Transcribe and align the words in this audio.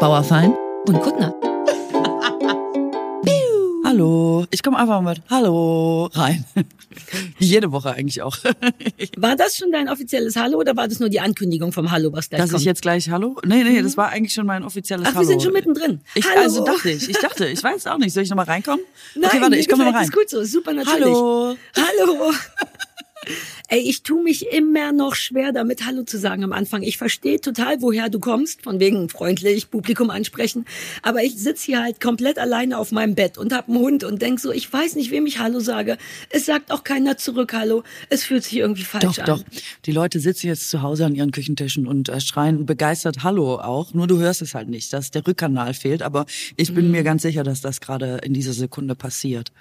Bauerfein 0.00 0.56
und 0.88 0.98
Kuttner. 1.02 1.34
Hallo, 3.84 4.46
ich 4.50 4.62
komme 4.62 4.78
einfach 4.78 5.02
mit 5.02 5.20
Hallo 5.28 6.06
rein. 6.14 6.42
Wie 7.38 7.44
jede 7.44 7.70
Woche 7.70 7.92
eigentlich 7.92 8.22
auch. 8.22 8.34
War 9.18 9.36
das 9.36 9.58
schon 9.58 9.70
dein 9.70 9.90
offizielles 9.90 10.36
Hallo 10.36 10.56
oder 10.58 10.74
war 10.74 10.88
das 10.88 11.00
nur 11.00 11.10
die 11.10 11.20
Ankündigung 11.20 11.70
vom 11.72 11.90
Hallo, 11.90 12.10
was 12.12 12.30
gleich 12.30 12.40
Dass 12.40 12.50
kommt? 12.50 12.62
ich 12.62 12.66
jetzt 12.66 12.80
gleich 12.80 13.10
Hallo? 13.10 13.36
Nee, 13.44 13.62
nee, 13.62 13.82
das 13.82 13.98
war 13.98 14.08
eigentlich 14.08 14.32
schon 14.32 14.46
mein 14.46 14.64
offizielles 14.64 15.06
Ach, 15.06 15.14
Hallo. 15.16 15.20
wir 15.20 15.26
sind 15.26 15.42
schon 15.42 15.52
mittendrin. 15.52 16.00
Ich, 16.14 16.24
Hallo. 16.26 16.40
Also 16.40 16.64
dachte 16.64 16.90
ich, 16.90 17.10
ich 17.10 17.18
dachte, 17.18 17.46
ich 17.48 17.62
weiß 17.62 17.86
auch 17.88 17.98
nicht. 17.98 18.14
Soll 18.14 18.22
ich 18.22 18.30
nochmal 18.30 18.46
reinkommen? 18.46 18.80
Nein, 19.16 19.30
okay, 19.30 19.40
warte, 19.42 19.56
ich 19.56 19.68
komme 19.68 19.84
mal 19.84 19.92
rein. 19.92 20.06
das 20.06 20.12
gut 20.12 20.30
so, 20.30 20.42
super 20.44 20.72
natürlich. 20.72 21.04
Hallo. 21.04 21.56
Hallo. 21.76 22.32
Ey, 23.68 23.80
ich 23.80 24.02
tu 24.02 24.22
mich 24.22 24.46
immer 24.50 24.92
noch 24.92 25.14
schwer 25.14 25.52
damit 25.52 25.84
Hallo 25.86 26.02
zu 26.04 26.18
sagen 26.18 26.42
am 26.42 26.52
Anfang. 26.52 26.82
Ich 26.82 26.96
verstehe 26.96 27.40
total, 27.40 27.80
woher 27.82 28.08
du 28.08 28.18
kommst, 28.18 28.62
von 28.62 28.80
wegen 28.80 29.08
freundlich, 29.08 29.70
Publikum 29.70 30.10
ansprechen. 30.10 30.64
Aber 31.02 31.22
ich 31.22 31.36
sitz 31.36 31.62
hier 31.62 31.82
halt 31.82 32.00
komplett 32.00 32.38
alleine 32.38 32.78
auf 32.78 32.92
meinem 32.92 33.14
Bett 33.14 33.38
und 33.38 33.52
hab 33.52 33.68
einen 33.68 33.78
Hund 33.78 34.04
und 34.04 34.22
denk 34.22 34.40
so, 34.40 34.50
ich 34.52 34.72
weiß 34.72 34.96
nicht, 34.96 35.10
wem 35.10 35.26
ich 35.26 35.38
Hallo 35.38 35.60
sage. 35.60 35.98
Es 36.30 36.46
sagt 36.46 36.72
auch 36.72 36.82
keiner 36.82 37.16
zurück 37.18 37.52
Hallo. 37.52 37.84
Es 38.08 38.24
fühlt 38.24 38.42
sich 38.44 38.56
irgendwie 38.56 38.82
falsch 38.84 39.04
Doch, 39.04 39.18
an. 39.18 39.24
doch. 39.26 39.44
Die 39.84 39.92
Leute 39.92 40.18
sitzen 40.18 40.46
jetzt 40.48 40.70
zu 40.70 40.82
Hause 40.82 41.04
an 41.06 41.14
ihren 41.14 41.30
Küchentischen 41.30 41.86
und 41.86 42.08
äh, 42.08 42.20
schreien 42.20 42.66
begeistert 42.66 43.22
Hallo 43.22 43.56
auch. 43.60 43.94
Nur 43.94 44.06
du 44.06 44.18
hörst 44.18 44.42
es 44.42 44.54
halt 44.54 44.68
nicht, 44.68 44.92
dass 44.92 45.10
der 45.10 45.26
Rückkanal 45.26 45.74
fehlt. 45.74 46.02
Aber 46.02 46.26
ich 46.56 46.74
bin 46.74 46.86
Mhm. 46.86 46.90
mir 46.92 47.02
ganz 47.02 47.22
sicher, 47.22 47.44
dass 47.44 47.60
das 47.60 47.80
gerade 47.80 48.18
in 48.24 48.32
dieser 48.34 48.52
Sekunde 48.54 48.94
passiert. 48.94 49.52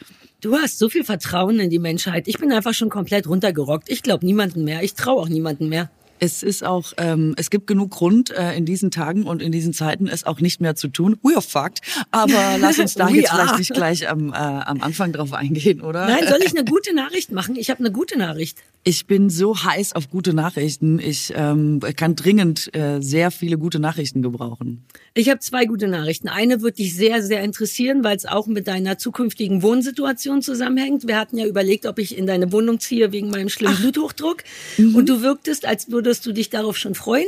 Du 0.41 0.55
hast 0.55 0.79
so 0.79 0.88
viel 0.88 1.03
Vertrauen 1.03 1.59
in 1.59 1.70
die 1.70 1.79
Menschheit. 1.79 2.29
Ich 2.29 2.38
bin 2.38 2.53
einfach 2.53 2.73
schon 2.73 2.89
komplett 2.89 3.27
runtergerockt. 3.27 3.89
Ich 3.89 4.03
glaube 4.03 4.25
niemanden 4.25 4.63
mehr. 4.63 4.84
Ich 4.84 4.93
traue 4.93 5.21
auch 5.21 5.27
niemanden 5.27 5.67
mehr. 5.67 5.89
Es 6.21 6.43
ist 6.43 6.66
auch, 6.66 6.93
ähm, 6.97 7.34
es 7.38 7.49
gibt 7.49 7.67
genug 7.67 7.91
Grund 7.91 8.30
äh, 8.31 8.55
in 8.55 8.66
diesen 8.66 8.91
Tagen 8.91 9.23
und 9.23 9.41
in 9.41 9.52
diesen 9.52 9.73
Zeiten 9.73 10.07
es 10.07 10.25
auch 10.25 10.41
nicht 10.41 10.59
mehr 10.59 10.75
zu 10.75 10.89
tun. 10.89 11.17
We 11.23 11.33
are 11.33 11.41
fucked. 11.41 11.81
Aber 12.11 12.58
lass 12.59 12.80
uns 12.80 12.94
da 12.94 13.09
jetzt 13.09 13.31
are. 13.31 13.41
vielleicht 13.41 13.59
nicht 13.59 13.73
gleich 13.73 14.09
am, 14.09 14.31
äh, 14.31 14.36
am 14.36 14.81
Anfang 14.81 15.13
drauf 15.13 15.33
eingehen, 15.33 15.81
oder? 15.81 16.08
Nein, 16.08 16.28
soll 16.28 16.39
ich 16.41 16.58
eine 16.58 16.66
gute 16.69 16.94
Nachricht 16.94 17.31
machen? 17.31 17.56
Ich 17.58 17.69
habe 17.69 17.80
eine 17.80 17.91
gute 17.91 18.17
Nachricht. 18.17 18.59
Ich 18.83 19.08
bin 19.08 19.30
so 19.30 19.63
heiß 19.63 19.94
auf 19.94 20.09
gute 20.09 20.33
Nachrichten. 20.33 21.00
Ich 21.00 21.33
ähm, 21.35 21.80
kann 21.95 22.16
dringend 22.16 22.73
äh, 22.75 23.02
sehr 23.02 23.31
viele 23.31 23.58
gute 23.58 23.80
Nachrichten 23.80 24.22
gebrauchen. 24.22 24.85
Ich 25.13 25.29
habe 25.29 25.39
zwei 25.39 25.65
gute 25.65 25.88
Nachrichten. 25.88 26.27
Eine 26.27 26.61
wird 26.61 26.77
dich 26.77 26.95
sehr, 26.95 27.21
sehr 27.23 27.41
interessieren, 27.43 28.03
weil 28.03 28.15
es 28.15 28.25
auch 28.25 28.47
mit 28.47 28.67
deiner 28.67 28.97
zukünftigen 28.97 29.63
Wohnsituation 29.63 30.41
zusammenhängt. 30.41 31.07
Wir 31.07 31.17
hatten 31.17 31.38
ja 31.38 31.45
überlegt, 31.45 31.85
ob 31.85 31.99
ich 31.99 32.17
in 32.17 32.27
deine 32.27 32.51
Wohnung 32.51 32.79
ziehe 32.79 33.11
wegen 33.11 33.29
meinem 33.29 33.49
schlimmen 33.49 33.77
Bluthochdruck. 33.77 34.43
Mhm. 34.77 34.95
Und 34.95 35.09
du 35.09 35.21
wirktest, 35.21 35.66
als 35.66 35.91
würdest 35.91 36.25
du 36.25 36.31
dich 36.31 36.49
darauf 36.49 36.77
schon 36.77 36.95
freuen. 36.95 37.27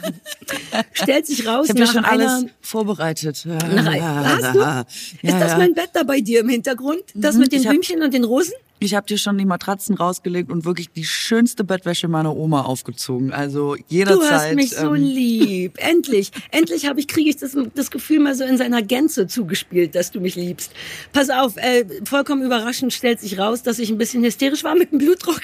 Stellt 0.92 1.26
sich 1.26 1.46
raus, 1.46 1.66
Ich 1.66 1.70
habe 1.70 1.80
ja 1.80 1.86
schon 1.86 2.04
einer... 2.04 2.30
alles 2.30 2.50
vorbereitet. 2.60 3.44
Nach, 3.46 3.94
hast 3.94 4.54
du? 4.54 4.60
Ja, 4.60 4.80
Ist 5.22 5.40
das 5.40 5.52
ja. 5.52 5.58
mein 5.58 5.74
Bett 5.74 5.90
da 5.92 6.02
bei 6.02 6.20
dir 6.20 6.40
im 6.40 6.48
Hintergrund? 6.48 7.02
Das 7.14 7.36
mit 7.36 7.52
den 7.52 7.62
Blümchen 7.62 8.02
und 8.02 8.14
den 8.14 8.24
Rosen? 8.24 8.54
Ich 8.82 8.94
habe 8.94 9.06
dir 9.06 9.18
schon 9.18 9.36
die 9.36 9.44
Matratzen 9.44 9.94
rausgelegt 9.94 10.50
und 10.50 10.64
wirklich 10.64 10.90
die 10.90 11.04
schönste 11.04 11.64
Bettwäsche 11.64 12.08
meiner 12.08 12.34
Oma 12.34 12.62
aufgezogen. 12.62 13.30
Also 13.30 13.76
jederzeit. 13.88 14.30
Du 14.30 14.34
hast 14.34 14.54
mich 14.54 14.70
so 14.70 14.94
ähm, 14.94 15.02
lieb. 15.02 15.74
Endlich. 15.76 16.30
Endlich 16.50 16.86
habe 16.86 16.98
ich, 16.98 17.06
kriege 17.06 17.28
ich 17.28 17.36
das, 17.36 17.56
das 17.74 17.90
Gefühl 17.90 18.20
mal 18.20 18.34
so 18.34 18.44
in 18.44 18.56
seiner 18.56 18.80
Gänze 18.80 19.26
zugespielt, 19.26 19.94
dass 19.94 20.10
du 20.10 20.20
mich 20.20 20.34
liebst. 20.34 20.72
Pass 21.12 21.28
auf, 21.28 21.58
äh, 21.58 21.84
vollkommen 22.04 22.42
überraschend 22.42 22.94
stellt 22.94 23.20
sich 23.20 23.38
raus, 23.38 23.62
dass 23.62 23.78
ich 23.78 23.90
ein 23.90 23.98
bisschen 23.98 24.24
hysterisch 24.24 24.64
war 24.64 24.74
mit 24.74 24.92
dem 24.92 24.98
Blutdruck. 24.98 25.42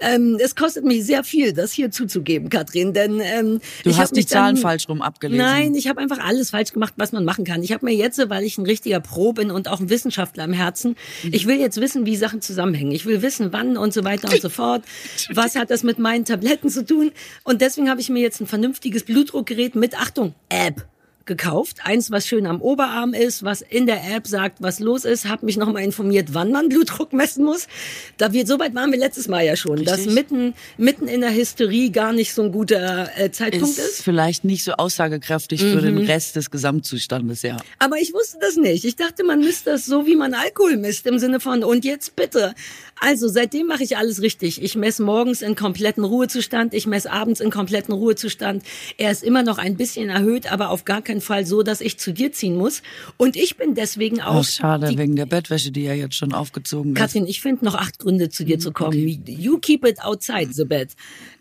Ähm, 0.00 0.38
es 0.40 0.54
kostet 0.54 0.84
mich 0.84 1.04
sehr 1.04 1.24
viel, 1.24 1.52
das 1.52 1.72
hier 1.72 1.90
zuzugeben, 1.90 2.50
Katrin, 2.50 2.92
denn 2.92 3.18
ähm, 3.20 3.60
Du 3.82 3.96
hast 3.96 4.12
die 4.12 4.20
mich 4.20 4.26
dann- 4.26 4.44
Zahlen 4.44 4.56
falsch 4.56 4.88
rum 4.88 5.02
abgelesen. 5.02 5.44
Nein, 5.44 5.74
ich 5.74 5.88
habe 5.88 6.00
einfach 6.00 6.18
alles 6.20 6.50
falsch 6.50 6.72
gemacht, 6.72 6.94
was 6.96 7.10
man 7.10 7.24
machen 7.24 7.44
kann. 7.44 7.64
Ich 7.64 7.72
habe 7.72 7.84
mir 7.84 7.94
jetzt, 7.94 8.20
weil 8.28 8.44
ich 8.44 8.58
ein 8.58 8.64
richtiger 8.64 9.00
Pro 9.00 9.32
bin 9.32 9.50
und 9.50 9.66
auch 9.66 9.80
ein 9.80 9.90
Wissenschaftler 9.90 10.44
im 10.44 10.52
Herzen, 10.52 10.94
Mhm. 11.24 11.30
ich 11.32 11.46
will 11.48 11.58
jetzt 11.58 11.80
wissen, 11.80 12.06
wie 12.06 12.14
Sachen 12.14 12.40
zusammenhängen. 12.40 12.92
Ich 12.92 13.06
will 13.06 13.22
wissen, 13.22 13.52
wann 13.52 13.76
und 13.76 13.92
so 13.92 14.04
weiter 14.04 14.30
und 14.32 14.40
so 14.40 14.48
fort. 14.50 14.84
Was 15.34 15.56
hat 15.56 15.70
das 15.70 15.82
mit 15.82 15.98
meinen 15.98 16.24
Tabletten 16.24 16.70
zu 16.70 16.84
tun? 16.86 17.10
Und 17.42 17.60
deswegen 17.60 17.90
habe 17.90 18.00
ich 18.00 18.08
mir 18.08 18.20
jetzt 18.20 18.40
ein 18.40 18.46
vernünftiges 18.46 19.02
Blutdruckgerät 19.02 19.74
mit, 19.74 19.98
Achtung, 19.98 20.34
App 20.48 20.86
gekauft. 21.28 21.76
Eins, 21.84 22.10
was 22.10 22.26
schön 22.26 22.46
am 22.46 22.60
Oberarm 22.60 23.14
ist, 23.14 23.44
was 23.44 23.60
in 23.62 23.86
der 23.86 24.02
App 24.16 24.26
sagt, 24.26 24.60
was 24.60 24.80
los 24.80 25.04
ist. 25.04 25.26
Habe 25.28 25.46
mich 25.46 25.56
nochmal 25.56 25.84
informiert, 25.84 26.30
wann 26.34 26.50
man 26.50 26.68
Blutdruck 26.68 27.12
messen 27.12 27.44
muss. 27.44 27.68
Da 28.16 28.32
wir, 28.32 28.44
so 28.48 28.58
weit 28.58 28.74
waren 28.74 28.90
wir 28.90 28.98
letztes 28.98 29.28
Mal 29.28 29.44
ja 29.46 29.54
schon, 29.54 29.84
dass 29.84 29.98
Richtig. 29.98 30.14
mitten, 30.14 30.54
mitten 30.76 31.06
in 31.06 31.20
der 31.20 31.32
Hysterie 31.32 31.90
gar 31.90 32.12
nicht 32.12 32.34
so 32.34 32.42
ein 32.42 32.50
guter 32.50 33.08
äh, 33.16 33.30
Zeitpunkt 33.30 33.78
ist 33.78 33.78
ist. 33.78 34.02
vielleicht 34.02 34.42
nicht 34.44 34.64
so 34.64 34.72
aussagekräftig 34.72 35.60
für 35.60 35.76
Mhm. 35.76 35.82
den 35.84 35.98
Rest 35.98 36.34
des 36.34 36.50
Gesamtzustandes, 36.50 37.42
ja. 37.42 37.58
Aber 37.78 37.98
ich 37.98 38.12
wusste 38.12 38.38
das 38.40 38.56
nicht. 38.56 38.84
Ich 38.84 38.96
dachte, 38.96 39.22
man 39.22 39.40
misst 39.40 39.66
das 39.68 39.84
so, 39.84 40.06
wie 40.06 40.16
man 40.16 40.34
Alkohol 40.34 40.76
misst, 40.76 41.06
im 41.06 41.18
Sinne 41.20 41.38
von, 41.38 41.62
und 41.62 41.84
jetzt 41.84 42.16
bitte. 42.16 42.54
Also 43.00 43.28
seitdem 43.28 43.66
mache 43.66 43.84
ich 43.84 43.96
alles 43.96 44.22
richtig. 44.22 44.62
Ich 44.62 44.74
messe 44.74 45.02
morgens 45.02 45.42
in 45.42 45.54
kompletten 45.54 46.04
Ruhezustand, 46.04 46.74
ich 46.74 46.86
messe 46.86 47.12
abends 47.12 47.40
in 47.40 47.50
kompletten 47.50 47.94
Ruhezustand. 47.94 48.62
Er 48.96 49.10
ist 49.10 49.22
immer 49.22 49.42
noch 49.42 49.58
ein 49.58 49.76
bisschen 49.76 50.08
erhöht, 50.08 50.50
aber 50.50 50.70
auf 50.70 50.84
gar 50.84 51.02
keinen 51.02 51.20
Fall 51.20 51.46
so, 51.46 51.62
dass 51.62 51.80
ich 51.80 51.98
zu 51.98 52.12
dir 52.12 52.32
ziehen 52.32 52.56
muss. 52.56 52.82
Und 53.16 53.36
ich 53.36 53.56
bin 53.56 53.74
deswegen 53.74 54.20
auch... 54.20 54.40
Oh, 54.40 54.42
schade, 54.42 54.88
die, 54.88 54.98
wegen 54.98 55.16
der 55.16 55.26
Bettwäsche, 55.26 55.70
die 55.70 55.84
ja 55.84 55.94
jetzt 55.94 56.16
schon 56.16 56.32
aufgezogen 56.32 56.92
ist. 56.92 56.98
Katrin, 56.98 57.26
ich 57.26 57.40
finde 57.40 57.64
noch 57.64 57.74
acht 57.74 57.98
Gründe, 57.98 58.28
zu 58.30 58.42
Mhm, 58.42 58.46
dir 58.46 58.58
zu 58.58 58.72
kommen. 58.72 59.22
You 59.26 59.58
keep 59.58 59.86
it 59.86 60.00
outside 60.02 60.52
the 60.52 60.64
bed. 60.64 60.90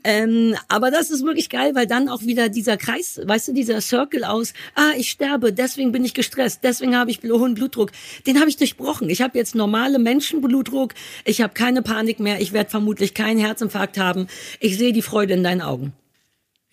Ähm, 0.04 0.56
aber 0.70 0.90
das 0.92 1.10
ist 1.10 1.26
wirklich 1.26 1.50
geil, 1.50 1.76
weil 1.76 1.86
dann 1.86 2.08
auch 2.08 2.22
wieder 2.22 2.50
dieser 2.50 2.78
Kreis, 2.78 3.20
weißt 3.24 3.50
du, 3.50 3.54
dieser 3.54 3.82
Circle 3.82 4.24
aus, 4.24 4.54
ah, 4.76 4.92
ich 4.98 5.10
sterbe, 5.10 5.52
deswegen 5.52 5.92
bin 5.92 6.06
ich 6.06 6.14
gestresst, 6.14 6.62
deswegen 6.64 6.96
habe 6.96 7.12
ich 7.12 7.20
hohen 7.24 7.56
Blutdruck, 7.56 7.92
den 8.26 8.40
habe 8.40 8.50
ich 8.50 8.56
durchbrochen. 8.56 9.10
Ich 9.10 9.22
habe 9.22 9.38
jetzt 9.38 9.54
normale 9.54 10.00
Menschenblutdruck, 10.00 10.94
ich 11.26 11.42
habe 11.42 11.47
keine 11.56 11.82
Panik 11.82 12.20
mehr, 12.20 12.42
ich 12.42 12.54
werde 12.54 12.70
vermutlich 12.70 13.14
keinen 13.14 13.40
Herzinfarkt 13.40 13.98
haben. 13.98 14.28
Ich 14.60 14.78
sehe 14.78 14.94
die 14.94 15.02
Freude 15.02 15.34
in 15.34 15.44
deinen 15.44 15.62
Augen. 15.62 15.94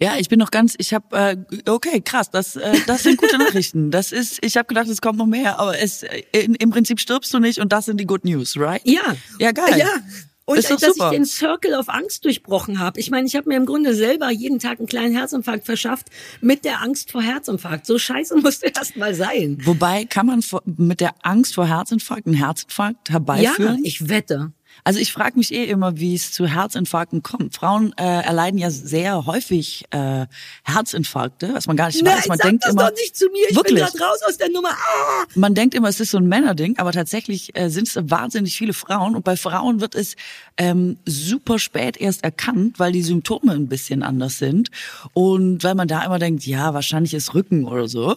Ja, 0.01 0.17
ich 0.19 0.29
bin 0.29 0.41
noch 0.41 0.51
ganz, 0.51 0.75
ich 0.79 0.93
habe, 0.93 1.17
äh, 1.17 1.37
okay, 1.71 2.01
krass, 2.01 2.29
das, 2.31 2.57
äh, 2.57 2.77
das 2.87 3.05
sind 3.05 3.17
gute 3.17 3.39
Nachrichten. 3.39 3.91
Das 3.93 4.11
ist, 4.13 4.45
ich 4.45 4.57
habe 4.57 4.67
gedacht, 4.67 4.89
es 4.89 5.01
kommt 5.01 5.19
noch 5.19 5.27
mehr, 5.27 5.61
aber 5.61 5.79
es, 5.79 6.03
äh, 6.03 6.23
in, 6.33 6.55
im 6.57 6.71
Prinzip 6.71 6.99
stirbst 7.01 7.33
du 7.33 7.39
nicht 7.39 7.59
und 7.61 7.73
das 7.73 7.85
sind 7.85 8.01
die 8.01 8.05
Good 8.07 8.25
News, 8.25 8.57
right? 8.59 8.83
Ja. 8.85 9.15
Ja, 9.39 9.53
geil. 9.53 9.79
Ja. 9.79 9.87
Und 10.47 10.59
Ist 10.59 10.71
dass 10.71 10.83
super. 10.83 11.07
ich 11.11 11.17
den 11.17 11.25
Circle 11.25 11.73
of 11.75 11.89
Angst 11.89 12.25
durchbrochen 12.27 12.79
habe. 12.79 13.01
Ich 13.01 13.11
meine, 13.11 13.27
ich 13.27 13.35
habe 13.35 13.49
mir 13.49 13.57
im 13.57 13.65
Grunde 13.65 13.95
selber 13.95 14.31
jeden 14.31 14.59
Tag 14.59 14.79
einen 14.79 14.89
kleinen 14.89 15.17
Herzinfarkt 15.17 15.65
verschafft 15.65 16.09
mit 16.43 16.67
der 16.67 16.83
Angst 16.83 17.11
vor 17.13 17.23
Herzinfarkt. 17.23 17.87
So 17.87 17.97
scheiße 17.99 18.37
musste 18.43 18.67
erst 18.67 18.97
mal 18.97 19.15
sein. 19.15 19.57
Wobei 19.65 20.05
kann 20.05 20.27
man 20.27 20.45
mit 20.67 21.01
der 21.01 21.15
Angst 21.23 21.55
vor 21.55 21.67
Herzinfarkt 21.67 22.27
einen 22.27 22.37
Herzinfarkt 22.37 23.09
Ja, 23.09 23.13
herbeiführen? 23.15 23.81
ich 23.85 24.11
wette. 24.11 24.53
Also 24.87 25.01
ich 25.01 25.13
frage 25.13 25.39
mich 25.39 25.53
eh 25.53 25.65
immer, 25.65 25.97
wie 25.97 26.15
es 26.15 26.31
zu 26.31 26.47
Herzinfarkten 26.47 27.23
kommt. 27.23 27.55
Frauen 27.55 27.95
äh, 27.97 28.03
erleiden 28.23 28.59
ja 28.59 28.71
sehr 28.71 29.25
häufig 29.25 29.87
äh, 29.91 30.27
Herzinfarkte, 30.63 31.55
was 31.55 31.67
man 31.67 31.77
gar 31.77 31.87
nicht 31.87 32.05
weiß. 32.05 32.29
Man 32.29 32.37
sag 32.37 32.47
denkt 32.47 32.65
das 32.65 32.73
immer, 32.73 32.91
doch 32.91 32.97
nicht 32.97 33.17
zu 33.17 33.31
mir. 33.31 33.47
Ich 33.49 33.57
wirklich. 33.57 33.83
bin 33.83 33.85
gerade 33.85 33.99
raus 34.05 34.21
aus 34.29 34.37
der 34.37 34.51
Nummer. 34.51 34.69
Ah! 34.69 35.25
Man 35.35 35.55
denkt 35.55 35.75
immer, 35.75 35.89
es 35.89 36.01
ist 36.01 36.11
so 36.11 36.19
ein 36.19 36.29
Männerding, 36.29 36.77
aber 36.77 36.93
tatsächlich 36.93 37.57
äh, 37.57 37.71
sind 37.71 37.89
es 37.89 37.97
wahnsinnig 38.11 38.59
viele 38.59 38.75
Frauen. 38.75 39.17
Und 39.17 39.25
bei 39.25 39.37
Frauen 39.37 39.81
wird 39.81 39.95
es 39.95 40.17
ähm, 40.57 40.99
super 41.05 41.59
spät 41.59 41.97
erst 41.97 42.23
erkannt, 42.23 42.79
weil 42.79 42.93
die 42.93 43.03
Symptome 43.03 43.53
ein 43.53 43.69
bisschen 43.69 44.03
anders 44.03 44.39
sind. 44.39 44.71
Und 45.13 45.65
weil 45.65 45.75
man 45.75 45.89
da 45.89 46.05
immer 46.05 46.19
denkt, 46.19 46.47
ja, 46.47 46.75
wahrscheinlich 46.75 47.15
ist 47.15 47.35
Rücken 47.35 47.65
oder 47.65 47.89
so. 47.89 48.17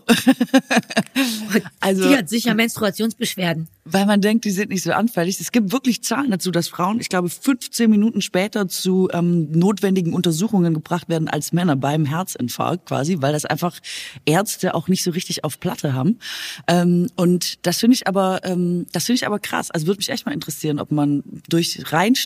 also, 1.80 2.08
Die 2.08 2.16
hat 2.16 2.30
sicher 2.30 2.54
Menstruationsbeschwerden. 2.54 3.68
weil 3.86 4.06
man 4.06 4.22
denkt, 4.22 4.46
die 4.46 4.52
sind 4.52 4.70
nicht 4.70 4.84
so 4.84 4.92
anfällig. 4.92 5.40
Es 5.40 5.52
gibt 5.52 5.72
wirklich 5.72 6.04
Zahlen 6.04 6.32
dazu, 6.32 6.52
dass 6.52 6.68
Frauen, 6.68 7.00
ich 7.00 7.10
glaube, 7.10 7.30
15 7.30 7.90
Minuten 7.90 8.22
später 8.22 8.68
zu 8.68 9.10
ähm, 9.14 9.50
notwendigen 9.52 10.14
Untersuchungen 10.14 10.74
gebracht 10.74 11.10
werden 11.10 11.28
als 11.28 11.54
Männer 11.54 11.76
beim 11.76 12.06
Herzinfarkt 12.06 12.88
quasi, 12.88 13.18
weil 13.22 13.34
das 13.34 13.46
einfach 13.46 13.80
Ärzte 14.26 14.76
auch 14.76 14.88
nicht 14.88 15.04
so 15.04 15.12
richtig 15.12 15.44
auf 15.44 15.60
Platte 15.60 15.94
haben. 15.94 16.20
Ähm, 16.68 17.08
und 17.16 17.66
das 17.66 17.80
finde 17.80 17.96
ich 17.96 18.08
aber, 18.08 18.42
ähm, 18.44 18.86
das 18.92 19.06
finde 19.06 19.18
ich 19.18 19.26
aber 19.26 19.40
krass. 19.40 19.72
Also 19.72 19.88
würde 19.88 20.00
mich 20.00 20.10
echt 20.10 20.26
mal 20.26 20.34
interessieren, 20.34 20.80
ob 20.80 20.92
man 20.92 21.24
durch 21.50 21.80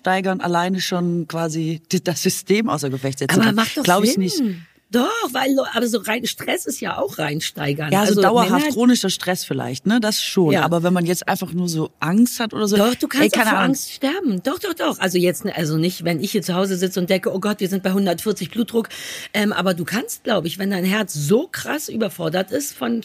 Reinsteigern 0.06 0.42
alleine 0.42 0.82
schon 0.82 1.28
quasi 1.28 1.82
das 2.04 2.22
System 2.24 2.70
außer 2.70 2.90
Gefecht 2.90 3.20
setzen 3.20 3.36
Aber 3.36 3.46
kann. 3.46 3.56
macht 3.56 3.78
doch 3.78 3.84
Glaube 3.84 4.06
ich 4.06 4.14
Sinn. 4.14 4.22
nicht. 4.24 4.42
Doch, 4.90 5.08
weil 5.32 5.56
aber 5.74 5.88
so 5.88 6.00
rein 6.00 6.26
Stress 6.28 6.66
ist 6.66 6.82
ja 6.82 6.98
auch 6.98 7.18
reinsteigern. 7.18 7.94
Ja, 7.94 8.02
so 8.02 8.10
also 8.10 8.22
dauerhaft 8.24 8.52
Männer- 8.52 8.74
chronischer 8.74 9.10
Stress 9.10 9.46
vielleicht, 9.46 9.86
ne? 9.86 10.02
Das 10.02 10.22
schon. 10.22 10.52
Ja. 10.52 10.64
Aber 10.64 10.84
wenn 10.84 10.92
man 10.92 11.06
jetzt 11.06 11.30
einfach 11.30 11.54
nur 11.54 11.70
so 11.70 11.92
Angst 12.02 12.42
hat 12.42 12.54
oder 12.54 12.68
so. 12.68 12.76
Doch, 12.76 12.94
du 12.96 13.08
kannst 13.08 13.24
ey, 13.24 13.30
auch 13.30 13.34
keine 13.38 13.50
vor 13.52 13.60
Ahnung. 13.60 13.70
Angst 13.70 13.92
sterben. 13.94 14.44
Doch, 14.44 14.60
doch, 14.60 14.74
doch. 14.74 15.00
Also 15.00 15.18
jetzt, 15.18 15.46
also 15.46 15.78
nicht, 15.78 16.04
wenn 16.04 16.20
ich 16.20 16.32
hier 16.34 16.42
zu 16.42 16.56
Hause 16.56 16.76
sitze 16.76 17.00
und 17.00 17.10
denke, 17.10 17.34
oh 17.34 17.40
Gott, 17.40 17.62
wir 17.62 17.70
sind 17.70 17.84
bei 17.84 17.90
140 17.92 18.52
Blutdruck. 18.52 18.90
Ähm, 19.34 19.54
aber 19.54 19.74
du 19.74 19.86
kannst, 19.86 20.26
glaube 20.26 20.48
ich, 20.48 20.60
wenn 20.60 20.72
dein 20.72 20.84
Herz 20.84 21.14
so 21.14 21.48
krass 21.50 21.88
überfordert 21.88 22.52
ist 22.52 22.74
von 22.74 23.02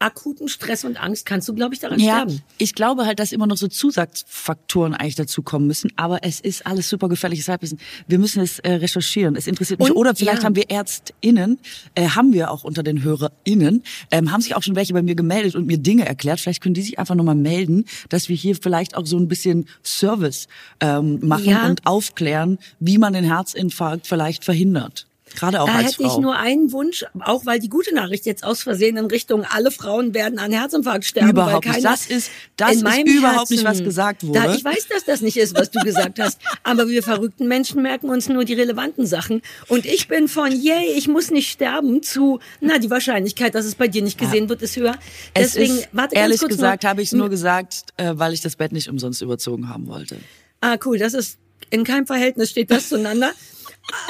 akuten 0.00 0.48
Stress 0.48 0.84
und 0.84 1.00
Angst 1.00 1.26
kannst 1.26 1.48
du, 1.48 1.54
glaube 1.54 1.74
ich, 1.74 1.80
daran 1.80 2.00
Ja, 2.00 2.14
sterben. 2.22 2.42
ich 2.58 2.74
glaube 2.74 3.06
halt, 3.06 3.18
dass 3.20 3.32
immer 3.32 3.46
noch 3.46 3.56
so 3.58 3.68
Zusatzfaktoren 3.68 4.94
eigentlich 4.94 5.14
dazu 5.14 5.42
kommen 5.42 5.66
müssen, 5.66 5.92
aber 5.96 6.24
es 6.24 6.40
ist 6.40 6.66
alles 6.66 6.88
super 6.88 7.08
gefährliches 7.08 7.48
Halbwissen. 7.48 7.78
Wir 8.08 8.18
müssen 8.18 8.40
es 8.42 8.58
äh, 8.60 8.72
recherchieren. 8.72 9.36
Es 9.36 9.46
interessiert 9.46 9.78
mich. 9.78 9.90
Und, 9.90 9.96
Oder 9.96 10.14
vielleicht 10.14 10.38
ja. 10.38 10.44
haben 10.44 10.56
wir 10.56 10.70
ÄrztInnen, 10.70 11.58
äh, 11.94 12.08
haben 12.08 12.32
wir 12.32 12.50
auch 12.50 12.64
unter 12.64 12.82
den 12.82 13.02
HörerInnen, 13.02 13.82
ähm, 14.10 14.32
haben 14.32 14.40
sich 14.40 14.54
auch 14.56 14.62
schon 14.62 14.74
welche 14.74 14.92
bei 14.94 15.02
mir 15.02 15.14
gemeldet 15.14 15.54
und 15.54 15.66
mir 15.66 15.78
Dinge 15.78 16.06
erklärt. 16.06 16.40
Vielleicht 16.40 16.62
können 16.62 16.74
die 16.74 16.82
sich 16.82 16.98
einfach 16.98 17.14
nochmal 17.14 17.34
melden, 17.34 17.84
dass 18.08 18.28
wir 18.28 18.36
hier 18.36 18.56
vielleicht 18.56 18.96
auch 18.96 19.06
so 19.06 19.18
ein 19.18 19.28
bisschen 19.28 19.66
Service 19.84 20.48
ähm, 20.80 21.18
machen 21.26 21.44
Ja. 21.44 21.66
und 21.66 21.86
aufklären, 21.86 22.58
wie 22.78 22.98
man 22.98 23.12
den 23.12 23.24
Herzinfarkt 23.24 24.06
vielleicht 24.06 24.44
verhindert. 24.44 25.06
Gerade 25.36 25.60
auch 25.60 25.66
Da 25.66 25.74
als 25.76 25.92
hätte 25.92 26.02
Frau. 26.04 26.16
ich 26.16 26.18
nur 26.22 26.36
einen 26.36 26.72
Wunsch, 26.72 27.04
auch 27.20 27.46
weil 27.46 27.58
die 27.60 27.68
gute 27.68 27.94
Nachricht 27.94 28.26
jetzt 28.26 28.42
aus 28.44 28.62
Versehen 28.62 28.96
in 28.96 29.06
Richtung 29.06 29.44
alle 29.44 29.70
Frauen 29.70 30.12
werden 30.12 30.38
an 30.38 30.52
Herzinfarkt 30.52 31.04
sterben. 31.04 31.30
Überhaupt 31.30 31.64
weil 31.66 31.72
nicht. 31.74 31.84
keiner 31.84 31.90
Das 31.96 32.06
ist- 32.06 32.30
das 32.56 32.72
in 32.72 32.86
ist 32.86 33.06
überhaupt 33.06 33.50
nicht, 33.50 33.64
Herzen- 33.64 33.78
was 33.80 33.84
gesagt 33.84 34.26
wurde. 34.26 34.40
Da, 34.40 34.54
ich 34.54 34.64
weiß, 34.64 34.88
dass 34.88 35.04
das 35.04 35.20
nicht 35.20 35.36
ist, 35.36 35.54
was 35.56 35.70
du 35.70 35.80
gesagt 35.80 36.18
hast. 36.18 36.40
Aber 36.64 36.88
wir 36.88 37.02
verrückten 37.02 37.46
Menschen 37.48 37.80
merken 37.82 38.08
uns 38.10 38.28
nur 38.28 38.44
die 38.44 38.54
relevanten 38.54 39.06
Sachen. 39.06 39.40
Und 39.68 39.86
ich 39.86 40.08
bin 40.08 40.28
von, 40.28 40.50
yay, 40.52 40.92
ich 40.96 41.08
muss 41.08 41.30
nicht 41.30 41.50
sterben, 41.50 42.02
zu, 42.02 42.40
na, 42.60 42.78
die 42.78 42.90
Wahrscheinlichkeit, 42.90 43.54
dass 43.54 43.64
es 43.64 43.74
bei 43.76 43.88
dir 43.88 44.02
nicht 44.02 44.18
gesehen 44.18 44.48
wird, 44.48 44.62
ist 44.62 44.76
höher. 44.76 44.96
Es 45.34 45.52
Deswegen, 45.52 45.78
ist, 45.78 45.88
warte 45.92 46.16
ehrlich 46.16 46.40
gesagt, 46.40 46.84
habe 46.84 47.02
ich 47.02 47.08
es 47.08 47.12
nur 47.12 47.28
gesagt, 47.30 47.84
äh, 47.96 48.12
weil 48.14 48.32
ich 48.32 48.40
das 48.40 48.56
Bett 48.56 48.72
nicht 48.72 48.88
umsonst 48.88 49.22
überzogen 49.22 49.68
haben 49.68 49.86
wollte. 49.86 50.16
Ah, 50.60 50.76
cool, 50.84 50.98
das 50.98 51.14
ist, 51.14 51.38
in 51.70 51.84
keinem 51.84 52.06
Verhältnis 52.06 52.50
steht 52.50 52.70
das 52.70 52.88
zueinander. 52.88 53.30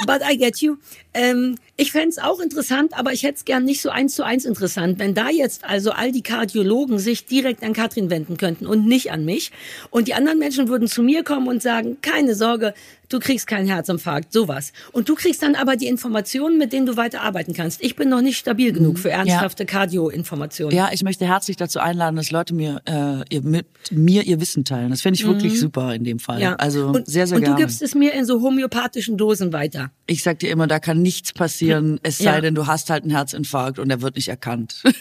But 0.05 0.21
I 0.21 0.37
get 0.37 0.61
you. 0.61 0.77
Ähm, 1.13 1.57
ich 1.75 1.91
fänd's 1.91 2.17
auch 2.17 2.39
interessant, 2.39 2.97
aber 2.97 3.13
ich 3.13 3.23
hätte 3.23 3.37
es 3.37 3.45
gern 3.45 3.65
nicht 3.65 3.81
so 3.81 3.89
eins 3.89 4.15
zu 4.15 4.23
eins 4.23 4.45
interessant, 4.45 4.99
wenn 4.99 5.13
da 5.13 5.29
jetzt 5.29 5.63
also 5.63 5.91
all 5.91 6.11
die 6.11 6.21
Kardiologen 6.21 6.99
sich 6.99 7.25
direkt 7.25 7.63
an 7.63 7.73
Katrin 7.73 8.09
wenden 8.09 8.37
könnten 8.37 8.67
und 8.67 8.85
nicht 8.85 9.11
an 9.11 9.25
mich. 9.25 9.51
Und 9.89 10.07
die 10.07 10.13
anderen 10.13 10.39
Menschen 10.39 10.67
würden 10.67 10.87
zu 10.87 11.01
mir 11.01 11.23
kommen 11.23 11.47
und 11.47 11.61
sagen, 11.61 11.97
keine 12.01 12.35
Sorge, 12.35 12.73
du 13.13 13.19
kriegst 13.19 13.47
keinen 13.47 13.67
Herzinfarkt, 13.67 14.31
sowas. 14.33 14.73
Und 14.91 15.09
du 15.09 15.15
kriegst 15.15 15.41
dann 15.43 15.55
aber 15.55 15.75
die 15.75 15.87
Informationen, 15.87 16.57
mit 16.57 16.73
denen 16.73 16.85
du 16.85 16.97
weiter 16.97 17.21
arbeiten 17.21 17.53
kannst. 17.53 17.81
Ich 17.83 17.95
bin 17.95 18.09
noch 18.09 18.21
nicht 18.21 18.37
stabil 18.37 18.71
genug 18.71 18.97
für 18.99 19.09
ernsthafte 19.11 19.65
Cardio-Informationen. 19.65 20.75
Ja, 20.75 20.89
ich 20.91 21.03
möchte 21.03 21.25
herzlich 21.25 21.57
dazu 21.57 21.79
einladen, 21.79 22.15
dass 22.15 22.31
Leute 22.31 22.53
mir, 22.53 22.81
äh, 22.85 23.23
ihr, 23.33 23.41
mit 23.41 23.67
mir 23.91 24.23
ihr 24.23 24.39
Wissen 24.41 24.65
teilen. 24.65 24.89
Das 24.91 25.01
finde 25.01 25.15
ich 25.19 25.25
wirklich 25.25 25.59
super 25.59 25.93
in 25.93 26.03
dem 26.03 26.19
Fall. 26.19 26.41
Ja. 26.41 26.55
Also 26.55 26.87
und, 26.87 27.07
sehr, 27.07 27.27
sehr 27.27 27.37
und 27.37 27.43
gerne. 27.43 27.55
du 27.57 27.61
gibst 27.61 27.81
es 27.81 27.95
mir 27.95 28.13
in 28.13 28.25
so 28.25 28.41
homöopathischen 28.41 29.17
Dosen 29.17 29.53
weiter. 29.53 29.91
ich 30.07 30.23
sag 30.23 30.39
dir 30.39 30.49
immer, 30.51 30.67
da 30.67 30.79
kann 30.79 31.01
nichts 31.01 31.33
passieren, 31.33 31.99
es 32.03 32.17
sei 32.17 32.25
Ja. 32.35 32.41
denn, 32.41 32.55
du 32.55 32.67
hast 32.67 32.89
halt 32.89 33.03
einen 33.03 33.11
Herzinfarkt 33.11 33.79
und 33.79 33.89
der 33.89 34.01
wird 34.01 34.15
nicht 34.15 34.27
erkannt. 34.29 34.81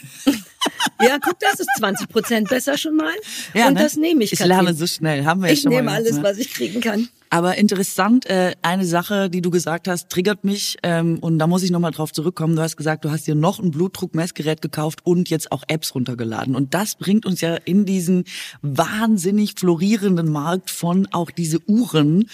Ja, 1.02 1.16
guck, 1.20 1.38
das 1.40 1.58
ist 1.60 1.68
20 1.78 2.08
Prozent 2.08 2.48
besser 2.50 2.76
schon 2.76 2.94
mal. 2.94 3.12
ja, 3.54 3.68
und 3.68 3.74
ne? 3.74 3.80
das 3.82 3.96
nehme 3.96 4.22
ich, 4.22 4.32
Ich 4.34 4.38
lerne 4.44 4.74
so 4.74 4.86
schnell. 4.86 5.24
Haben 5.24 5.40
wir 5.40 5.48
ja 5.48 5.54
Ich 5.54 5.62
schon 5.62 5.70
nehme 5.70 5.84
mal 5.84 5.94
alles, 5.94 6.16
ne? 6.16 6.22
was 6.22 6.36
ich 6.36 6.52
kriegen 6.52 6.80
kann. 6.82 7.08
Aber 7.32 7.56
interessant, 7.58 8.26
äh, 8.26 8.54
eine 8.60 8.84
Sache, 8.84 9.30
die 9.30 9.40
du 9.40 9.50
gesagt 9.50 9.86
hast, 9.86 10.08
triggert 10.08 10.42
mich 10.42 10.78
ähm, 10.82 11.20
und 11.20 11.38
da 11.38 11.46
muss 11.46 11.62
ich 11.62 11.70
nochmal 11.70 11.92
drauf 11.92 12.12
zurückkommen. 12.12 12.56
Du 12.56 12.62
hast 12.62 12.76
gesagt, 12.76 13.04
du 13.04 13.10
hast 13.12 13.28
dir 13.28 13.36
noch 13.36 13.60
ein 13.60 13.70
Blutdruckmessgerät 13.70 14.60
gekauft 14.60 15.00
und 15.04 15.30
jetzt 15.30 15.52
auch 15.52 15.62
Apps 15.68 15.94
runtergeladen. 15.94 16.56
Und 16.56 16.74
das 16.74 16.96
bringt 16.96 17.26
uns 17.26 17.40
ja 17.40 17.54
in 17.54 17.84
diesen 17.84 18.24
wahnsinnig 18.62 19.54
florierenden 19.56 20.28
Markt 20.28 20.70
von 20.70 21.06
auch 21.12 21.30
diese 21.30 21.60
Uhren, 21.68 22.28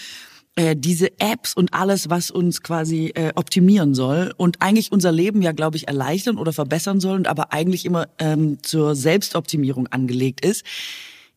äh, 0.54 0.74
diese 0.74 1.20
Apps 1.20 1.52
und 1.52 1.74
alles, 1.74 2.08
was 2.08 2.30
uns 2.30 2.62
quasi 2.62 3.12
äh, 3.14 3.32
optimieren 3.34 3.94
soll 3.94 4.32
und 4.38 4.62
eigentlich 4.62 4.92
unser 4.92 5.12
Leben 5.12 5.42
ja, 5.42 5.52
glaube 5.52 5.76
ich, 5.76 5.88
erleichtern 5.88 6.38
oder 6.38 6.54
verbessern 6.54 7.00
soll 7.00 7.16
und 7.16 7.28
aber 7.28 7.52
eigentlich 7.52 7.84
immer 7.84 8.08
ähm, 8.18 8.62
zur 8.62 8.96
Selbstoptimierung 8.96 9.88
angelegt 9.88 10.42
ist. 10.42 10.64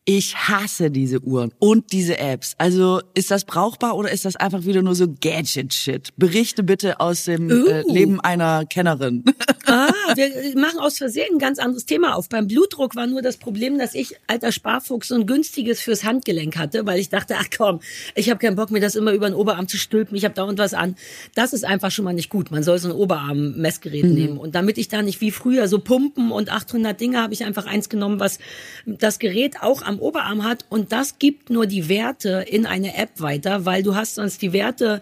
Ich 0.06 0.34
hasse 0.34 0.90
diese 0.90 1.20
Uhren 1.20 1.52
und 1.58 1.92
diese 1.92 2.18
Apps. 2.18 2.54
Also 2.58 3.00
ist 3.14 3.30
das 3.30 3.44
brauchbar 3.44 3.96
oder 3.96 4.10
ist 4.10 4.24
das 4.24 4.36
einfach 4.36 4.64
wieder 4.64 4.82
nur 4.82 4.94
so 4.94 5.06
Gadget-Shit? 5.08 6.14
Berichte 6.16 6.62
bitte 6.62 7.00
aus 7.00 7.24
dem 7.24 7.50
äh. 7.50 7.82
Leben 7.82 8.18
einer 8.20 8.64
Kennerin. 8.64 9.24
Ah, 9.70 9.92
wir 10.16 10.58
machen 10.58 10.80
aus 10.80 10.98
Versehen 10.98 11.34
ein 11.34 11.38
ganz 11.38 11.60
anderes 11.60 11.86
Thema 11.86 12.16
auf. 12.16 12.28
Beim 12.28 12.48
Blutdruck 12.48 12.96
war 12.96 13.06
nur 13.06 13.22
das 13.22 13.36
Problem, 13.36 13.78
dass 13.78 13.94
ich, 13.94 14.16
alter 14.26 14.50
Sparfuchs, 14.50 15.08
so 15.08 15.14
ein 15.14 15.26
günstiges 15.26 15.80
fürs 15.80 16.02
Handgelenk 16.02 16.56
hatte, 16.56 16.86
weil 16.86 16.98
ich 16.98 17.08
dachte, 17.08 17.36
ach 17.38 17.46
komm, 17.56 17.80
ich 18.16 18.30
habe 18.30 18.40
keinen 18.40 18.56
Bock, 18.56 18.72
mir 18.72 18.80
das 18.80 18.96
immer 18.96 19.12
über 19.12 19.28
den 19.28 19.34
Oberarm 19.34 19.68
zu 19.68 19.76
stülpen, 19.76 20.16
ich 20.16 20.24
habe 20.24 20.34
dauernd 20.34 20.58
was 20.58 20.74
an. 20.74 20.96
Das 21.36 21.52
ist 21.52 21.64
einfach 21.64 21.92
schon 21.92 22.04
mal 22.04 22.12
nicht 22.12 22.30
gut. 22.30 22.50
Man 22.50 22.64
soll 22.64 22.78
so 22.78 22.88
ein 22.88 22.94
Oberarm-Messgerät 22.94 24.04
nehmen. 24.04 24.38
Und 24.38 24.56
damit 24.56 24.76
ich 24.76 24.88
da 24.88 25.02
nicht 25.02 25.20
wie 25.20 25.30
früher 25.30 25.68
so 25.68 25.78
Pumpen 25.78 26.32
und 26.32 26.50
800 26.50 27.00
Dinge, 27.00 27.22
habe 27.22 27.32
ich 27.32 27.44
einfach 27.44 27.66
eins 27.66 27.88
genommen, 27.88 28.18
was 28.18 28.38
das 28.86 29.20
Gerät 29.20 29.62
auch 29.62 29.82
am 29.82 30.00
Oberarm 30.00 30.44
hat. 30.44 30.64
Und 30.68 30.90
das 30.90 31.20
gibt 31.20 31.48
nur 31.50 31.66
die 31.66 31.88
Werte 31.88 32.44
in 32.48 32.66
eine 32.66 32.96
App 32.96 33.20
weiter, 33.20 33.64
weil 33.66 33.84
du 33.84 33.94
hast 33.94 34.16
sonst 34.16 34.42
die 34.42 34.52
Werte 34.52 35.00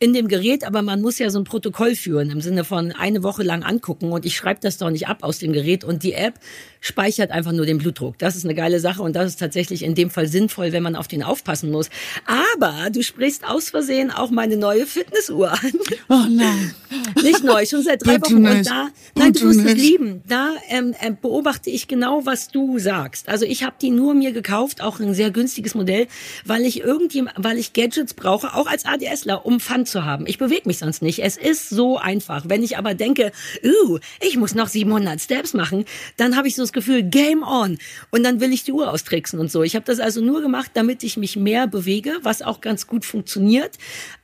in 0.00 0.12
dem 0.12 0.28
Gerät, 0.28 0.64
aber 0.64 0.82
man 0.82 1.00
muss 1.00 1.18
ja 1.18 1.28
so 1.28 1.40
ein 1.40 1.44
Protokoll 1.44 1.96
führen 1.96 2.30
im 2.30 2.40
Sinne 2.40 2.62
von 2.62 2.92
eine 2.92 3.24
Woche 3.24 3.42
lang 3.42 3.64
angucken 3.64 4.12
und 4.12 4.24
ich 4.24 4.36
schreibe 4.36 4.60
das 4.60 4.78
doch 4.78 4.90
nicht 4.90 5.08
ab 5.08 5.18
aus 5.22 5.40
dem 5.40 5.52
Gerät. 5.52 5.82
Und 5.82 6.04
die 6.04 6.12
App 6.12 6.34
speichert 6.80 7.30
einfach 7.30 7.52
nur 7.52 7.66
den 7.66 7.78
Blutdruck. 7.78 8.18
Das 8.18 8.36
ist 8.36 8.44
eine 8.44 8.54
geile 8.54 8.80
Sache 8.80 9.02
und 9.02 9.14
das 9.14 9.26
ist 9.26 9.38
tatsächlich 9.38 9.82
in 9.82 9.94
dem 9.94 10.10
Fall 10.10 10.28
sinnvoll, 10.28 10.72
wenn 10.72 10.82
man 10.82 10.96
auf 10.96 11.08
den 11.08 11.22
aufpassen 11.22 11.70
muss. 11.70 11.90
Aber 12.26 12.90
du 12.90 13.02
sprichst 13.02 13.44
aus 13.44 13.70
Versehen 13.70 14.10
auch 14.10 14.30
meine 14.30 14.56
neue 14.56 14.86
Fitnessuhr 14.86 15.52
an. 15.52 15.72
Oh 16.08 16.24
nein. 16.28 16.74
Nicht 17.22 17.44
neu, 17.44 17.66
schon 17.66 17.82
seit 17.82 18.04
drei 18.04 18.20
Wochen. 18.20 18.46
Und 18.46 18.66
da, 18.66 18.88
nein, 19.14 19.32
du 19.32 19.42
wirst 19.42 19.60
es 19.60 19.64
nicht. 19.64 19.76
lieben. 19.76 20.22
Da 20.26 20.54
ähm, 20.68 20.94
äh, 21.00 21.10
beobachte 21.10 21.70
ich 21.70 21.88
genau, 21.88 22.24
was 22.24 22.48
du 22.48 22.78
sagst. 22.78 23.28
Also 23.28 23.44
ich 23.44 23.62
habe 23.62 23.76
die 23.80 23.90
nur 23.90 24.14
mir 24.14 24.32
gekauft, 24.32 24.80
auch 24.80 25.00
ein 25.00 25.14
sehr 25.14 25.30
günstiges 25.30 25.74
Modell, 25.74 26.06
weil 26.44 26.64
ich 26.64 26.80
irgendwie, 26.80 27.24
weil 27.36 27.58
ich 27.58 27.72
Gadgets 27.72 28.14
brauche, 28.14 28.54
auch 28.54 28.66
als 28.66 28.84
ADSler, 28.84 29.44
um 29.44 29.60
Fun 29.60 29.86
zu 29.86 30.04
haben. 30.04 30.26
Ich 30.26 30.38
bewege 30.38 30.62
mich 30.66 30.78
sonst 30.78 31.02
nicht. 31.02 31.22
Es 31.22 31.36
ist 31.36 31.68
so 31.68 31.98
einfach. 31.98 32.44
Wenn 32.48 32.62
ich 32.62 32.78
aber 32.78 32.94
denke, 32.94 33.32
uh, 33.64 33.98
ich 34.20 34.36
muss 34.36 34.54
noch 34.54 34.68
700 34.68 35.20
Steps 35.20 35.54
machen, 35.54 35.84
dann 36.16 36.36
habe 36.36 36.48
ich 36.48 36.54
so 36.54 36.67
das 36.68 36.72
Gefühl, 36.72 37.02
Game 37.02 37.42
on. 37.42 37.78
Und 38.10 38.22
dann 38.24 38.40
will 38.40 38.52
ich 38.52 38.64
die 38.64 38.72
Uhr 38.72 38.90
austricksen 38.90 39.38
und 39.38 39.50
so. 39.50 39.62
Ich 39.62 39.74
habe 39.74 39.84
das 39.84 40.00
also 40.00 40.20
nur 40.20 40.42
gemacht, 40.42 40.70
damit 40.74 41.02
ich 41.02 41.16
mich 41.16 41.36
mehr 41.36 41.66
bewege, 41.66 42.12
was 42.22 42.42
auch 42.42 42.60
ganz 42.60 42.86
gut 42.86 43.04
funktioniert. 43.04 43.78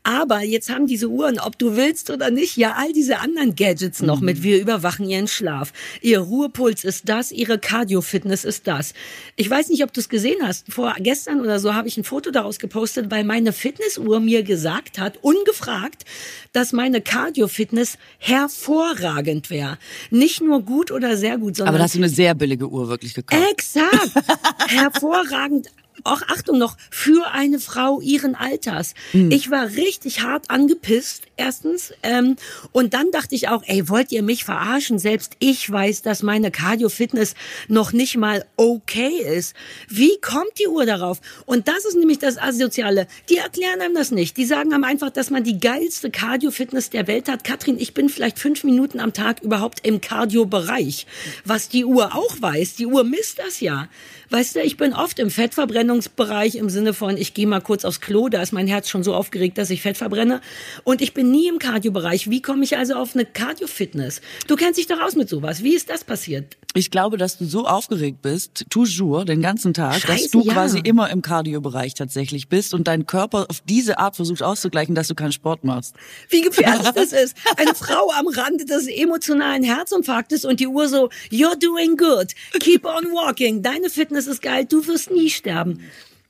Aber 0.06 0.42
jetzt 0.42 0.68
haben 0.68 0.86
diese 0.86 1.08
Uhren, 1.08 1.40
ob 1.40 1.58
du 1.58 1.76
willst 1.76 2.10
oder 2.10 2.30
nicht, 2.30 2.58
ja 2.58 2.74
all 2.76 2.92
diese 2.92 3.20
anderen 3.20 3.56
Gadgets 3.56 4.02
noch 4.02 4.20
mit. 4.20 4.42
Wir 4.42 4.60
überwachen 4.60 5.08
ihren 5.08 5.28
Schlaf. 5.28 5.72
Ihr 6.02 6.18
Ruhepuls 6.18 6.84
ist 6.84 7.08
das, 7.08 7.32
ihre 7.32 7.58
Cardio-Fitness 7.58 8.44
ist 8.44 8.66
das. 8.66 8.92
Ich 9.36 9.48
weiß 9.48 9.70
nicht, 9.70 9.82
ob 9.82 9.94
du 9.94 10.00
es 10.00 10.10
gesehen 10.10 10.36
hast. 10.42 10.70
Vor 10.70 10.94
gestern 10.98 11.40
oder 11.40 11.58
so 11.58 11.72
habe 11.72 11.88
ich 11.88 11.96
ein 11.96 12.04
Foto 12.04 12.30
daraus 12.30 12.58
gepostet, 12.58 13.10
weil 13.10 13.24
meine 13.24 13.54
Fitnessuhr 13.54 14.20
mir 14.20 14.42
gesagt 14.42 14.98
hat, 14.98 15.18
ungefragt, 15.22 16.04
dass 16.52 16.72
meine 16.74 17.00
Cardio-Fitness 17.00 17.96
hervorragend 18.18 19.48
wäre. 19.48 19.78
Nicht 20.10 20.42
nur 20.42 20.62
gut 20.62 20.90
oder 20.90 21.16
sehr 21.16 21.38
gut, 21.38 21.56
sondern 21.56 21.70
Aber 21.74 21.78
da 21.78 21.84
hast 21.84 21.94
du 21.94 21.98
eine 21.98 22.10
sehr 22.10 22.33
billige 22.34 22.68
Uhr 22.68 22.88
wirklich 22.88 23.14
gekauft. 23.14 23.42
Exakt. 23.50 24.12
Hervorragend. 24.68 25.70
Auch 26.04 26.20
Achtung 26.28 26.58
noch, 26.58 26.76
für 26.90 27.30
eine 27.32 27.58
Frau 27.58 28.00
ihren 28.02 28.34
Alters. 28.34 28.94
Ich 29.30 29.50
war 29.50 29.68
richtig 29.70 30.22
hart 30.22 30.50
angepisst, 30.50 31.22
erstens. 31.38 31.94
Ähm, 32.02 32.36
und 32.72 32.92
dann 32.92 33.10
dachte 33.10 33.34
ich 33.34 33.48
auch, 33.48 33.62
ey, 33.66 33.88
wollt 33.88 34.12
ihr 34.12 34.22
mich 34.22 34.44
verarschen? 34.44 34.98
Selbst 34.98 35.32
ich 35.38 35.70
weiß, 35.70 36.02
dass 36.02 36.22
meine 36.22 36.50
Cardio-Fitness 36.50 37.34
noch 37.68 37.92
nicht 37.92 38.18
mal 38.18 38.44
okay 38.56 39.16
ist. 39.16 39.56
Wie 39.88 40.18
kommt 40.20 40.58
die 40.58 40.68
Uhr 40.68 40.84
darauf? 40.84 41.20
Und 41.46 41.68
das 41.68 41.86
ist 41.86 41.96
nämlich 41.96 42.18
das 42.18 42.36
Asoziale. 42.36 43.06
Die 43.30 43.38
erklären 43.38 43.80
einem 43.80 43.94
das 43.94 44.10
nicht. 44.10 44.36
Die 44.36 44.44
sagen 44.44 44.74
einem 44.74 44.84
einfach, 44.84 45.10
dass 45.10 45.30
man 45.30 45.42
die 45.42 45.58
geilste 45.58 46.10
Cardio-Fitness 46.10 46.90
der 46.90 47.06
Welt 47.06 47.28
hat. 47.28 47.44
Katrin, 47.44 47.78
ich 47.78 47.94
bin 47.94 48.10
vielleicht 48.10 48.38
fünf 48.38 48.62
Minuten 48.62 49.00
am 49.00 49.14
Tag 49.14 49.42
überhaupt 49.42 49.86
im 49.86 50.02
Cardio-Bereich. 50.02 51.06
Was 51.46 51.70
die 51.70 51.86
Uhr 51.86 52.14
auch 52.14 52.36
weiß. 52.40 52.74
Die 52.74 52.86
Uhr 52.86 53.04
misst 53.04 53.38
das 53.38 53.60
ja. 53.60 53.88
Weißt 54.30 54.56
du, 54.56 54.60
ich 54.60 54.76
bin 54.76 54.92
oft 54.92 55.18
im 55.18 55.30
Fettverbrennungsbereich 55.30 56.56
im 56.56 56.70
Sinne 56.70 56.94
von, 56.94 57.16
ich 57.16 57.34
gehe 57.34 57.46
mal 57.46 57.60
kurz 57.60 57.84
aufs 57.84 58.00
Klo, 58.00 58.28
da 58.28 58.42
ist 58.42 58.52
mein 58.52 58.66
Herz 58.66 58.88
schon 58.88 59.04
so 59.04 59.14
aufgeregt, 59.14 59.58
dass 59.58 59.70
ich 59.70 59.82
Fett 59.82 59.96
verbrenne. 59.96 60.40
Und 60.84 61.02
ich 61.02 61.14
bin 61.14 61.30
nie 61.30 61.48
im 61.48 61.58
Cardio-Bereich. 61.58 62.30
Wie 62.30 62.42
komme 62.42 62.64
ich 62.64 62.76
also 62.76 62.94
auf 62.94 63.14
eine 63.14 63.24
Cardio-Fitness? 63.24 64.20
Du 64.46 64.56
kennst 64.56 64.78
dich 64.78 64.86
doch 64.86 65.00
aus 65.00 65.16
mit 65.16 65.28
sowas. 65.28 65.62
Wie 65.62 65.74
ist 65.74 65.90
das 65.90 66.04
passiert? 66.04 66.56
Ich 66.76 66.90
glaube, 66.90 67.18
dass 67.18 67.38
du 67.38 67.44
so 67.44 67.66
aufgeregt 67.66 68.20
bist, 68.20 68.66
toujours, 68.68 69.26
den 69.26 69.40
ganzen 69.40 69.74
Tag, 69.74 69.92
dass 69.92 70.22
Scheiße, 70.22 70.30
du 70.32 70.42
ja. 70.42 70.54
quasi 70.54 70.80
immer 70.80 71.08
im 71.08 71.22
Cardio-Bereich 71.22 71.94
tatsächlich 71.94 72.48
bist 72.48 72.74
und 72.74 72.88
deinen 72.88 73.06
Körper 73.06 73.46
auf 73.48 73.60
diese 73.60 73.98
Art 73.98 74.16
versuchst 74.16 74.42
auszugleichen, 74.42 74.96
dass 74.96 75.06
du 75.06 75.14
keinen 75.14 75.30
Sport 75.30 75.62
machst. 75.62 75.94
Wie 76.30 76.40
gefährlich 76.40 76.88
das 76.94 77.12
ist. 77.12 77.36
Eine 77.56 77.76
Frau 77.76 78.10
am 78.18 78.26
Rande 78.26 78.64
des 78.64 78.88
emotionalen 78.88 79.62
Herzinfarktes 79.62 80.44
und 80.44 80.58
die 80.58 80.66
Uhr 80.66 80.88
so, 80.88 81.10
you're 81.30 81.56
doing 81.56 81.96
good. 81.96 82.34
Keep 82.58 82.84
on 82.84 83.04
walking. 83.12 83.62
Deine 83.62 83.88
Fitness 83.88 84.26
ist 84.26 84.42
geil. 84.42 84.66
Du 84.68 84.84
wirst 84.88 85.12
nie 85.12 85.30
sterben. 85.30 85.80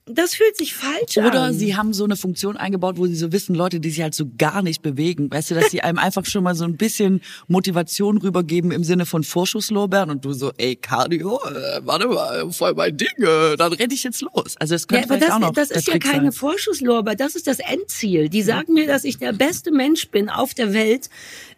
Das 0.07 0.35
fühlt 0.35 0.55
sich 0.57 0.75
falsch 0.75 1.17
Oder 1.17 1.45
an. 1.45 1.55
sie 1.55 1.77
haben 1.77 1.95
so 1.95 2.05
eine 2.05 2.17
Funktion 2.17 2.59
eingebaut, 2.59 2.99
wo 2.99 3.07
sie 3.07 3.15
so 3.17 3.33
wissen, 3.33 3.55
Leute, 3.55 3.81
die 3.81 3.89
sich 3.91 4.03
halt 4.03 4.15
so 4.15 4.27
gar 4.37 4.61
nicht 4.61 4.83
bewegen, 4.83 5.31
weißt 5.31 5.51
du, 5.51 5.55
dass 5.55 5.71
sie 5.71 5.81
einem 5.83 5.97
einfach 5.99 6.27
schon 6.27 6.45
mal 6.45 6.55
so 6.55 6.65
ein 6.65 6.77
bisschen 6.77 7.23
Motivation 7.49 8.19
rübergeben 8.19 8.71
im 8.71 8.85
Sinne 8.85 9.07
von 9.07 9.25
Vorschusslorbeeren 9.25 10.11
und 10.11 10.25
du 10.25 10.35
so, 10.35 10.53
ey, 10.59 10.77
Cardio, 10.77 11.41
äh, 11.47 11.81
warte 11.85 12.09
mal, 12.09 12.51
voll 12.53 12.75
mein 12.75 12.97
Ding, 12.97 13.09
äh, 13.19 13.57
dann 13.57 13.73
renne 13.73 13.95
ich 13.95 14.03
jetzt 14.05 14.21
los. 14.21 14.57
Also 14.59 14.75
es 14.75 14.87
könnte 14.87 15.03
Ja, 15.03 15.07
vielleicht 15.09 15.29
das, 15.29 15.35
auch 15.37 15.39
noch 15.41 15.53
das 15.53 15.71
ist 15.71 15.87
ja 15.87 15.93
Trick 15.95 16.05
keine 16.05 16.33
sein. 16.33 16.33
Vorschusslorbeer, 16.33 17.15
das 17.15 17.35
ist 17.35 17.47
das 17.47 17.59
Endziel. 17.61 18.29
Die 18.29 18.43
sagen 18.43 18.75
mir, 18.75 18.87
dass 18.87 19.05
ich 19.05 19.17
der 19.17 19.33
beste 19.33 19.71
Mensch 19.71 20.09
bin 20.11 20.29
auf 20.29 20.53
der 20.53 20.75
Welt 20.75 21.09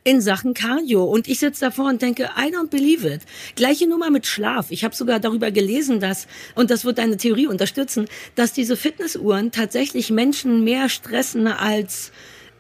in 0.07 0.21
Sachen 0.21 0.55
Cardio. 0.55 1.03
Und 1.03 1.27
ich 1.27 1.41
sitze 1.41 1.65
davor 1.65 1.87
und 1.87 2.01
denke, 2.01 2.31
I 2.39 2.55
don't 2.55 2.71
believe 2.71 3.07
it. 3.07 3.23
Gleiche 3.57 3.89
Nummer 3.89 4.09
mit 4.09 4.25
Schlaf. 4.25 4.71
Ich 4.71 4.85
habe 4.85 4.95
sogar 4.95 5.19
darüber 5.19 5.51
gelesen, 5.51 5.99
dass, 5.99 6.29
und 6.55 6.71
das 6.71 6.85
wird 6.85 6.99
deine 6.99 7.17
Theorie 7.17 7.49
unterstützen, 7.49 8.07
dass 8.37 8.53
diese 8.53 8.77
Fitnessuhren 8.77 9.51
tatsächlich 9.51 10.11
Menschen 10.11 10.63
mehr 10.63 10.89
stressen 10.89 11.49
als 11.49 12.13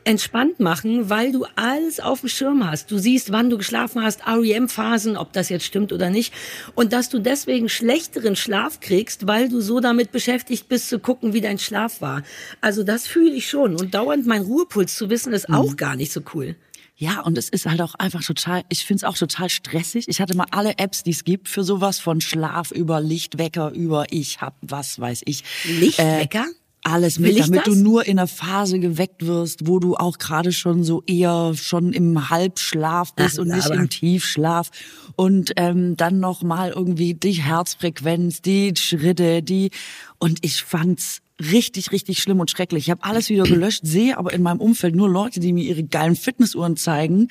entspannt 0.03 0.59
machen, 0.59 1.09
weil 1.09 1.31
du 1.31 1.47
alles 1.55 2.01
auf 2.01 2.21
dem 2.21 2.29
Schirm 2.29 2.69
hast. 2.69 2.91
Du 2.91 2.99
siehst, 2.99 3.31
wann 3.31 3.49
du 3.49 3.59
geschlafen 3.59 4.03
hast, 4.03 4.27
REM-Phasen, 4.27 5.17
ob 5.17 5.33
das 5.33 5.49
jetzt 5.49 5.65
stimmt 5.65 5.93
oder 5.93 6.11
nicht. 6.11 6.35
Und 6.75 6.93
dass 6.93 7.09
du 7.11 7.21
deswegen 7.21 7.69
schlechteren 7.69 8.35
Schlaf 8.35 8.81
kriegst, 8.81 9.29
weil 9.29 9.49
du 9.49 9.61
so 9.61 9.79
damit 9.79 10.11
beschäftigt 10.11 10.69
bist, 10.69 10.89
zu 10.89 10.99
gucken, 10.99 11.33
wie 11.33 11.41
dein 11.41 11.59
Schlaf 11.59 12.01
war. 12.01 12.23
Also 12.61 12.83
das 12.83 13.07
fühle 13.07 13.33
ich 13.33 13.49
schon. 13.49 13.77
Und 13.77 13.95
dauernd 13.95 14.27
mein 14.27 14.43
Ruhepuls 14.43 14.97
zu 14.97 15.11
wissen, 15.11 15.33
ist 15.33 15.49
auch 15.49 15.77
gar 15.77 15.95
nicht 15.95 16.13
so 16.13 16.23
cool. 16.35 16.57
Ja, 16.99 17.21
und 17.21 17.37
es 17.37 17.51
ist 17.51 17.67
halt 17.67 17.83
auch 17.83 17.95
einfach 17.97 18.23
total, 18.25 18.63
ich 18.71 18.87
find's 18.87 19.05
auch 19.05 19.19
total 19.19 19.51
stressig. 19.51 20.09
Ich 20.09 20.21
hatte 20.23 20.35
mal 20.35 20.47
alle 20.51 20.79
Apps, 20.79 21.03
die 21.03 21.11
es 21.11 21.25
gibt 21.25 21.49
für 21.49 21.63
sowas, 21.63 21.99
von 21.99 22.23
Schlaf 22.23 22.71
über 22.71 23.03
Lichtwecker 23.03 23.71
über 23.73 24.07
ich 24.11 24.41
hab 24.41 24.57
was 24.63 24.99
weiß 24.99 25.23
ich. 25.27 25.45
Lichtwecker? 25.65 26.47
Äh, 26.49 26.55
alles 26.83 27.19
mit, 27.19 27.37
damit 27.39 27.67
das? 27.67 27.75
du 27.75 27.75
nur 27.75 28.07
in 28.07 28.19
einer 28.19 28.29
Phase 28.29 28.79
geweckt 28.79 29.27
wirst, 29.27 29.67
wo 29.67 29.81
du 29.81 29.97
auch 29.97 30.19
gerade 30.19 30.53
schon 30.53 30.85
so 30.85 31.03
eher 31.07 31.53
schon 31.57 31.93
im 31.93 32.31
Halbschlaf 32.31 33.13
bist 33.15 33.39
Ach, 33.39 33.43
und 33.43 33.49
nicht 33.49 33.67
aber- 33.67 33.75
im 33.75 33.91
Tiefschlaf. 33.91 34.71
Und 35.17 35.53
ähm, 35.57 35.97
dann 35.97 36.21
noch 36.21 36.43
mal 36.43 36.71
irgendwie 36.71 37.15
die 37.15 37.33
Herzfrequenz, 37.33 38.41
die 38.41 38.73
Schritte, 38.77 39.43
die 39.43 39.71
und 40.19 40.39
ich 40.43 40.63
fand's 40.63 41.23
richtig, 41.41 41.93
richtig 41.93 42.21
schlimm 42.21 42.41
und 42.41 42.51
schrecklich. 42.51 42.85
Ich 42.85 42.91
habe 42.91 43.05
alles 43.05 43.29
wieder 43.29 43.45
gelöscht, 43.45 43.81
sehe 43.85 44.17
aber 44.17 44.33
in 44.33 44.43
meinem 44.43 44.61
Umfeld 44.61 44.95
nur 44.95 45.09
Leute, 45.09 45.41
die 45.41 45.53
mir 45.53 45.65
ihre 45.65 45.85
geilen 45.85 46.17
Fitnessuhren 46.17 46.77
zeigen. 46.77 47.29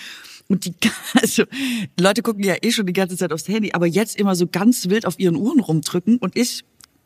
Und 0.47 0.65
die, 0.65 0.73
also, 1.21 1.43
Leute 1.99 2.21
gucken 2.21 2.43
ja 2.43 2.55
eh 2.61 2.71
schon 2.71 2.85
die 2.85 2.93
ganze 2.93 3.17
Zeit 3.17 3.33
aufs 3.33 3.47
Handy, 3.47 3.73
aber 3.73 3.87
jetzt 3.87 4.19
immer 4.19 4.35
so 4.35 4.47
ganz 4.47 4.89
wild 4.89 5.05
auf 5.05 5.19
ihren 5.19 5.35
Uhren 5.35 5.59
rumdrücken. 5.59 6.17
Und 6.17 6.35
ich, 6.37 6.63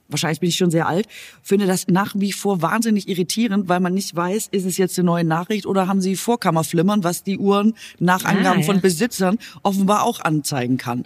wahrscheinlich 0.09 0.39
bin 0.39 0.49
ich 0.49 0.57
schon 0.57 0.71
sehr 0.71 0.87
alt, 0.87 1.07
finde 1.41 1.65
das 1.65 1.87
nach 1.87 2.13
wie 2.15 2.31
vor 2.31 2.61
wahnsinnig 2.61 3.07
irritierend, 3.07 3.69
weil 3.69 3.79
man 3.79 3.93
nicht 3.93 4.15
weiß, 4.15 4.49
ist 4.51 4.65
es 4.65 4.77
jetzt 4.77 4.97
eine 4.99 5.05
neue 5.05 5.23
Nachricht 5.23 5.65
oder 5.65 5.87
haben 5.87 6.01
sie 6.01 6.15
Vorkammerflimmern, 6.15 7.03
was 7.03 7.23
die 7.23 7.37
Uhren 7.37 7.73
nach 7.99 8.25
Angaben 8.25 8.61
Ah, 8.61 8.63
von 8.63 8.75
ja. 8.75 8.81
Besitzern 8.81 9.37
offenbar 9.63 10.03
auch 10.03 10.19
anzeigen 10.19 10.77
kann. 10.77 11.03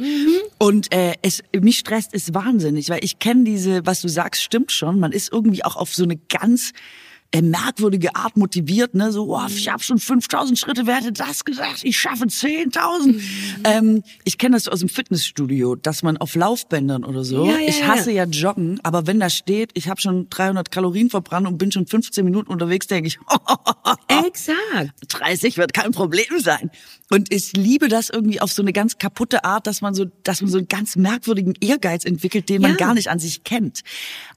Und 0.58 0.94
äh, 0.94 1.14
es 1.22 1.44
mich 1.60 1.80
stresst 1.80 2.14
es 2.14 2.34
wahnsinnig, 2.34 2.90
weil 2.90 3.04
ich 3.04 3.20
kenne 3.20 3.44
diese, 3.44 3.86
was 3.86 4.02
du 4.02 4.08
sagst, 4.08 4.42
stimmt 4.42 4.72
schon. 4.72 5.00
Man 5.00 5.12
ist 5.12 5.32
irgendwie 5.32 5.64
auch 5.64 5.76
auf 5.76 5.94
so 5.94 6.04
eine 6.04 6.18
ganz 6.30 6.72
merkwürdige 7.42 8.16
Art 8.16 8.38
motiviert, 8.38 8.94
ne? 8.94 9.12
So, 9.12 9.36
oh, 9.36 9.42
ich 9.48 9.68
habe 9.70 9.84
schon 9.84 9.98
5000 9.98 10.58
Schritte, 10.60 10.86
wer 10.86 10.96
hätte 10.98 11.12
das 11.12 11.46
gesagt? 11.46 11.84
Ich 11.84 11.98
schaffe 11.98 12.26
10.000. 12.26 13.20
Ähm, 13.64 14.04
ich 14.24 14.38
kenne 14.38 14.56
das 14.56 14.68
aus 14.68 14.80
dem 14.82 14.90
Fitnessstudio, 14.90 15.76
dass 15.76 16.04
man 16.04 16.18
auf 16.18 16.36
Laufbändern 16.36 17.04
oder 17.04 17.24
so. 17.24 17.46
Ja, 17.46 17.58
ja, 17.58 17.68
ich 17.68 17.80
ja. 17.80 17.88
hasse 17.88 18.12
ja 18.12 18.26
Joggen, 18.26 18.80
aber 18.84 19.08
wenn 19.08 19.20
da 19.20 19.30
steht, 19.30 19.72
ich 19.74 19.88
habe 19.90 20.00
schon 20.00 20.30
300 20.30 20.72
Kalorien 20.72 21.10
verbrannt 21.10 21.48
und 21.48 21.58
bin 21.58 21.72
schon 21.72 21.88
15 21.88 22.24
Minuten 22.24 22.52
unterwegs, 22.52 22.88
denke 22.88 23.08
ich, 23.08 23.18
Exakt. 24.26 24.92
30 25.10 25.58
wird 25.58 25.74
kein 25.74 25.92
Problem 25.92 26.40
sein. 26.40 26.70
Und 27.10 27.34
ich 27.34 27.54
liebe 27.54 27.88
das 27.88 28.10
irgendwie 28.10 28.42
auf 28.42 28.52
so 28.52 28.62
eine 28.62 28.74
ganz 28.74 28.98
kaputte 28.98 29.44
Art, 29.44 29.68
dass 29.68 29.82
man 29.82 29.94
so, 29.94 30.06
dass 30.24 30.42
man 30.42 30.50
so 30.50 30.58
einen 30.58 30.68
ganz 30.68 30.96
merkwürdigen 30.96 31.54
Ehrgeiz 31.62 32.06
entwickelt, 32.06 32.50
den 32.50 32.62
man 32.62 32.72
Ja. 32.72 32.78
gar 32.78 32.94
nicht 32.94 33.10
an 33.10 33.20
sich 33.20 33.44
kennt. 33.44 33.82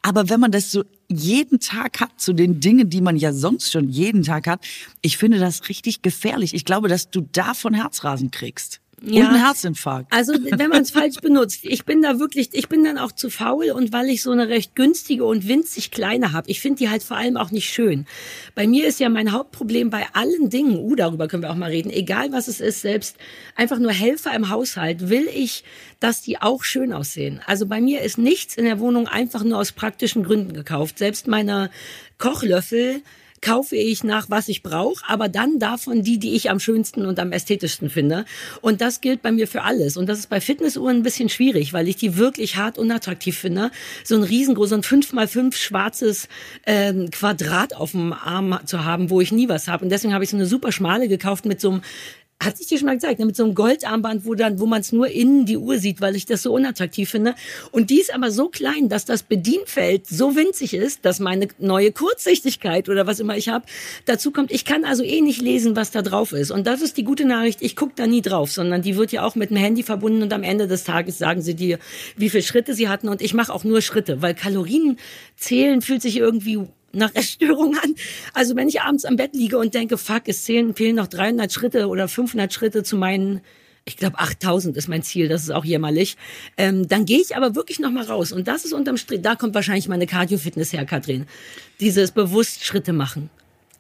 Aber 0.03 0.29
wenn 0.29 0.41
man 0.41 0.51
das 0.51 0.71
so 0.73 0.85
jeden 1.09 1.61
Tag 1.61 2.01
hat, 2.01 2.21
zu 2.21 2.33
den 2.33 2.61
Dingen, 2.61 2.91
die 2.91 3.01
man 3.01 3.17
ja 3.17 3.33
sonst 3.33 3.73
schon 3.73 3.89
jeden 3.89 4.23
Tag 4.23 4.47
hat, 4.47 4.67
ich 5.03 5.17
finde 5.17 5.39
das 5.39 5.69
richtig 5.69 6.03
gefährlich. 6.03 6.55
Ich 6.55 6.65
glaube, 6.65 6.89
dass 6.89 7.11
du 7.11 7.21
davon 7.33 7.75
Herzrasen 7.75 8.31
kriegst. 8.31 8.81
Ja. 9.03 9.23
Und 9.23 9.35
einen 9.35 9.45
Herzinfarkt. 9.45 10.11
Also 10.13 10.33
wenn 10.33 10.71
man 10.71 10.83
es 10.83 10.91
falsch 10.91 11.21
benutzt, 11.21 11.61
ich 11.65 11.85
bin 11.85 12.01
da 12.01 12.19
wirklich, 12.19 12.49
ich 12.53 12.69
bin 12.69 12.83
dann 12.83 12.97
auch 12.97 13.13
zu 13.13 13.29
faul 13.29 13.71
und 13.71 13.93
weil 13.93 14.09
ich 14.09 14.23
so 14.23 14.31
eine 14.31 14.49
recht 14.49 14.75
günstige 14.75 15.25
und 15.25 15.47
winzig 15.47 15.91
kleine 15.91 16.33
habe, 16.33 16.51
ich 16.51 16.61
finde 16.61 16.79
die 16.79 16.89
halt 16.89 17.03
vor 17.03 17.19
allem 17.19 17.37
auch 17.37 17.51
nicht 17.51 17.69
schön. 17.69 18.07
Bei 18.55 18.67
mir 18.67 18.87
ist 18.87 18.99
ja 18.99 19.11
mein 19.11 19.33
Hauptproblem 19.33 19.91
bei 19.91 20.07
allen 20.15 20.49
Dingen, 20.49 20.79
uh, 20.79 20.95
darüber 20.95 21.29
können 21.29 21.43
wir 21.43 21.51
auch 21.51 21.57
mal 21.57 21.71
reden, 21.71 21.91
egal 21.91 22.33
was 22.33 22.49
es 22.49 22.61
ist, 22.61 22.81
selbst 22.81 23.17
einfach 23.55 23.79
nur 23.79 23.93
Helfer 23.93 24.35
im 24.35 24.49
Haushalt, 24.49 25.11
will 25.11 25.29
ich, 25.33 25.63
dass 26.01 26.23
die 26.23 26.41
auch 26.41 26.65
schön 26.65 26.95
aussehen. 26.95 27.43
Also 27.45 27.67
bei 27.67 27.83
mir 27.83 28.01
ist 28.01 28.17
nichts 28.17 28.57
in 28.57 28.65
der 28.65 28.81
Wohnung 28.81 29.09
einfach 29.09 29.45
nur 29.45 29.59
aus 29.59 29.73
praktischen 29.73 30.25
Gründen 30.25 30.55
gekauft. 30.55 30.99
Selbst 30.99 31.29
meine 31.29 31.71
Kochlöffel 32.19 33.03
kaufe 33.41 33.77
ich 33.77 34.05
nach, 34.05 34.31
was 34.31 34.49
ich 34.49 34.63
brauche, 34.63 35.03
aber 35.07 35.29
dann 35.29 35.59
davon 35.59 36.03
die, 36.03 36.19
die 36.19 36.35
ich 36.35 36.51
am 36.51 36.61
schönsten 36.61 37.07
und 37.07 37.19
am 37.19 37.33
ästhetischsten 37.33 37.91
finde. 37.91 38.25
Und 38.61 38.81
das 38.81 39.01
gilt 39.01 39.23
bei 39.23 39.33
mir 39.33 39.49
für 39.49 39.63
alles. 39.63 39.97
Und 39.97 40.07
das 40.09 40.19
ist 40.19 40.29
bei 40.29 40.41
Fitnessuhren 40.41 40.97
ein 40.97 41.03
bisschen 41.03 41.29
schwierig, 41.29 41.73
weil 41.73 41.89
ich 41.89 41.97
die 41.97 42.17
wirklich 42.17 42.57
hart 42.57 42.79
unattraktiv 42.79 43.39
finde. 43.39 43.71
So 44.05 44.17
ein 44.17 44.23
riesengroßes, 44.23 44.71
so 44.71 44.77
ein 44.77 45.03
5x5 45.03 45.55
schwarzes 45.55 46.29
ähm, 46.67 47.11
Quadrat 47.11 47.75
auf 47.75 47.93
dem 47.93 48.13
Arm 48.13 48.59
zu 48.65 48.85
haben, 48.85 49.11
wo 49.11 49.21
ich 49.21 49.33
nie 49.33 49.49
was 49.49 49.69
habe. 49.69 49.85
Und 49.85 49.91
deswegen 49.91 50.15
habe 50.15 50.25
ich 50.25 50.31
so 50.31 50.37
eine 50.37 50.47
super 50.47 50.73
schmale 50.73 51.09
gekauft 51.09 51.47
mit 51.47 51.61
so 51.61 51.71
einem 51.71 51.83
hat 52.43 52.61
ich 52.61 52.67
dir 52.67 52.79
schon 52.79 52.87
mal 52.87 52.95
gezeigt, 52.95 53.19
ne, 53.19 53.27
mit 53.27 53.35
so 53.35 53.45
einem 53.45 53.55
Goldarmband, 53.55 54.27
wo 54.27 54.35
dann, 54.35 54.61
wo 54.61 54.67
man 54.67 54.83
es 54.83 54.93
nur 54.93 55.09
innen 55.09 55.47
die 55.47 55.57
Uhr 55.57 55.79
sieht, 55.79 56.01
weil 56.01 56.17
ich 56.17 56.27
das 56.27 56.43
so 56.43 56.53
unattraktiv 56.53 57.09
finde. 57.09 57.35
Und 57.73 57.89
die 57.89 58.01
ist 58.01 58.15
aber 58.15 58.31
so 58.31 58.49
klein, 58.49 58.89
dass 58.89 59.07
das 59.07 59.23
Bedienfeld 59.23 60.07
so 60.07 60.37
winzig 60.37 60.75
ist, 60.75 61.05
dass 61.05 61.19
meine 61.19 61.49
neue 61.59 61.93
Kurzsichtigkeit 61.93 62.89
oder 62.89 63.07
was 63.07 63.21
immer 63.21 63.37
ich 63.37 63.49
habe, 63.49 63.65
dazu 64.05 64.31
kommt, 64.33 64.53
ich 64.53 64.67
kann 64.67 64.85
also 64.85 65.03
eh 65.03 65.23
nicht 65.23 65.41
lesen, 65.41 65.77
was 65.77 65.91
da 65.91 66.03
drauf 66.03 66.33
ist. 66.33 66.51
Und 66.51 66.67
das 66.67 66.83
ist 66.83 66.99
die 66.99 67.05
gute 67.05 67.25
Nachricht, 67.25 67.63
ich 67.63 67.75
gucke 67.75 67.93
da 67.97 68.07
nie 68.07 68.21
drauf, 68.21 68.53
sondern 68.53 68.83
die 68.83 68.97
wird 68.97 69.13
ja 69.13 69.25
auch 69.25 69.35
mit 69.35 69.51
dem 69.51 69.57
Handy 69.57 69.83
verbunden 69.83 70.23
und 70.23 70.33
am 70.33 70.43
Ende 70.43 70.67
des 70.67 70.85
Tages 70.85 71.17
sagen 71.19 71.41
sie 71.41 71.55
dir, 71.55 71.79
wie 72.17 72.29
viele 72.29 72.43
Schritte 72.43 72.75
sie 72.75 72.89
hatten. 72.89 73.09
Und 73.09 73.23
ich 73.23 73.33
mache 73.33 73.53
auch 73.53 73.65
nur 73.65 73.81
Schritte, 73.81 74.21
weil 74.21 74.35
Kalorien 74.35 74.99
zählen 75.37 75.81
fühlt 75.81 76.03
sich 76.03 76.19
irgendwie 76.19 76.61
nach 76.97 77.15
Essstörung 77.15 77.77
an. 77.77 77.95
Also 78.33 78.57
wenn 78.57 78.69
ich 78.69 78.81
abends 78.81 79.05
am 79.05 79.17
Bett 79.17 79.35
liege 79.35 79.59
und 79.59 79.75
denke, 79.75 79.99
fuck, 79.99 80.23
es 80.27 80.45
zählen, 80.45 80.75
fehlen 80.75 80.97
noch 80.97 81.07
300 81.07 81.53
Schritte 81.53 81.89
oder 81.89 82.09
500 82.09 82.53
Schritte 82.53 82.83
zu 82.83 82.97
meinen, 82.97 83.41
ich 83.85 83.97
glaube 83.97 84.19
8000 84.19 84.77
ist 84.77 84.89
mein 84.89 85.03
Ziel, 85.03 85.29
das 85.29 85.43
ist 85.43 85.51
auch 85.51 85.65
jämmerlich, 85.65 86.17
ähm, 86.57 86.89
dann 86.89 87.05
gehe 87.05 87.21
ich 87.21 87.37
aber 87.37 87.55
wirklich 87.55 87.79
noch 87.79 87.91
mal 87.91 88.05
raus. 88.05 88.33
Und 88.33 88.49
das 88.49 88.65
ist 88.65 88.73
unterm 88.73 88.97
Strich, 88.97 89.23
da 89.23 89.37
kommt 89.37 89.55
wahrscheinlich 89.55 89.89
meine 89.89 90.07
Cardio-Fitness 90.07 90.73
her, 90.73 90.85
Katrin. 90.85 91.27
Dieses 91.81 92.11
bewusst 92.11 92.65
Schritte 92.65 92.93
machen. 92.93 93.31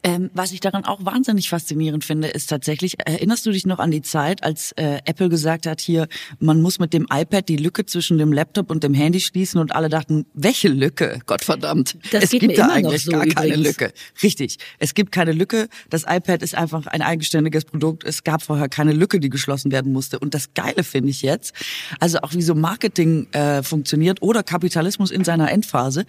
Ähm, 0.06 0.30
was 0.34 0.52
ich 0.52 0.60
daran 0.60 0.84
auch 0.84 1.04
wahnsinnig 1.04 1.48
faszinierend 1.48 2.04
finde, 2.04 2.28
ist 2.28 2.48
tatsächlich, 2.48 2.94
erinnerst 3.04 3.44
du 3.44 3.50
dich 3.50 3.66
noch 3.66 3.80
an 3.80 3.90
die 3.90 4.02
Zeit, 4.02 4.44
als 4.44 4.70
äh, 4.76 5.00
Apple 5.04 5.28
gesagt 5.28 5.66
hat, 5.66 5.80
hier, 5.80 6.06
man 6.38 6.62
muss 6.62 6.78
mit 6.78 6.92
dem 6.92 7.08
iPad 7.12 7.48
die 7.48 7.56
Lücke 7.56 7.86
zwischen 7.86 8.16
dem 8.16 8.32
Laptop 8.32 8.70
und 8.70 8.84
dem 8.84 8.94
Handy 8.94 9.18
schließen 9.18 9.60
und 9.60 9.75
alle 9.75 9.88
dachten, 9.88 10.25
welche 10.32 10.68
Lücke? 10.68 11.18
Gottverdammt. 11.26 11.98
Das 12.12 12.22
es 12.22 12.30
gibt 12.30 12.56
da 12.56 12.68
eigentlich 12.68 13.02
so 13.02 13.10
gar 13.10 13.26
keine 13.26 13.54
übrigens. 13.54 13.66
Lücke. 13.66 13.92
Richtig. 14.22 14.58
Es 14.78 14.94
gibt 14.94 15.10
keine 15.10 15.32
Lücke. 15.32 15.68
Das 15.90 16.04
iPad 16.04 16.40
ist 16.40 16.54
einfach 16.54 16.86
ein 16.86 17.02
eigenständiges 17.02 17.64
Produkt. 17.64 18.04
Es 18.04 18.22
gab 18.22 18.44
vorher 18.44 18.68
keine 18.68 18.92
Lücke, 18.92 19.18
die 19.18 19.28
geschlossen 19.28 19.72
werden 19.72 19.92
musste. 19.92 20.20
Und 20.20 20.34
das 20.34 20.54
Geile 20.54 20.84
finde 20.84 21.10
ich 21.10 21.22
jetzt, 21.22 21.52
also 21.98 22.18
auch 22.18 22.32
wie 22.32 22.42
so 22.42 22.54
Marketing 22.54 23.26
äh, 23.32 23.64
funktioniert 23.64 24.22
oder 24.22 24.44
Kapitalismus 24.44 25.10
in 25.10 25.25
seiner 25.25 25.50
Endphase. 25.50 26.06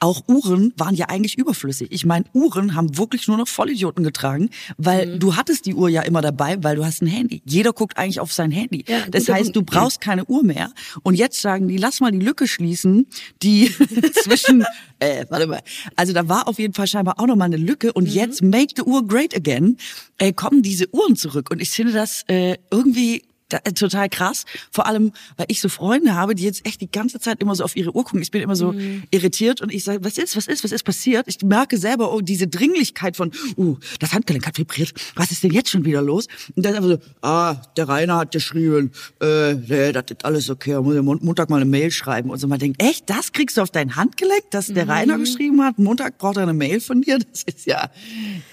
Auch 0.00 0.22
Uhren 0.28 0.72
waren 0.76 0.94
ja 0.94 1.06
eigentlich 1.08 1.38
überflüssig. 1.38 1.88
Ich 1.90 2.04
meine, 2.04 2.24
Uhren 2.32 2.74
haben 2.74 2.98
wirklich 2.98 3.28
nur 3.28 3.36
noch 3.36 3.48
Vollidioten 3.48 4.04
getragen, 4.04 4.50
weil 4.76 5.06
Mhm. 5.14 5.18
du 5.20 5.36
hattest 5.36 5.66
die 5.66 5.74
Uhr 5.74 5.88
ja 5.88 6.02
immer 6.02 6.20
dabei, 6.22 6.62
weil 6.62 6.76
du 6.76 6.84
hast 6.84 7.02
ein 7.02 7.06
Handy. 7.06 7.42
Jeder 7.44 7.72
guckt 7.72 7.96
eigentlich 7.98 8.20
auf 8.20 8.32
sein 8.32 8.50
Handy. 8.50 8.84
Ja, 8.88 8.98
das 9.10 9.28
heißt, 9.28 9.54
du 9.56 9.62
brauchst 9.62 10.00
keine 10.00 10.24
Uhr 10.26 10.42
mehr. 10.44 10.72
Und 11.02 11.14
jetzt 11.14 11.40
sagen 11.40 11.68
die, 11.68 11.76
lass 11.76 12.00
mal 12.00 12.12
die 12.12 12.18
Lücke 12.20 12.46
schließen, 12.46 13.06
die 13.42 13.70
zwischen, 14.22 14.64
äh, 14.98 15.24
warte 15.28 15.46
mal. 15.46 15.60
Also 15.96 16.12
da 16.12 16.28
war 16.28 16.48
auf 16.48 16.58
jeden 16.58 16.74
Fall 16.74 16.86
scheinbar 16.86 17.18
auch 17.20 17.26
noch 17.26 17.36
mal 17.36 17.44
eine 17.46 17.56
Lücke. 17.56 17.92
Und 17.92 18.04
Mhm. 18.04 18.10
jetzt 18.14 18.42
make 18.42 18.74
the 18.76 18.82
Uhr 18.82 19.06
great 19.06 19.34
again. 19.34 19.76
Äh, 20.18 20.32
kommen 20.32 20.62
diese 20.62 20.92
Uhren 20.94 21.16
zurück. 21.16 21.50
Und 21.50 21.60
ich 21.60 21.70
finde 21.70 21.92
das 21.92 22.22
äh, 22.28 22.56
irgendwie 22.70 23.22
da, 23.48 23.58
äh, 23.64 23.72
total 23.72 24.08
krass. 24.08 24.44
Vor 24.72 24.86
allem, 24.86 25.12
weil 25.36 25.46
ich 25.48 25.60
so 25.60 25.68
Freunde 25.68 26.14
habe, 26.14 26.34
die 26.34 26.42
jetzt 26.42 26.66
echt 26.66 26.80
die 26.80 26.90
ganze 26.90 27.20
Zeit 27.20 27.40
immer 27.40 27.54
so 27.54 27.64
auf 27.64 27.76
ihre 27.76 27.94
Uhr 27.94 28.04
gucken. 28.04 28.20
Ich 28.22 28.30
bin 28.30 28.42
immer 28.42 28.56
so 28.56 28.72
mhm. 28.72 29.04
irritiert 29.10 29.60
und 29.60 29.72
ich 29.72 29.84
sage, 29.84 30.02
was 30.02 30.18
ist, 30.18 30.36
was 30.36 30.46
ist, 30.46 30.64
was 30.64 30.72
ist 30.72 30.82
passiert? 30.82 31.26
Ich 31.28 31.40
merke 31.42 31.78
selber, 31.78 32.12
oh, 32.12 32.20
diese 32.20 32.48
Dringlichkeit 32.48 33.16
von, 33.16 33.30
uh, 33.56 33.76
das 34.00 34.12
Handgelenk 34.12 34.46
hat 34.46 34.58
vibriert. 34.58 34.92
Was 35.14 35.30
ist 35.30 35.44
denn 35.44 35.52
jetzt 35.52 35.70
schon 35.70 35.84
wieder 35.84 36.02
los? 36.02 36.26
Und 36.56 36.66
dann 36.66 36.74
einfach 36.74 36.88
so, 36.88 36.98
ah, 37.22 37.54
der 37.76 37.88
Rainer 37.88 38.16
hat 38.16 38.32
geschrieben, 38.32 38.90
äh, 39.20 39.54
nee, 39.54 39.92
das 39.92 40.04
ist 40.10 40.24
alles 40.24 40.50
okay, 40.50 40.80
muss 40.80 40.96
Montag 41.22 41.48
mal 41.48 41.56
eine 41.56 41.66
Mail 41.66 41.90
schreiben. 41.90 42.30
Und 42.30 42.38
so 42.38 42.48
man 42.48 42.58
denkt, 42.58 42.82
echt, 42.82 43.08
das 43.08 43.32
kriegst 43.32 43.56
du 43.56 43.62
auf 43.62 43.70
dein 43.70 43.94
Handgelenk, 43.94 44.50
dass 44.50 44.66
der 44.66 44.84
mhm. 44.86 44.90
Rainer 44.90 45.18
geschrieben 45.18 45.62
hat? 45.62 45.78
Montag 45.78 46.18
braucht 46.18 46.36
er 46.36 46.42
eine 46.42 46.54
Mail 46.54 46.80
von 46.80 47.02
dir? 47.02 47.18
Das 47.18 47.42
ist 47.44 47.66
ja 47.66 47.90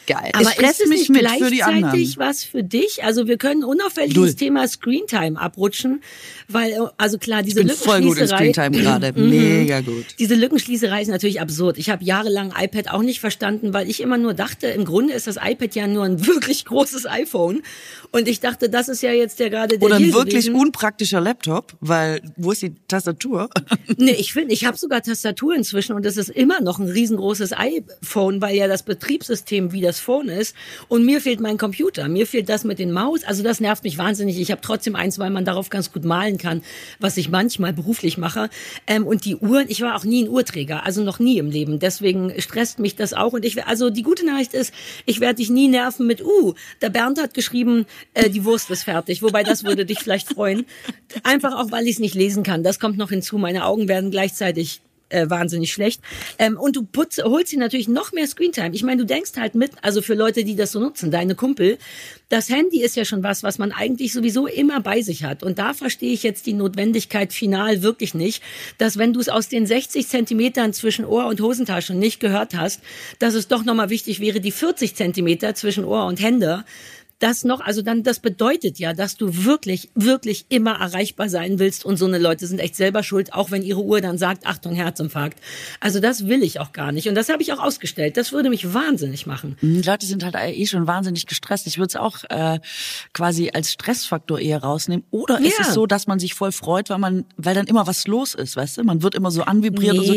geil. 0.07 0.31
Aber 0.33 0.51
es 0.57 0.79
ist 0.79 0.81
es 0.81 0.89
mich 0.89 1.09
mit 1.09 1.27
für 1.27 1.50
die 1.50 1.63
anderen. 1.63 2.13
was 2.17 2.43
für 2.43 2.63
dich? 2.63 3.03
Also 3.03 3.27
wir 3.27 3.38
können 3.38 3.63
unauffällig 3.63 4.13
das 4.13 4.35
Thema 4.35 4.67
Screentime 4.83 5.39
abrutschen, 5.39 6.01
weil 6.47 6.89
also 6.97 7.17
klar 7.17 7.41
diese 7.41 7.61
ich 7.61 7.67
bin 7.67 7.75
voll 7.75 8.01
gut 8.01 8.17
in 8.17 8.27
Screentime 8.27 8.71
gerade, 8.81 9.13
mhm. 9.13 9.29
mega 9.29 9.81
gut. 9.81 10.05
Diese 10.19 10.35
Lückenschließerei 10.35 11.01
ist 11.01 11.07
natürlich 11.07 11.39
absurd. 11.39 11.77
Ich 11.77 11.89
habe 11.89 12.03
jahrelang 12.03 12.53
iPad 12.57 12.91
auch 12.91 13.01
nicht 13.01 13.19
verstanden, 13.19 13.73
weil 13.73 13.89
ich 13.89 14.01
immer 14.01 14.17
nur 14.17 14.33
dachte, 14.33 14.67
im 14.67 14.85
Grunde 14.85 15.13
ist 15.13 15.27
das 15.27 15.37
iPad 15.37 15.75
ja 15.75 15.87
nur 15.87 16.03
ein 16.03 16.25
wirklich 16.27 16.65
großes 16.65 17.05
iPhone 17.05 17.61
und 18.11 18.27
ich 18.27 18.39
dachte, 18.41 18.69
das 18.69 18.89
ist 18.89 19.01
ja 19.01 19.11
jetzt 19.11 19.39
der 19.39 19.49
gerade 19.49 19.77
der 19.77 19.85
Oder 19.85 19.95
ein 19.95 20.13
wirklich 20.13 20.47
gewesen. 20.47 20.55
unpraktischer 20.55 21.21
Laptop, 21.21 21.73
weil 21.79 22.21
wo 22.35 22.51
ist 22.51 22.61
die 22.61 22.75
Tastatur? 22.87 23.49
nee, 23.97 24.11
ich 24.11 24.33
finde, 24.33 24.53
ich 24.53 24.65
habe 24.65 24.77
sogar 24.77 25.01
Tastatur 25.01 25.55
inzwischen 25.55 25.95
und 25.95 26.05
es 26.05 26.17
ist 26.17 26.29
immer 26.29 26.61
noch 26.61 26.79
ein 26.79 26.89
riesengroßes 26.89 27.53
iPhone, 27.53 28.41
weil 28.41 28.55
ja 28.55 28.67
das 28.67 28.83
Betriebssystem 28.83 29.71
wie 29.71 29.81
das 29.81 29.99
Phone 29.99 30.27
ist 30.27 30.55
und 30.89 31.05
mir 31.05 31.21
fehlt 31.21 31.39
mein 31.39 31.57
Computer, 31.57 32.07
mir 32.09 32.27
fehlt 32.27 32.49
das 32.49 32.63
mit 32.63 32.79
den 32.79 32.91
Maus, 32.91 33.23
also 33.23 33.43
das 33.43 33.59
nervt 33.59 33.83
mich 33.83 33.97
wahnsinnig. 33.97 34.39
Ich 34.39 34.51
habe 34.51 34.61
trotzdem 34.74 34.96
eins, 34.96 35.20
weil 35.20 35.30
man 35.30 35.46
darauf 35.46 35.70
ganz 35.70 35.92
gut 35.92 36.03
malen 36.03 36.39
kann, 36.39 36.63
was 37.00 37.18
ich 37.18 37.30
manchmal 37.30 37.74
beruflich 37.74 38.18
mache. 38.18 38.50
Ähm, 38.88 39.06
und 39.06 39.24
die 39.24 39.36
Uhren, 39.36 39.65
ich 39.70 39.82
war 39.82 39.96
auch 39.96 40.03
nie 40.03 40.24
ein 40.24 40.30
Uhrträger, 40.30 40.84
also 40.84 41.03
noch 41.03 41.20
nie 41.20 41.38
im 41.38 41.51
Leben. 41.51 41.77
Deswegen 41.77 42.34
stresst 42.42 42.80
mich 42.80 42.96
das 42.96 43.13
auch. 43.13 43.34
Und 43.34 43.46
ich, 43.46 43.63
also 43.65 43.92
die 43.92 44.01
gute 44.01 44.25
Nachricht 44.25 44.56
ist, 44.56 44.74
ich 45.06 45.20
werde 45.20 45.36
dich 45.36 45.51
nie 45.51 45.68
nerven 45.68 46.08
mit, 46.08 46.24
uh, 46.24 46.56
der 46.82 46.89
Bernd 46.89 47.22
hat 47.22 47.36
geschrieben, 47.36 47.86
äh, 48.15 48.32
die 48.32 48.46
Wurst 48.46 48.72
ist 48.72 48.84
fertig. 48.84 49.22
Wobei 49.22 49.44
das 49.44 49.63
würde 49.63 49.86
dich 49.86 50.00
vielleicht 50.00 50.30
freuen. 50.30 50.65
Einfach 51.22 51.53
auch, 51.53 51.72
weil 51.72 51.86
ich 51.86 51.96
es 51.96 52.00
nicht 52.00 52.15
lesen 52.15 52.42
kann. 52.42 52.63
Das 52.63 52.80
kommt 52.80 52.98
noch 52.98 53.10
hinzu. 53.10 53.38
Meine 53.38 53.65
Augen 53.65 53.88
werden 53.88 54.10
gleichzeitig 54.10 54.82
äh, 55.13 55.29
wahnsinnig 55.29 55.72
schlecht. 55.72 56.01
Ähm, 56.39 56.58
und 56.58 56.75
du 56.75 56.84
putz, 56.84 57.20
holst 57.24 57.50
sie 57.50 57.58
natürlich 57.58 57.88
noch 57.88 58.12
mehr 58.12 58.27
Screentime. 58.27 58.74
Ich 58.74 58.84
meine, 58.84 59.01
du 59.01 59.05
denkst 59.05 59.32
halt 59.38 59.55
mit, 59.55 59.72
also 59.82 60.01
für 60.01 60.15
Leute, 60.15 60.43
die 60.43 60.55
das 60.55 60.72
so 60.72 60.79
nutzen, 60.79 61.12
deine 61.12 61.36
Kumpel, 61.36 61.77
das 62.29 62.50
Handy 62.50 62.82
ist 62.82 62.96
ja 62.96 63.05
schon 63.05 63.22
was, 63.24 63.43
was 63.43 63.60
man 63.60 63.72
eigentlich 63.72 64.12
sowieso 64.12 64.48
immer 64.48 64.82
bei 64.82 65.01
sich 65.01 65.24
hat. 65.24 65.43
Und 65.43 65.60
da 65.60 65.74
verstehe 65.74 66.13
ich 66.13 66.24
jetzt 66.24 66.46
die 66.46 66.53
Notwendigkeit 66.53 67.32
final 67.32 67.84
wirklich 67.84 68.13
nicht, 68.13 68.41
dass 68.79 68.98
wenn 68.98 69.13
du 69.13 69.20
es 69.20 69.29
aus 69.29 69.50
den 69.50 69.67
60 69.67 70.08
Zentimetern 70.08 70.74
zwischen 70.74 71.05
Ohr 71.05 71.27
und 71.27 71.41
Hosentasche 71.41 71.93
nicht 71.93 72.20
gehört 72.20 72.55
hast, 72.55 72.82
dass 73.20 73.36
es 73.36 73.48
doch 73.48 73.63
nochmal 73.63 73.89
wichtig 73.89 74.20
wäre, 74.20 74.39
die 74.39 74.51
40 74.51 74.96
Zentimeter 74.96 75.53
zwischen 75.53 75.86
Ohr 75.86 76.05
und 76.05 76.22
Hände 76.22 76.65
das 77.20 77.43
noch, 77.43 77.62
also 77.62 77.82
dann, 77.82 78.03
das 78.03 78.20
bedeutet 78.20 78.79
ja, 78.79 78.93
dass 78.93 79.15
du 79.15 79.46
wirklich, 79.46 79.89
wirklich 79.96 80.46
immer 80.50 80.79
erreichbar 80.79 81.29
sein 81.29 81.60
willst 81.60 81.86
und 81.86 81.98
so 81.98 82.05
eine 82.05 82.17
Leute 82.17 82.48
sind 82.48 82.60
echt 82.60 82.75
selber 82.75 83.03
schuld, 83.03 83.34
auch 83.34 83.51
wenn 83.51 83.63
ihre 83.63 83.82
Uhr 83.82 84.01
dann 84.01 84.17
sagt, 84.17 84.46
Achtung, 84.46 84.74
Herzinfarkt. 84.74 85.39
Also 85.79 86.00
das 86.00 86.27
will 86.27 86.43
ich 86.43 86.60
auch 86.60 86.74
gar 86.74 86.91
nicht 86.91 87.08
und 87.08 87.15
das 87.15 87.29
habe 87.29 87.41
ich 87.41 87.53
auch 87.53 87.60
ausgestellt. 87.60 88.17
Das 88.17 88.32
würde 88.32 88.50
mich 88.50 88.74
wahnsinnig 88.74 89.25
machen. 89.25 89.58
Die 89.62 89.82
Leute 89.82 90.05
sind 90.05 90.24
halt 90.24 90.36
eh 90.36 90.65
schon 90.65 90.88
wahnsinnig 90.88 91.25
gestresst. 91.25 91.67
Ich 91.67 91.77
würde 91.77 91.88
es 91.88 91.96
auch 91.96 92.24
äh, 92.29 92.60
quasi 93.13 93.51
als 93.53 93.72
Stressfaktor 93.72 94.39
eher 94.39 94.62
rausnehmen. 94.62 95.05
Oder 95.12 95.39
ja. 95.39 95.48
ist 95.48 95.60
es 95.60 95.74
so, 95.74 95.86
dass 95.86 96.08
man 96.08 96.20
sich 96.20 96.34
voll 96.34 96.51
freut, 96.51 96.89
weil 96.89 96.98
man, 96.98 97.25
weil 97.38 97.55
dann 97.55 97.67
immer 97.67 97.88
was 97.88 98.08
los 98.08 98.34
ist, 98.34 98.55
weißt 98.55 98.77
du? 98.77 98.84
Man 98.84 99.01
wird 99.01 99.15
immer 99.15 99.32
so 99.32 99.43
anvibriert 99.43 99.93
nee. 99.93 100.00
und 100.00 100.05
so. 100.05 100.13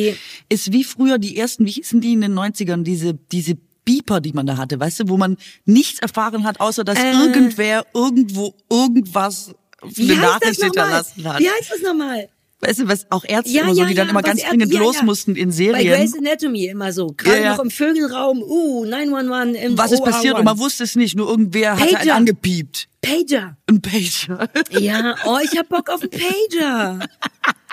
Ist 0.48 0.72
wie 0.72 0.84
früher 0.84 1.18
die 1.18 1.36
ersten, 1.36 1.66
wie 1.66 1.72
hießen 1.72 2.00
die 2.00 2.14
in 2.14 2.20
den 2.20 2.34
90ern, 2.34 2.82
diese, 2.82 3.14
diese 3.14 3.58
Beeper, 3.86 4.20
die 4.20 4.32
man 4.32 4.46
da 4.46 4.58
hatte, 4.58 4.78
weißt 4.78 5.00
du, 5.00 5.08
wo 5.08 5.16
man 5.16 5.38
nichts 5.64 6.00
erfahren 6.00 6.44
hat, 6.44 6.60
außer 6.60 6.84
dass 6.84 6.98
äh. 6.98 7.12
irgendwer 7.12 7.86
irgendwo 7.94 8.54
irgendwas 8.70 9.54
eine 9.80 10.16
Nachricht 10.16 10.62
hinterlassen 10.62 11.24
hat. 11.24 11.40
Wie 11.40 11.48
heißt 11.48 11.70
das 11.70 11.80
nochmal? 11.80 12.28
Weißt 12.60 12.80
du, 12.80 12.88
was 12.88 13.06
auch 13.10 13.24
Ärzte 13.24 13.52
ja, 13.52 13.64
oder 13.64 13.74
so, 13.74 13.84
die 13.84 13.92
ja, 13.92 13.96
dann 13.96 14.08
immer 14.08 14.22
ganz 14.22 14.42
dringend 14.42 14.72
ja, 14.72 14.80
los 14.80 15.02
mussten 15.02 15.36
in 15.36 15.52
Serien. 15.52 15.74
Bei 15.74 15.84
Grey's 15.84 16.16
Anatomy 16.16 16.66
immer 16.66 16.90
so. 16.92 17.08
Gerade 17.08 17.44
noch 17.44 17.58
im 17.58 17.70
Vögelraum, 17.70 18.42
uh, 18.42 18.84
911 18.86 19.62
im 19.62 19.78
Was 19.78 19.92
ist 19.92 20.02
passiert? 20.02 20.38
Und 20.38 20.44
man 20.44 20.58
wusste 20.58 20.84
es 20.84 20.96
nicht, 20.96 21.16
nur 21.16 21.28
irgendwer 21.28 21.76
Pager. 21.76 21.92
hat 21.92 22.00
einen 22.00 22.10
angepiept. 22.10 22.88
Pager. 23.02 23.58
Ein 23.68 23.82
Pager. 23.82 24.48
Ja, 24.70 25.16
oh, 25.26 25.38
ich 25.44 25.56
hab 25.56 25.68
Bock 25.68 25.90
auf 25.90 26.00
einen 26.00 26.10
Pager. 26.10 26.98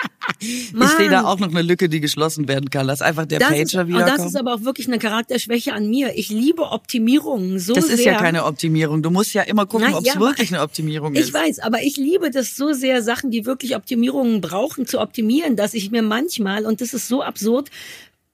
Mann. 0.72 0.88
Ich 0.88 0.96
sehe 0.96 1.10
da 1.10 1.24
auch 1.24 1.38
noch 1.38 1.50
eine 1.50 1.62
Lücke, 1.62 1.88
die 1.88 2.00
geschlossen 2.00 2.48
werden 2.48 2.70
kann, 2.70 2.86
dass 2.86 3.02
einfach 3.02 3.26
der 3.26 3.38
das 3.38 3.48
Pager 3.48 3.88
wieder. 3.88 3.98
Und 3.98 4.08
das 4.08 4.26
ist 4.26 4.36
aber 4.36 4.54
auch 4.54 4.62
wirklich 4.62 4.86
eine 4.86 4.98
Charakterschwäche 4.98 5.72
an 5.72 5.88
mir. 5.88 6.16
Ich 6.16 6.28
liebe 6.28 6.62
Optimierungen 6.70 7.58
so 7.58 7.74
sehr. 7.74 7.82
Das 7.82 7.90
ist 7.90 8.04
ja 8.04 8.18
keine 8.18 8.44
Optimierung. 8.44 9.02
Du 9.02 9.10
musst 9.10 9.32
ja 9.34 9.42
immer 9.42 9.66
gucken, 9.66 9.94
ob 9.94 10.06
es 10.06 10.14
ja, 10.14 10.20
wirklich 10.20 10.52
eine 10.52 10.62
Optimierung 10.62 11.14
ist. 11.14 11.28
Ich 11.28 11.34
weiß, 11.34 11.60
aber 11.60 11.82
ich 11.82 11.96
liebe 11.96 12.30
das 12.30 12.56
so 12.56 12.72
sehr, 12.72 13.02
Sachen, 13.02 13.30
die 13.30 13.46
wirklich 13.46 13.76
Optimierungen 13.76 14.40
brauchen, 14.40 14.86
zu 14.86 15.00
optimieren, 15.00 15.56
dass 15.56 15.74
ich 15.74 15.90
mir 15.90 16.02
manchmal, 16.02 16.66
und 16.66 16.80
das 16.80 16.94
ist 16.94 17.08
so 17.08 17.22
absurd, 17.22 17.70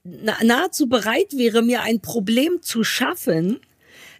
nahezu 0.04 0.88
bereit 0.88 1.36
wäre, 1.36 1.62
mir 1.62 1.82
ein 1.82 2.00
Problem 2.00 2.62
zu 2.62 2.84
schaffen, 2.84 3.60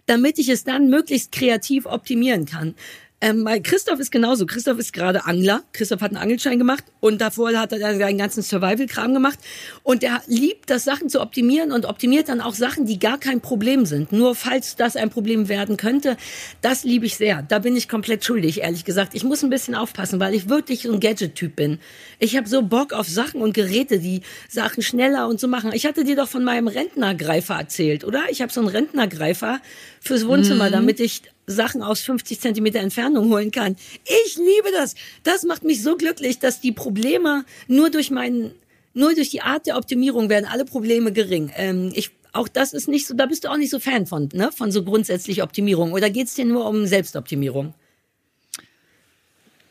damit 0.05 0.39
ich 0.39 0.49
es 0.49 0.63
dann 0.63 0.89
möglichst 0.89 1.31
kreativ 1.31 1.85
optimieren 1.85 2.45
kann. 2.45 2.75
Ähm, 3.23 3.47
Christoph 3.61 3.99
ist 3.99 4.11
genauso. 4.11 4.47
Christoph 4.47 4.79
ist 4.79 4.93
gerade 4.93 5.25
Angler. 5.25 5.63
Christoph 5.73 6.01
hat 6.01 6.09
einen 6.09 6.17
Angelschein 6.17 6.57
gemacht 6.57 6.83
und 6.99 7.21
davor 7.21 7.51
hat 7.51 7.71
er 7.71 7.95
seinen 7.95 8.17
ganzen 8.17 8.41
Survival-Kram 8.41 9.13
gemacht. 9.13 9.37
Und 9.83 10.03
er 10.03 10.23
liebt 10.25 10.71
das, 10.71 10.83
Sachen 10.83 11.07
zu 11.07 11.21
optimieren 11.21 11.71
und 11.71 11.85
optimiert 11.85 12.29
dann 12.29 12.41
auch 12.41 12.55
Sachen, 12.55 12.87
die 12.87 12.97
gar 12.97 13.19
kein 13.19 13.39
Problem 13.39 13.85
sind. 13.85 14.11
Nur 14.11 14.33
falls 14.33 14.75
das 14.75 14.95
ein 14.95 15.11
Problem 15.11 15.49
werden 15.49 15.77
könnte, 15.77 16.17
das 16.61 16.83
liebe 16.83 17.05
ich 17.05 17.15
sehr. 17.15 17.43
Da 17.43 17.59
bin 17.59 17.75
ich 17.75 17.87
komplett 17.87 18.25
schuldig, 18.25 18.61
ehrlich 18.61 18.85
gesagt. 18.85 19.13
Ich 19.13 19.23
muss 19.23 19.43
ein 19.43 19.51
bisschen 19.51 19.75
aufpassen, 19.75 20.19
weil 20.19 20.33
ich 20.33 20.49
wirklich 20.49 20.81
so 20.81 20.91
ein 20.91 20.99
Gadget-Typ 20.99 21.55
bin. 21.55 21.77
Ich 22.17 22.35
habe 22.35 22.49
so 22.49 22.63
Bock 22.63 22.91
auf 22.91 23.07
Sachen 23.07 23.43
und 23.43 23.53
Geräte, 23.53 23.99
die 23.99 24.21
Sachen 24.49 24.81
schneller 24.81 25.27
und 25.27 25.39
so 25.39 25.47
machen. 25.47 25.71
Ich 25.73 25.85
hatte 25.85 26.03
dir 26.03 26.15
doch 26.15 26.27
von 26.27 26.43
meinem 26.43 26.67
Rentnergreifer 26.67 27.55
erzählt, 27.55 28.03
oder? 28.03 28.23
Ich 28.31 28.41
habe 28.41 28.51
so 28.51 28.61
einen 28.61 28.69
Rentnergreifer 28.69 29.59
fürs 29.99 30.25
Wohnzimmer, 30.25 30.69
mhm. 30.69 30.71
damit 30.71 30.99
ich 30.99 31.21
Sachen 31.47 31.81
aus 31.81 32.01
50 32.01 32.39
Zentimeter 32.39 32.79
Entfernung 32.79 33.31
holen 33.31 33.51
kann. 33.51 33.75
Ich 34.25 34.37
liebe 34.37 34.71
das. 34.73 34.95
Das 35.23 35.43
macht 35.43 35.63
mich 35.63 35.83
so 35.83 35.97
glücklich, 35.97 36.39
dass 36.39 36.61
die 36.61 36.71
Probleme 36.71 37.45
nur 37.67 37.89
durch 37.89 38.11
meinen, 38.11 38.53
nur 38.93 39.13
durch 39.13 39.29
die 39.29 39.41
Art 39.41 39.67
der 39.67 39.77
Optimierung 39.77 40.29
werden 40.29 40.45
alle 40.45 40.65
Probleme 40.65 41.11
gering. 41.11 41.51
Ähm, 41.55 41.91
ich 41.93 42.11
auch 42.33 42.47
das 42.47 42.71
ist 42.71 42.87
nicht 42.87 43.07
so, 43.07 43.13
da 43.13 43.25
bist 43.25 43.43
du 43.43 43.49
auch 43.49 43.57
nicht 43.57 43.71
so 43.71 43.79
Fan 43.79 44.07
von, 44.07 44.29
ne? 44.33 44.51
Von 44.53 44.71
so 44.71 44.83
grundsätzlich 44.83 45.43
Optimierung. 45.43 45.91
Oder 45.91 46.09
geht's 46.09 46.33
dir 46.35 46.45
nur 46.45 46.65
um 46.65 46.85
Selbstoptimierung? 46.85 47.73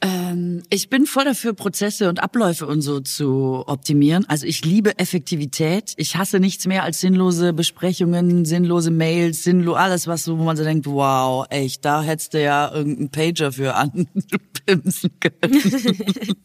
Ähm, 0.03 0.63
ich 0.71 0.89
bin 0.89 1.05
voll 1.05 1.25
dafür, 1.25 1.53
Prozesse 1.53 2.09
und 2.09 2.23
Abläufe 2.23 2.67
und 2.67 2.81
so 2.81 3.01
zu 3.01 3.65
optimieren. 3.67 4.25
Also 4.29 4.47
ich 4.47 4.65
liebe 4.65 4.99
Effektivität. 4.99 5.93
Ich 5.97 6.17
hasse 6.17 6.41
nichts 6.41 6.67
mehr 6.67 6.85
als 6.85 7.01
sinnlose 7.01 7.53
Besprechungen, 7.53 8.47
sinnlose 8.47 8.91
Mails, 8.91 9.45
sinnlos 9.45 9.77
alles, 9.77 10.07
was 10.07 10.25
so, 10.25 10.39
wo 10.39 10.45
man 10.45 10.57
so 10.57 10.65
denkt, 10.65 10.87
wow, 10.87 11.47
echt, 11.51 11.85
da 11.85 12.03
hättest 12.03 12.33
du 12.33 12.43
ja 12.43 12.73
irgendeinen 12.73 13.11
Pager 13.11 13.53
für 13.53 13.75
anpimsen 13.75 15.11
können. 15.21 15.53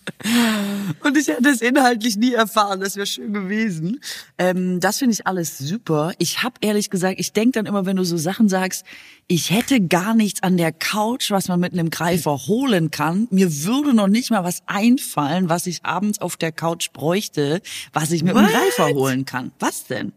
und 1.03 1.17
ich 1.17 1.27
hätte 1.27 1.49
es 1.49 1.61
inhaltlich 1.61 2.17
nie 2.17 2.33
erfahren. 2.33 2.81
Das 2.81 2.97
wäre 2.97 3.05
schön 3.05 3.31
gewesen. 3.31 4.01
Ähm, 4.37 4.81
das 4.81 4.97
finde 4.97 5.13
ich 5.13 5.27
alles 5.27 5.57
super. 5.57 6.11
Ich 6.17 6.43
habe 6.43 6.55
ehrlich 6.59 6.89
gesagt, 6.89 7.19
ich 7.19 7.31
denk 7.31 7.53
dann 7.53 7.67
immer, 7.67 7.85
wenn 7.85 7.95
du 7.95 8.03
so 8.03 8.17
Sachen 8.17 8.49
sagst, 8.49 8.83
ich 9.27 9.49
hätte 9.49 9.81
gar 9.81 10.13
nichts 10.13 10.43
an 10.43 10.57
der 10.57 10.71
Couch, 10.71 11.31
was 11.31 11.47
man 11.47 11.59
mit 11.59 11.73
einem 11.73 11.89
Greifer 11.89 12.37
holen 12.47 12.91
kann. 12.91 13.27
Mir 13.31 13.44
würde 13.63 13.93
noch 13.93 14.07
nicht 14.07 14.31
mal 14.31 14.43
was 14.43 14.63
einfallen, 14.65 15.49
was 15.49 15.67
ich 15.67 15.83
abends 15.83 16.19
auf 16.19 16.37
der 16.37 16.51
Couch 16.51 16.91
bräuchte, 16.91 17.61
was 17.93 18.11
ich 18.11 18.23
mit 18.23 18.35
What? 18.35 18.43
einem 18.43 18.51
Greifer 18.51 18.87
holen 18.89 19.25
kann. 19.25 19.51
Was 19.59 19.85
denn? 19.85 20.13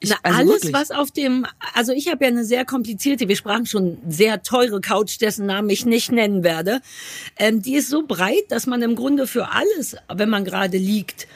Ich, 0.00 0.10
Na, 0.10 0.16
also 0.24 0.38
alles, 0.38 0.50
wirklich. 0.50 0.72
was 0.72 0.90
auf 0.90 1.12
dem, 1.12 1.46
also 1.74 1.92
ich 1.92 2.08
habe 2.08 2.24
ja 2.24 2.30
eine 2.30 2.44
sehr 2.44 2.64
komplizierte, 2.64 3.28
wir 3.28 3.36
sprachen 3.36 3.66
schon 3.66 3.98
sehr 4.08 4.42
teure 4.42 4.80
Couch, 4.80 5.20
dessen 5.20 5.46
Namen 5.46 5.70
ich 5.70 5.86
nicht 5.86 6.10
nennen 6.10 6.42
werde. 6.42 6.80
Ähm, 7.38 7.62
die 7.62 7.74
ist 7.74 7.88
so 7.88 8.04
breit, 8.04 8.44
dass 8.48 8.66
man 8.66 8.82
im 8.82 8.96
Grunde 8.96 9.28
für 9.28 9.52
alles, 9.52 9.96
wenn 10.12 10.28
man 10.28 10.44
gerade 10.44 10.76
liegt, 10.76 11.28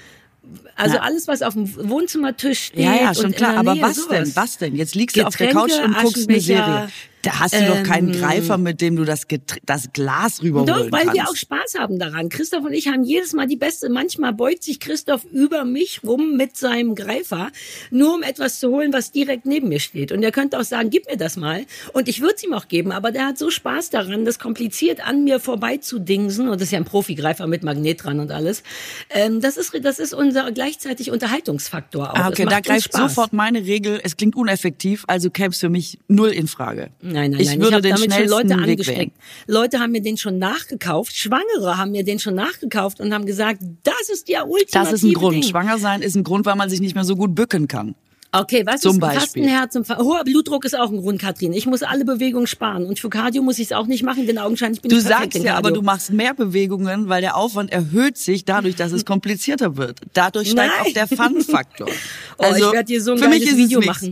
also 0.75 0.97
ja. 0.97 1.03
alles, 1.03 1.29
was 1.29 1.43
auf 1.43 1.55
dem 1.55 1.75
Wohnzimmertisch 1.89 2.67
steht. 2.67 2.81
Ja, 2.81 2.95
ja, 2.95 3.15
schon 3.15 3.33
klar. 3.33 3.57
Aber 3.57 3.81
was 3.81 3.97
sowas. 3.97 4.09
denn? 4.09 4.37
Was 4.37 4.59
denn? 4.59 4.77
Jetzt 4.77 4.95
liegst 4.95 5.17
du 5.17 5.25
Getränke, 5.25 5.59
auf 5.59 5.67
der 5.67 5.77
Couch 5.79 5.85
und 5.85 5.97
guckst 6.03 6.29
eine 6.29 6.41
Serie. 6.41 6.89
Da 7.27 7.41
hast 7.41 7.55
du 7.55 7.59
ähm, 7.59 7.67
doch 7.67 7.83
keinen 7.83 8.15
ähm, 8.15 8.21
Greifer, 8.21 8.57
mit 8.57 8.81
dem 8.81 8.95
du 8.95 9.05
das, 9.05 9.27
Getr 9.27 9.57
das 9.67 9.93
Glas 9.93 10.43
rüberholen 10.43 10.67
Doch, 10.67 10.93
weil 10.93 11.07
kannst. 11.07 11.15
wir 11.15 11.29
auch 11.29 11.35
Spaß 11.35 11.75
haben 11.77 11.99
daran. 11.99 12.29
Christoph 12.29 12.65
und 12.65 12.73
ich 12.73 12.87
haben 12.87 13.03
jedes 13.03 13.33
Mal 13.33 13.47
die 13.47 13.57
beste. 13.57 13.89
Manchmal 13.89 14.33
beugt 14.33 14.63
sich 14.63 14.79
Christoph 14.79 15.25
über 15.33 15.65
mich 15.65 16.03
rum 16.05 16.37
mit 16.37 16.57
seinem 16.57 16.95
Greifer, 16.95 17.51
nur 17.91 18.15
um 18.15 18.23
etwas 18.23 18.61
zu 18.61 18.71
holen, 18.71 18.93
was 18.93 19.11
direkt 19.11 19.45
neben 19.45 19.69
mir 19.69 19.81
steht. 19.81 20.13
Und 20.13 20.23
er 20.23 20.31
könnte 20.31 20.59
auch 20.59 20.65
sagen, 20.65 20.89
gib 20.91 21.07
mir 21.11 21.17
das 21.17 21.37
mal. 21.37 21.67
Und 21.93 22.09
ich 22.09 22.21
würde 22.21 22.35
es 22.37 22.45
ihm 22.45 22.53
auch 22.53 22.69
geben, 22.69 22.93
aber 22.93 23.11
der 23.11 23.27
hat 23.27 23.39
so 23.39 23.51
Spaß 23.51 23.91
daran, 23.91 24.25
das 24.25 24.39
kompliziert 24.39 25.07
an 25.07 25.25
mir 25.25 25.41
vorbei 25.41 25.79
zu 25.79 25.99
dingsen. 25.99 26.49
Und 26.49 26.61
das 26.61 26.69
ist 26.69 26.73
ja 26.73 26.79
ein 26.79 26.85
Profigreifer 26.85 27.49
mit 27.49 27.65
Magnet 27.65 28.05
dran 28.05 28.21
und 28.21 28.31
alles. 28.31 28.63
Ähm, 29.11 29.41
das 29.41 29.57
ist, 29.57 29.73
das 29.83 29.99
ist 29.99 30.15
unser 30.15 30.53
gleichzeitig 30.53 31.11
Unterhaltungsfaktor 31.11 32.13
auch. 32.13 32.17
Ah, 32.17 32.29
okay, 32.29 32.47
da 32.49 32.61
greift 32.61 32.93
sofort 32.93 33.33
meine 33.33 33.65
Regel. 33.65 34.01
Es 34.05 34.17
klingt 34.17 34.37
uneffektiv, 34.37 35.05
also 35.09 35.31
käme 35.31 35.49
es 35.49 35.59
für 35.59 35.69
mich 35.69 35.99
null 36.07 36.31
in 36.31 36.47
Frage. 36.47 36.91
Nein, 37.17 37.31
nein, 37.31 37.41
ich 37.41 37.47
nein. 37.49 37.61
Würde 37.61 37.77
ich 37.77 37.83
den 37.83 37.95
damit 37.97 38.13
schon 38.13 38.29
Leute 38.29 38.55
angesteckt. 38.55 39.13
Leute 39.47 39.81
haben 39.81 39.93
mir 39.93 40.03
den 40.03 40.19
schon 40.19 40.39
nachgekauft. 40.39 41.17
Schwangere 41.17 41.79
haben 41.79 41.93
mir 41.93 42.05
den 42.05 42.19
schon 42.19 42.35
nachgekauft 42.35 43.01
und 43.01 43.15
haben 43.15 43.25
gesagt, 43.25 43.61
das 43.85 44.11
ist 44.13 44.29
ja 44.29 44.43
ultimative 44.43 44.71
Das 44.73 44.93
ist 44.93 45.03
ein 45.03 45.15
Grund. 45.15 45.37
Ding. 45.37 45.43
Schwanger 45.43 45.79
sein 45.79 46.03
ist 46.03 46.15
ein 46.15 46.25
Grund, 46.25 46.45
weil 46.45 46.57
man 46.57 46.69
sich 46.69 46.81
nicht 46.81 46.95
mehr 46.95 47.05
so 47.05 47.17
gut 47.17 47.35
bücken 47.35 47.69
kann. 47.69 47.95
Okay, 48.33 48.65
was 48.67 48.83
Zum 48.83 48.95
ist 48.97 49.01
Beispiel. 49.01 49.45
Fastenherz? 49.45 49.77
und 49.77 49.89
Hoher 49.89 50.23
Blutdruck 50.25 50.67
ist 50.67 50.79
auch 50.79 50.91
ein 50.91 50.99
Grund, 50.99 51.19
Katrin. 51.23 51.55
Ich 51.55 51.65
muss 51.65 51.83
alle 51.83 52.05
Bewegungen 52.05 52.47
sparen. 52.47 52.85
Und 52.85 52.99
für 52.99 53.09
Cardio 53.09 53.43
muss 53.43 53.59
ich 53.59 53.67
es 53.67 53.73
auch 53.73 53.87
nicht 53.87 54.03
machen, 54.03 54.27
denn 54.27 54.37
augenscheinlich 54.37 54.83
bin 54.83 54.91
Du 54.91 54.99
ich 54.99 55.05
perfekt 55.05 55.33
sagst 55.35 55.45
ja, 55.47 55.55
aber 55.57 55.71
du 55.71 55.81
machst 55.81 56.13
mehr 56.13 56.35
Bewegungen, 56.35 57.09
weil 57.09 57.23
der 57.23 57.37
Aufwand 57.37 57.73
erhöht 57.73 58.19
sich 58.19 58.45
dadurch, 58.45 58.77
dass 58.77 58.93
es 58.93 59.07
komplizierter 59.07 59.79
wird. 59.79 60.01
Dadurch 60.13 60.51
steigt 60.51 60.73
Nein. 60.77 60.87
auch 60.87 60.93
der 60.93 61.07
Fun-Faktor. 61.09 61.89
Oh, 62.39 62.45
ich 62.55 62.61
werde 62.61 62.85
dir 62.85 63.01
so 63.01 63.13
ein 63.13 63.15
Also, 63.17 63.25
für 63.25 63.31
mich 63.31 63.45
geiles 63.47 63.55
ist 63.59 63.65
es 63.65 63.71
Video 63.71 63.81
nichts. 63.81 64.03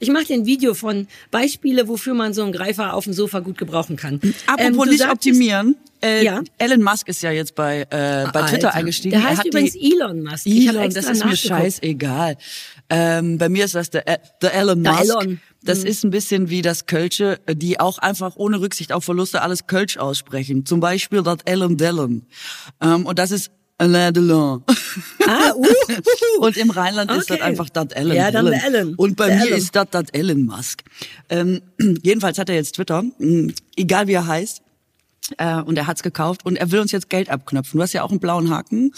Ich 0.00 0.10
mache 0.10 0.24
dir 0.24 0.34
ein 0.34 0.46
Video 0.46 0.74
von 0.74 1.06
Beispiele, 1.30 1.88
wofür 1.88 2.14
man 2.14 2.34
so 2.34 2.42
einen 2.42 2.52
Greifer 2.52 2.94
auf 2.94 3.04
dem 3.04 3.12
Sofa 3.12 3.40
gut 3.40 3.58
gebrauchen 3.58 3.96
kann. 3.96 4.20
Apropos 4.46 4.84
Ähm, 4.84 4.90
nicht 4.90 4.98
sagtest- 5.00 5.12
optimieren. 5.12 5.76
Äh, 6.04 6.24
Ja. 6.24 6.42
Elon 6.58 6.82
Musk 6.82 7.06
ist 7.08 7.22
ja 7.22 7.30
jetzt 7.30 7.54
bei, 7.54 7.82
äh, 7.82 8.26
bei 8.32 8.42
Twitter 8.42 8.68
Alter. 8.68 8.74
eingestiegen. 8.74 9.12
Der 9.12 9.20
Er 9.20 9.28
heißt 9.30 9.38
hat 9.40 9.46
übrigens 9.46 9.72
die, 9.74 9.92
Elon 9.92 10.22
Musk. 10.24 10.46
Elon, 10.46 10.90
das 10.92 11.04
ist 11.08 11.24
mir 11.24 11.36
scheißegal. 11.36 12.36
Ähm, 12.90 13.38
bei 13.38 13.48
mir 13.48 13.64
ist 13.64 13.74
das 13.76 13.90
der, 13.90 14.08
äh, 14.08 14.18
der 14.42 14.52
Elon 14.54 14.82
Der 14.82 14.92
Musk. 14.94 15.04
Elon. 15.04 15.40
Das 15.64 15.84
ist 15.84 16.02
ein 16.04 16.10
bisschen 16.10 16.50
wie 16.50 16.60
das 16.60 16.86
Kölsche, 16.86 17.38
die 17.48 17.78
auch 17.78 17.98
einfach 17.98 18.34
ohne 18.34 18.60
Rücksicht 18.60 18.90
auf 18.92 19.04
Verluste 19.04 19.42
alles 19.42 19.68
Kölsch 19.68 19.96
aussprechen. 19.96 20.66
Zum 20.66 20.80
Beispiel 20.80 21.22
das 21.22 21.38
Ellen 21.44 21.76
Dellen. 21.76 22.26
Ähm, 22.80 23.06
und 23.06 23.20
das 23.20 23.30
ist 23.30 23.52
Alain 23.82 24.14
Delon. 24.14 24.62
Ah, 25.26 25.52
uh, 25.56 25.66
Und 26.46 26.56
im 26.56 26.70
Rheinland 26.70 27.10
ist 27.10 27.30
das 27.30 27.36
Okay. 27.38 27.42
einfach 27.42 27.68
das 27.68 27.88
Ellen. 27.92 28.16
Ja, 28.16 28.30
dann 28.30 28.46
Ellen. 28.46 28.94
Und 28.94 29.16
bei 29.16 29.26
Der 29.28 29.36
mir 29.38 29.46
Ellen. 29.46 29.58
ist 29.58 29.74
das 29.74 29.86
das 29.90 30.04
Elon 30.12 30.46
Musk. 30.46 30.82
Ähm, 31.28 31.60
jedenfalls 32.02 32.38
hat 32.38 32.48
er 32.48 32.54
jetzt 32.54 32.76
Twitter, 32.76 33.02
mh, 33.18 33.52
egal 33.76 34.06
wie 34.06 34.12
er 34.12 34.26
heißt. 34.26 34.62
Äh, 35.38 35.62
und 35.62 35.78
er 35.78 35.86
hat's 35.86 36.02
gekauft 36.02 36.44
und 36.44 36.56
er 36.56 36.70
will 36.72 36.80
uns 36.80 36.90
jetzt 36.90 37.08
Geld 37.08 37.30
abknöpfen. 37.30 37.78
Du 37.78 37.82
hast 37.82 37.92
ja 37.92 38.02
auch 38.02 38.10
einen 38.10 38.18
blauen 38.18 38.50
Haken. 38.50 38.92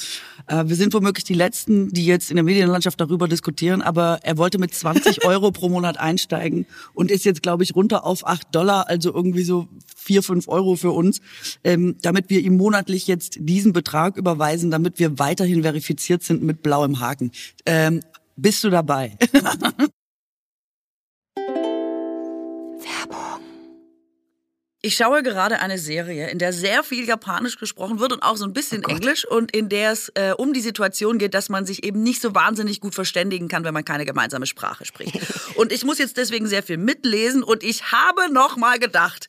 Äh, 0.47 0.64
wir 0.66 0.75
sind 0.75 0.94
womöglich 0.94 1.25
die 1.25 1.35
Letzten, 1.35 1.90
die 1.92 2.07
jetzt 2.07 2.31
in 2.31 2.37
der 2.37 2.44
Medienlandschaft 2.44 2.99
darüber 3.01 3.29
diskutieren, 3.29 3.83
aber 3.83 4.20
er 4.23 4.38
wollte 4.38 4.59
mit 4.59 4.75
20 4.75 5.25
Euro 5.27 5.51
pro 5.51 5.68
Monat 5.68 5.99
einsteigen 6.01 6.66
und 6.94 7.11
ist 7.11 7.25
jetzt, 7.27 7.42
glaube 7.42 7.62
ich, 7.62 7.77
runter 7.77 8.05
auf 8.05 8.27
8 8.27 8.55
Dollar, 8.55 8.88
also 8.88 9.14
irgendwie 9.14 9.44
so 9.44 9.68
4, 10.04 10.22
5 10.22 10.48
Euro 10.48 10.76
für 10.76 10.90
uns, 10.90 11.20
ähm, 11.64 11.96
damit 12.02 12.30
wir 12.30 12.40
ihm 12.40 12.56
monatlich 12.56 13.06
jetzt 13.06 13.38
diesen 13.40 13.72
Betrag 13.72 14.16
überweisen, 14.16 14.70
damit 14.70 14.98
wir 14.98 15.18
weiterhin 15.18 15.62
verifiziert 15.62 16.22
sind 16.22 16.42
mit 16.42 16.62
blauem 16.62 17.00
Haken. 17.00 17.32
Ähm, 17.66 18.00
bist 18.36 18.64
du 18.64 18.70
dabei? 18.70 19.16
Ich 24.86 24.96
schaue 24.96 25.22
gerade 25.22 25.60
eine 25.60 25.78
Serie, 25.78 26.28
in 26.28 26.38
der 26.38 26.52
sehr 26.52 26.84
viel 26.84 27.06
Japanisch 27.08 27.56
gesprochen 27.56 28.00
wird 28.00 28.12
und 28.12 28.22
auch 28.22 28.36
so 28.36 28.44
ein 28.44 28.52
bisschen 28.52 28.82
Englisch 28.82 29.26
und 29.26 29.50
in 29.56 29.70
der 29.70 29.92
es 29.92 30.10
äh, 30.10 30.34
um 30.36 30.52
die 30.52 30.60
Situation 30.60 31.16
geht, 31.16 31.32
dass 31.32 31.48
man 31.48 31.64
sich 31.64 31.84
eben 31.84 32.02
nicht 32.02 32.20
so 32.20 32.34
wahnsinnig 32.34 32.82
gut 32.82 32.94
verständigen 32.94 33.48
kann, 33.48 33.64
wenn 33.64 33.72
man 33.72 33.86
keine 33.86 34.04
gemeinsame 34.04 34.44
Sprache 34.44 34.84
spricht. 34.84 35.18
Und 35.54 35.72
ich 35.72 35.86
muss 35.86 35.96
jetzt 35.96 36.18
deswegen 36.18 36.46
sehr 36.48 36.62
viel 36.62 36.76
mitlesen 36.76 37.42
und 37.42 37.62
ich 37.62 37.92
habe 37.92 38.30
noch 38.30 38.56
mal 38.56 38.78
gedacht, 38.78 39.28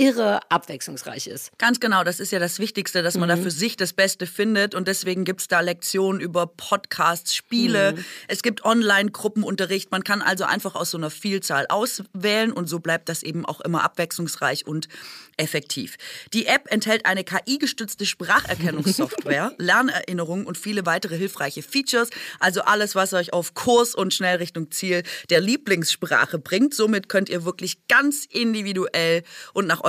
irre 0.00 0.40
abwechslungsreich 0.50 1.26
ist. 1.26 1.52
Ganz 1.58 1.78
genau, 1.78 2.04
das 2.04 2.20
ist 2.20 2.32
ja 2.32 2.38
das 2.38 2.58
Wichtigste, 2.58 3.02
dass 3.02 3.18
man 3.18 3.28
da 3.28 3.36
für 3.36 3.50
sich 3.50 3.76
das 3.76 3.92
Beste 3.92 4.26
findet 4.26 4.74
und 4.74 4.88
deswegen 4.88 5.24
gibt's 5.24 5.46
da 5.46 5.60
Lektionen 5.60 6.22
über 6.22 6.46
Podcasts, 6.46 7.34
Spiele, 7.34 7.94
es 8.26 8.42
gibt 8.42 8.64
Online-Gruppenunterricht, 8.64 9.90
man 9.90 10.02
kann 10.02 10.22
also 10.22 10.44
einfach 10.44 10.74
aus 10.74 10.92
so 10.92 10.96
einer 10.96 11.10
Vielzahl 11.10 11.66
auswählen 11.68 12.50
und 12.50 12.66
so 12.66 12.80
bleibt 12.80 13.10
das 13.10 13.22
eben 13.22 13.44
auch 13.44 13.60
immer 13.60 13.84
abwechslungsreich 13.84 14.66
und 14.66 14.88
effektiv. 15.36 15.96
Die 16.32 16.46
App 16.46 16.70
enthält 16.70 17.04
eine 17.04 17.22
KI-gestützte 17.22 18.06
Spracherkennungssoftware, 18.06 19.52
Lernerinnerungen 19.58 20.46
und 20.46 20.56
viele 20.56 20.86
weitere 20.86 21.18
hilfreiche 21.18 21.62
Features, 21.62 22.08
also 22.38 22.62
alles, 22.62 22.94
was 22.94 23.12
euch 23.12 23.34
auf 23.34 23.52
Kurs 23.52 23.94
und 23.94 24.14
schnell 24.14 24.38
Richtung 24.38 24.70
Ziel 24.70 25.02
der 25.28 25.40
Lieblingssprache 25.40 26.38
bringt. 26.38 26.74
Somit 26.74 27.10
könnt 27.10 27.28
ihr 27.28 27.44
wirklich 27.44 27.86
ganz 27.86 28.24
individuell 28.30 29.24
und 29.52 29.66
nach 29.66 29.82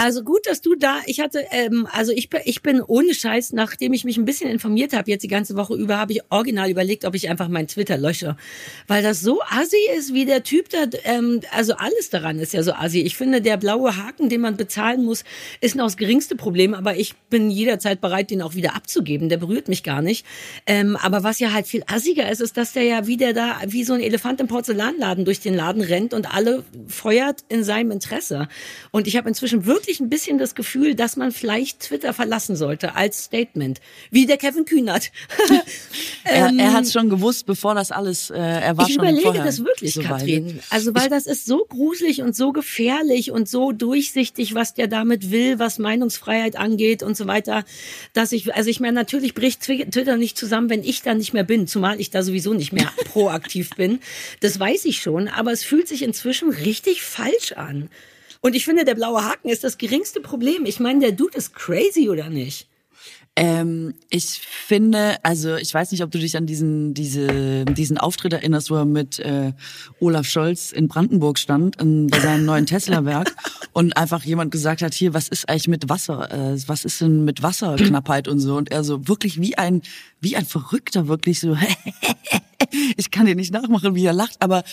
Also 0.00 0.22
gut, 0.22 0.46
dass 0.46 0.60
du 0.60 0.76
da, 0.76 1.00
ich 1.06 1.18
hatte, 1.18 1.44
ähm, 1.50 1.88
also 1.90 2.12
ich, 2.12 2.28
ich 2.44 2.62
bin 2.62 2.80
ohne 2.80 3.14
Scheiß, 3.14 3.52
nachdem 3.52 3.92
ich 3.92 4.04
mich 4.04 4.16
ein 4.16 4.24
bisschen 4.24 4.48
informiert 4.48 4.92
habe, 4.92 5.10
jetzt 5.10 5.24
die 5.24 5.28
ganze 5.28 5.56
Woche 5.56 5.74
über, 5.74 5.98
habe 5.98 6.12
ich 6.12 6.20
original 6.30 6.70
überlegt, 6.70 7.04
ob 7.04 7.16
ich 7.16 7.28
einfach 7.28 7.48
meinen 7.48 7.66
Twitter 7.66 7.98
lösche. 7.98 8.36
Weil 8.86 9.02
das 9.02 9.22
so 9.22 9.42
assi 9.42 9.76
ist, 9.96 10.14
wie 10.14 10.24
der 10.24 10.44
Typ 10.44 10.68
da, 10.68 10.84
ähm, 11.02 11.40
also 11.50 11.74
alles 11.74 12.10
daran 12.10 12.38
ist 12.38 12.52
ja 12.52 12.62
so 12.62 12.74
assi. 12.74 13.00
Ich 13.00 13.16
finde, 13.16 13.40
der 13.42 13.56
blaue 13.56 13.96
Haken, 13.96 14.28
den 14.28 14.40
man 14.40 14.56
bezahlen 14.56 15.04
muss, 15.04 15.24
ist 15.60 15.74
noch 15.74 15.86
das 15.86 15.96
geringste 15.96 16.36
Problem, 16.36 16.74
aber 16.74 16.94
ich 16.94 17.16
bin 17.28 17.50
jederzeit 17.50 18.00
bereit, 18.00 18.30
den 18.30 18.40
auch 18.40 18.54
wieder 18.54 18.76
abzugeben. 18.76 19.28
Der 19.28 19.38
berührt 19.38 19.66
mich 19.66 19.82
gar 19.82 20.00
nicht. 20.00 20.24
Ähm, 20.68 20.94
aber 20.94 21.24
was 21.24 21.40
ja 21.40 21.52
halt 21.52 21.66
viel 21.66 21.82
assiger 21.88 22.30
ist, 22.30 22.40
ist, 22.40 22.56
dass 22.56 22.72
der 22.72 22.84
ja 22.84 23.08
wieder 23.08 23.32
da, 23.32 23.56
wie 23.66 23.82
so 23.82 23.94
ein 23.94 24.00
Elefant 24.00 24.40
im 24.40 24.46
Porzellanladen 24.46 25.24
durch 25.24 25.40
den 25.40 25.54
Laden 25.54 25.82
rennt 25.82 26.14
und 26.14 26.32
alle 26.32 26.62
feuert 26.86 27.40
in 27.48 27.64
seinem 27.64 27.90
Interesse. 27.90 28.46
Und 28.92 29.08
ich 29.08 29.16
habe 29.16 29.28
inzwischen 29.28 29.66
wirklich 29.66 29.87
wirklich 29.88 30.00
ein 30.00 30.10
bisschen 30.10 30.36
das 30.36 30.54
Gefühl, 30.54 30.94
dass 30.94 31.16
man 31.16 31.32
vielleicht 31.32 31.80
Twitter 31.80 32.12
verlassen 32.12 32.56
sollte 32.56 32.94
als 32.94 33.24
Statement, 33.24 33.80
wie 34.10 34.26
der 34.26 34.36
Kevin 34.36 34.66
Kühnert. 34.66 35.10
er, 36.24 36.52
er 36.54 36.72
hat 36.74 36.84
es 36.84 36.92
schon 36.92 37.08
gewusst, 37.08 37.46
bevor 37.46 37.74
das 37.74 37.90
alles, 37.90 38.28
äh, 38.28 38.36
er 38.36 38.76
war 38.76 38.86
ich 38.86 38.94
schon 38.94 39.04
überlege 39.04 39.42
das 39.42 39.64
wirklich, 39.64 39.94
so 39.94 40.02
Katrin. 40.02 40.60
Also 40.68 40.94
weil 40.94 41.08
das 41.08 41.26
ist 41.26 41.46
so 41.46 41.64
gruselig 41.66 42.20
und 42.20 42.36
so 42.36 42.52
gefährlich 42.52 43.30
und 43.30 43.48
so 43.48 43.72
durchsichtig, 43.72 44.54
was 44.54 44.74
der 44.74 44.88
damit 44.88 45.30
will, 45.30 45.58
was 45.58 45.78
Meinungsfreiheit 45.78 46.56
angeht 46.56 47.02
und 47.02 47.16
so 47.16 47.26
weiter, 47.26 47.64
dass 48.12 48.32
ich, 48.32 48.54
also 48.54 48.68
ich 48.68 48.80
meine, 48.80 48.92
natürlich 48.92 49.32
bricht 49.32 49.62
Twitter 49.62 50.18
nicht 50.18 50.36
zusammen, 50.36 50.68
wenn 50.68 50.84
ich 50.84 51.00
da 51.00 51.14
nicht 51.14 51.32
mehr 51.32 51.44
bin, 51.44 51.66
zumal 51.66 51.98
ich 51.98 52.10
da 52.10 52.22
sowieso 52.22 52.52
nicht 52.52 52.74
mehr 52.74 52.92
proaktiv 53.06 53.70
bin. 53.70 54.00
Das 54.40 54.60
weiß 54.60 54.84
ich 54.84 55.00
schon, 55.00 55.28
aber 55.28 55.52
es 55.52 55.64
fühlt 55.64 55.88
sich 55.88 56.02
inzwischen 56.02 56.50
richtig 56.50 57.00
falsch 57.02 57.52
an. 57.52 57.88
Und 58.40 58.54
ich 58.54 58.64
finde, 58.64 58.84
der 58.84 58.94
blaue 58.94 59.24
Haken 59.24 59.48
ist 59.48 59.64
das 59.64 59.78
geringste 59.78 60.20
Problem. 60.20 60.64
Ich 60.64 60.80
meine, 60.80 61.00
der 61.00 61.12
Dude 61.12 61.36
ist 61.36 61.54
crazy, 61.54 62.08
oder 62.08 62.30
nicht? 62.30 62.68
Ähm, 63.40 63.94
ich 64.10 64.40
finde, 64.40 65.16
also 65.22 65.54
ich 65.54 65.72
weiß 65.72 65.92
nicht, 65.92 66.02
ob 66.02 66.10
du 66.10 66.18
dich 66.18 66.36
an 66.36 66.46
diesen 66.46 66.92
diese, 66.92 67.64
diesen 67.66 67.96
Auftritt 67.96 68.32
erinnerst, 68.32 68.68
wo 68.68 68.74
er 68.74 68.84
mit 68.84 69.20
äh, 69.20 69.52
Olaf 70.00 70.26
Scholz 70.26 70.72
in 70.72 70.88
Brandenburg 70.88 71.38
stand, 71.38 71.80
in, 71.80 72.08
bei 72.08 72.18
seinem 72.18 72.44
neuen 72.46 72.66
Tesla-Werk 72.66 73.32
und 73.72 73.96
einfach 73.96 74.24
jemand 74.24 74.50
gesagt 74.50 74.82
hat, 74.82 74.92
hier, 74.92 75.14
was 75.14 75.28
ist 75.28 75.48
eigentlich 75.48 75.68
mit 75.68 75.88
Wasser? 75.88 76.32
Äh, 76.32 76.58
was 76.66 76.84
ist 76.84 77.00
denn 77.00 77.24
mit 77.24 77.40
Wasserknappheit 77.40 78.26
und 78.26 78.40
so? 78.40 78.56
Und 78.56 78.72
er 78.72 78.82
so 78.82 79.06
wirklich 79.06 79.40
wie 79.40 79.56
ein 79.56 79.82
wie 80.20 80.34
ein 80.34 80.44
Verrückter, 80.44 81.06
wirklich 81.06 81.38
so, 81.38 81.56
ich 82.96 83.10
kann 83.10 83.26
dir 83.26 83.34
nicht 83.34 83.52
nachmachen, 83.52 83.94
wie 83.94 84.04
er 84.04 84.12
lacht, 84.12 84.36
aber 84.40 84.64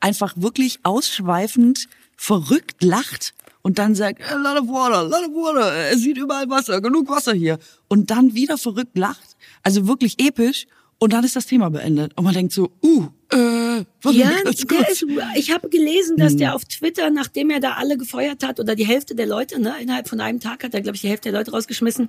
einfach 0.00 0.34
wirklich 0.36 0.80
ausschweifend 0.82 1.88
verrückt 2.16 2.82
lacht 2.82 3.34
und 3.62 3.78
dann 3.78 3.94
sagt, 3.94 4.22
a 4.30 4.36
lot 4.36 4.62
of 4.62 4.68
water, 4.68 4.98
a 4.98 5.02
lot 5.02 5.28
of 5.28 5.34
water, 5.34 5.90
es 5.90 6.00
sieht 6.00 6.16
überall 6.16 6.48
Wasser, 6.48 6.80
genug 6.80 7.08
Wasser 7.08 7.34
hier. 7.34 7.58
Und 7.88 8.10
dann 8.10 8.34
wieder 8.34 8.56
verrückt 8.56 8.96
lacht, 8.96 9.36
also 9.62 9.86
wirklich 9.86 10.18
episch. 10.18 10.66
Und 10.98 11.12
dann 11.12 11.24
ist 11.24 11.36
das 11.36 11.46
Thema 11.46 11.70
beendet. 11.70 12.16
Und 12.16 12.24
man 12.24 12.34
denkt 12.34 12.52
so, 12.52 12.70
uh, 12.82 13.08
äh, 13.32 13.84
ja, 14.10 14.30
der 14.42 14.88
ist, 14.88 15.06
ich 15.36 15.52
habe 15.52 15.68
gelesen, 15.68 16.16
dass 16.16 16.34
der 16.34 16.48
hm. 16.48 16.56
auf 16.56 16.64
Twitter, 16.64 17.10
nachdem 17.10 17.50
er 17.50 17.60
da 17.60 17.72
alle 17.72 17.96
gefeuert 17.96 18.42
hat, 18.42 18.58
oder 18.58 18.74
die 18.74 18.86
Hälfte 18.86 19.14
der 19.14 19.26
Leute, 19.26 19.60
ne, 19.60 19.74
innerhalb 19.80 20.08
von 20.08 20.20
einem 20.20 20.40
Tag 20.40 20.64
hat 20.64 20.74
er, 20.74 20.80
glaube 20.80 20.96
ich, 20.96 21.02
die 21.02 21.08
Hälfte 21.08 21.30
der 21.30 21.38
Leute 21.38 21.52
rausgeschmissen, 21.52 22.08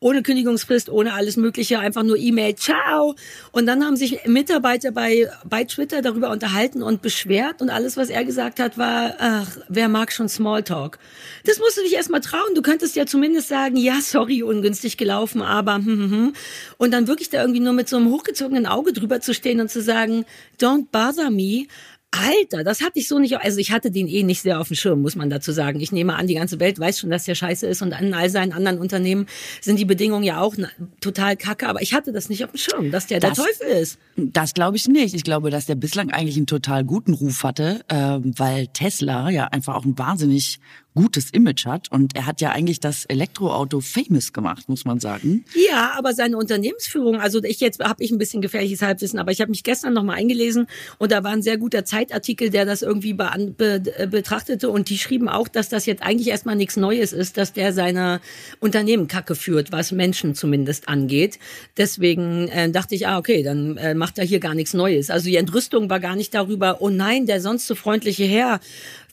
ohne 0.00 0.22
Kündigungsfrist, 0.22 0.88
ohne 0.88 1.12
alles 1.12 1.36
Mögliche, 1.36 1.78
einfach 1.78 2.02
nur 2.02 2.16
E-Mail, 2.16 2.56
ciao. 2.56 3.14
Und 3.52 3.66
dann 3.66 3.84
haben 3.84 3.96
sich 3.96 4.26
Mitarbeiter 4.26 4.90
bei, 4.90 5.30
bei 5.44 5.64
Twitter 5.64 6.02
darüber 6.02 6.30
unterhalten 6.30 6.82
und 6.82 7.02
beschwert 7.02 7.62
und 7.62 7.70
alles, 7.70 7.96
was 7.96 8.08
er 8.08 8.24
gesagt 8.24 8.58
hat, 8.58 8.76
war, 8.78 9.14
ach, 9.18 9.58
wer 9.68 9.88
mag 9.88 10.12
schon 10.12 10.28
Smalltalk? 10.28 10.98
Das 11.44 11.58
musst 11.58 11.76
du 11.76 11.82
dich 11.82 11.94
erstmal 11.94 12.22
trauen. 12.22 12.54
Du 12.54 12.62
könntest 12.62 12.96
ja 12.96 13.06
zumindest 13.06 13.48
sagen, 13.48 13.76
ja, 13.76 14.00
sorry, 14.00 14.42
ungünstig 14.42 14.96
gelaufen, 14.96 15.42
aber, 15.42 15.76
hm, 15.76 15.86
hm, 15.86 16.10
hm. 16.10 16.32
Und 16.78 16.90
dann 16.92 17.06
wirklich 17.06 17.30
da 17.30 17.40
irgendwie 17.40 17.60
nur 17.60 17.72
mit 17.72 17.88
so 17.88 17.96
einem 17.96 18.10
hochgezogenen 18.10 18.66
Auge 18.66 18.92
drüber 18.92 19.20
zu 19.20 19.34
stehen 19.34 19.60
und 19.60 19.70
zu 19.70 19.80
sagen, 19.80 20.24
Don't 20.60 20.86
Bother 20.90 21.30
Me. 21.30 21.66
Alter, 22.12 22.64
das 22.64 22.80
hatte 22.80 22.98
ich 22.98 23.08
so 23.08 23.18
nicht, 23.18 23.36
also 23.38 23.58
ich 23.58 23.72
hatte 23.72 23.90
den 23.90 24.08
eh 24.08 24.22
nicht 24.22 24.40
sehr 24.40 24.60
auf 24.60 24.68
dem 24.68 24.76
Schirm, 24.76 25.02
muss 25.02 25.16
man 25.16 25.28
dazu 25.28 25.52
sagen. 25.52 25.80
Ich 25.80 25.92
nehme 25.92 26.14
an, 26.14 26.26
die 26.26 26.34
ganze 26.34 26.60
Welt 26.60 26.78
weiß 26.78 27.00
schon, 27.00 27.10
dass 27.10 27.24
der 27.24 27.34
scheiße 27.34 27.66
ist 27.66 27.82
und 27.82 27.92
an 27.92 28.14
all 28.14 28.30
seinen 28.30 28.52
anderen 28.52 28.78
Unternehmen 28.78 29.26
sind 29.60 29.78
die 29.78 29.84
Bedingungen 29.84 30.22
ja 30.22 30.40
auch 30.40 30.56
total 31.00 31.36
kacke, 31.36 31.68
aber 31.68 31.82
ich 31.82 31.92
hatte 31.92 32.12
das 32.12 32.28
nicht 32.28 32.44
auf 32.44 32.52
dem 32.52 32.58
Schirm, 32.58 32.90
dass 32.90 33.06
der 33.06 33.20
das, 33.20 33.36
der 33.36 33.44
Teufel 33.44 33.66
ist. 33.66 33.98
Das 34.16 34.54
glaube 34.54 34.76
ich 34.76 34.88
nicht. 34.88 35.14
Ich 35.14 35.24
glaube, 35.24 35.50
dass 35.50 35.66
der 35.66 35.74
bislang 35.74 36.10
eigentlich 36.10 36.36
einen 36.36 36.46
total 36.46 36.84
guten 36.84 37.12
Ruf 37.12 37.42
hatte, 37.42 37.84
äh, 37.88 38.18
weil 38.22 38.68
Tesla 38.68 39.28
ja 39.28 39.46
einfach 39.48 39.74
auch 39.74 39.84
ein 39.84 39.98
wahnsinnig 39.98 40.60
gutes 40.96 41.30
Image 41.30 41.66
hat. 41.66 41.92
Und 41.92 42.16
er 42.16 42.26
hat 42.26 42.40
ja 42.40 42.50
eigentlich 42.50 42.80
das 42.80 43.04
Elektroauto 43.04 43.80
famous 43.80 44.32
gemacht, 44.32 44.68
muss 44.68 44.84
man 44.84 44.98
sagen. 44.98 45.44
Ja, 45.68 45.92
aber 45.96 46.12
seine 46.12 46.36
Unternehmensführung, 46.36 47.20
also 47.20 47.40
ich 47.44 47.60
jetzt 47.60 47.78
habe 47.78 48.02
ich 48.02 48.10
ein 48.10 48.18
bisschen 48.18 48.42
gefährliches 48.42 48.82
Halbwissen, 48.82 49.20
aber 49.20 49.30
ich 49.30 49.40
habe 49.40 49.50
mich 49.50 49.62
gestern 49.62 49.92
noch 49.92 50.02
mal 50.02 50.14
eingelesen 50.14 50.66
und 50.98 51.12
da 51.12 51.22
war 51.22 51.30
ein 51.30 51.42
sehr 51.42 51.58
guter 51.58 51.84
Zeitartikel, 51.84 52.50
der 52.50 52.64
das 52.64 52.82
irgendwie 52.82 53.12
be 53.12 53.28
be 53.56 54.08
betrachtete 54.08 54.70
und 54.70 54.88
die 54.88 54.98
schrieben 54.98 55.28
auch, 55.28 55.46
dass 55.46 55.68
das 55.68 55.86
jetzt 55.86 56.02
eigentlich 56.02 56.28
erstmal 56.28 56.56
nichts 56.56 56.76
Neues 56.76 57.12
ist, 57.12 57.36
dass 57.36 57.52
der 57.52 57.72
seine 57.72 58.20
Unternehmen 58.58 59.06
Kacke 59.06 59.34
führt, 59.34 59.70
was 59.70 59.92
Menschen 59.92 60.34
zumindest 60.34 60.88
angeht. 60.88 61.38
Deswegen 61.76 62.48
äh, 62.48 62.70
dachte 62.70 62.94
ich, 62.94 63.06
ah 63.06 63.18
okay, 63.18 63.42
dann 63.42 63.76
äh, 63.76 63.94
macht 63.94 64.18
er 64.18 64.24
hier 64.24 64.40
gar 64.40 64.54
nichts 64.54 64.72
Neues. 64.72 65.10
Also 65.10 65.26
die 65.26 65.36
Entrüstung 65.36 65.90
war 65.90 66.00
gar 66.00 66.16
nicht 66.16 66.32
darüber, 66.34 66.78
oh 66.80 66.88
nein, 66.88 67.26
der 67.26 67.40
sonst 67.40 67.66
so 67.66 67.74
freundliche 67.74 68.24
Herr 68.24 68.60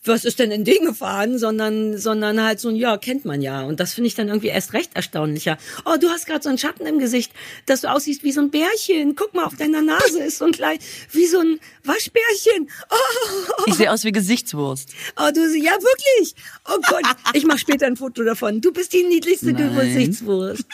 was 0.06 0.26
ist 0.26 0.40
denn 0.40 0.52
in 0.52 0.66
den 0.66 0.86
gefahren, 0.86 1.38
sondern, 1.38 1.98
sondern 1.98 2.44
halt 2.44 2.60
so 2.60 2.70
ein, 2.70 2.76
ja, 2.76 2.98
kennt 2.98 3.26
man 3.26 3.42
ja. 3.42 3.64
Und 3.64 3.80
das 3.80 3.94
finde 3.94 4.08
ich 4.08 4.16
dann 4.16 4.28
irgendwie 4.28 4.48
erst 4.48 4.74
recht 4.74 4.92
erstaunlicher. 4.96 5.58
Oh, 5.86 5.96
du 6.00 6.10
hast 6.10 6.26
gerade 6.26 6.44
so 6.44 6.50
einen 6.50 6.58
Schatten 6.58 6.86
im 6.86 7.00
Gesicht, 7.00 7.32
dass 7.66 7.82
du 7.82 7.92
aussiehst 7.92 8.24
wie 8.24 8.32
so 8.32 8.42
ein 8.42 8.52
Bärchen. 8.52 9.16
Guck 9.16 9.34
mal, 9.34 9.46
auf 9.46 9.56
deiner 9.56 9.82
Nase 9.82 10.20
ist 10.24 10.40
so 10.40 10.46
ein 10.46 10.52
klein, 10.52 10.78
wie 11.12 11.26
so 11.26 11.40
ein 11.40 11.60
Waschbärchen. 11.84 12.70
Oh. 12.90 13.64
Ich 13.68 13.76
sehe 13.76 13.92
aus 13.92 14.04
wie 14.04 14.12
Gesichtswurst. 14.12 14.90
Oh, 15.18 15.30
du, 15.34 15.42
ja, 15.58 15.72
wirklich. 15.72 16.36
Oh 16.70 16.80
Gott, 16.90 17.04
ich 17.34 17.46
mache 17.46 17.60
später 17.60 17.86
ein 17.86 17.96
Foto 17.96 18.24
davon. 18.24 18.60
Du 18.60 18.74
bist 18.74 18.94
die 18.94 19.04
niedlichste 19.04 19.54
Nein. 19.54 19.76
Gesichtswurst. 19.76 20.66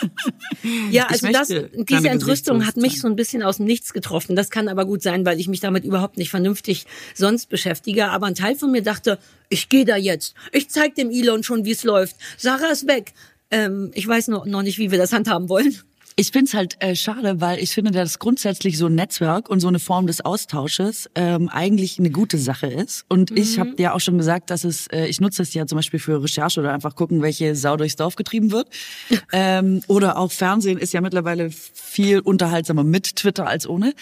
Ja, 0.90 1.06
also 1.06 1.28
das, 1.28 1.48
diese 1.48 2.10
Entrüstung 2.10 2.66
hat 2.66 2.78
mich 2.78 3.00
so 3.00 3.08
ein 3.08 3.16
bisschen 3.16 3.44
aus 3.44 3.58
dem 3.58 3.66
Nichts 3.66 3.94
getroffen. 3.94 4.36
Das 4.36 4.50
kann 4.50 4.68
aber 4.68 4.86
gut 4.86 5.04
sein, 5.04 5.26
weil 5.26 5.40
ich 5.40 5.48
mich 5.48 5.60
damit 5.60 5.84
überhaupt 5.84 6.18
nicht 6.18 6.30
vernünftig 6.32 6.86
sonst 7.14 7.50
beschäftige. 7.50 8.10
Aber 8.10 8.26
ein 8.26 8.36
Teil 8.36 8.56
von 8.56 8.72
mir 8.72 8.82
dachte, 8.82 9.19
ich 9.50 9.70
gehe 9.70 9.86
da 9.86 9.96
jetzt. 9.96 10.36
Ich 10.52 10.70
zeig 10.70 10.96
dem 10.96 11.10
Elon 11.10 11.44
schon, 11.44 11.66
wie 11.66 11.72
es 11.72 11.84
läuft. 11.84 12.16
Sarah 12.38 12.72
ist 12.72 12.88
weg. 12.88 13.14
Ähm, 13.52 13.92
ich 13.96 14.08
weiß 14.08 14.28
noch, 14.28 14.46
noch 14.46 14.62
nicht, 14.62 14.78
wie 14.78 14.92
wir 14.92 14.98
das 14.98 15.12
handhaben 15.12 15.50
wollen. 15.50 15.76
Ich 16.20 16.32
find's 16.32 16.54
halt 16.54 16.76
äh, 16.82 16.98
schade, 16.98 17.40
weil 17.40 17.60
ich 17.60 17.74
finde, 17.74 17.92
dass 17.92 18.20
grundsätzlich 18.20 18.78
so 18.78 18.88
ein 18.88 18.96
Netzwerk 18.96 19.50
und 19.50 19.62
so 19.62 19.70
eine 19.70 19.80
Form 19.80 20.06
des 20.06 20.20
Austausches 20.20 21.10
ähm, 21.16 21.48
eigentlich 21.48 21.98
eine 21.98 22.10
gute 22.10 22.38
Sache 22.38 22.68
ist. 22.68 23.06
Und 23.08 23.32
mhm. 23.32 23.38
ich 23.38 23.58
habe 23.58 23.72
dir 23.76 23.96
auch 23.96 24.02
schon 24.02 24.18
gesagt, 24.18 24.50
dass 24.50 24.66
es, 24.66 24.88
äh, 24.88 25.06
ich 25.06 25.22
nutze 25.22 25.44
es 25.44 25.54
ja 25.54 25.66
zum 25.66 25.78
Beispiel 25.78 25.98
für 25.98 26.22
Recherche 26.22 26.60
oder 26.60 26.74
einfach 26.74 26.96
gucken, 26.96 27.22
welche 27.22 27.56
Sau 27.56 27.78
durchs 27.78 27.96
Dorf 27.96 28.18
getrieben 28.18 28.52
wird. 28.52 28.68
ähm, 29.32 29.80
oder 29.88 30.18
auch 30.18 30.34
Fernsehen 30.34 30.78
ist 30.78 30.92
ja 30.92 31.00
mittlerweile 31.00 31.52
viel 31.52 32.20
unterhaltsamer 32.20 32.84
mit 32.84 33.16
Twitter 33.16 33.48
als 33.48 33.66
ohne. 33.66 33.94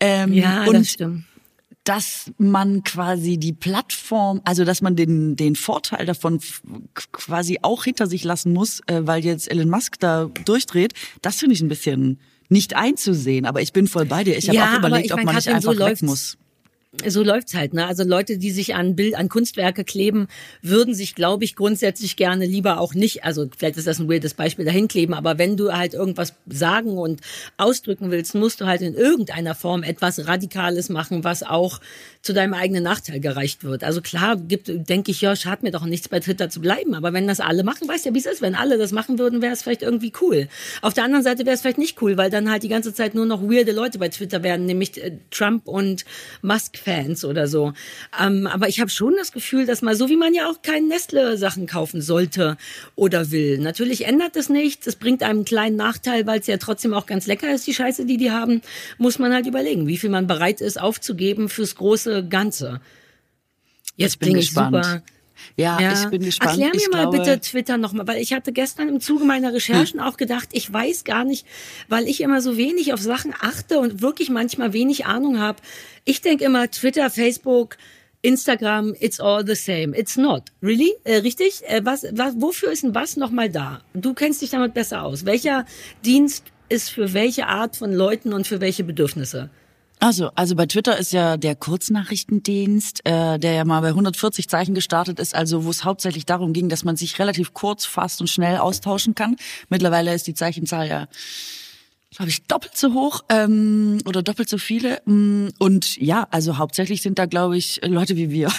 Ähm, 0.00 0.32
ja, 0.32 0.64
und 0.64 0.72
das 0.72 0.88
stimmt 0.88 1.27
dass 1.88 2.30
man 2.36 2.84
quasi 2.84 3.38
die 3.38 3.54
Plattform, 3.54 4.42
also 4.44 4.66
dass 4.66 4.82
man 4.82 4.94
den, 4.94 5.36
den 5.36 5.56
Vorteil 5.56 6.04
davon 6.04 6.38
quasi 7.12 7.60
auch 7.62 7.84
hinter 7.84 8.06
sich 8.06 8.24
lassen 8.24 8.52
muss, 8.52 8.80
äh, 8.86 9.00
weil 9.04 9.24
jetzt 9.24 9.50
Elon 9.50 9.70
Musk 9.70 9.98
da 9.98 10.26
durchdreht, 10.44 10.92
das 11.22 11.36
finde 11.36 11.54
ich 11.54 11.62
ein 11.62 11.68
bisschen 11.68 12.20
nicht 12.50 12.76
einzusehen. 12.76 13.46
Aber 13.46 13.62
ich 13.62 13.72
bin 13.72 13.86
voll 13.86 14.04
bei 14.04 14.22
dir. 14.22 14.36
Ich 14.36 14.48
habe 14.48 14.56
ja, 14.56 14.72
auch 14.74 14.78
überlegt, 14.78 15.12
ob 15.12 15.24
man 15.24 15.34
nicht 15.34 15.48
einfach 15.48 15.72
so 15.72 15.78
weg 15.78 16.02
muss 16.02 16.36
so 17.06 17.22
läuft's 17.22 17.54
halt, 17.54 17.74
ne? 17.74 17.86
Also 17.86 18.04
Leute, 18.04 18.38
die 18.38 18.50
sich 18.50 18.74
an 18.74 18.96
Bild, 18.96 19.14
an 19.14 19.28
Kunstwerke 19.28 19.84
kleben, 19.84 20.28
würden 20.62 20.94
sich, 20.94 21.14
glaube 21.14 21.44
ich, 21.44 21.56
grundsätzlich 21.56 22.16
gerne 22.16 22.46
lieber 22.46 22.80
auch 22.80 22.94
nicht, 22.94 23.24
also 23.24 23.48
vielleicht 23.56 23.76
ist 23.76 23.86
das 23.86 23.98
ein 23.98 24.10
weirdes 24.10 24.34
Beispiel, 24.34 24.64
dahin 24.64 24.88
kleben, 24.88 25.14
aber 25.14 25.38
wenn 25.38 25.56
du 25.56 25.72
halt 25.72 25.94
irgendwas 25.94 26.34
sagen 26.46 26.98
und 26.98 27.20
ausdrücken 27.56 28.10
willst, 28.10 28.34
musst 28.34 28.60
du 28.60 28.66
halt 28.66 28.82
in 28.82 28.94
irgendeiner 28.94 29.54
Form 29.54 29.82
etwas 29.82 30.26
Radikales 30.26 30.88
machen, 30.88 31.24
was 31.24 31.42
auch 31.42 31.80
zu 32.22 32.32
deinem 32.32 32.54
eigenen 32.54 32.82
Nachteil 32.82 33.20
gereicht 33.20 33.64
wird. 33.64 33.84
Also 33.84 34.02
klar, 34.02 34.36
gibt, 34.36 34.68
denke 34.68 35.10
ich, 35.10 35.20
ja, 35.20 35.36
schadet 35.36 35.62
mir 35.62 35.70
doch 35.70 35.84
nichts 35.84 36.08
bei 36.08 36.20
Twitter 36.20 36.50
zu 36.50 36.60
bleiben, 36.60 36.94
aber 36.94 37.12
wenn 37.12 37.26
das 37.26 37.40
alle 37.40 37.62
machen, 37.64 37.88
weißt 37.88 38.06
ja, 38.06 38.14
wie 38.14 38.18
es 38.18 38.26
ist, 38.26 38.42
wenn 38.42 38.54
alle 38.54 38.78
das 38.78 38.92
machen 38.92 39.18
würden, 39.18 39.40
wäre 39.42 39.52
es 39.52 39.62
vielleicht 39.62 39.82
irgendwie 39.82 40.12
cool. 40.20 40.48
Auf 40.82 40.94
der 40.94 41.04
anderen 41.04 41.24
Seite 41.24 41.46
wäre 41.46 41.54
es 41.54 41.60
vielleicht 41.60 41.78
nicht 41.78 42.00
cool, 42.02 42.16
weil 42.16 42.30
dann 42.30 42.50
halt 42.50 42.62
die 42.62 42.68
ganze 42.68 42.92
Zeit 42.92 43.14
nur 43.14 43.26
noch 43.26 43.42
weirde 43.42 43.72
Leute 43.72 43.98
bei 43.98 44.08
Twitter 44.08 44.42
werden, 44.42 44.66
nämlich 44.66 45.02
äh, 45.02 45.12
Trump 45.30 45.66
und 45.68 46.04
Musk 46.42 46.76
Fans 46.88 47.24
oder 47.24 47.46
so. 47.48 47.72
Ähm, 48.18 48.46
aber 48.46 48.68
ich 48.68 48.80
habe 48.80 48.90
schon 48.90 49.14
das 49.16 49.32
Gefühl, 49.32 49.66
dass 49.66 49.82
mal 49.82 49.94
so 49.94 50.08
wie 50.08 50.16
man 50.16 50.32
ja 50.32 50.48
auch 50.48 50.62
keinen 50.62 50.88
Nestle-Sachen 50.88 51.66
kaufen 51.66 52.00
sollte 52.00 52.56
oder 52.96 53.30
will. 53.30 53.58
Natürlich 53.58 54.06
ändert 54.06 54.36
das 54.36 54.48
nichts. 54.48 54.86
Es 54.86 54.96
bringt 54.96 55.22
einem 55.22 55.38
einen 55.38 55.44
kleinen 55.44 55.76
Nachteil, 55.76 56.26
weil 56.26 56.40
es 56.40 56.46
ja 56.46 56.56
trotzdem 56.56 56.94
auch 56.94 57.06
ganz 57.06 57.26
lecker 57.26 57.54
ist, 57.54 57.66
die 57.66 57.74
Scheiße, 57.74 58.06
die 58.06 58.16
die 58.16 58.30
haben. 58.30 58.62
Muss 58.96 59.18
man 59.18 59.34
halt 59.34 59.46
überlegen, 59.46 59.86
wie 59.86 59.98
viel 59.98 60.10
man 60.10 60.26
bereit 60.26 60.60
ist 60.60 60.80
aufzugeben 60.80 61.48
fürs 61.48 61.74
große 61.74 62.26
Ganze. 62.26 62.80
Jetzt 63.96 64.18
bin 64.18 64.36
ich 64.36 64.52
super 64.52 65.02
Ja, 65.56 65.80
ja, 65.80 65.92
ich 65.92 66.08
bin 66.10 66.22
gespannt. 66.22 66.52
Erklär 66.52 66.70
mir 66.70 66.76
ich 66.76 66.88
mal 66.90 67.02
glaube, 67.02 67.18
bitte 67.18 67.40
Twitter 67.40 67.78
nochmal, 67.78 68.06
weil 68.06 68.22
ich 68.22 68.32
hatte 68.32 68.52
gestern 68.52 68.88
im 68.88 69.00
Zuge 69.00 69.24
meiner 69.24 69.52
Recherchen 69.52 70.00
hm. 70.00 70.06
auch 70.06 70.16
gedacht, 70.16 70.48
ich 70.52 70.72
weiß 70.72 71.04
gar 71.04 71.24
nicht, 71.24 71.46
weil 71.88 72.08
ich 72.08 72.20
immer 72.20 72.40
so 72.40 72.56
wenig 72.56 72.92
auf 72.92 73.00
Sachen 73.00 73.34
achte 73.40 73.78
und 73.78 74.02
wirklich 74.02 74.30
manchmal 74.30 74.72
wenig 74.72 75.06
Ahnung 75.06 75.38
habe. 75.38 75.58
Ich 76.04 76.20
denke 76.20 76.44
immer 76.44 76.70
Twitter, 76.70 77.10
Facebook, 77.10 77.76
Instagram, 78.22 78.94
it's 78.98 79.20
all 79.20 79.46
the 79.46 79.54
same. 79.54 79.96
It's 79.96 80.16
not. 80.16 80.44
Really? 80.62 80.92
Äh, 81.04 81.16
richtig? 81.16 81.62
Äh, 81.66 81.82
was, 81.84 82.04
was, 82.12 82.34
wofür 82.36 82.72
ist 82.72 82.82
denn 82.82 82.94
was 82.94 83.16
nochmal 83.16 83.48
da? 83.48 83.82
Du 83.94 84.14
kennst 84.14 84.42
dich 84.42 84.50
damit 84.50 84.74
besser 84.74 85.02
aus. 85.02 85.24
Welcher 85.24 85.66
Dienst 86.04 86.44
ist 86.68 86.90
für 86.90 87.14
welche 87.14 87.46
Art 87.46 87.76
von 87.76 87.92
Leuten 87.92 88.32
und 88.32 88.46
für 88.46 88.60
welche 88.60 88.84
Bedürfnisse? 88.84 89.50
Also, 90.00 90.30
also 90.36 90.54
bei 90.54 90.66
Twitter 90.66 90.96
ist 90.96 91.12
ja 91.12 91.36
der 91.36 91.56
Kurznachrichtendienst, 91.56 93.00
äh, 93.04 93.38
der 93.38 93.52
ja 93.52 93.64
mal 93.64 93.80
bei 93.80 93.88
140 93.88 94.48
Zeichen 94.48 94.74
gestartet 94.74 95.18
ist, 95.18 95.34
also 95.34 95.64
wo 95.64 95.70
es 95.70 95.84
hauptsächlich 95.84 96.24
darum 96.24 96.52
ging, 96.52 96.68
dass 96.68 96.84
man 96.84 96.96
sich 96.96 97.18
relativ 97.18 97.52
kurz, 97.52 97.84
fast 97.84 98.20
und 98.20 98.28
schnell 98.28 98.58
austauschen 98.58 99.16
kann. 99.16 99.36
Mittlerweile 99.68 100.14
ist 100.14 100.26
die 100.28 100.34
Zeichenzahl 100.34 100.88
ja 100.88 101.08
glaube 102.10 102.30
ich, 102.30 102.42
doppelt 102.44 102.74
so 102.76 102.94
hoch 102.94 103.22
ähm, 103.28 103.98
oder 104.06 104.22
doppelt 104.22 104.48
so 104.48 104.56
viele. 104.56 105.00
Mm, 105.04 105.48
und 105.58 105.96
ja, 105.98 106.26
also 106.30 106.56
hauptsächlich 106.56 107.02
sind 107.02 107.18
da, 107.18 107.26
glaube 107.26 107.58
ich, 107.58 107.80
Leute 107.84 108.16
wie 108.16 108.30
wir. 108.30 108.50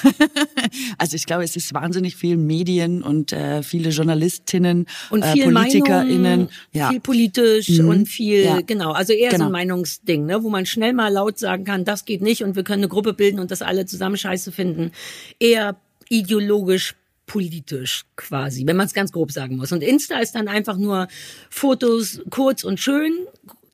also 0.99 1.15
ich 1.15 1.25
glaube, 1.25 1.43
es 1.43 1.55
ist 1.55 1.73
wahnsinnig 1.73 2.15
viel 2.15 2.37
Medien 2.37 3.01
und 3.01 3.33
äh, 3.33 3.63
viele 3.63 3.89
Journalistinnen 3.89 4.85
und 5.09 5.23
äh, 5.23 5.31
viel 5.33 5.45
PolitikerInnen. 5.51 6.21
Meinung, 6.21 6.49
ja. 6.73 6.89
Viel 6.89 6.99
politisch 6.99 7.69
Mhm. 7.69 7.87
und 7.89 8.05
viel, 8.07 8.43
Ja. 8.43 8.61
genau, 8.61 8.91
also 8.91 9.13
eher 9.13 9.31
so 9.31 9.37
Genau. 9.37 9.47
ein 9.47 9.51
Meinungsding, 9.53 10.25
ne, 10.27 10.43
wo 10.43 10.49
man 10.49 10.65
schnell 10.67 10.93
mal 10.93 11.11
laut 11.11 11.39
sagen 11.39 11.65
kann, 11.65 11.85
das 11.85 12.05
geht 12.05 12.21
nicht 12.21 12.43
und 12.43 12.55
wir 12.55 12.63
können 12.63 12.83
eine 12.83 12.87
Gruppe 12.89 13.13
bilden 13.13 13.39
und 13.39 13.49
das 13.49 13.61
alle 13.63 13.85
zusammen 13.87 14.17
scheiße 14.17 14.51
finden. 14.51 14.91
Eher 15.39 15.75
ideologisch 16.07 16.95
politisch 17.29 18.05
quasi, 18.15 18.65
wenn 18.65 18.75
man 18.75 18.87
es 18.87 18.93
ganz 18.93 19.11
grob 19.11 19.31
sagen 19.31 19.55
muss. 19.55 19.71
Und 19.71 19.83
Insta 19.83 20.17
ist 20.19 20.33
dann 20.33 20.47
einfach 20.47 20.77
nur 20.77 21.07
Fotos 21.49 22.21
kurz 22.31 22.63
und 22.63 22.79
schön, 22.79 23.13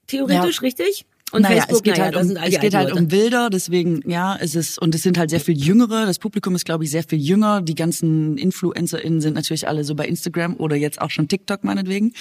theoretisch, 0.07 0.57
Ja. 0.57 0.61
richtig? 0.61 1.05
Und 1.31 1.41
naja, 1.41 1.63
Facebook, 1.63 1.77
es 1.77 1.83
geht 1.83 1.97
naja, 1.97 2.03
halt 2.05 2.15
um, 2.17 2.37
es 2.37 2.59
geht 2.59 2.73
halt 2.75 2.91
um 2.93 3.07
Bilder, 3.07 3.49
deswegen 3.49 4.07
ja, 4.09 4.37
es 4.39 4.55
ist 4.55 4.77
und 4.79 4.93
es 4.93 5.01
sind 5.01 5.17
halt 5.17 5.31
sehr 5.31 5.39
viel 5.39 5.57
Jüngere. 5.57 6.05
Das 6.05 6.19
Publikum 6.19 6.53
ist, 6.53 6.65
glaube 6.65 6.83
ich, 6.83 6.91
sehr 6.91 7.03
viel 7.03 7.19
jünger. 7.19 7.61
Die 7.61 7.75
ganzen 7.75 8.37
InfluencerInnen 8.37 9.21
sind 9.21 9.33
natürlich 9.33 9.67
alle 9.67 9.83
so 9.83 9.95
bei 9.95 10.05
Instagram 10.05 10.55
oder 10.57 10.75
jetzt 10.75 11.01
auch 11.01 11.09
schon 11.09 11.27
TikTok 11.27 11.63
meinetwegen. 11.63 12.13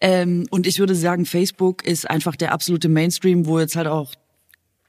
Ähm, 0.00 0.46
und 0.50 0.66
ich 0.66 0.78
würde 0.78 0.94
sagen, 0.94 1.26
Facebook 1.26 1.84
ist 1.84 2.08
einfach 2.08 2.36
der 2.36 2.52
absolute 2.52 2.88
Mainstream, 2.88 3.46
wo 3.46 3.58
jetzt 3.60 3.76
halt 3.76 3.86
auch 3.88 4.14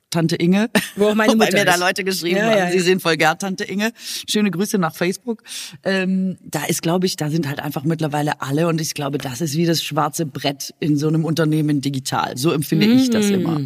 Tante 0.09 0.35
Inge, 0.35 0.69
Wo 0.95 1.13
meine 1.15 1.33
wobei 1.33 1.45
Mutter 1.45 1.57
mir 1.57 1.65
da. 1.65 1.75
Leute 1.75 2.03
geschrieben 2.03 2.37
Ja, 2.37 2.43
haben, 2.45 2.57
ja, 2.57 2.71
sie 2.71 2.77
ja. 2.77 2.83
sehen 2.83 2.99
voll 2.99 3.17
gern 3.17 3.37
Tante 3.37 3.63
Inge. 3.63 3.91
Schöne 4.27 4.51
Grüße 4.51 4.77
nach 4.77 4.95
Facebook. 4.95 5.43
Ähm, 5.83 6.37
da 6.43 6.65
ist, 6.65 6.81
glaube 6.81 7.05
ich, 7.05 7.15
da 7.15 7.29
sind 7.29 7.47
halt 7.47 7.59
einfach 7.59 7.83
mittlerweile 7.83 8.41
alle 8.41 8.67
und 8.67 8.81
ich 8.81 8.93
glaube, 8.93 9.17
das 9.17 9.41
ist 9.41 9.55
wie 9.55 9.65
das 9.65 9.83
schwarze 9.83 10.25
Brett 10.25 10.73
in 10.79 10.97
so 10.97 11.07
einem 11.07 11.25
Unternehmen 11.25 11.81
digital. 11.81 12.37
So 12.37 12.51
empfinde 12.51 12.85
ich 12.87 13.09
das 13.09 13.29
immer. 13.29 13.61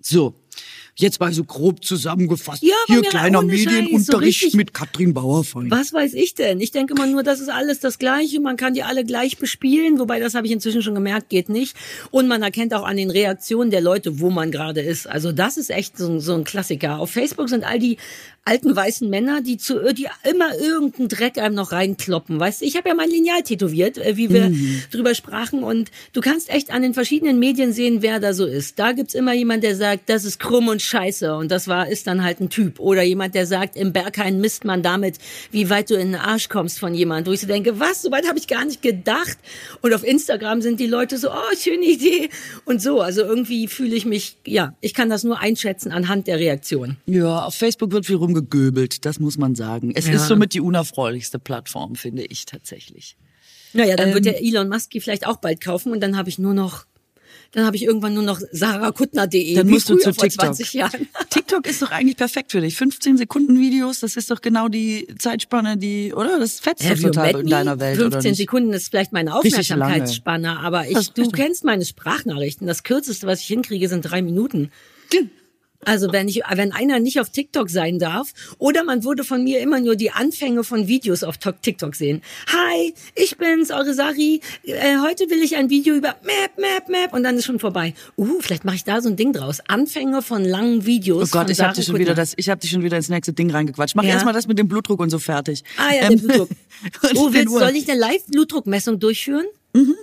So. 0.00 0.34
Jetzt 1.00 1.18
mal 1.18 1.32
so 1.32 1.44
grob 1.44 1.82
zusammengefasst. 1.82 2.62
Ja, 2.62 2.74
Hier 2.86 3.00
kleiner 3.00 3.40
so 3.40 3.46
Medienunterricht 3.46 4.42
richtig- 4.42 4.54
mit 4.54 4.74
Katrin 4.74 5.14
Bauerfeind. 5.14 5.70
Was 5.70 5.92
weiß 5.94 6.12
ich 6.12 6.34
denn? 6.34 6.60
Ich 6.60 6.72
denke 6.72 6.92
immer 6.94 7.06
nur, 7.06 7.22
das 7.22 7.40
ist 7.40 7.48
alles 7.48 7.80
das 7.80 7.98
Gleiche. 7.98 8.38
Man 8.40 8.56
kann 8.58 8.74
die 8.74 8.82
alle 8.82 9.04
gleich 9.04 9.38
bespielen, 9.38 9.98
wobei 9.98 10.20
das 10.20 10.34
habe 10.34 10.46
ich 10.46 10.52
inzwischen 10.52 10.82
schon 10.82 10.94
gemerkt, 10.94 11.30
geht 11.30 11.48
nicht. 11.48 11.74
Und 12.10 12.28
man 12.28 12.42
erkennt 12.42 12.74
auch 12.74 12.84
an 12.84 12.98
den 12.98 13.10
Reaktionen 13.10 13.70
der 13.70 13.80
Leute, 13.80 14.20
wo 14.20 14.28
man 14.28 14.50
gerade 14.50 14.82
ist. 14.82 15.06
Also 15.08 15.32
das 15.32 15.56
ist 15.56 15.70
echt 15.70 15.96
so, 15.96 16.18
so 16.18 16.34
ein 16.34 16.44
Klassiker. 16.44 16.98
Auf 16.98 17.10
Facebook 17.12 17.48
sind 17.48 17.64
all 17.64 17.78
die 17.78 17.96
alten 18.44 18.74
weißen 18.74 19.08
Männer, 19.08 19.42
die 19.42 19.58
zu, 19.58 19.92
die 19.92 20.08
immer 20.28 20.56
irgendeinen 20.58 21.08
Dreck 21.08 21.38
einem 21.38 21.54
noch 21.54 21.72
reinkloppen. 21.72 22.40
Weißt 22.40 22.62
ich 22.62 22.76
habe 22.76 22.88
ja 22.88 22.94
mein 22.94 23.10
Lineal 23.10 23.42
tätowiert, 23.42 23.98
äh, 23.98 24.16
wie 24.16 24.30
wir 24.30 24.52
drüber 24.90 25.14
sprachen. 25.14 25.62
Und 25.62 25.90
du 26.12 26.20
kannst 26.20 26.48
echt 26.50 26.72
an 26.72 26.82
den 26.82 26.94
verschiedenen 26.94 27.38
Medien 27.38 27.72
sehen, 27.72 28.02
wer 28.02 28.18
da 28.18 28.32
so 28.32 28.46
ist. 28.46 28.78
Da 28.78 28.92
gibt's 28.92 29.14
immer 29.14 29.34
jemand, 29.34 29.62
der 29.62 29.76
sagt, 29.76 30.08
das 30.08 30.24
ist 30.24 30.40
krumm 30.40 30.68
und 30.68 30.80
scheiße. 30.80 31.34
Und 31.34 31.50
das 31.50 31.68
war, 31.68 31.88
ist 31.88 32.06
dann 32.06 32.24
halt 32.24 32.40
ein 32.40 32.48
Typ. 32.48 32.80
Oder 32.80 33.02
jemand, 33.02 33.34
der 33.34 33.46
sagt, 33.46 33.76
im 33.76 33.92
Berghain 33.92 34.40
misst 34.40 34.64
man 34.64 34.82
damit, 34.82 35.18
wie 35.50 35.68
weit 35.68 35.90
du 35.90 35.94
in 35.94 36.12
den 36.12 36.20
Arsch 36.20 36.48
kommst 36.48 36.78
von 36.78 36.94
jemand. 36.94 37.26
Wo 37.26 37.32
ich 37.32 37.40
so 37.40 37.46
denke, 37.46 37.78
was, 37.78 38.02
so 38.02 38.10
weit 38.10 38.26
habe 38.26 38.38
ich 38.38 38.48
gar 38.48 38.64
nicht 38.64 38.80
gedacht. 38.80 39.38
Und 39.82 39.92
auf 39.92 40.02
Instagram 40.02 40.62
sind 40.62 40.80
die 40.80 40.86
Leute 40.86 41.18
so, 41.18 41.30
oh, 41.30 41.56
schöne 41.58 41.84
Idee. 41.84 42.30
Und 42.64 42.80
so, 42.80 43.00
also 43.00 43.22
irgendwie 43.22 43.68
fühle 43.68 43.94
ich 43.94 44.06
mich, 44.06 44.36
ja, 44.46 44.74
ich 44.80 44.94
kann 44.94 45.10
das 45.10 45.24
nur 45.24 45.38
einschätzen 45.38 45.92
anhand 45.92 46.26
der 46.26 46.38
Reaktion. 46.38 46.96
Ja, 47.06 47.44
auf 47.44 47.54
Facebook 47.54 47.92
wird 47.92 48.06
viel 48.06 48.16
rumgegöbelt, 48.34 49.04
das 49.04 49.18
muss 49.18 49.38
man 49.38 49.54
sagen. 49.54 49.92
Es 49.94 50.06
Ja. 50.06 50.14
ist 50.14 50.28
somit 50.28 50.54
die 50.54 50.60
unerfreulichste 50.60 51.38
Plattform, 51.38 51.94
finde 51.96 52.24
ich 52.24 52.46
tatsächlich. 52.46 53.16
Naja, 53.72 53.96
dann 53.96 54.08
wird 54.14 54.26
Ähm, 54.26 54.32
der 54.32 54.42
Elon 54.42 54.68
Musk 54.68 54.90
die 54.90 55.00
vielleicht 55.00 55.26
auch 55.26 55.36
bald 55.36 55.60
kaufen 55.60 55.92
und 55.92 56.00
dann 56.00 56.16
habe 56.16 56.28
ich 56.28 56.38
nur 56.38 56.54
noch, 56.54 56.86
dann 57.52 57.64
habe 57.64 57.76
ich 57.76 57.84
irgendwann 57.84 58.14
nur 58.14 58.24
noch 58.24 58.40
sarahkuttner.de. 58.52 59.54
Dann 59.54 59.68
musst 59.68 59.88
du 59.88 59.94
früher 59.94 60.02
zu 60.02 60.14
vor 60.14 60.24
TikTok. 60.24 60.46
20 60.46 60.72
Jahren. 60.72 61.08
TikTok 61.30 61.66
ist 61.66 61.80
doch 61.82 61.90
eigentlich 61.92 62.16
perfekt 62.16 62.50
für 62.50 62.60
dich. 62.60 62.76
15 62.76 63.16
Sekunden 63.16 63.58
Videos, 63.60 64.00
das 64.00 64.16
ist 64.16 64.30
doch 64.30 64.40
genau 64.40 64.68
die 64.68 65.06
Zeitspanne, 65.18 65.76
die, 65.76 66.12
oder? 66.12 66.38
Das 66.40 66.58
fetzt 66.58 66.84
doch 66.88 66.98
total 66.98 67.40
in 67.40 67.46
deiner 67.46 67.78
Welt, 67.78 67.98
oder 68.00 68.10
15 68.12 68.30
nicht? 68.32 68.38
Sekunden 68.38 68.72
ist 68.72 68.88
vielleicht 68.88 69.12
meine. 69.12 69.34
Aufmerksamkeitsspanne, 69.36 70.58
aber 70.58 70.88
ich, 70.88 71.10
du 71.12 71.28
kennst 71.30 71.64
meine 71.64 71.84
Sprachnachrichten. 71.84 72.66
Das 72.66 72.82
kürzeste, 72.82 73.26
was 73.28 73.40
ich 73.40 73.46
hinkriege, 73.46 73.88
sind 73.88 74.02
drei 74.02 74.22
Minuten. 74.22 74.70
Also 75.86 76.12
wenn 76.12 76.28
ich, 76.28 76.42
wenn 76.54 76.72
einer 76.72 77.00
nicht 77.00 77.20
auf 77.20 77.30
TikTok 77.30 77.70
sein 77.70 77.98
darf, 77.98 78.32
oder 78.58 78.84
man 78.84 79.02
würde 79.02 79.24
von 79.24 79.42
mir 79.42 79.60
immer 79.60 79.80
nur 79.80 79.96
die 79.96 80.10
Anfänge 80.10 80.62
von 80.62 80.88
Videos 80.88 81.22
auf 81.22 81.38
Tok- 81.38 81.62
TikTok 81.62 81.94
sehen. 81.94 82.20
Hi, 82.48 82.92
ich 83.14 83.38
bin's, 83.38 83.70
eure 83.70 83.94
Sari. 83.94 84.42
Äh, 84.64 84.98
heute 85.02 85.30
will 85.30 85.42
ich 85.42 85.56
ein 85.56 85.70
Video 85.70 85.94
über 85.94 86.16
Map, 86.22 86.58
Map, 86.58 86.88
Map 86.90 87.14
und 87.14 87.22
dann 87.22 87.36
ist 87.38 87.46
schon 87.46 87.58
vorbei. 87.58 87.94
Uh, 88.18 88.40
vielleicht 88.40 88.64
mache 88.66 88.76
ich 88.76 88.84
da 88.84 89.00
so 89.00 89.08
ein 89.08 89.16
Ding 89.16 89.32
draus. 89.32 89.60
Anfänge 89.68 90.20
von 90.20 90.44
langen 90.44 90.84
Videos. 90.84 91.30
Oh 91.32 91.38
Gott, 91.38 91.48
ich 91.48 91.60
habe 91.60 91.74
dich 91.74 91.86
schon 91.86 91.94
Kuttner. 91.94 92.08
wieder 92.08 92.14
das, 92.14 92.34
ich 92.36 92.50
habe 92.50 92.60
dich 92.60 92.70
schon 92.70 92.82
wieder 92.82 92.98
ins 92.98 93.08
nächste 93.08 93.32
Ding 93.32 93.50
reingequatscht. 93.50 93.96
Mach 93.96 94.04
Ja. 94.04 94.10
erst 94.10 94.26
mal 94.26 94.32
das 94.34 94.46
mit 94.46 94.58
dem 94.58 94.68
Blutdruck 94.68 95.00
und 95.00 95.08
so 95.08 95.18
fertig. 95.18 95.64
Ah 95.78 95.94
ja, 95.94 96.02
Ähm, 96.10 96.10
der 96.10 96.16
Blutdruck. 96.26 96.48
Oh, 97.16 97.28
den 97.30 97.34
willst, 97.34 97.58
soll 97.58 97.76
ich 97.76 97.90
eine 97.90 97.98
Live-Blutdruckmessung 98.00 98.98
durchführen? 99.00 99.46
Mhm. 99.74 99.94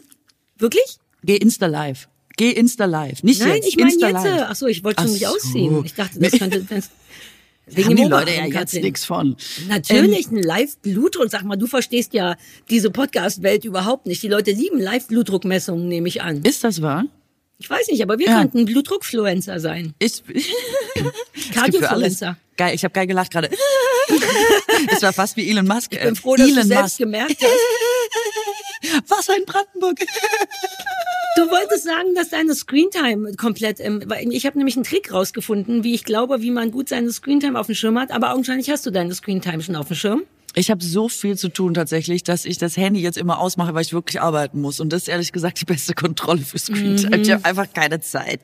Wirklich? 0.57 0.97
Geh 1.23 1.37
Insta 1.37 1.67
live. 1.67 2.07
Geh 2.37 2.51
Insta 2.51 2.85
live. 2.85 3.23
Nicht 3.23 3.41
Nein, 3.41 3.55
jetzt. 3.55 3.67
ich 3.67 3.77
meine 3.77 3.91
jetzt. 3.91 4.01
live. 4.01 4.45
Ach 4.47 4.55
so, 4.55 4.67
ich 4.67 4.83
wollte 4.83 5.01
schon 5.03 5.11
mich 5.11 5.21
so. 5.21 5.27
ausziehen. 5.27 5.83
Ich 5.85 5.93
dachte, 5.95 6.19
das 6.19 6.31
könnte 6.33 6.61
das, 6.61 6.89
Haben 7.67 7.75
wegen 7.75 7.89
die 7.97 8.03
dem 8.03 8.09
Leute 8.11 8.31
ja 8.33 8.45
jetzt 8.45 8.73
nichts 8.75 9.03
von. 9.03 9.35
Natürlich, 9.67 10.27
ein 10.31 10.41
Live-Blutdruck. 10.41 11.29
Sag 11.29 11.43
mal, 11.43 11.57
du 11.57 11.67
verstehst 11.67 12.13
ja 12.13 12.37
diese 12.69 12.91
Podcast-Welt 12.91 13.65
überhaupt 13.65 14.05
nicht. 14.05 14.23
Die 14.23 14.29
Leute 14.29 14.51
lieben 14.51 14.79
Live-Blutdruckmessungen, 14.79 15.87
nehme 15.89 16.07
ich 16.07 16.21
an. 16.21 16.43
Ist 16.43 16.63
das 16.63 16.81
wahr? 16.81 17.05
Ich 17.59 17.69
weiß 17.69 17.87
nicht, 17.89 18.01
aber 18.03 18.19
wir 18.19 18.27
Ja. 18.27 18.39
könnten 18.39 18.65
Blutdruckfluencer 18.65 19.59
sein. 19.59 19.95
Ich, 19.99 20.23
Cardiofluencer. 21.53 22.37
Geil, 22.55 22.75
ich 22.75 22.83
habe 22.83 22.93
geil 22.93 23.07
gelacht 23.07 23.31
gerade. 23.31 23.49
Das 24.89 25.01
war 25.01 25.11
fast 25.11 25.35
wie 25.37 25.49
Elon 25.49 25.67
Musk. 25.67 25.91
Ich 25.93 25.99
bin 25.99 26.15
froh, 26.15 26.35
dass 26.35 26.47
Elon 26.47 26.61
du 26.61 26.67
selbst 26.67 26.83
Musk. 26.83 26.97
gemerkt 26.99 27.37
hast. 27.41 27.51
Was 29.07 29.29
ein 29.29 29.45
Brandenburg. 29.45 29.99
Du 31.37 31.43
wolltest 31.51 31.83
sagen, 31.83 32.15
dass 32.15 32.29
deine 32.29 32.55
Screentime 32.55 33.33
komplett 33.35 33.79
im, 33.79 34.01
ich 34.31 34.45
habe 34.47 34.57
nämlich 34.57 34.75
einen 34.75 34.83
Trick 34.85 35.13
rausgefunden, 35.13 35.83
wie 35.83 35.93
ich 35.93 36.03
glaube, 36.03 36.41
wie 36.41 36.49
man 36.51 36.71
gut 36.71 36.89
seine 36.89 37.11
Screentime 37.11 37.59
auf 37.59 37.67
dem 37.67 37.75
Schirm 37.75 37.99
hat, 37.99 38.11
aber 38.11 38.33
augenscheinlich 38.33 38.69
hast 38.71 38.85
du 38.87 38.91
deine 38.91 39.13
Screentime 39.13 39.61
schon 39.61 39.75
auf 39.75 39.87
dem 39.87 39.95
Schirm. 39.95 40.23
Ich 40.55 40.71
habe 40.71 40.83
so 40.83 41.07
viel 41.07 41.37
zu 41.37 41.49
tun 41.49 41.75
tatsächlich, 41.75 42.23
dass 42.23 42.43
ich 42.43 42.57
das 42.57 42.75
Handy 42.77 42.99
jetzt 43.01 43.19
immer 43.19 43.37
ausmache, 43.39 43.75
weil 43.75 43.83
ich 43.83 43.93
wirklich 43.93 44.19
arbeiten 44.19 44.59
muss. 44.59 44.79
Und 44.79 44.91
das 44.91 45.03
ist 45.03 45.07
ehrlich 45.09 45.31
gesagt 45.31 45.61
die 45.61 45.65
beste 45.65 45.93
Kontrolle 45.93 46.41
für 46.41 46.57
Screentime. 46.57 47.17
Ich 47.17 47.29
habe 47.29 47.45
einfach 47.45 47.71
keine 47.71 47.99
Zeit. 47.99 48.39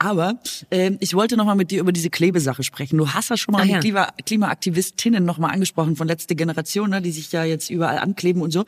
Aber 0.00 0.40
ähm, 0.72 0.96
ich 0.98 1.14
wollte 1.14 1.36
noch 1.36 1.44
mal 1.44 1.54
mit 1.54 1.70
dir 1.70 1.78
über 1.78 1.92
diese 1.92 2.10
Klebesache 2.10 2.64
sprechen. 2.64 2.98
Du 2.98 3.10
hast 3.10 3.30
ja 3.30 3.36
schon 3.36 3.52
mal 3.52 3.60
Ah, 3.60 3.64
die 3.64 3.70
ja. 3.72 3.78
Klima 3.78 4.08
Klimaaktivistinnen 4.26 5.24
noch 5.24 5.38
mal 5.38 5.50
angesprochen 5.50 5.94
von 5.94 6.08
letzte 6.08 6.34
Generation, 6.34 6.90
ne, 6.90 7.00
die 7.00 7.12
sich 7.12 7.30
ja 7.30 7.44
jetzt 7.44 7.70
überall 7.70 7.98
ankleben 7.98 8.42
und 8.42 8.50
so. 8.50 8.64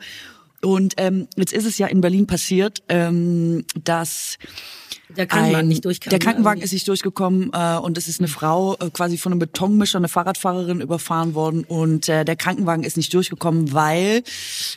Und 0.61 0.95
ähm, 0.97 1.27
jetzt 1.35 1.53
ist 1.53 1.65
es 1.65 1.77
ja 1.77 1.87
in 1.87 2.01
Berlin 2.01 2.25
passiert, 2.27 2.81
ähm, 2.89 3.65
dass 3.83 4.37
Der 5.15 5.27
Krankenwagen 5.27 5.65
ein- 5.65 5.67
nicht 5.67 5.85
durchkam. 5.85 6.09
Der 6.09 6.17
ne, 6.19 6.25
Krankenwagen 6.25 6.57
irgendwie. 6.59 6.65
ist 6.65 6.73
nicht 6.73 6.87
durchgekommen 6.87 7.51
äh, 7.53 7.77
und 7.77 7.97
es 7.97 8.07
ist 8.07 8.19
eine 8.19 8.27
Frau 8.27 8.75
äh, 8.77 8.89
quasi 8.89 9.17
von 9.17 9.31
einem 9.31 9.39
Betonmischer, 9.39 9.97
eine 9.99 10.07
Fahrradfahrerin 10.07 10.81
überfahren 10.81 11.35
worden 11.35 11.63
und 11.65 12.09
äh, 12.09 12.25
der 12.25 12.35
Krankenwagen 12.35 12.83
ist 12.83 12.97
nicht 12.97 13.13
durchgekommen, 13.13 13.73
weil 13.73 14.23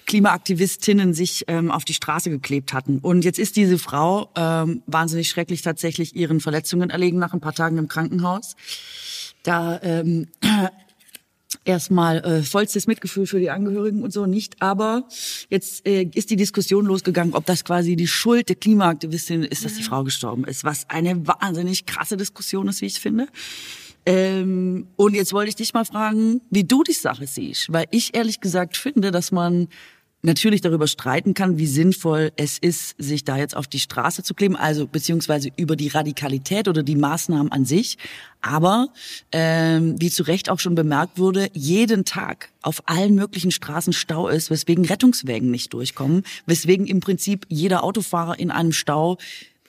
Klimaaktivistinnen 0.07 1.15
sich 1.15 1.45
ähm, 1.49 1.71
auf 1.71 1.85
die 1.85 1.95
Straße 1.95 2.29
geklebt 2.31 2.73
hatten. 2.73 2.99
Und 2.99 3.25
jetzt 3.25 3.39
ist 3.39 3.57
diese 3.57 3.79
Frau 3.79 4.31
ähm, 4.37 4.83
wahnsinnig 4.87 5.31
schrecklich 5.31 5.63
tatsächlich 5.63 6.15
ihren 6.17 6.41
Verletzungen 6.41 6.91
erlegen 6.91 7.19
nach 7.19 7.33
ein 7.33 7.41
paar 7.41 7.55
Tagen 7.55 7.79
im 7.79 7.89
Krankenhaus. 7.89 8.57
Da 9.43 9.81
ähm, 9.83 10.29
erstmal 11.69 12.25
äh, 12.25 12.43
vollstes 12.43 12.87
Mitgefühl 12.87 13.27
für 13.27 13.39
die 13.39 13.51
Angehörigen 13.51 14.03
und 14.03 14.13
so 14.13 14.27
nicht, 14.27 14.61
aber 14.61 15.07
jetzt 15.51 15.87
äh, 15.87 16.05
ist 16.15 16.31
die 16.31 16.37
Diskussion 16.37 16.87
losgegangen, 16.87 17.35
ob 17.35 17.45
das 17.47 17.65
quasi 17.65 17.95
die 17.95 18.07
Schuld 18.07 18.49
der 18.49 18.57
Klimaaktivistin 18.57 19.45
ist, 19.45 19.65
dass 19.65 19.75
die 19.75 19.83
Frau 19.83 20.03
gestorben 20.03 20.45
ist, 20.45 20.65
was 20.65 20.89
eine 20.89 21.27
wahnsinnig 21.27 21.87
krasse 21.87 22.17
Diskussion 22.17 22.69
ist, 22.69 22.81
wie 22.81 22.87
ich 22.87 22.99
finde. 22.99 23.29
Ähm, 24.07 24.87
und 24.97 25.15
jetzt 25.15 25.35
wollte 25.35 25.51
ich 25.51 25.57
dich 25.57 25.75
mal 25.75 25.85
fragen, 25.85 26.41
wie 26.51 26.65
du 26.65 26.83
die 26.83 26.93
Sache 26.93 27.27
siehst, 27.27 27.71
weil 27.71 27.87
ich 27.91 28.17
ehrlich 28.17 28.41
gesagt 28.41 28.77
finde, 28.77 29.11
dass 29.11 29.33
man 29.33 29.69
natürlich 30.23 30.61
darüber 30.61 30.87
streiten 30.87 31.35
kann, 31.35 31.59
wie 31.59 31.67
sinnvoll 31.67 32.33
es 32.37 32.59
ist, 32.59 32.95
sich 32.99 33.25
da 33.25 33.37
jetzt 33.37 33.57
auf 33.57 33.67
die 33.67 33.79
Straße 33.79 34.23
zu 34.23 34.35
kleben, 34.35 34.57
also 34.57 34.87
beziehungsweise 34.87 35.51
über 35.57 35.77
die 35.77 35.89
Radikalität 35.89 36.69
oder 36.69 36.83
die 36.83 36.97
Maßnahmen 36.97 37.53
an 37.53 37.65
sich. 37.65 37.99
Aber 38.41 38.89
ähm, 39.33 39.97
wie 40.01 40.11
zu 40.11 40.25
Recht 40.25 40.51
auch 40.51 40.59
schon 40.59 40.75
bemerkt 40.75 41.19
wurde, 41.19 41.49
jeden 41.55 42.05
Tag 42.05 42.51
auf 42.63 42.83
allen 42.87 43.15
möglichen 43.15 43.51
Straßen 43.51 43.93
Stau 43.93 44.29
ist, 44.29 44.51
weswegen 44.51 44.85
Rettungswägen 44.85 45.51
nicht 45.51 45.73
durchkommen, 45.73 46.25
weswegen 46.47 46.87
im 46.87 47.01
Prinzip 47.01 47.47
jeder 47.49 47.85
Autofahrer 47.85 48.39
in 48.39 48.51
einem 48.51 48.73
Stau 48.73 49.19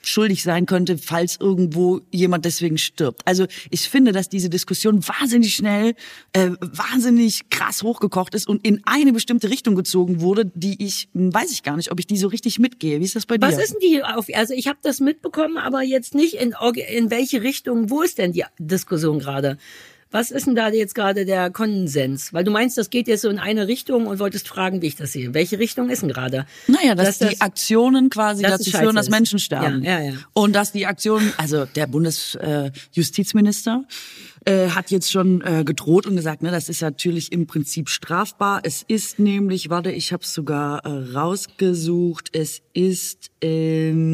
schuldig 0.02 0.42
sein 0.42 0.66
könnte, 0.66 0.98
falls 0.98 1.36
irgendwo 1.40 2.00
jemand 2.10 2.44
deswegen 2.44 2.78
stirbt. 2.78 3.22
Also 3.26 3.46
ich 3.70 3.88
finde, 3.88 4.12
dass 4.12 4.28
diese 4.28 4.48
Diskussion 4.48 5.06
wahnsinnig 5.06 5.54
schnell, 5.54 5.94
äh, 6.32 6.50
wahnsinnig 6.60 7.48
krass 7.50 7.82
hochgekocht 7.82 8.34
ist 8.34 8.48
und 8.48 8.66
in 8.66 8.80
eine 8.84 9.12
bestimmte 9.12 9.50
Richtung 9.50 9.74
gezogen 9.74 10.20
wurde, 10.20 10.50
die 10.54 10.82
ich, 10.84 11.08
weiß 11.12 11.52
ich 11.52 11.62
gar 11.62 11.76
nicht, 11.76 11.92
ob 11.92 11.98
ich 11.98 12.06
die 12.06 12.16
so 12.16 12.28
richtig 12.28 12.58
mitgehe. 12.58 13.00
Wie 13.00 13.04
ist 13.04 13.16
das 13.16 13.26
bei 13.26 13.38
dir? 13.38 13.46
Was 13.46 13.58
ist 13.58 13.74
denn 13.74 13.80
die 13.80 14.02
auf, 14.02 14.26
also 14.32 14.54
ich 14.54 14.68
habe 14.68 14.78
das 14.82 15.00
mitbekommen, 15.00 15.58
aber 15.58 15.82
jetzt 15.82 16.14
nicht 16.14 16.34
in, 16.34 16.54
in 16.94 17.10
welche 17.10 17.42
Richtung, 17.42 17.90
wo 17.90 18.02
ist 18.02 18.18
denn 18.18 18.32
die 18.32 18.44
Diskussion 18.58 19.18
gerade? 19.18 19.58
Was 20.10 20.30
ist 20.30 20.46
denn 20.46 20.56
da 20.56 20.68
jetzt 20.70 20.94
gerade 20.94 21.24
der 21.24 21.50
Konsens? 21.50 22.32
Weil 22.32 22.42
du 22.42 22.50
meinst, 22.50 22.76
das 22.76 22.90
geht 22.90 23.06
jetzt 23.06 23.22
so 23.22 23.28
in 23.28 23.38
eine 23.38 23.68
Richtung 23.68 24.06
und 24.06 24.18
wolltest 24.18 24.48
fragen, 24.48 24.82
wie 24.82 24.88
ich 24.88 24.96
das 24.96 25.12
sehe. 25.12 25.34
Welche 25.34 25.58
Richtung 25.58 25.88
ist 25.88 26.02
denn 26.02 26.08
gerade? 26.08 26.46
Naja, 26.66 26.96
dass, 26.96 27.18
dass 27.18 27.28
die 27.28 27.34
das, 27.36 27.40
Aktionen 27.40 28.10
quasi 28.10 28.42
dazu 28.42 28.70
führen, 28.70 28.96
dass 28.96 29.08
Menschen 29.08 29.38
sterben. 29.38 29.84
Ja, 29.84 30.00
ja, 30.00 30.10
ja. 30.10 30.18
Und 30.32 30.54
dass 30.54 30.72
die 30.72 30.86
Aktionen, 30.86 31.32
also 31.36 31.64
der 31.64 31.86
Bundesjustizminister 31.86 33.84
äh, 33.86 33.92
äh, 34.44 34.70
hat 34.70 34.90
jetzt 34.90 35.12
schon 35.12 35.42
äh, 35.42 35.64
gedroht 35.64 36.06
und 36.06 36.16
gesagt, 36.16 36.42
ne, 36.42 36.50
das 36.50 36.68
ist 36.68 36.82
natürlich 36.82 37.30
im 37.30 37.46
Prinzip 37.46 37.88
strafbar. 37.88 38.60
Es 38.64 38.82
ist 38.88 39.18
nämlich, 39.18 39.70
warte, 39.70 39.92
ich 39.92 40.12
habe 40.12 40.22
es 40.22 40.32
sogar 40.32 40.84
äh, 40.84 41.12
rausgesucht, 41.12 42.30
es 42.32 42.62
ist 42.72 43.30
ähm, 43.42 44.08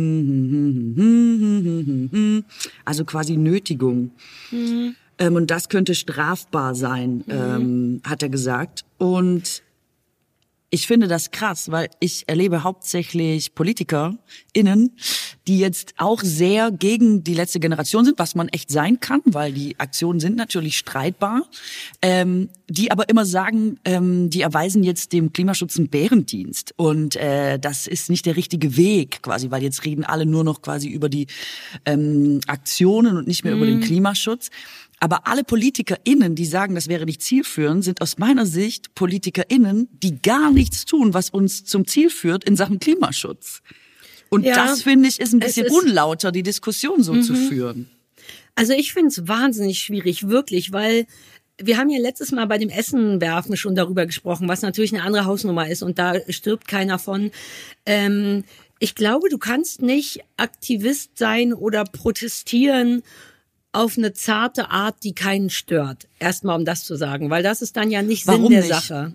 also 2.84 3.04
quasi 3.04 3.36
Nötigung. 3.36 4.10
Mhm. 4.50 4.96
Ähm, 5.18 5.36
und 5.36 5.50
das 5.50 5.68
könnte 5.68 5.94
strafbar 5.94 6.74
sein, 6.74 7.24
mhm. 7.26 7.32
ähm, 7.32 8.00
hat 8.04 8.22
er 8.22 8.28
gesagt. 8.28 8.84
Und 8.98 9.62
ich 10.70 10.86
finde 10.88 11.06
das 11.06 11.30
krass, 11.30 11.70
weil 11.70 11.88
ich 12.00 12.24
erlebe 12.26 12.64
hauptsächlich 12.64 13.54
PolitikerInnen, 13.54 14.96
die 15.46 15.58
jetzt 15.60 15.94
auch 15.96 16.20
sehr 16.22 16.72
gegen 16.72 17.22
die 17.22 17.34
letzte 17.34 17.60
Generation 17.60 18.04
sind, 18.04 18.18
was 18.18 18.34
man 18.34 18.48
echt 18.48 18.70
sein 18.70 18.98
kann, 18.98 19.22
weil 19.24 19.52
die 19.52 19.78
Aktionen 19.78 20.18
sind 20.18 20.36
natürlich 20.36 20.76
streitbar, 20.76 21.42
ähm, 22.02 22.48
die 22.68 22.90
aber 22.90 23.08
immer 23.08 23.24
sagen, 23.24 23.78
ähm, 23.84 24.28
die 24.28 24.40
erweisen 24.40 24.82
jetzt 24.82 25.12
dem 25.12 25.32
Klimaschutz 25.32 25.78
einen 25.78 25.88
Bärendienst 25.88 26.74
und 26.76 27.14
äh, 27.14 27.60
das 27.60 27.86
ist 27.86 28.10
nicht 28.10 28.26
der 28.26 28.34
richtige 28.34 28.76
Weg 28.76 29.22
quasi, 29.22 29.52
weil 29.52 29.62
jetzt 29.62 29.84
reden 29.84 30.04
alle 30.04 30.26
nur 30.26 30.42
noch 30.42 30.62
quasi 30.62 30.88
über 30.88 31.08
die 31.08 31.28
ähm, 31.84 32.40
Aktionen 32.48 33.16
und 33.16 33.28
nicht 33.28 33.44
mehr 33.44 33.54
mhm. 33.54 33.62
über 33.62 33.66
den 33.66 33.78
mhm. 33.78 33.84
Klimaschutz. 33.84 34.50
Aber 34.98 35.26
alle 35.26 35.44
PolitikerInnen, 35.44 36.34
die 36.34 36.46
sagen, 36.46 36.74
das 36.74 36.88
wäre 36.88 37.04
nicht 37.04 37.20
zielführend, 37.20 37.84
sind 37.84 38.00
aus 38.00 38.16
meiner 38.18 38.46
Sicht 38.46 38.94
PolitikerInnen, 38.94 39.88
die 39.92 40.20
gar 40.22 40.50
nichts 40.50 40.86
tun, 40.86 41.12
was 41.12 41.28
uns 41.28 41.64
zum 41.64 41.86
Ziel 41.86 42.08
führt 42.08 42.44
in 42.44 42.56
Sachen 42.56 42.78
Klimaschutz. 42.78 43.62
Und 44.30 44.44
ja, 44.44 44.54
das, 44.54 44.82
finde 44.82 45.08
ich, 45.08 45.20
ist 45.20 45.34
ein 45.34 45.40
bisschen 45.40 45.66
ist, 45.66 45.72
unlauter, 45.72 46.32
die 46.32 46.42
Diskussion 46.42 47.02
so 47.02 47.12
mhm. 47.12 47.22
zu 47.22 47.34
führen. 47.34 47.90
Also 48.54 48.72
ich 48.72 48.92
finde 48.94 49.08
es 49.08 49.28
wahnsinnig 49.28 49.80
schwierig, 49.80 50.28
wirklich, 50.28 50.72
weil 50.72 51.06
wir 51.58 51.78
haben 51.78 51.90
ja 51.90 52.00
letztes 52.00 52.32
Mal 52.32 52.46
bei 52.46 52.58
dem 52.58 52.70
Essen 52.70 53.20
werfen 53.20 53.56
schon 53.56 53.74
darüber 53.74 54.06
gesprochen, 54.06 54.48
was 54.48 54.62
natürlich 54.62 54.94
eine 54.94 55.02
andere 55.02 55.26
Hausnummer 55.26 55.68
ist 55.68 55.82
und 55.82 55.98
da 55.98 56.14
stirbt 56.30 56.68
keiner 56.68 56.98
von. 56.98 57.30
Ähm, 57.84 58.44
ich 58.78 58.94
glaube, 58.94 59.28
du 59.30 59.38
kannst 59.38 59.80
nicht 59.80 60.20
Aktivist 60.36 61.16
sein 61.16 61.54
oder 61.54 61.84
protestieren 61.84 63.02
auf 63.76 63.98
eine 63.98 64.12
zarte 64.12 64.70
Art, 64.70 64.96
die 65.04 65.14
keinen 65.14 65.50
stört. 65.50 66.08
Erstmal, 66.18 66.56
um 66.58 66.64
das 66.64 66.84
zu 66.84 66.96
sagen, 66.96 67.30
weil 67.30 67.42
das 67.42 67.62
ist 67.62 67.76
dann 67.76 67.90
ja 67.90 68.02
nicht 68.02 68.26
Warum 68.26 68.44
Sinn 68.44 68.50
der 68.52 68.60
nicht? 68.60 68.68
Sache. 68.70 69.12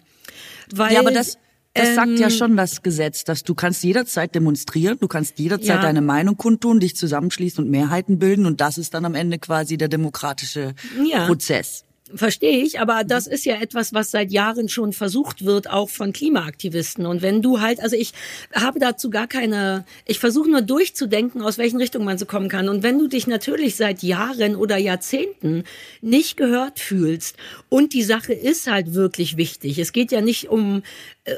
Weil, 0.73 0.93
ja, 0.93 0.99
aber 0.99 1.11
das, 1.11 1.37
das 1.73 1.95
sagt 1.95 2.19
ja 2.19 2.27
ähm, 2.27 2.31
schon 2.31 2.57
das 2.57 2.81
Gesetz, 2.83 3.23
dass 3.23 3.43
du 3.43 3.55
kannst 3.55 3.83
jederzeit 3.83 4.35
demonstrieren, 4.35 4.97
du 4.99 5.07
kannst 5.07 5.39
jederzeit 5.39 5.67
ja. 5.77 5.81
deine 5.81 6.01
Meinung 6.01 6.37
kundtun, 6.37 6.79
dich 6.79 6.95
zusammenschließen 6.95 7.63
und 7.63 7.71
Mehrheiten 7.71 8.19
bilden 8.19 8.45
und 8.45 8.61
das 8.61 8.77
ist 8.77 8.93
dann 8.93 9.05
am 9.05 9.15
Ende 9.15 9.39
quasi 9.39 9.77
der 9.77 9.87
demokratische 9.87 10.75
ja. 11.03 11.25
Prozess. 11.25 11.83
Verstehe 12.15 12.63
ich, 12.63 12.79
aber 12.79 13.03
das 13.03 13.27
ist 13.27 13.45
ja 13.45 13.55
etwas, 13.55 13.93
was 13.93 14.11
seit 14.11 14.31
Jahren 14.31 14.69
schon 14.69 14.93
versucht 14.93 15.45
wird, 15.45 15.69
auch 15.69 15.89
von 15.89 16.13
Klimaaktivisten. 16.13 17.05
Und 17.05 17.21
wenn 17.21 17.41
du 17.41 17.61
halt, 17.61 17.79
also 17.79 17.95
ich 17.95 18.13
habe 18.53 18.79
dazu 18.79 19.09
gar 19.09 19.27
keine, 19.27 19.85
ich 20.05 20.19
versuche 20.19 20.49
nur 20.49 20.61
durchzudenken, 20.61 21.41
aus 21.41 21.57
welchen 21.57 21.77
Richtungen 21.77 22.05
man 22.05 22.17
so 22.17 22.25
kommen 22.25 22.49
kann. 22.49 22.69
Und 22.69 22.83
wenn 22.83 22.99
du 22.99 23.07
dich 23.07 23.27
natürlich 23.27 23.75
seit 23.75 24.03
Jahren 24.03 24.55
oder 24.55 24.77
Jahrzehnten 24.77 25.63
nicht 26.01 26.37
gehört 26.37 26.79
fühlst 26.79 27.35
und 27.69 27.93
die 27.93 28.03
Sache 28.03 28.33
ist 28.33 28.69
halt 28.69 28.93
wirklich 28.93 29.37
wichtig. 29.37 29.79
Es 29.79 29.91
geht 29.91 30.11
ja 30.11 30.21
nicht 30.21 30.49
um 30.49 30.83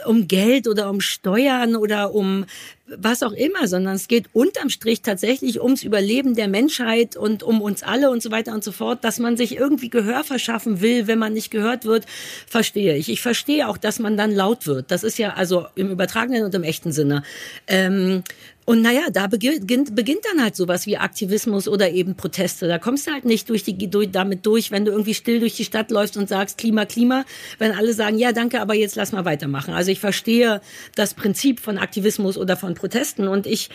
um 0.06 0.28
Geld 0.28 0.68
oder 0.68 0.90
um 0.90 1.02
Steuern 1.02 1.76
oder 1.76 2.14
um 2.14 2.46
was 2.86 3.24
auch 3.24 3.32
immer, 3.32 3.68
sondern 3.68 3.96
es 3.96 4.08
geht 4.08 4.26
unterm 4.34 4.70
Strich 4.70 5.02
tatsächlich 5.02 5.62
ums 5.62 5.84
Überleben 5.84 6.36
der 6.36 6.48
Menschheit 6.48 7.16
und 7.16 7.44
um 7.44 7.62
uns 7.62 7.82
alle 7.82 8.10
und 8.10 8.22
so 8.22 8.30
weiter 8.30 8.54
und 8.54 8.64
so 8.64 8.72
fort, 8.72 9.04
dass 9.04 9.20
man 9.20 9.38
sich 9.38 9.58
irgendwie 9.58 9.90
Gehör 9.90 10.24
verschaffen 10.24 10.82
will, 10.82 11.08
wenn 11.08 11.20
man 11.20 11.34
nicht 11.34 11.50
gehört 11.50 11.86
wird, 11.86 12.06
verstehe 12.48 12.96
ich. 12.96 13.10
Ich 13.10 13.22
verstehe 13.22 13.68
auch, 13.68 13.78
dass 13.78 14.00
man 14.00 14.18
dann 14.18 14.32
laut 14.32 14.68
wird. 14.68 14.92
Das 14.92 15.04
ist 15.04 15.18
ja 15.18 15.34
also 15.34 15.66
im 15.76 15.92
übertragenen 15.92 16.44
und 16.44 16.54
im 16.56 16.64
echten 16.64 16.92
Sinne. 16.92 17.24
Ähm, 17.68 18.24
und 18.66 18.82
naja, 18.82 19.02
da 19.12 19.28
beginnt, 19.28 19.96
beginnt 19.96 20.22
dann 20.32 20.42
halt 20.42 20.56
sowas 20.56 20.88
wie 20.88 20.98
Aktivismus 20.98 21.68
oder 21.68 21.92
eben 21.92 22.16
Proteste. 22.16 22.68
Da 22.68 22.80
kommst 22.80 23.08
du 23.08 23.12
halt 23.12 23.26
nicht 23.26 23.50
durch 23.50 23.64
die, 23.64 23.90
durch, 23.90 24.12
damit 24.12 24.46
durch, 24.46 24.72
wenn 24.72 24.86
du 24.86 24.92
irgendwie 24.92 25.14
still 25.14 25.40
durch 25.42 25.56
die 25.56 25.66
Stadt 25.66 25.92
läufst 25.92 26.16
und 26.16 26.30
sagst 26.30 26.58
Klima, 26.58 26.86
Klima, 26.86 27.26
wenn 27.60 27.74
alle 27.74 27.94
sagen, 27.94 28.18
ja, 28.18 28.32
danke, 28.32 28.62
aber 28.62 28.74
jetzt 28.74 28.96
lass 28.96 29.12
mal 29.12 29.26
weitermachen. 29.26 29.74
Also 29.74 29.92
ich 29.92 30.00
verstehe 30.00 30.62
das 30.96 31.14
Prinzip 31.14 31.60
von 31.60 31.78
Aktivismus 31.78 32.38
oder 32.38 32.56
von 32.56 32.74
Protesten 32.74 33.28
und 33.28 33.48
ich 33.48 33.70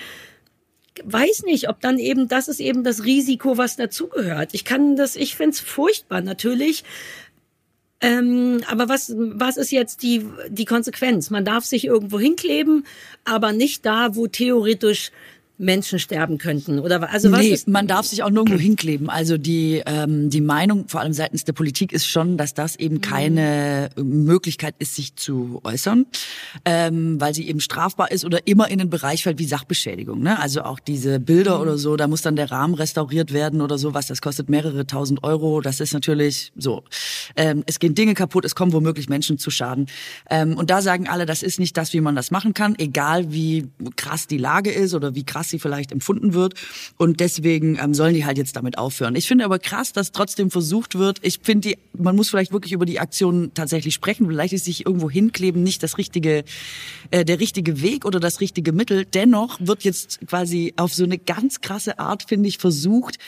weiß 1.05 1.43
nicht, 1.45 1.69
ob 1.69 1.81
dann 1.81 1.99
eben, 1.99 2.29
das 2.29 2.49
ist 2.49 2.61
eben 2.61 2.83
das 2.83 3.05
Risiko, 3.05 3.59
was 3.59 3.77
dazugehört. 3.77 4.51
Ich 4.53 4.65
kann 4.65 4.97
das, 4.97 5.17
ich 5.17 5.37
find's 5.37 5.61
furchtbar 5.61 6.23
natürlich, 6.23 6.83
ähm, 8.01 8.63
aber 8.69 8.89
was, 8.89 9.13
was 9.17 9.57
ist 9.57 9.73
jetzt 9.73 10.03
die, 10.03 10.25
die 10.49 10.65
Konsequenz? 10.65 11.31
Man 11.31 11.45
darf 11.45 11.65
sich 11.65 11.85
irgendwo 11.85 12.21
hinkleben, 12.21 12.87
aber 13.25 13.53
nicht 13.53 13.85
da, 13.85 14.15
wo 14.15 14.29
theoretisch 14.29 15.11
Menschen 15.59 15.99
sterben 15.99 16.39
könnten 16.39 16.79
oder 16.79 17.13
also 17.13 17.33
was 17.33 17.41
nee, 17.41 17.49
ist 17.49 17.69
man 17.69 17.87
darf 17.87 18.07
sich 18.07 18.23
auch 18.23 18.31
nirgendwo 18.31 18.59
hinkleben. 18.59 19.11
Also 19.11 19.37
die 19.39 19.83
ähm, 19.87 20.31
die 20.31 20.41
Meinung 20.41 20.89
vor 20.89 21.01
allem 21.01 21.13
seitens 21.13 21.45
der 21.45 21.53
Politik 21.53 21.93
ist 21.93 22.07
schon, 22.07 22.37
dass 22.37 22.55
das 22.55 22.77
eben 22.77 22.97
mhm. 22.97 23.01
keine 23.01 23.91
Möglichkeit 23.97 24.77
ist, 24.79 24.95
sich 24.95 25.17
zu 25.17 25.61
äußern, 25.65 26.07
ähm, 26.65 27.21
weil 27.21 27.35
sie 27.35 27.49
eben 27.49 27.61
strafbar 27.61 28.13
ist 28.13 28.25
oder 28.25 28.47
immer 28.47 28.71
in 28.71 28.79
den 28.79 28.89
Bereich 28.89 29.25
fällt 29.25 29.39
wie 29.39 29.47
Sachbeschädigung. 29.47 30.23
Ne? 30.23 30.39
Also 30.39 30.63
auch 30.63 30.79
diese 30.79 31.19
Bilder 31.19 31.57
mhm. 31.57 31.63
oder 31.63 31.79
so, 31.79 31.97
da 31.97 32.07
muss 32.07 32.23
dann 32.23 32.37
der 32.37 32.51
Rahmen 32.51 32.75
restauriert 32.75 33.33
werden 33.33 33.61
oder 33.61 33.79
so, 33.79 33.95
was 33.95 34.07
das 34.07 34.23
kostet 34.23 34.49
mehrere 34.49 34.87
tausend 34.87 35.25
Euro. 35.25 35.61
Das 35.61 35.81
ist 35.81 35.93
natürlich 35.93 36.53
so. 36.57 36.85
Ähm, 37.37 37.65
es 37.67 37.81
gehen 37.81 37.95
Dinge 37.95 38.15
kaputt, 38.15 38.45
es 38.45 38.55
kommen 38.55 38.73
womöglich 38.73 39.09
Menschen 39.09 39.39
zu 39.39 39.51
Schaden. 39.51 39.87
Ähm, 40.31 40.57
und 40.57 40.71
da 40.71 40.83
sagen 40.83 41.09
alle, 41.09 41.27
das 41.27 41.43
ist 41.43 41.59
nicht 41.59 41.77
das, 41.77 41.93
wie 41.93 42.01
man 42.01 42.15
das 42.15 42.31
machen 42.31 42.55
kann, 42.55 42.77
egal 42.79 43.33
wie 43.33 43.69
krass 43.97 44.29
die 44.29 44.39
Lage 44.39 44.71
ist 44.71 44.95
oder 44.95 45.15
wie 45.15 45.25
krass 45.25 45.48
sie 45.49 45.59
vielleicht 45.59 45.93
empfunden 45.93 46.35
wird. 46.35 46.55
Und 46.97 47.21
deswegen 47.21 47.79
ähm, 47.83 47.95
sollen 47.95 48.15
die 48.15 48.25
halt 48.25 48.39
jetzt 48.39 48.57
damit 48.57 48.79
aufhören. 48.79 49.17
Ich 49.17 49.29
finde 49.29 49.45
aber 49.45 49.59
krass, 49.59 49.93
dass 49.93 50.13
trotzdem 50.13 50.51
versucht 50.51 50.99
wird. 50.99 51.19
Ich 51.23 51.41
finde, 51.43 51.69
die, 51.71 51.79
man 51.93 52.17
muss 52.17 52.31
vielleicht 52.31 52.53
wirklich 52.53 52.73
über 52.73 52.87
die 52.87 53.01
Aktion 53.01 53.51
tatsächlich 53.55 53.95
sprechen. 53.95 54.27
Vielleicht 54.27 54.53
ist 54.53 54.65
sich 54.65 54.87
irgendwo 54.87 55.11
hinkleben 55.11 55.63
nicht 55.63 55.83
das 55.83 55.99
richtige, 55.99 56.45
äh, 57.11 57.25
der 57.25 57.41
richtige 57.41 57.83
Weg 57.83 58.05
oder 58.05 58.21
das 58.21 58.41
richtige 58.41 58.73
Mittel. 58.73 59.05
Dennoch 59.05 59.59
wird 59.61 59.85
jetzt 59.85 60.21
quasi 60.27 60.75
auf 60.77 60.95
so 60.95 61.05
eine 61.05 61.19
ganz 61.19 61.61
krasse 61.61 61.99
Art, 61.99 62.25
finde 62.29 62.49
ich, 62.49 62.59
versucht, 62.59 63.19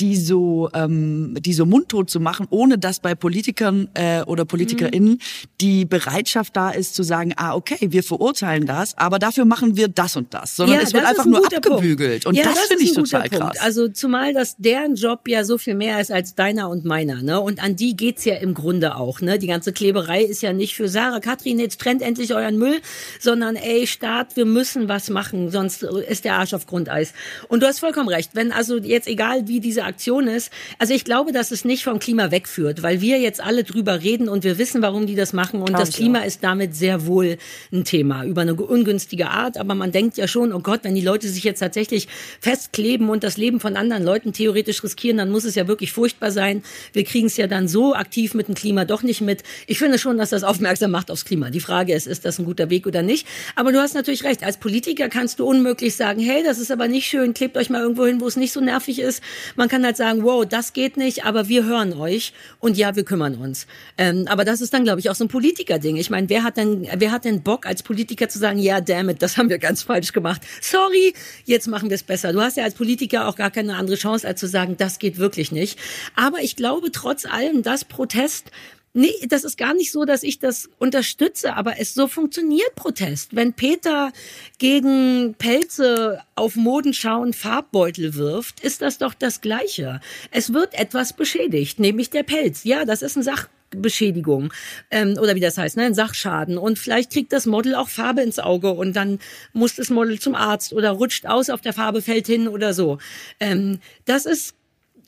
die 0.00 0.16
so, 0.16 0.68
ähm, 0.74 1.36
die 1.40 1.52
so 1.52 1.66
mundtot 1.66 2.10
zu 2.10 2.20
machen, 2.20 2.46
ohne 2.50 2.78
dass 2.78 3.00
bei 3.00 3.14
Politikern 3.14 3.88
äh, 3.94 4.22
oder 4.22 4.44
PolitikerInnen 4.44 5.12
mhm. 5.12 5.18
die 5.60 5.84
Bereitschaft 5.84 6.56
da 6.56 6.70
ist 6.70 6.94
zu 6.94 7.02
sagen, 7.02 7.32
ah, 7.36 7.54
okay, 7.54 7.92
wir 7.92 8.02
verurteilen 8.02 8.66
das, 8.66 8.96
aber 8.98 9.18
dafür 9.18 9.44
machen 9.44 9.76
wir 9.76 9.88
das 9.88 10.16
und 10.16 10.34
das. 10.34 10.56
Sondern 10.56 10.78
ja, 10.78 10.82
es 10.82 10.92
wird 10.92 11.04
einfach 11.04 11.24
ein 11.24 11.30
nur 11.30 11.46
abgebügelt. 11.46 12.24
Punkt. 12.24 12.26
Und 12.26 12.34
ja, 12.34 12.44
das, 12.44 12.54
das 12.54 12.66
finde 12.66 12.84
ich 12.84 12.92
total 12.92 13.28
krass. 13.28 13.38
Punkt. 13.38 13.62
Also 13.62 13.88
zumal 13.88 14.32
dass 14.32 14.56
deren 14.56 14.96
Job 14.96 15.28
ja 15.28 15.44
so 15.44 15.58
viel 15.58 15.74
mehr 15.74 16.00
ist 16.00 16.10
als 16.10 16.34
deiner 16.34 16.68
und 16.70 16.84
meiner, 16.84 17.22
ne? 17.22 17.40
Und 17.40 17.62
an 17.62 17.76
die 17.76 17.96
geht's 17.96 18.24
ja 18.24 18.34
im 18.36 18.54
Grunde 18.54 18.96
auch, 18.96 19.20
ne? 19.20 19.38
Die 19.38 19.46
ganze 19.46 19.72
Kleberei 19.72 20.22
ist 20.22 20.42
ja 20.42 20.52
nicht 20.52 20.74
für 20.74 20.88
Sarah, 20.88 21.20
Katrin, 21.20 21.58
jetzt 21.58 21.80
trennt 21.80 22.02
endlich 22.02 22.34
euren 22.34 22.58
Müll, 22.58 22.80
sondern 23.20 23.56
ey, 23.56 23.86
Staat, 23.86 24.36
wir 24.36 24.44
müssen 24.44 24.88
was 24.88 25.08
machen, 25.08 25.50
sonst 25.50 25.82
ist 25.82 26.24
der 26.24 26.34
Arsch 26.34 26.54
auf 26.54 26.66
Grundeis. 26.66 27.12
Und 27.48 27.62
du 27.62 27.66
hast 27.66 27.78
vollkommen 27.78 28.08
recht. 28.08 28.30
Wenn 28.34 28.50
also 28.50 28.78
jetzt 28.78 29.06
egal 29.06 29.46
wie 29.46 29.60
diese 29.60 29.83
diese 29.84 29.94
Aktion 29.94 30.28
ist, 30.28 30.50
also 30.78 30.94
ich 30.94 31.04
glaube, 31.04 31.32
dass 31.32 31.50
es 31.50 31.64
nicht 31.64 31.84
vom 31.84 31.98
Klima 31.98 32.30
wegführt, 32.30 32.82
weil 32.82 33.00
wir 33.00 33.20
jetzt 33.20 33.40
alle 33.40 33.64
drüber 33.64 34.02
reden 34.02 34.28
und 34.28 34.44
wir 34.44 34.58
wissen, 34.58 34.82
warum 34.82 35.06
die 35.06 35.14
das 35.14 35.32
machen 35.32 35.60
und 35.60 35.68
Klar, 35.68 35.80
das 35.80 35.92
Klima 35.92 36.20
ja. 36.20 36.24
ist 36.24 36.42
damit 36.42 36.74
sehr 36.74 37.06
wohl 37.06 37.36
ein 37.72 37.84
Thema 37.84 38.24
über 38.24 38.42
eine 38.42 38.54
ungünstige 38.54 39.28
Art, 39.28 39.56
aber 39.56 39.74
man 39.74 39.92
denkt 39.92 40.16
ja 40.16 40.26
schon, 40.26 40.52
oh 40.52 40.60
Gott, 40.60 40.80
wenn 40.82 40.94
die 40.94 41.00
Leute 41.00 41.28
sich 41.28 41.44
jetzt 41.44 41.60
tatsächlich 41.60 42.08
festkleben 42.40 43.08
und 43.08 43.24
das 43.24 43.36
Leben 43.36 43.60
von 43.60 43.76
anderen 43.76 44.04
Leuten 44.04 44.32
theoretisch 44.32 44.82
riskieren, 44.82 45.18
dann 45.18 45.30
muss 45.30 45.44
es 45.44 45.54
ja 45.54 45.68
wirklich 45.68 45.92
furchtbar 45.92 46.30
sein. 46.30 46.62
Wir 46.92 47.04
kriegen 47.04 47.26
es 47.26 47.36
ja 47.36 47.46
dann 47.46 47.68
so 47.68 47.94
aktiv 47.94 48.34
mit 48.34 48.48
dem 48.48 48.54
Klima 48.54 48.84
doch 48.84 49.02
nicht 49.02 49.20
mit. 49.20 49.42
Ich 49.66 49.78
finde 49.78 49.98
schon, 49.98 50.18
dass 50.18 50.30
das 50.30 50.44
aufmerksam 50.44 50.90
macht 50.90 51.10
aufs 51.10 51.24
Klima. 51.24 51.50
Die 51.50 51.60
Frage 51.60 51.94
ist, 51.94 52.06
ist 52.06 52.24
das 52.24 52.38
ein 52.38 52.44
guter 52.44 52.70
Weg 52.70 52.86
oder 52.86 53.02
nicht? 53.02 53.26
Aber 53.56 53.72
du 53.72 53.80
hast 53.80 53.94
natürlich 53.94 54.24
recht. 54.24 54.42
Als 54.44 54.56
Politiker 54.56 55.08
kannst 55.08 55.38
du 55.38 55.46
unmöglich 55.46 55.96
sagen, 55.96 56.20
hey, 56.20 56.42
das 56.42 56.58
ist 56.58 56.70
aber 56.70 56.88
nicht 56.88 57.06
schön, 57.06 57.34
klebt 57.34 57.56
euch 57.56 57.70
mal 57.70 57.80
irgendwo 57.80 58.06
hin, 58.06 58.20
wo 58.20 58.26
es 58.26 58.36
nicht 58.36 58.52
so 58.52 58.60
nervig 58.60 58.98
ist. 58.98 59.22
Man 59.56 59.68
kann 59.74 59.84
halt 59.84 59.96
sagen, 59.96 60.22
wow, 60.22 60.46
das 60.46 60.72
geht 60.72 60.96
nicht, 60.96 61.24
aber 61.24 61.48
wir 61.48 61.64
hören 61.64 61.94
euch 61.94 62.32
und 62.60 62.76
ja, 62.76 62.94
wir 62.94 63.04
kümmern 63.04 63.34
uns. 63.34 63.66
Ähm, 63.98 64.26
aber 64.28 64.44
das 64.44 64.60
ist 64.60 64.72
dann, 64.72 64.84
glaube 64.84 65.00
ich, 65.00 65.10
auch 65.10 65.16
so 65.16 65.24
ein 65.24 65.28
Politiker-Ding. 65.28 65.96
Ich 65.96 66.10
meine, 66.10 66.28
wer 66.28 66.44
hat 66.44 66.56
denn, 66.56 66.86
wer 66.94 67.10
hat 67.10 67.24
denn 67.24 67.42
Bock 67.42 67.66
als 67.66 67.82
Politiker 67.82 68.28
zu 68.28 68.38
sagen, 68.38 68.60
ja, 68.60 68.80
damn 68.80 69.08
it, 69.08 69.20
das 69.20 69.36
haben 69.36 69.48
wir 69.48 69.58
ganz 69.58 69.82
falsch 69.82 70.12
gemacht. 70.12 70.42
Sorry, 70.60 71.12
jetzt 71.44 71.66
machen 71.66 71.90
wir 71.90 71.96
es 71.96 72.04
besser. 72.04 72.32
Du 72.32 72.40
hast 72.40 72.56
ja 72.56 72.62
als 72.62 72.74
Politiker 72.74 73.26
auch 73.26 73.34
gar 73.34 73.50
keine 73.50 73.74
andere 73.74 73.96
Chance, 73.96 74.28
als 74.28 74.38
zu 74.38 74.46
sagen, 74.46 74.76
das 74.76 75.00
geht 75.00 75.18
wirklich 75.18 75.50
nicht. 75.50 75.76
Aber 76.14 76.38
ich 76.38 76.54
glaube 76.54 76.92
trotz 76.92 77.26
allem, 77.26 77.64
dass 77.64 77.84
Protest 77.84 78.52
Nee, 78.96 79.26
das 79.28 79.42
ist 79.42 79.58
gar 79.58 79.74
nicht 79.74 79.90
so, 79.90 80.04
dass 80.04 80.22
ich 80.22 80.38
das 80.38 80.70
unterstütze, 80.78 81.56
aber 81.56 81.80
es 81.80 81.94
so 81.94 82.06
funktioniert 82.06 82.76
Protest. 82.76 83.34
Wenn 83.34 83.52
Peter 83.52 84.12
gegen 84.58 85.34
Pelze 85.36 86.22
auf 86.36 86.54
Modenschau 86.54 87.26
Farbbeutel 87.32 88.14
wirft, 88.14 88.60
ist 88.60 88.82
das 88.82 88.98
doch 88.98 89.12
das 89.12 89.40
Gleiche. 89.40 90.00
Es 90.30 90.52
wird 90.52 90.74
etwas 90.74 91.12
beschädigt, 91.12 91.80
nämlich 91.80 92.10
der 92.10 92.22
Pelz. 92.22 92.62
Ja, 92.62 92.84
das 92.84 93.02
ist 93.02 93.16
ein 93.16 93.24
Sachbeschädigung 93.24 94.52
ähm, 94.92 95.18
oder 95.20 95.34
wie 95.34 95.40
das 95.40 95.58
heißt, 95.58 95.76
ne, 95.76 95.86
ein 95.86 95.94
Sachschaden. 95.94 96.56
Und 96.56 96.78
vielleicht 96.78 97.12
kriegt 97.12 97.32
das 97.32 97.46
Model 97.46 97.74
auch 97.74 97.88
Farbe 97.88 98.22
ins 98.22 98.38
Auge 98.38 98.70
und 98.70 98.94
dann 98.94 99.18
muss 99.52 99.74
das 99.74 99.90
Model 99.90 100.20
zum 100.20 100.36
Arzt 100.36 100.72
oder 100.72 100.90
rutscht 100.90 101.26
aus 101.26 101.50
auf 101.50 101.62
der 101.62 101.72
Farbe, 101.72 102.00
fällt 102.00 102.28
hin 102.28 102.46
oder 102.46 102.72
so. 102.72 102.98
Ähm, 103.40 103.80
das 104.04 104.24
ist, 104.24 104.54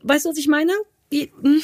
weißt 0.02 0.24
du, 0.24 0.30
was 0.30 0.38
ich 0.38 0.48
meine? 0.48 0.72
Die, 1.12 1.30
mh, 1.40 1.50
hm, 1.50 1.62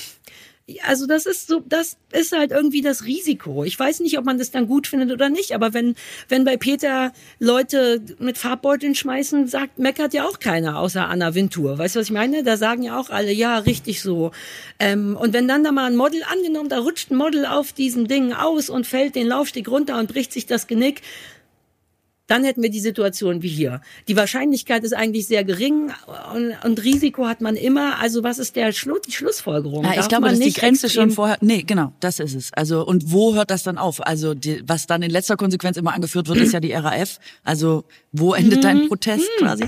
also 0.86 1.06
das 1.06 1.26
ist 1.26 1.48
so, 1.48 1.62
das 1.66 1.96
ist 2.12 2.36
halt 2.36 2.52
irgendwie 2.52 2.82
das 2.82 3.04
Risiko. 3.04 3.64
Ich 3.64 3.78
weiß 3.78 4.00
nicht, 4.00 4.18
ob 4.18 4.24
man 4.24 4.38
das 4.38 4.50
dann 4.50 4.68
gut 4.68 4.86
findet 4.86 5.10
oder 5.10 5.28
nicht, 5.28 5.52
aber 5.52 5.74
wenn, 5.74 5.94
wenn 6.28 6.44
bei 6.44 6.56
Peter 6.56 7.12
Leute 7.38 8.00
mit 8.18 8.38
Farbbeuteln 8.38 8.94
schmeißen, 8.94 9.48
sagt, 9.48 9.78
meckert 9.78 10.14
ja 10.14 10.24
auch 10.24 10.38
keiner 10.38 10.78
außer 10.78 11.08
Anna 11.08 11.34
Wintour. 11.34 11.78
Weißt 11.78 11.96
du, 11.96 12.00
was 12.00 12.06
ich 12.06 12.12
meine? 12.12 12.42
Da 12.42 12.56
sagen 12.56 12.82
ja 12.82 12.98
auch 12.98 13.10
alle, 13.10 13.32
ja, 13.32 13.58
richtig 13.58 14.02
so. 14.02 14.30
Ähm, 14.78 15.16
und 15.16 15.32
wenn 15.32 15.48
dann 15.48 15.64
da 15.64 15.72
mal 15.72 15.86
ein 15.86 15.96
Model 15.96 16.22
angenommen, 16.30 16.68
da 16.68 16.78
rutscht 16.78 17.10
ein 17.10 17.16
Model 17.16 17.44
auf 17.44 17.72
diesem 17.72 18.06
Ding 18.06 18.32
aus 18.32 18.70
und 18.70 18.86
fällt 18.86 19.14
den 19.16 19.26
Laufsteg 19.26 19.68
runter 19.68 19.98
und 19.98 20.12
bricht 20.12 20.32
sich 20.32 20.46
das 20.46 20.66
Genick, 20.66 21.02
dann 22.32 22.44
hätten 22.44 22.62
wir 22.62 22.70
die 22.70 22.80
Situation 22.80 23.42
wie 23.42 23.48
hier. 23.48 23.82
Die 24.08 24.16
Wahrscheinlichkeit 24.16 24.84
ist 24.84 24.94
eigentlich 24.94 25.26
sehr 25.26 25.44
gering 25.44 25.92
und, 26.34 26.54
und 26.64 26.82
Risiko 26.82 27.26
hat 27.26 27.42
man 27.42 27.56
immer. 27.56 27.98
Also 28.00 28.24
was 28.24 28.38
ist 28.38 28.56
der 28.56 28.72
Schlu 28.72 28.94
die 29.06 29.12
Schlussfolgerung? 29.12 29.84
Ja, 29.84 30.00
ich 30.00 30.08
glaube, 30.08 30.30
dass 30.30 30.38
die 30.38 30.50
Grenze 30.50 30.88
schon 30.88 31.10
vorher. 31.10 31.36
Nee, 31.42 31.62
genau, 31.62 31.92
das 32.00 32.20
ist 32.20 32.34
es. 32.34 32.50
Also 32.54 32.86
und 32.86 33.12
wo 33.12 33.34
hört 33.34 33.50
das 33.50 33.64
dann 33.64 33.76
auf? 33.76 34.04
Also 34.06 34.32
die, 34.32 34.62
was 34.66 34.86
dann 34.86 35.02
in 35.02 35.10
letzter 35.10 35.36
Konsequenz 35.36 35.76
immer 35.76 35.92
angeführt 35.92 36.26
wird, 36.26 36.38
ist 36.38 36.54
ja 36.54 36.60
die 36.60 36.72
RAF. 36.72 37.20
Also 37.44 37.84
wo 38.12 38.32
endet 38.32 38.64
dein 38.64 38.84
mhm. 38.84 38.88
Protest 38.88 39.28
mhm. 39.38 39.44
quasi? 39.44 39.64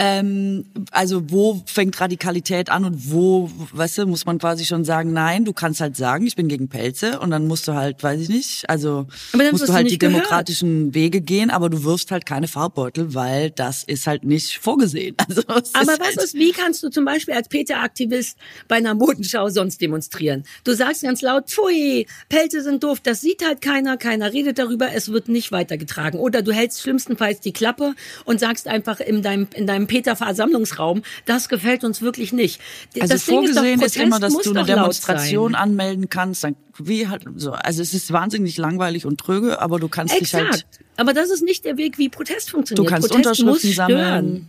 Ähm, 0.00 0.64
also 0.92 1.28
wo 1.30 1.60
fängt 1.66 2.00
Radikalität 2.00 2.70
an 2.70 2.84
und 2.84 3.10
wo, 3.10 3.50
weißt 3.72 3.98
du, 3.98 4.06
muss 4.06 4.26
man 4.26 4.38
quasi 4.38 4.64
schon 4.64 4.84
sagen, 4.84 5.12
nein, 5.12 5.44
du 5.44 5.52
kannst 5.52 5.80
halt 5.80 5.96
sagen, 5.96 6.24
ich 6.24 6.36
bin 6.36 6.46
gegen 6.46 6.68
Pelze 6.68 7.18
und 7.18 7.32
dann 7.32 7.48
musst 7.48 7.66
du 7.66 7.74
halt, 7.74 8.00
weiß 8.00 8.20
ich 8.20 8.28
nicht, 8.28 8.70
also 8.70 9.08
musst 9.50 9.68
du 9.68 9.72
halt 9.72 9.90
die 9.90 9.98
gehört. 9.98 10.14
demokratischen 10.14 10.94
Wege 10.94 11.20
gehen, 11.20 11.50
aber 11.50 11.68
du 11.68 11.82
wirfst 11.82 12.12
halt 12.12 12.26
keine 12.26 12.46
Farbbeutel, 12.46 13.12
weil 13.14 13.50
das 13.50 13.82
ist 13.82 14.06
halt 14.06 14.24
nicht 14.24 14.58
vorgesehen. 14.58 15.16
Also, 15.28 15.42
aber 15.46 15.58
ist 15.58 15.74
was 15.74 16.00
halt 16.00 16.22
ist, 16.22 16.34
wie 16.34 16.52
kannst 16.52 16.82
du 16.82 16.88
zum 16.88 17.04
Beispiel 17.04 17.34
als 17.34 17.48
Peter-Aktivist 17.48 18.38
bei 18.66 18.76
einer 18.76 18.94
Modenschau 18.94 19.50
sonst 19.50 19.80
demonstrieren? 19.80 20.44
Du 20.64 20.74
sagst 20.74 21.02
ganz 21.02 21.20
laut, 21.20 21.48
pfui, 21.50 22.06
Pelze 22.30 22.62
sind 22.62 22.82
doof, 22.82 23.00
das 23.00 23.20
sieht 23.20 23.44
halt 23.44 23.60
keiner, 23.60 23.98
keiner 23.98 24.32
redet 24.32 24.58
darüber, 24.58 24.90
es 24.94 25.12
wird 25.12 25.28
nicht 25.28 25.52
weitergetragen. 25.52 26.18
Oder 26.18 26.40
du 26.40 26.52
hältst 26.52 26.80
schlimmstenfalls 26.80 27.40
die 27.40 27.52
Klappe 27.52 27.94
und 28.24 28.40
sagst 28.40 28.68
einfach 28.68 29.00
in 29.00 29.22
deinem, 29.22 29.48
in 29.54 29.66
deinem 29.66 29.87
Peter-Versammlungsraum, 29.88 31.02
das 31.24 31.48
gefällt 31.48 31.82
uns 31.82 32.00
wirklich 32.00 32.32
nicht. 32.32 32.60
Also 33.00 33.14
das 33.14 33.24
vorgesehen 33.24 33.80
ist, 33.80 33.96
doch, 33.96 34.02
ist 34.02 34.06
immer, 34.06 34.20
dass 34.20 34.36
du 34.38 34.50
eine 34.50 34.64
Demonstration 34.64 35.56
anmelden 35.56 36.08
kannst, 36.08 36.44
dann 36.44 36.54
wie 36.78 37.08
halt 37.08 37.24
so. 37.34 37.50
Also 37.50 37.82
es 37.82 37.92
ist 37.92 38.12
wahnsinnig 38.12 38.56
langweilig 38.56 39.04
und 39.04 39.18
tröge, 39.18 39.60
aber 39.60 39.80
du 39.80 39.88
kannst 39.88 40.14
Exakt. 40.14 40.44
dich 40.44 40.50
halt. 40.50 40.66
Aber 40.96 41.12
das 41.12 41.30
ist 41.30 41.42
nicht 41.42 41.64
der 41.64 41.76
Weg, 41.76 41.98
wie 41.98 42.08
Protest 42.08 42.50
funktioniert. 42.50 42.86
Du 42.86 42.90
kannst 42.90 43.08
Protest 43.08 43.40
Unterschriften 43.40 43.72
sammeln. 43.72 44.48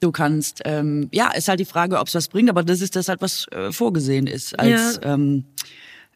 Du 0.00 0.10
kannst, 0.10 0.62
ähm, 0.64 1.08
ja, 1.12 1.30
ist 1.32 1.48
halt 1.48 1.60
die 1.60 1.64
Frage, 1.64 1.98
ob 1.98 2.08
es 2.08 2.14
was 2.14 2.28
bringt, 2.28 2.50
aber 2.50 2.62
das 2.62 2.80
ist 2.80 2.96
das 2.96 3.08
halt, 3.08 3.20
was 3.20 3.46
äh, 3.52 3.72
vorgesehen 3.72 4.26
ist 4.26 4.58
als 4.58 4.98
ja. 5.02 5.14
ähm, 5.14 5.44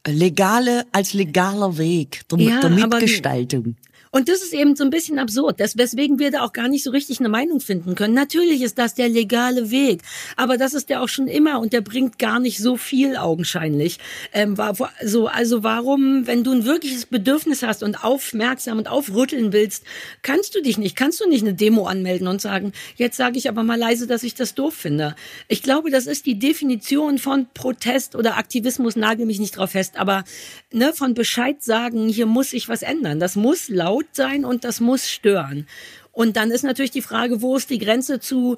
legale, 0.06 0.84
als 0.92 1.12
legaler 1.12 1.78
Weg 1.78 2.22
der, 2.30 2.38
ja, 2.38 2.60
der 2.60 2.70
Mitgestaltung. 2.70 3.76
Und 4.10 4.28
das 4.28 4.42
ist 4.42 4.52
eben 4.52 4.76
so 4.76 4.84
ein 4.84 4.90
bisschen 4.90 5.18
absurd, 5.18 5.60
das, 5.60 5.76
weswegen 5.76 6.18
wir 6.18 6.30
da 6.30 6.42
auch 6.42 6.52
gar 6.52 6.68
nicht 6.68 6.84
so 6.84 6.90
richtig 6.90 7.20
eine 7.20 7.28
Meinung 7.28 7.60
finden 7.60 7.94
können. 7.94 8.14
Natürlich 8.14 8.62
ist 8.62 8.78
das 8.78 8.94
der 8.94 9.08
legale 9.08 9.70
Weg, 9.70 10.02
aber 10.36 10.56
das 10.56 10.74
ist 10.74 10.88
der 10.88 11.02
auch 11.02 11.08
schon 11.08 11.26
immer 11.26 11.60
und 11.60 11.72
der 11.72 11.80
bringt 11.80 12.18
gar 12.18 12.40
nicht 12.40 12.58
so 12.58 12.76
viel 12.76 13.16
augenscheinlich. 13.16 13.98
Ähm, 14.32 14.56
war, 14.58 14.74
so, 15.04 15.26
also 15.26 15.62
warum, 15.62 16.26
wenn 16.26 16.44
du 16.44 16.52
ein 16.52 16.64
wirkliches 16.64 17.06
Bedürfnis 17.06 17.62
hast 17.62 17.82
und 17.82 18.04
aufmerksam 18.04 18.78
und 18.78 18.88
aufrütteln 18.88 19.52
willst, 19.52 19.84
kannst 20.22 20.54
du 20.54 20.62
dich 20.62 20.78
nicht, 20.78 20.96
kannst 20.96 21.20
du 21.20 21.28
nicht 21.28 21.42
eine 21.42 21.54
Demo 21.54 21.86
anmelden 21.86 22.28
und 22.28 22.40
sagen, 22.40 22.72
jetzt 22.96 23.16
sage 23.16 23.38
ich 23.38 23.48
aber 23.48 23.62
mal 23.62 23.78
leise, 23.78 24.06
dass 24.06 24.22
ich 24.22 24.34
das 24.34 24.54
doof 24.54 24.74
finde. 24.74 25.14
Ich 25.48 25.62
glaube, 25.62 25.90
das 25.90 26.06
ist 26.06 26.26
die 26.26 26.38
Definition 26.38 27.18
von 27.18 27.46
Protest 27.54 28.14
oder 28.14 28.36
Aktivismus, 28.36 28.96
nagel 28.96 29.26
mich 29.26 29.40
nicht 29.40 29.56
drauf 29.56 29.70
fest, 29.72 29.96
aber 29.96 30.24
ne, 30.72 30.92
von 30.92 31.14
Bescheid 31.14 31.62
sagen, 31.62 32.08
hier 32.08 32.26
muss 32.26 32.50
sich 32.50 32.68
was 32.68 32.82
ändern. 32.82 33.20
Das 33.20 33.36
muss 33.36 33.68
laut 33.68 33.95
laut 33.96 34.06
sein 34.12 34.44
und 34.44 34.64
das 34.64 34.80
muss 34.80 35.08
stören. 35.08 35.66
Und 36.12 36.36
dann 36.36 36.50
ist 36.50 36.62
natürlich 36.62 36.90
die 36.90 37.02
Frage, 37.02 37.42
wo 37.42 37.56
ist 37.56 37.70
die 37.70 37.78
Grenze 37.78 38.20
zu, 38.20 38.56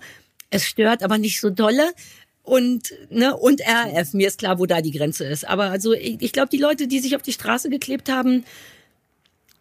es 0.51 0.64
stört, 0.64 1.03
aber 1.03 1.18
nicht 1.18 1.41
so 1.41 1.51
dolle 1.51 1.93
und 2.43 2.95
ne 3.11 3.36
und 3.36 3.61
RF. 3.61 4.14
Mir 4.14 4.28
ist 4.28 4.39
klar, 4.39 4.59
wo 4.59 4.66
da 4.66 4.80
die 4.80 4.93
Grenze 4.93 5.24
ist. 5.24 5.47
Aber 5.47 5.64
also 5.64 5.93
ich, 5.93 6.20
ich 6.20 6.32
glaube, 6.32 6.49
die 6.51 6.59
Leute, 6.59 6.86
die 6.86 7.01
sich 7.01 7.16
auf 7.16 7.22
die 7.22 7.32
Straße 7.32 7.68
geklebt 7.68 8.11
haben, 8.11 8.45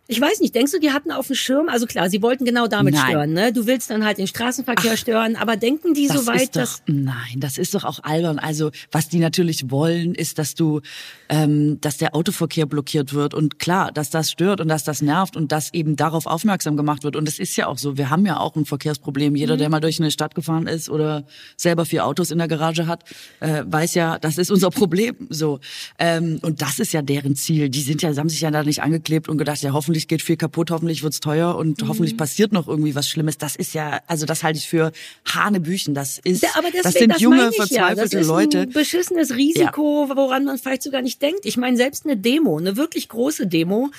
ich 0.09 0.21
weiß 0.21 0.39
nicht, 0.39 0.55
denkst 0.55 0.71
du, 0.71 0.79
die 0.79 0.91
hatten 0.91 1.11
auf 1.11 1.27
dem 1.27 1.35
Schirm, 1.35 1.67
also 1.67 1.85
klar, 1.85 2.09
sie 2.09 2.21
wollten 2.21 2.45
genau 2.45 2.67
damit 2.67 2.93
nein. 2.93 3.09
stören, 3.09 3.33
ne? 3.33 3.51
Du 3.51 3.67
willst 3.67 3.89
dann 3.89 4.05
halt 4.05 4.17
den 4.17 4.27
Straßenverkehr 4.27 4.93
Ach, 4.93 4.97
stören, 4.97 5.35
aber 5.35 5.57
denken 5.57 5.93
die 5.93 6.07
so 6.07 6.25
weit, 6.27 6.55
doch, 6.55 6.61
dass. 6.61 6.81
Nein, 6.87 7.37
das 7.37 7.57
ist 7.57 7.75
doch 7.75 7.83
auch 7.83 7.99
albern. 8.03 8.39
Also, 8.39 8.71
was 8.91 9.09
die 9.09 9.19
natürlich 9.19 9.69
wollen, 9.69 10.15
ist, 10.15 10.39
dass 10.39 10.55
du, 10.55 10.79
ähm, 11.27 11.81
dass 11.81 11.97
der 11.97 12.15
Autoverkehr 12.15 12.65
blockiert 12.65 13.13
wird. 13.13 13.33
Und 13.33 13.59
klar, 13.59 13.91
dass 13.91 14.09
das 14.09 14.31
stört 14.31 14.61
und 14.61 14.69
dass 14.69 14.85
das 14.85 15.01
nervt 15.01 15.35
und 15.35 15.51
dass 15.51 15.73
eben 15.73 15.97
darauf 15.97 16.25
aufmerksam 16.25 16.77
gemacht 16.77 17.03
wird. 17.03 17.17
Und 17.17 17.27
es 17.27 17.37
ist 17.37 17.55
ja 17.57 17.67
auch 17.67 17.77
so, 17.77 17.97
wir 17.97 18.09
haben 18.09 18.25
ja 18.25 18.39
auch 18.39 18.55
ein 18.55 18.65
Verkehrsproblem. 18.65 19.35
Jeder, 19.35 19.55
mhm. 19.55 19.59
der 19.59 19.69
mal 19.69 19.79
durch 19.81 19.99
eine 19.99 20.11
Stadt 20.11 20.35
gefahren 20.35 20.67
ist 20.67 20.89
oder 20.89 21.25
selber 21.57 21.85
vier 21.85 22.05
Autos 22.05 22.31
in 22.31 22.37
der 22.37 22.47
Garage 22.47 22.87
hat, 22.87 23.03
äh, 23.41 23.63
weiß 23.65 23.95
ja, 23.95 24.19
das 24.19 24.37
ist 24.37 24.51
unser 24.51 24.69
Problem. 24.71 25.27
So. 25.29 25.59
Ähm, 25.99 26.39
und 26.43 26.61
das 26.61 26.79
ist 26.79 26.93
ja 26.93 27.01
deren 27.01 27.35
Ziel. 27.35 27.69
Die 27.69 27.81
sind 27.81 28.01
ja, 28.01 28.15
haben 28.15 28.29
sich 28.29 28.41
ja 28.41 28.51
da 28.51 28.63
nicht 28.63 28.81
angeklebt 28.81 29.27
und 29.27 29.37
gedacht, 29.37 29.61
ja, 29.61 29.73
hoffentlich 29.73 29.96
hoffentlich 29.97 30.07
geht 30.07 30.21
viel 30.21 30.37
kaputt, 30.37 30.69
hoffentlich 30.69 31.01
wird's 31.01 31.19
teuer 31.19 31.55
und 31.55 31.81
mhm. 31.81 31.87
hoffentlich 31.87 32.17
passiert 32.17 32.51
noch 32.51 32.67
irgendwie 32.67 32.93
was 32.93 33.09
Schlimmes. 33.09 33.37
Das 33.37 33.55
ist 33.55 33.73
ja, 33.73 34.01
also 34.05 34.25
das 34.25 34.43
halte 34.43 34.59
ich 34.59 34.67
für 34.67 34.91
Hanebüchen. 35.25 35.95
Das 35.95 36.19
ist, 36.19 36.43
ja, 36.43 36.49
aber 36.53 36.67
deswegen, 36.67 36.83
das 36.83 36.93
sind 36.93 37.13
das 37.13 37.21
junge, 37.21 37.51
verzweifelte 37.51 38.17
ja. 38.17 38.19
das 38.19 38.27
Leute. 38.27 38.59
Ein 38.61 38.69
beschissenes 38.69 39.35
Risiko, 39.35 40.05
ja. 40.07 40.15
woran 40.15 40.45
man 40.45 40.57
vielleicht 40.59 40.83
sogar 40.83 41.01
nicht 41.01 41.21
denkt. 41.21 41.45
Ich 41.45 41.57
meine, 41.57 41.77
selbst 41.77 42.05
eine 42.05 42.15
Demo, 42.15 42.57
eine 42.57 42.77
wirklich 42.77 43.09
große 43.09 43.47
Demo, 43.47 43.89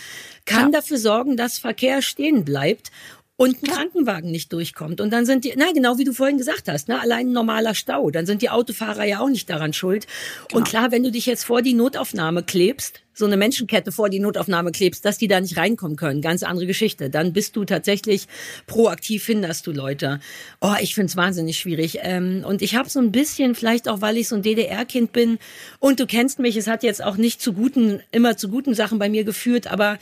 kann 0.44 0.72
dafür 0.72 0.98
sorgen, 0.98 1.36
dass 1.36 1.58
Verkehr 1.58 2.00
stehen 2.00 2.44
bleibt 2.44 2.90
und 3.38 3.62
ein 3.62 3.68
Krankenwagen 3.68 4.32
nicht 4.32 4.52
durchkommt. 4.52 5.00
Und 5.00 5.12
dann 5.12 5.24
sind 5.24 5.44
die, 5.44 5.54
na 5.56 5.70
genau 5.72 5.96
wie 5.96 6.02
du 6.02 6.12
vorhin 6.12 6.38
gesagt 6.38 6.68
hast, 6.68 6.88
ne, 6.88 7.00
allein 7.00 7.28
ein 7.28 7.32
normaler 7.32 7.74
Stau, 7.76 8.10
dann 8.10 8.26
sind 8.26 8.42
die 8.42 8.50
Autofahrer 8.50 9.04
ja 9.04 9.20
auch 9.20 9.28
nicht 9.28 9.48
daran 9.48 9.72
schuld. 9.72 10.08
Genau. 10.48 10.58
Und 10.58 10.68
klar, 10.68 10.90
wenn 10.90 11.04
du 11.04 11.12
dich 11.12 11.24
jetzt 11.26 11.44
vor 11.44 11.62
die 11.62 11.74
Notaufnahme 11.74 12.42
klebst, 12.42 13.00
so 13.14 13.26
eine 13.26 13.36
Menschenkette 13.36 13.92
vor 13.92 14.08
die 14.08 14.18
Notaufnahme 14.18 14.72
klebst, 14.72 15.04
dass 15.04 15.18
die 15.18 15.28
da 15.28 15.40
nicht 15.40 15.56
reinkommen 15.56 15.96
können, 15.96 16.20
ganz 16.20 16.42
andere 16.42 16.66
Geschichte. 16.66 17.10
Dann 17.10 17.32
bist 17.32 17.54
du 17.54 17.64
tatsächlich 17.64 18.26
proaktiv, 18.66 19.24
hinderst 19.26 19.66
du 19.66 19.72
Leute. 19.72 20.18
Oh, 20.60 20.74
ich 20.80 20.94
find's 20.96 21.16
wahnsinnig 21.16 21.58
schwierig. 21.58 21.98
Ähm, 22.02 22.44
und 22.46 22.60
ich 22.60 22.74
habe 22.74 22.88
so 22.88 22.98
ein 22.98 23.12
bisschen, 23.12 23.54
vielleicht 23.54 23.88
auch, 23.88 24.00
weil 24.00 24.16
ich 24.16 24.28
so 24.28 24.36
ein 24.36 24.42
DDR-Kind 24.42 25.12
bin 25.12 25.38
und 25.78 26.00
du 26.00 26.06
kennst 26.06 26.40
mich, 26.40 26.56
es 26.56 26.66
hat 26.66 26.82
jetzt 26.82 27.02
auch 27.02 27.16
nicht 27.16 27.40
zu 27.40 27.52
guten, 27.52 28.00
immer 28.10 28.36
zu 28.36 28.48
guten 28.48 28.74
Sachen 28.74 28.98
bei 28.98 29.08
mir 29.08 29.22
geführt, 29.22 29.68
aber 29.68 29.98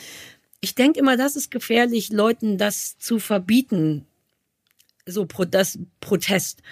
ich 0.61 0.74
denke 0.74 0.98
immer, 0.98 1.16
das 1.16 1.36
ist 1.36 1.50
gefährlich, 1.50 2.11
Leuten 2.11 2.59
das 2.59 2.98
zu 2.98 3.18
verbieten, 3.18 4.07
so 5.07 5.26
Pro 5.26 5.44
das 5.44 5.78
Protest. 6.00 6.62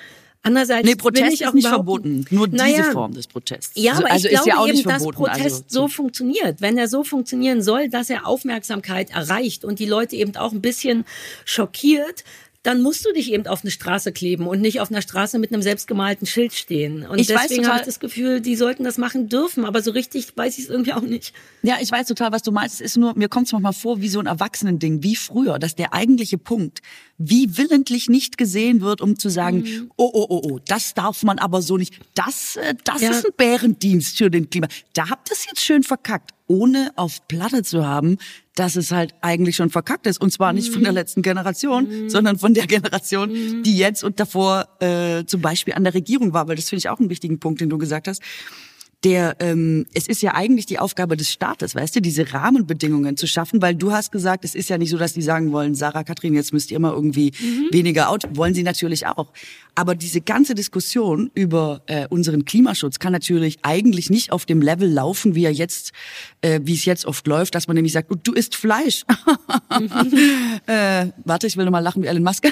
Andererseits 0.47 0.87
nee, 0.87 0.95
Protest 0.95 1.25
bin 1.25 1.33
ich 1.33 1.47
auch 1.47 1.55
nicht 1.55 1.69
verboten, 1.69 2.27
nur 2.29 2.49
naja, 2.49 2.77
diese 2.77 2.93
Form 2.93 3.15
des 3.15 3.29
Protests. 3.29 3.73
Ja, 3.77 3.95
aber 3.95 4.11
also 4.11 4.29
ich 4.29 4.35
glaube 4.35 4.41
ist 4.41 4.47
ja 4.47 4.59
auch 4.59 4.67
eben, 4.67 4.77
nicht 4.77 4.87
dass 4.87 5.03
verboten. 5.03 5.17
Protest 5.17 5.65
also, 5.65 5.65
so 5.69 5.89
funktioniert. 5.89 6.61
Wenn 6.61 6.77
er 6.77 6.87
so 6.87 7.03
funktionieren 7.03 7.63
soll, 7.63 7.89
dass 7.89 8.11
er 8.11 8.27
Aufmerksamkeit 8.27 9.11
erreicht 9.11 9.65
und 9.65 9.79
die 9.79 9.87
Leute 9.87 10.17
eben 10.17 10.37
auch 10.37 10.53
ein 10.53 10.61
bisschen 10.61 11.07
schockiert, 11.47 12.25
dann 12.65 12.81
musst 12.81 13.05
du 13.05 13.13
dich 13.13 13.31
eben 13.31 13.47
auf 13.47 13.63
eine 13.63 13.71
Straße 13.71 14.11
kleben 14.11 14.47
und 14.47 14.63
nicht 14.63 14.81
auf 14.81 14.91
einer 14.91 15.03
Straße 15.03 15.39
mit 15.39 15.53
einem 15.53 15.61
selbstgemalten 15.61 16.27
Schild 16.27 16.55
stehen. 16.55 17.07
Und 17.07 17.19
Ich 17.19 17.27
deswegen 17.27 17.69
habe 17.69 17.81
ich 17.81 17.85
das 17.85 18.01
Gefühl, 18.01 18.41
die 18.41 18.57
sollten 18.57 18.85
das 18.85 18.97
machen 18.97 19.29
dürfen, 19.29 19.67
aber 19.67 19.83
so 19.83 19.91
richtig 19.91 20.35
weiß 20.35 20.57
ich 20.57 20.65
es 20.65 20.71
irgendwie 20.71 20.95
auch 20.95 21.03
nicht. 21.03 21.35
Ja, 21.63 21.77
ich 21.81 21.93
weiß 21.93 22.07
total, 22.07 22.33
was 22.33 22.43
du 22.43 22.53
meinst. 22.53 22.77
Es 22.77 22.81
ist 22.81 22.97
nur, 22.97 23.15
mir 23.17 23.29
kommt 23.29 23.47
es 23.47 23.53
manchmal 23.53 23.75
vor 23.75 24.01
wie 24.01 24.09
so 24.09 24.19
ein 24.19 24.27
Erwachsenending, 24.27 25.03
wie 25.03 25.15
früher, 25.15 25.59
dass 25.59 25.75
der 25.75 25.93
eigentliche 25.93 26.39
Punkt, 26.39 26.81
wie 27.19 27.57
willentlich 27.57 28.09
nicht 28.09 28.37
gesehen 28.39 28.81
wird, 28.81 29.01
um 29.01 29.19
zu 29.19 29.29
sagen, 29.29 29.59
Mhm. 29.59 29.91
oh, 29.97 30.11
oh, 30.13 30.27
oh, 30.29 30.41
oh, 30.53 30.59
das 30.67 30.95
darf 30.95 31.23
man 31.23 31.39
aber 31.39 31.63
so 31.63 31.77
nicht. 31.77 31.95
Das, 32.15 32.57
äh, 32.57 32.75
das 32.85 33.03
Ja. 33.03 33.11
ist 33.11 33.25
ein 33.27 33.33
Bärendienst 33.37 34.19
für 34.19 34.31
den 34.31 34.51
Klima. 34.51 34.67
Da 34.95 35.09
habt 35.11 35.31
ihr 35.31 35.35
es 35.35 35.47
jetzt 35.47 35.61
schön 35.65 35.83
verkackt, 35.85 36.31
ohne 36.47 36.91
auf 36.97 37.27
Platte 37.29 37.63
zu 37.63 37.87
haben, 37.87 38.19
dass 38.57 38.77
es 38.77 38.91
halt 38.91 39.15
eigentlich 39.21 39.57
schon 39.57 39.71
verkackt 39.71 40.07
ist. 40.07 40.21
Und 40.21 40.33
zwar 40.33 40.53
nicht 40.53 40.73
von 40.73 40.83
der 40.83 40.93
Mhm. 40.93 40.97
letzten 40.99 41.23
Generation, 41.23 42.09
sondern 42.09 42.39
von 42.39 42.53
der 42.55 42.67
Generation, 42.67 43.63
die 43.63 43.77
jetzt 43.77 44.03
und 44.05 44.19
davor 44.21 44.67
äh, 44.81 45.25
zum 45.25 45.41
Beispiel 45.41 45.75
an 45.75 45.85
der 45.85 45.95
Regierung 45.95 46.33
war, 46.33 46.49
weil 46.49 46.57
das 46.57 46.69
finde 46.69 46.79
ich 46.81 46.89
auch 46.89 46.99
einen 46.99 47.11
wichtigen 47.11 47.39
Punkt, 47.41 47.61
den 47.61 47.71
du 47.71 47.79
gesagt 47.79 48.09
hast 48.09 48.21
der 49.05 49.37
ähm, 49.41 49.87
es 49.93 50.09
ist 50.09 50.23
ja 50.23 50.35
eigentlich 50.35 50.65
die 50.65 50.79
Aufgabe 50.79 51.17
des 51.17 51.31
Staates, 51.31 51.75
weißt 51.75 51.97
du, 51.97 52.01
diese 52.01 52.33
Rahmenbedingungen 52.33 53.17
zu 53.17 53.27
schaffen, 53.27 53.61
weil 53.61 53.75
du 53.75 53.93
hast 53.93 54.11
gesagt, 54.11 54.45
es 54.45 54.55
ist 54.55 54.71
ja 54.71 54.79
nicht 54.79 54.91
so, 54.91 54.97
dass 54.97 55.13
die 55.13 55.23
sagen 55.23 55.53
wollen, 55.53 55.75
Sarah, 55.75 56.05
Katrin, 56.05 56.35
jetzt 56.35 56.53
müsst 56.53 56.71
ihr 56.71 56.79
immer 56.79 56.93
irgendwie 56.93 57.33
weniger 57.71 58.09
Auto, 58.09 58.29
wollen 58.33 58.55
sie 58.55 58.63
natürlich 58.63 59.07
auch. 59.07 59.33
Aber 59.75 59.95
diese 59.95 60.23
ganze 60.23 60.55
Diskussion 60.55 61.31
über 61.35 61.83
äh, 61.87 62.07
unseren 62.09 62.47
Klimaschutz 62.47 62.99
kann 62.99 63.13
natürlich 63.13 63.59
eigentlich 63.63 64.09
nicht 64.09 64.33
auf 64.33 64.47
dem 64.47 64.63
Level 64.63 64.91
laufen, 64.91 65.35
wie 65.35 65.45
er 65.45 65.53
jetzt, 65.53 65.93
äh, 66.41 66.61
wie 66.63 66.75
es 66.75 66.87
jetzt 66.87 67.05
oft 67.05 67.27
läuft, 67.27 67.55
dass 67.55 67.67
man 67.69 67.75
nämlich 67.75 67.93
sagt, 67.93 68.11
du 68.23 68.33
isst 68.33 68.55
Fleisch. 68.55 69.05
äh, 70.67 71.09
warte, 71.25 71.47
ich 71.47 71.57
will 71.57 71.67
noch 71.67 71.73
mal 71.73 71.81
lachen 71.81 72.03
wie 72.03 72.07
Elon 72.07 72.23
Musk. 72.23 72.51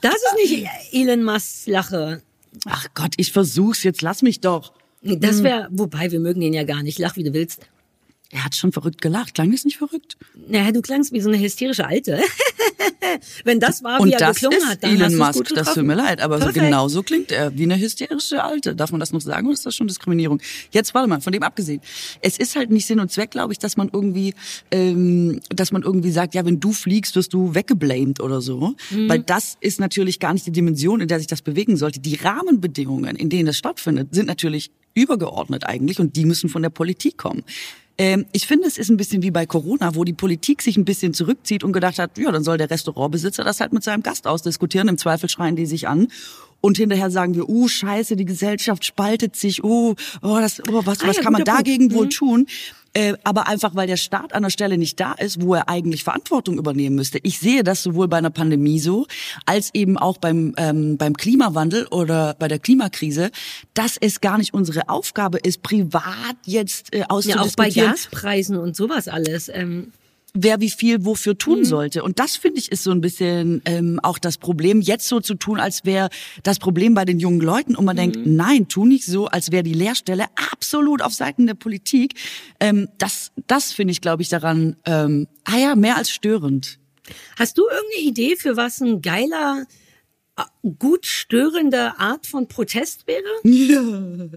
Das 0.00 0.14
ist 0.14 0.50
nicht 0.50 0.68
Elon 0.92 1.24
Musk 1.24 1.66
Lache. 1.66 2.22
Ach 2.66 2.86
Gott, 2.94 3.14
ich 3.16 3.32
versuch's 3.32 3.82
jetzt, 3.82 4.02
lass 4.02 4.22
mich 4.22 4.40
doch. 4.40 4.72
Das 5.02 5.42
wäre, 5.42 5.68
wobei 5.70 6.10
wir 6.10 6.20
mögen 6.20 6.40
den 6.40 6.54
ja 6.54 6.64
gar 6.64 6.82
nicht. 6.82 6.98
Lach 6.98 7.16
wie 7.16 7.24
du 7.24 7.32
willst. 7.32 7.66
Er 8.30 8.44
hat 8.44 8.56
schon 8.56 8.72
verrückt 8.72 9.00
gelacht. 9.00 9.34
Klang 9.34 9.52
das 9.52 9.64
nicht 9.64 9.78
verrückt? 9.78 10.16
Naja, 10.48 10.72
du 10.72 10.82
klangst 10.82 11.12
wie 11.12 11.20
so 11.20 11.28
eine 11.28 11.38
hysterische 11.38 11.86
Alte. 11.86 12.20
Wenn 13.44 13.60
das 13.60 13.84
war, 13.84 13.98
wie 13.98 14.02
Und 14.02 14.12
er 14.12 14.18
das 14.18 14.40
geklungen 14.40 14.68
hat, 14.68 14.82
dann 14.82 14.90
hast 14.90 14.98
Elon 14.98 15.10
du's 15.12 15.18
Musk. 15.18 15.48
gut 15.48 15.56
Das 15.56 15.74
tut 15.74 15.84
mir 15.84 15.94
leid, 15.94 16.20
aber 16.20 16.40
so 16.40 16.52
genau 16.52 16.88
so 16.88 17.04
klingt 17.04 17.30
er, 17.30 17.56
wie 17.56 17.62
eine 17.62 17.78
hysterische 17.78 18.42
Alte. 18.42 18.74
Darf 18.74 18.90
man 18.90 18.98
das 18.98 19.12
noch 19.12 19.20
sagen 19.20 19.46
oder 19.46 19.54
ist 19.54 19.64
das 19.64 19.76
schon 19.76 19.86
Diskriminierung? 19.86 20.40
Jetzt 20.72 20.92
warte 20.92 21.08
mal, 21.08 21.20
von 21.20 21.32
dem 21.32 21.44
abgesehen. 21.44 21.80
Es 22.20 22.36
ist 22.36 22.56
halt 22.56 22.70
nicht 22.70 22.86
Sinn 22.86 22.98
und 22.98 23.12
Zweck, 23.12 23.30
glaube 23.30 23.52
ich, 23.52 23.60
dass 23.60 23.76
man 23.76 23.90
irgendwie, 23.92 24.34
ähm, 24.72 25.40
dass 25.50 25.70
man 25.70 25.82
irgendwie 25.82 26.10
sagt, 26.10 26.34
ja, 26.34 26.44
wenn 26.44 26.58
du 26.58 26.72
fliegst, 26.72 27.14
wirst 27.14 27.32
du 27.32 27.54
weggeblamed 27.54 28.20
oder 28.20 28.40
so. 28.40 28.74
Mhm. 28.90 29.08
Weil 29.08 29.20
das 29.20 29.56
ist 29.60 29.78
natürlich 29.78 30.18
gar 30.18 30.32
nicht 30.32 30.46
die 30.46 30.52
Dimension, 30.52 31.00
in 31.00 31.06
der 31.06 31.18
sich 31.18 31.28
das 31.28 31.42
bewegen 31.42 31.76
sollte. 31.76 32.00
Die 32.00 32.16
Rahmenbedingungen, 32.16 33.14
in 33.14 33.28
denen 33.28 33.46
das 33.46 33.56
stattfindet, 33.56 34.08
sind 34.10 34.26
natürlich 34.26 34.72
übergeordnet 34.94 35.64
eigentlich 35.66 36.00
und 36.00 36.16
die 36.16 36.24
müssen 36.24 36.48
von 36.48 36.62
der 36.62 36.70
Politik 36.70 37.18
kommen. 37.18 37.44
Ähm, 37.98 38.26
ich 38.32 38.46
finde, 38.46 38.66
es 38.66 38.76
ist 38.76 38.90
ein 38.90 38.96
bisschen 38.98 39.22
wie 39.22 39.30
bei 39.30 39.46
Corona, 39.46 39.94
wo 39.94 40.04
die 40.04 40.12
Politik 40.12 40.60
sich 40.60 40.76
ein 40.76 40.84
bisschen 40.84 41.14
zurückzieht 41.14 41.64
und 41.64 41.72
gedacht 41.72 41.98
hat, 41.98 42.18
ja, 42.18 42.30
dann 42.30 42.44
soll 42.44 42.58
der 42.58 42.70
Restaurantbesitzer 42.70 43.42
das 43.42 43.60
halt 43.60 43.72
mit 43.72 43.82
seinem 43.82 44.02
Gast 44.02 44.26
ausdiskutieren. 44.26 44.88
Im 44.88 44.98
Zweifel 44.98 45.28
schreien 45.30 45.56
die 45.56 45.66
sich 45.66 45.88
an. 45.88 46.08
Und 46.60 46.76
hinterher 46.78 47.10
sagen 47.10 47.34
wir, 47.34 47.48
uh, 47.48 47.68
scheiße, 47.68 48.16
die 48.16 48.24
Gesellschaft 48.24 48.84
spaltet 48.84 49.36
sich, 49.36 49.62
uh, 49.62 49.94
oh, 50.22 50.38
das, 50.40 50.60
oh, 50.68 50.82
was, 50.84 51.00
Ah 51.02 51.08
was 51.08 51.16
ja, 51.16 51.22
kann 51.22 51.32
man 51.32 51.42
guter 51.42 51.52
Punkt. 51.52 51.68
dagegen 51.68 51.94
wohl 51.94 52.06
Mhm. 52.06 52.10
tun? 52.10 52.46
Äh, 52.96 53.18
aber 53.24 53.46
einfach, 53.46 53.74
weil 53.74 53.86
der 53.86 53.98
Staat 53.98 54.32
an 54.32 54.42
der 54.42 54.48
Stelle 54.48 54.78
nicht 54.78 54.98
da 54.98 55.12
ist, 55.12 55.42
wo 55.42 55.54
er 55.54 55.68
eigentlich 55.68 56.02
Verantwortung 56.02 56.56
übernehmen 56.56 56.96
müsste. 56.96 57.18
Ich 57.22 57.38
sehe 57.38 57.62
das 57.62 57.82
sowohl 57.82 58.08
bei 58.08 58.16
einer 58.16 58.30
Pandemie 58.30 58.80
so, 58.80 59.06
als 59.44 59.68
eben 59.74 59.98
auch 59.98 60.16
beim, 60.16 60.54
ähm, 60.56 60.96
beim 60.96 61.14
Klimawandel 61.14 61.86
oder 61.88 62.34
bei 62.38 62.48
der 62.48 62.58
Klimakrise, 62.58 63.30
dass 63.74 63.98
es 64.00 64.22
gar 64.22 64.38
nicht 64.38 64.54
unsere 64.54 64.88
Aufgabe 64.88 65.36
ist, 65.36 65.62
privat 65.62 66.06
jetzt 66.46 66.94
äh, 66.94 67.00
Ja, 67.00 67.04
auch 67.04 67.08
bei 67.08 67.16
auszudiskutieren, 67.16 67.90
Gaspreisen 67.90 68.56
und 68.56 68.74
sowas 68.74 69.08
alles. 69.08 69.50
Ähm, 69.52 69.92
wer 70.38 70.60
wie 70.60 70.70
viel 70.70 71.04
wofür 71.04 71.36
tun 71.36 71.64
sollte. 71.64 72.02
Und 72.02 72.18
das 72.18 72.36
finde 72.36 72.60
ich 72.60 72.70
ist 72.72 72.82
so 72.82 72.90
ein 72.90 73.00
bisschen 73.00 73.62
ähm, 73.64 74.00
auch 74.02 74.18
das 74.18 74.38
Problem, 74.38 74.80
jetzt 74.80 75.08
so 75.08 75.20
zu 75.20 75.34
tun, 75.34 75.60
als 75.60 75.84
wäre 75.84 76.08
das 76.42 76.58
Problem 76.58 76.94
bei 76.94 77.04
den 77.04 77.18
jungen 77.18 77.40
Leuten. 77.40 77.76
Und 77.76 77.84
man 77.84 77.96
denkt, 77.96 78.18
nein, 78.24 78.68
tu 78.68 78.84
nicht 78.84 79.04
so, 79.04 79.26
als 79.26 79.52
wäre 79.52 79.62
die 79.62 79.74
Lehrstelle 79.74 80.26
absolut 80.52 81.02
auf 81.02 81.12
Seiten 81.12 81.46
der 81.46 81.54
Politik. 81.54 82.14
Ähm, 82.60 82.88
das, 82.98 83.32
das 83.46 83.72
finde 83.72 83.92
ich, 83.92 84.00
glaube 84.00 84.22
ich, 84.22 84.28
daran, 84.28 84.76
ähm, 84.84 85.26
ah 85.44 85.58
ja, 85.58 85.74
mehr 85.76 85.96
als 85.96 86.10
störend. 86.10 86.78
hast 87.38 87.58
du 87.58 87.62
irgendeine 87.62 88.02
Idee, 88.02 88.36
für 88.36 88.56
was 88.56 88.80
ein 88.80 89.02
geiler, 89.02 89.66
gut 90.78 91.06
störende 91.06 91.98
Art 91.98 92.26
von 92.26 92.48
Protest 92.48 93.06
wäre? 93.06 93.24
Ja. 93.44 94.28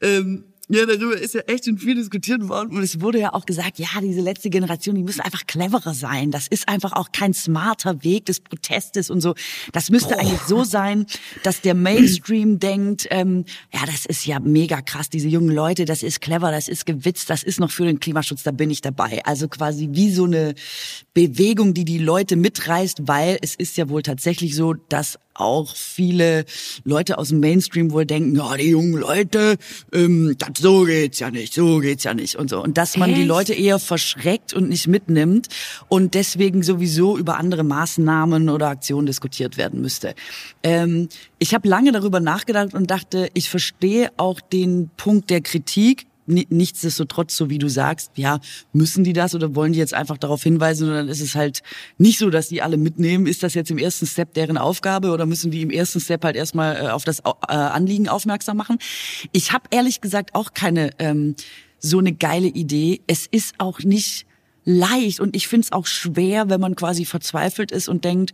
Ähm, 0.00 0.44
ja, 0.68 0.86
darüber 0.86 1.16
ist 1.18 1.34
ja 1.34 1.42
echt 1.42 1.66
schon 1.66 1.76
viel 1.76 1.94
diskutiert 1.94 2.48
worden. 2.48 2.76
Und 2.76 2.82
es 2.82 3.00
wurde 3.00 3.18
ja 3.18 3.34
auch 3.34 3.44
gesagt, 3.44 3.78
ja, 3.78 3.88
diese 4.00 4.22
letzte 4.22 4.48
Generation, 4.48 4.94
die 4.94 5.02
müssen 5.02 5.20
einfach 5.20 5.46
cleverer 5.46 5.92
sein. 5.92 6.30
Das 6.30 6.48
ist 6.48 6.68
einfach 6.68 6.92
auch 6.92 7.12
kein 7.12 7.34
smarter 7.34 8.02
Weg 8.02 8.26
des 8.26 8.40
Protestes 8.40 9.10
und 9.10 9.20
so. 9.20 9.34
Das 9.72 9.90
müsste 9.90 10.18
eigentlich 10.18 10.40
so 10.40 10.64
sein, 10.64 11.04
dass 11.42 11.60
der 11.60 11.74
Mainstream 11.74 12.58
denkt, 12.60 13.06
ähm, 13.10 13.44
ja, 13.72 13.80
das 13.84 14.06
ist 14.06 14.24
ja 14.24 14.40
mega 14.40 14.80
krass, 14.80 15.10
diese 15.10 15.28
jungen 15.28 15.54
Leute, 15.54 15.84
das 15.84 16.02
ist 16.02 16.22
clever, 16.22 16.50
das 16.50 16.68
ist 16.68 16.86
gewitzt, 16.86 17.28
das 17.28 17.42
ist 17.42 17.60
noch 17.60 17.70
für 17.70 17.84
den 17.84 18.00
Klimaschutz, 18.00 18.42
da 18.42 18.50
bin 18.50 18.70
ich 18.70 18.80
dabei. 18.80 19.22
Also 19.24 19.48
quasi 19.48 19.90
wie 19.92 20.10
so 20.10 20.24
eine 20.24 20.54
Bewegung, 21.12 21.74
die 21.74 21.84
die 21.84 21.98
Leute 21.98 22.36
mitreißt, 22.36 23.06
weil 23.06 23.38
es 23.42 23.54
ist 23.54 23.76
ja 23.76 23.90
wohl 23.90 24.02
tatsächlich 24.02 24.54
so, 24.54 24.72
dass 24.72 25.18
auch 25.34 25.74
viele 25.74 26.44
Leute 26.84 27.18
aus 27.18 27.28
dem 27.28 27.40
Mainstream 27.40 27.92
wohl 27.92 28.06
denken, 28.06 28.36
ja, 28.36 28.56
die 28.56 28.70
jungen 28.70 28.94
Leute, 28.94 29.56
ähm, 29.92 30.36
das, 30.38 30.50
so 30.58 30.84
geht's 30.84 31.18
ja 31.18 31.30
nicht, 31.30 31.54
so 31.54 31.78
geht's 31.78 32.04
ja 32.04 32.14
nicht 32.14 32.36
und 32.36 32.50
so. 32.50 32.62
Und 32.62 32.78
dass 32.78 32.96
man 32.96 33.12
die 33.12 33.20
Echt? 33.20 33.28
Leute 33.28 33.54
eher 33.54 33.78
verschreckt 33.78 34.52
und 34.52 34.68
nicht 34.68 34.86
mitnimmt 34.86 35.48
und 35.88 36.14
deswegen 36.14 36.62
sowieso 36.62 37.18
über 37.18 37.38
andere 37.38 37.64
Maßnahmen 37.64 38.48
oder 38.48 38.68
Aktionen 38.68 39.06
diskutiert 39.06 39.56
werden 39.56 39.80
müsste. 39.80 40.14
Ähm, 40.62 41.08
ich 41.38 41.54
habe 41.54 41.68
lange 41.68 41.92
darüber 41.92 42.20
nachgedacht 42.20 42.74
und 42.74 42.90
dachte, 42.90 43.28
ich 43.34 43.50
verstehe 43.50 44.10
auch 44.16 44.40
den 44.40 44.90
Punkt 44.96 45.30
der 45.30 45.40
Kritik, 45.40 46.06
Nichtsdestotrotz, 46.26 47.36
so 47.36 47.50
wie 47.50 47.58
du 47.58 47.68
sagst, 47.68 48.12
ja, 48.16 48.40
müssen 48.72 49.04
die 49.04 49.12
das 49.12 49.34
oder 49.34 49.54
wollen 49.54 49.72
die 49.72 49.78
jetzt 49.78 49.92
einfach 49.92 50.16
darauf 50.16 50.42
hinweisen 50.42 50.88
und 50.88 50.94
dann 50.94 51.08
ist 51.08 51.20
es 51.20 51.34
halt 51.34 51.62
nicht 51.98 52.18
so, 52.18 52.30
dass 52.30 52.48
die 52.48 52.62
alle 52.62 52.78
mitnehmen. 52.78 53.26
Ist 53.26 53.42
das 53.42 53.52
jetzt 53.54 53.70
im 53.70 53.78
ersten 53.78 54.06
Step 54.06 54.32
deren 54.32 54.56
Aufgabe 54.56 55.10
oder 55.10 55.26
müssen 55.26 55.50
die 55.50 55.62
im 55.62 55.70
ersten 55.70 56.00
Step 56.00 56.24
halt 56.24 56.36
erstmal 56.36 56.76
äh, 56.76 56.88
auf 56.88 57.04
das 57.04 57.20
äh, 57.20 57.52
Anliegen 57.52 58.08
aufmerksam 58.08 58.56
machen? 58.56 58.78
Ich 59.32 59.52
habe 59.52 59.64
ehrlich 59.70 60.00
gesagt 60.00 60.34
auch 60.34 60.54
keine 60.54 60.90
ähm, 60.98 61.34
so 61.78 61.98
eine 61.98 62.14
geile 62.14 62.48
Idee. 62.48 63.02
Es 63.06 63.26
ist 63.26 63.56
auch 63.58 63.80
nicht 63.80 64.24
leicht 64.64 65.20
und 65.20 65.36
ich 65.36 65.46
finde 65.46 65.66
es 65.66 65.72
auch 65.72 65.86
schwer, 65.86 66.48
wenn 66.48 66.60
man 66.60 66.74
quasi 66.74 67.04
verzweifelt 67.04 67.70
ist 67.70 67.88
und 67.88 68.04
denkt, 68.04 68.32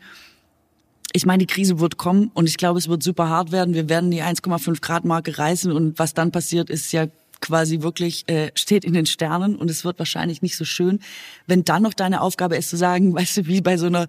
ich 1.12 1.26
meine, 1.26 1.38
die 1.38 1.52
Krise 1.52 1.80
wird 1.80 1.96
kommen 1.96 2.30
und 2.34 2.48
ich 2.48 2.56
glaube, 2.56 2.78
es 2.78 2.88
wird 2.88 3.02
super 3.02 3.28
hart 3.28 3.50
werden. 3.50 3.74
Wir 3.74 3.88
werden 3.88 4.12
die 4.12 4.22
1,5 4.22 4.80
Grad 4.80 5.04
Marke 5.04 5.36
reißen 5.36 5.72
und 5.72 5.98
was 5.98 6.14
dann 6.14 6.30
passiert, 6.30 6.70
ist 6.70 6.92
ja 6.92 7.06
quasi 7.40 7.82
wirklich 7.82 8.28
äh, 8.28 8.50
steht 8.54 8.84
in 8.84 8.92
den 8.92 9.06
Sternen 9.06 9.56
und 9.56 9.70
es 9.70 9.84
wird 9.84 9.98
wahrscheinlich 9.98 10.42
nicht 10.42 10.56
so 10.56 10.64
schön, 10.64 11.00
wenn 11.46 11.64
dann 11.64 11.82
noch 11.82 11.94
deine 11.94 12.20
Aufgabe 12.20 12.56
ist 12.56 12.70
zu 12.70 12.76
sagen, 12.76 13.14
weißt 13.14 13.38
du, 13.38 13.46
wie 13.46 13.60
bei 13.60 13.76
so 13.76 13.86
einer 13.86 14.06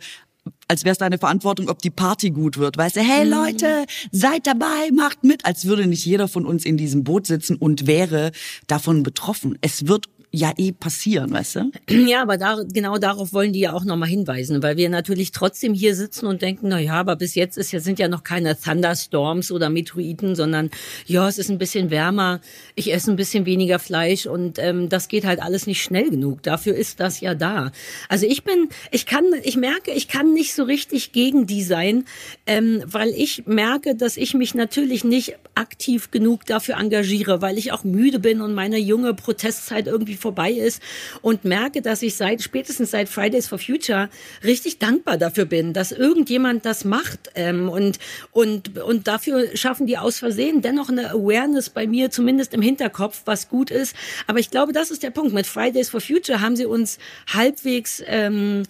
als 0.68 0.86
wäre 0.86 0.94
es 0.94 0.98
deine 0.98 1.20
Verantwortung, 1.20 1.70
ob 1.70 1.80
die 1.84 1.92
Party 1.92 2.32
gut 2.32 2.58
wird. 2.58 2.76
Weißt 2.76 2.96
du, 2.96 3.02
hey 3.02 3.28
Leute, 3.28 3.86
seid 4.12 4.48
dabei, 4.48 4.90
macht 4.92 5.24
mit, 5.24 5.46
als 5.46 5.66
würde 5.66 5.86
nicht 5.86 6.04
jeder 6.04 6.28
von 6.28 6.48
uns 6.48 6.66
in 6.66 6.78
diesem 6.78 7.04
Boot 7.04 7.28
sitzen 7.28 7.58
und 7.58 7.86
wäre 7.86 8.32
davon 8.66 9.04
betroffen. 9.04 9.58
Es 9.62 9.88
wird 9.88 10.10
ja 10.32 10.54
eh 10.58 10.72
passieren, 10.72 11.32
weißt 11.32 11.56
du? 11.58 11.72
Ja, 12.12 12.24
aber 12.24 12.38
da, 12.38 12.64
genau 12.72 12.98
darauf 12.98 13.32
wollen 13.32 13.54
die 13.54 13.60
ja 13.60 13.74
auch 13.74 13.84
nochmal 13.84 14.10
hinweisen, 14.10 14.64
weil 14.64 14.76
wir 14.76 14.90
natürlich 14.90 15.32
trotzdem 15.32 15.74
hier 15.74 15.96
sitzen 15.96 16.26
und 16.26 16.42
denken, 16.42 16.70
na 16.70 16.80
ja, 16.80 16.94
aber 16.94 17.16
bis 17.16 17.36
jetzt 17.36 17.58
ist 17.58 17.72
sind 17.72 18.00
ja 18.00 18.08
noch 18.08 18.24
keine 18.24 18.60
Thunderstorms 18.60 19.52
oder 19.52 19.70
Meteoriten, 19.70 20.36
sondern 20.36 20.70
ja, 21.06 21.28
es 21.28 21.38
ist 21.38 21.50
ein 21.50 21.58
bisschen 21.58 21.90
wärmer, 21.90 22.42
ich 22.76 22.94
esse 22.94 23.12
ein 23.12 23.16
bisschen 23.16 23.46
weniger 23.46 23.80
Fleisch 23.80 24.26
und 24.26 24.58
ähm, 24.60 24.90
das 24.90 25.08
geht 25.08 25.26
halt 25.26 25.42
alles 25.42 25.68
nicht 25.68 25.82
schnell 25.82 26.10
genug. 26.10 26.44
Dafür 26.44 26.76
ist 26.76 27.00
das 27.00 27.22
ja 27.22 27.34
da. 27.36 27.72
Also 28.10 28.26
ich 28.26 28.44
bin, 28.44 28.70
ich 28.92 29.06
kann, 29.06 29.26
ich 29.44 29.58
merke, 29.58 29.92
ich 29.92 30.08
kann 30.08 30.34
nicht 30.34 30.54
so 30.54 30.64
richtig 30.64 31.12
gegen 31.12 31.46
die 31.46 31.64
sein, 31.64 32.06
ähm, 32.46 32.82
weil 32.86 33.10
ich 33.10 33.48
merke, 33.48 33.96
dass 33.96 34.18
ich 34.18 34.34
mich 34.34 34.54
natürlich 34.54 35.04
nicht 35.04 35.36
aktiv 35.56 36.12
genug 36.12 36.46
dafür 36.46 36.78
engagiere, 36.78 37.42
weil 37.42 37.58
ich 37.58 37.72
auch 37.72 37.84
müde 37.84 38.20
bin 38.20 38.42
und 38.42 38.54
meine 38.54 38.78
junge 38.78 39.14
Protestzeit 39.14 39.88
irgendwie 39.88 40.21
vorbei 40.22 40.52
ist 40.52 40.82
und 41.22 41.44
merke, 41.44 41.82
dass 41.82 42.02
ich 42.02 42.16
seit 42.16 42.42
spätestens 42.42 42.92
seit 42.92 43.10
Fridays 43.10 43.48
for 43.48 43.60
Future 43.60 44.10
richtig 44.44 44.80
dankbar 44.80 45.18
dafür 45.18 45.46
bin, 45.46 45.74
dass 45.74 45.92
irgendjemand 45.92 46.66
das 46.66 46.86
macht 46.86 47.32
ähm, 47.36 47.70
und 47.70 48.00
und 48.32 48.78
und 48.80 49.08
dafür 49.08 49.56
schaffen 49.56 49.88
die 49.88 49.98
aus 49.98 50.20
Versehen 50.20 50.62
dennoch 50.62 50.90
eine 50.90 51.12
Awareness 51.12 51.70
bei 51.70 51.88
mir 51.88 52.12
zumindest 52.12 52.54
im 52.54 52.62
Hinterkopf, 52.62 53.24
was 53.26 53.50
gut 53.50 53.72
ist. 53.72 53.96
Aber 54.28 54.40
ich 54.40 54.52
glaube, 54.52 54.74
das 54.74 54.92
ist 54.92 55.04
der 55.04 55.12
Punkt. 55.12 55.34
Mit 55.34 55.48
Fridays 55.48 55.90
for 55.90 56.02
Future 56.02 56.42
haben 56.42 56.56
sie 56.56 56.66
uns 56.66 56.98
halbwegs 57.28 58.04
ähm, 58.06 58.64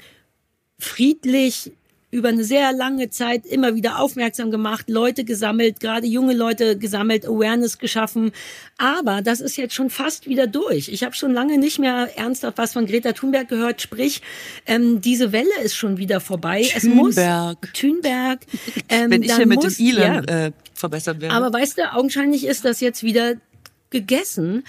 friedlich 0.79 1.71
über 2.11 2.27
eine 2.27 2.43
sehr 2.43 2.73
lange 2.73 3.09
Zeit 3.09 3.45
immer 3.45 3.73
wieder 3.75 3.99
aufmerksam 3.99 4.51
gemacht, 4.51 4.89
Leute 4.89 5.23
gesammelt, 5.23 5.79
gerade 5.79 6.05
junge 6.05 6.33
Leute 6.33 6.77
gesammelt, 6.77 7.25
Awareness 7.25 7.77
geschaffen. 7.77 8.31
Aber 8.77 9.21
das 9.21 9.39
ist 9.39 9.55
jetzt 9.55 9.73
schon 9.73 9.89
fast 9.89 10.27
wieder 10.27 10.45
durch. 10.45 10.89
Ich 10.89 11.03
habe 11.03 11.15
schon 11.15 11.33
lange 11.33 11.57
nicht 11.57 11.79
mehr 11.79 12.09
ernsthaft 12.17 12.57
was 12.57 12.73
von 12.73 12.85
Greta 12.85 13.13
Thunberg 13.13 13.47
gehört. 13.47 13.81
Sprich, 13.81 14.21
ähm, 14.65 15.01
diese 15.01 15.31
Welle 15.31 15.61
ist 15.63 15.75
schon 15.75 15.97
wieder 15.97 16.19
vorbei. 16.19 16.63
Thünberg. 16.63 16.77
Es 16.77 16.83
muss 16.83 17.71
Thünberg. 17.73 18.39
Ähm, 18.89 19.11
Wenn 19.11 19.23
ich 19.23 19.33
hier 19.33 19.45
mit 19.45 19.63
muss, 19.63 19.77
dem 19.77 19.87
Elon 19.87 20.25
ja. 20.27 20.45
äh, 20.47 20.51
verbessert 20.73 21.21
werde. 21.21 21.33
Aber 21.33 21.53
weißt 21.53 21.77
du, 21.77 21.93
augenscheinlich 21.93 22.45
ist 22.45 22.65
das 22.65 22.81
jetzt 22.81 23.03
wieder 23.03 23.35
gegessen. 23.89 24.63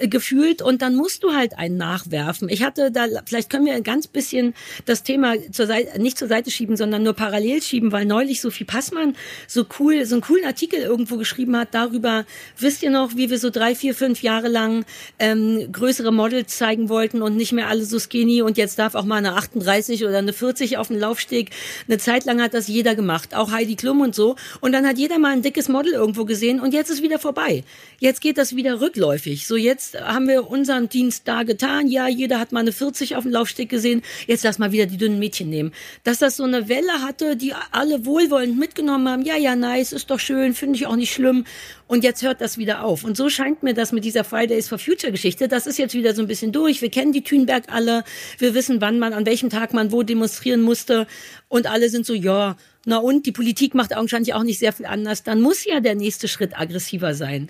Gefühlt 0.00 0.62
und 0.62 0.82
dann 0.82 0.94
musst 0.94 1.22
du 1.22 1.34
halt 1.34 1.58
einen 1.58 1.76
nachwerfen. 1.76 2.48
Ich 2.48 2.62
hatte 2.62 2.90
da, 2.90 3.06
vielleicht 3.26 3.50
können 3.50 3.66
wir 3.66 3.74
ein 3.74 3.82
ganz 3.82 4.06
bisschen 4.06 4.54
das 4.84 5.02
Thema 5.02 5.34
zur 5.52 5.66
Seite, 5.66 6.00
nicht 6.00 6.18
zur 6.18 6.28
Seite 6.28 6.50
schieben, 6.50 6.76
sondern 6.76 7.02
nur 7.02 7.14
parallel 7.14 7.62
schieben, 7.62 7.92
weil 7.92 8.04
neulich 8.04 8.40
Sophie 8.40 8.64
Passmann 8.64 9.14
so 9.46 9.66
cool, 9.78 10.04
so 10.04 10.14
einen 10.14 10.22
coolen 10.22 10.44
Artikel 10.44 10.80
irgendwo 10.80 11.16
geschrieben 11.16 11.56
hat 11.56 11.74
darüber, 11.74 12.24
wisst 12.58 12.82
ihr 12.82 12.90
noch, 12.90 13.16
wie 13.16 13.30
wir 13.30 13.38
so 13.38 13.50
drei, 13.50 13.74
vier, 13.74 13.94
fünf 13.94 14.22
Jahre 14.22 14.48
lang 14.48 14.84
ähm, 15.18 15.70
größere 15.72 16.12
Models 16.12 16.56
zeigen 16.56 16.88
wollten 16.88 17.22
und 17.22 17.36
nicht 17.36 17.52
mehr 17.52 17.68
alle 17.68 17.84
so 17.84 17.98
skinny 17.98 18.42
und 18.42 18.56
jetzt 18.56 18.78
darf 18.78 18.94
auch 18.94 19.04
mal 19.04 19.16
eine 19.16 19.34
38 19.34 20.04
oder 20.04 20.18
eine 20.18 20.32
40 20.32 20.78
auf 20.78 20.88
den 20.88 20.98
Laufsteg. 20.98 21.50
Eine 21.88 21.98
Zeit 21.98 22.24
lang 22.24 22.40
hat 22.40 22.54
das 22.54 22.68
jeder 22.68 22.94
gemacht, 22.94 23.34
auch 23.34 23.52
Heidi 23.52 23.76
Klum 23.76 24.00
und 24.00 24.14
so. 24.14 24.36
Und 24.60 24.72
dann 24.72 24.86
hat 24.86 24.98
jeder 24.98 25.18
mal 25.18 25.32
ein 25.32 25.42
dickes 25.42 25.68
Model 25.68 25.92
irgendwo 25.92 26.24
gesehen 26.24 26.60
und 26.60 26.72
jetzt 26.72 26.90
ist 26.90 27.02
wieder 27.02 27.18
vorbei. 27.18 27.64
Jetzt 27.98 28.20
geht 28.20 28.38
das 28.38 28.56
wieder 28.56 28.80
rückläufig. 28.80 29.46
So 29.46 29.56
jetzt 29.56 29.83
jetzt 29.92 30.00
haben 30.00 30.28
wir 30.28 30.48
unseren 30.48 30.88
Dienst 30.88 31.26
da 31.26 31.42
getan. 31.42 31.88
Ja, 31.88 32.08
jeder 32.08 32.38
hat 32.38 32.52
mal 32.52 32.60
eine 32.60 32.72
40 32.72 33.16
auf 33.16 33.24
dem 33.24 33.32
Laufsteg 33.32 33.68
gesehen. 33.68 34.02
Jetzt 34.26 34.44
lass 34.44 34.58
mal 34.58 34.72
wieder 34.72 34.86
die 34.86 34.96
dünnen 34.96 35.18
Mädchen 35.18 35.48
nehmen. 35.48 35.72
Dass 36.02 36.18
das 36.18 36.36
so 36.36 36.44
eine 36.44 36.68
Welle 36.68 37.02
hatte, 37.02 37.36
die 37.36 37.52
alle 37.72 38.06
wohlwollend 38.06 38.58
mitgenommen 38.58 39.08
haben. 39.08 39.22
Ja, 39.22 39.36
ja, 39.36 39.56
nice, 39.56 39.92
ist 39.92 40.10
doch 40.10 40.20
schön, 40.20 40.54
finde 40.54 40.76
ich 40.76 40.86
auch 40.86 40.96
nicht 40.96 41.12
schlimm. 41.12 41.44
Und 41.86 42.04
jetzt 42.04 42.22
hört 42.22 42.40
das 42.40 42.58
wieder 42.58 42.84
auf. 42.84 43.04
Und 43.04 43.16
so 43.16 43.28
scheint 43.28 43.62
mir 43.62 43.74
das 43.74 43.92
mit 43.92 44.04
dieser 44.04 44.24
Fridays 44.24 44.68
for 44.68 44.78
Future 44.78 45.12
Geschichte. 45.12 45.48
Das 45.48 45.66
ist 45.66 45.78
jetzt 45.78 45.94
wieder 45.94 46.14
so 46.14 46.22
ein 46.22 46.28
bisschen 46.28 46.52
durch. 46.52 46.80
Wir 46.80 46.90
kennen 46.90 47.12
die 47.12 47.22
Thünberg 47.22 47.64
alle. 47.68 48.04
Wir 48.38 48.54
wissen, 48.54 48.80
wann 48.80 48.98
man, 48.98 49.12
an 49.12 49.26
welchem 49.26 49.50
Tag 49.50 49.74
man 49.74 49.92
wo 49.92 50.02
demonstrieren 50.02 50.62
musste. 50.62 51.06
Und 51.48 51.66
alle 51.70 51.90
sind 51.90 52.06
so, 52.06 52.14
ja, 52.14 52.56
na 52.86 52.98
und, 52.98 53.26
die 53.26 53.32
Politik 53.32 53.74
macht 53.74 53.96
augenscheinlich 53.96 54.34
auch 54.34 54.42
nicht 54.42 54.58
sehr 54.58 54.72
viel 54.72 54.86
anders. 54.86 55.22
Dann 55.22 55.40
muss 55.40 55.64
ja 55.64 55.80
der 55.80 55.94
nächste 55.94 56.28
Schritt 56.28 56.58
aggressiver 56.58 57.14
sein. 57.14 57.48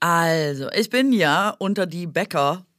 Also, 0.00 0.70
ich 0.72 0.88
bin 0.88 1.12
ja 1.12 1.54
unter 1.58 1.86
die 1.86 2.06
Bäcker 2.06 2.66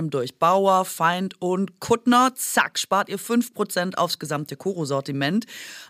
einem 0.00 0.10
durch. 0.10 0.36
Bauer, 0.38 0.84
Feind 0.84 1.40
und 1.40 1.78
Kuttner. 1.78 2.32
Zack, 2.34 2.76
spart 2.78 3.08
ihr 3.08 3.18
5% 3.18 3.94
aufs 3.96 4.18
gesamte 4.18 4.56
Koro-Sortiment 4.56 5.46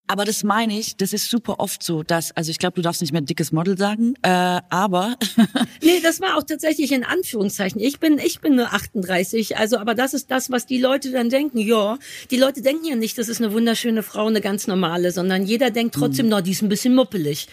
Aber 0.08 0.24
das 0.24 0.42
meine 0.42 0.78
ich, 0.78 0.96
das 0.96 1.12
ist 1.12 1.30
super 1.30 1.60
oft 1.60 1.82
so, 1.82 2.02
dass, 2.02 2.34
also 2.34 2.50
ich 2.50 2.58
glaube, 2.58 2.76
du 2.76 2.82
darfst 2.82 3.02
nicht 3.02 3.12
mehr 3.12 3.20
dickes 3.20 3.52
Model 3.52 3.76
sagen, 3.76 4.14
äh, 4.22 4.28
aber. 4.70 5.16
nee, 5.82 6.00
das 6.02 6.20
war 6.20 6.38
auch 6.38 6.42
tatsächlich 6.42 6.92
in 6.92 7.04
Anführungszeichen. 7.04 7.78
Ich 7.78 8.00
bin, 8.00 8.18
ich 8.18 8.40
bin 8.40 8.56
nur 8.56 8.72
38, 8.72 9.58
also, 9.58 9.76
aber 9.76 9.94
das 9.94 10.14
ist 10.14 10.30
das, 10.30 10.50
was 10.50 10.64
die 10.64 10.80
Leute 10.80 11.12
dann 11.12 11.28
denken. 11.28 11.58
Ja, 11.58 11.98
die 12.30 12.38
Leute 12.38 12.62
denken 12.62 12.86
ja 12.86 12.96
nicht, 12.96 13.18
das 13.18 13.28
ist 13.28 13.42
eine 13.42 13.52
wunderschöne 13.52 14.02
Frau, 14.02 14.26
eine 14.26 14.40
ganz 14.40 14.66
normale, 14.66 15.12
sondern 15.12 15.44
jeder 15.44 15.70
denkt 15.70 15.94
trotzdem, 15.94 16.26
mhm. 16.26 16.30
no, 16.30 16.40
die 16.40 16.52
ist 16.52 16.62
ein 16.62 16.70
bisschen 16.70 16.94
muppelig. 16.94 17.46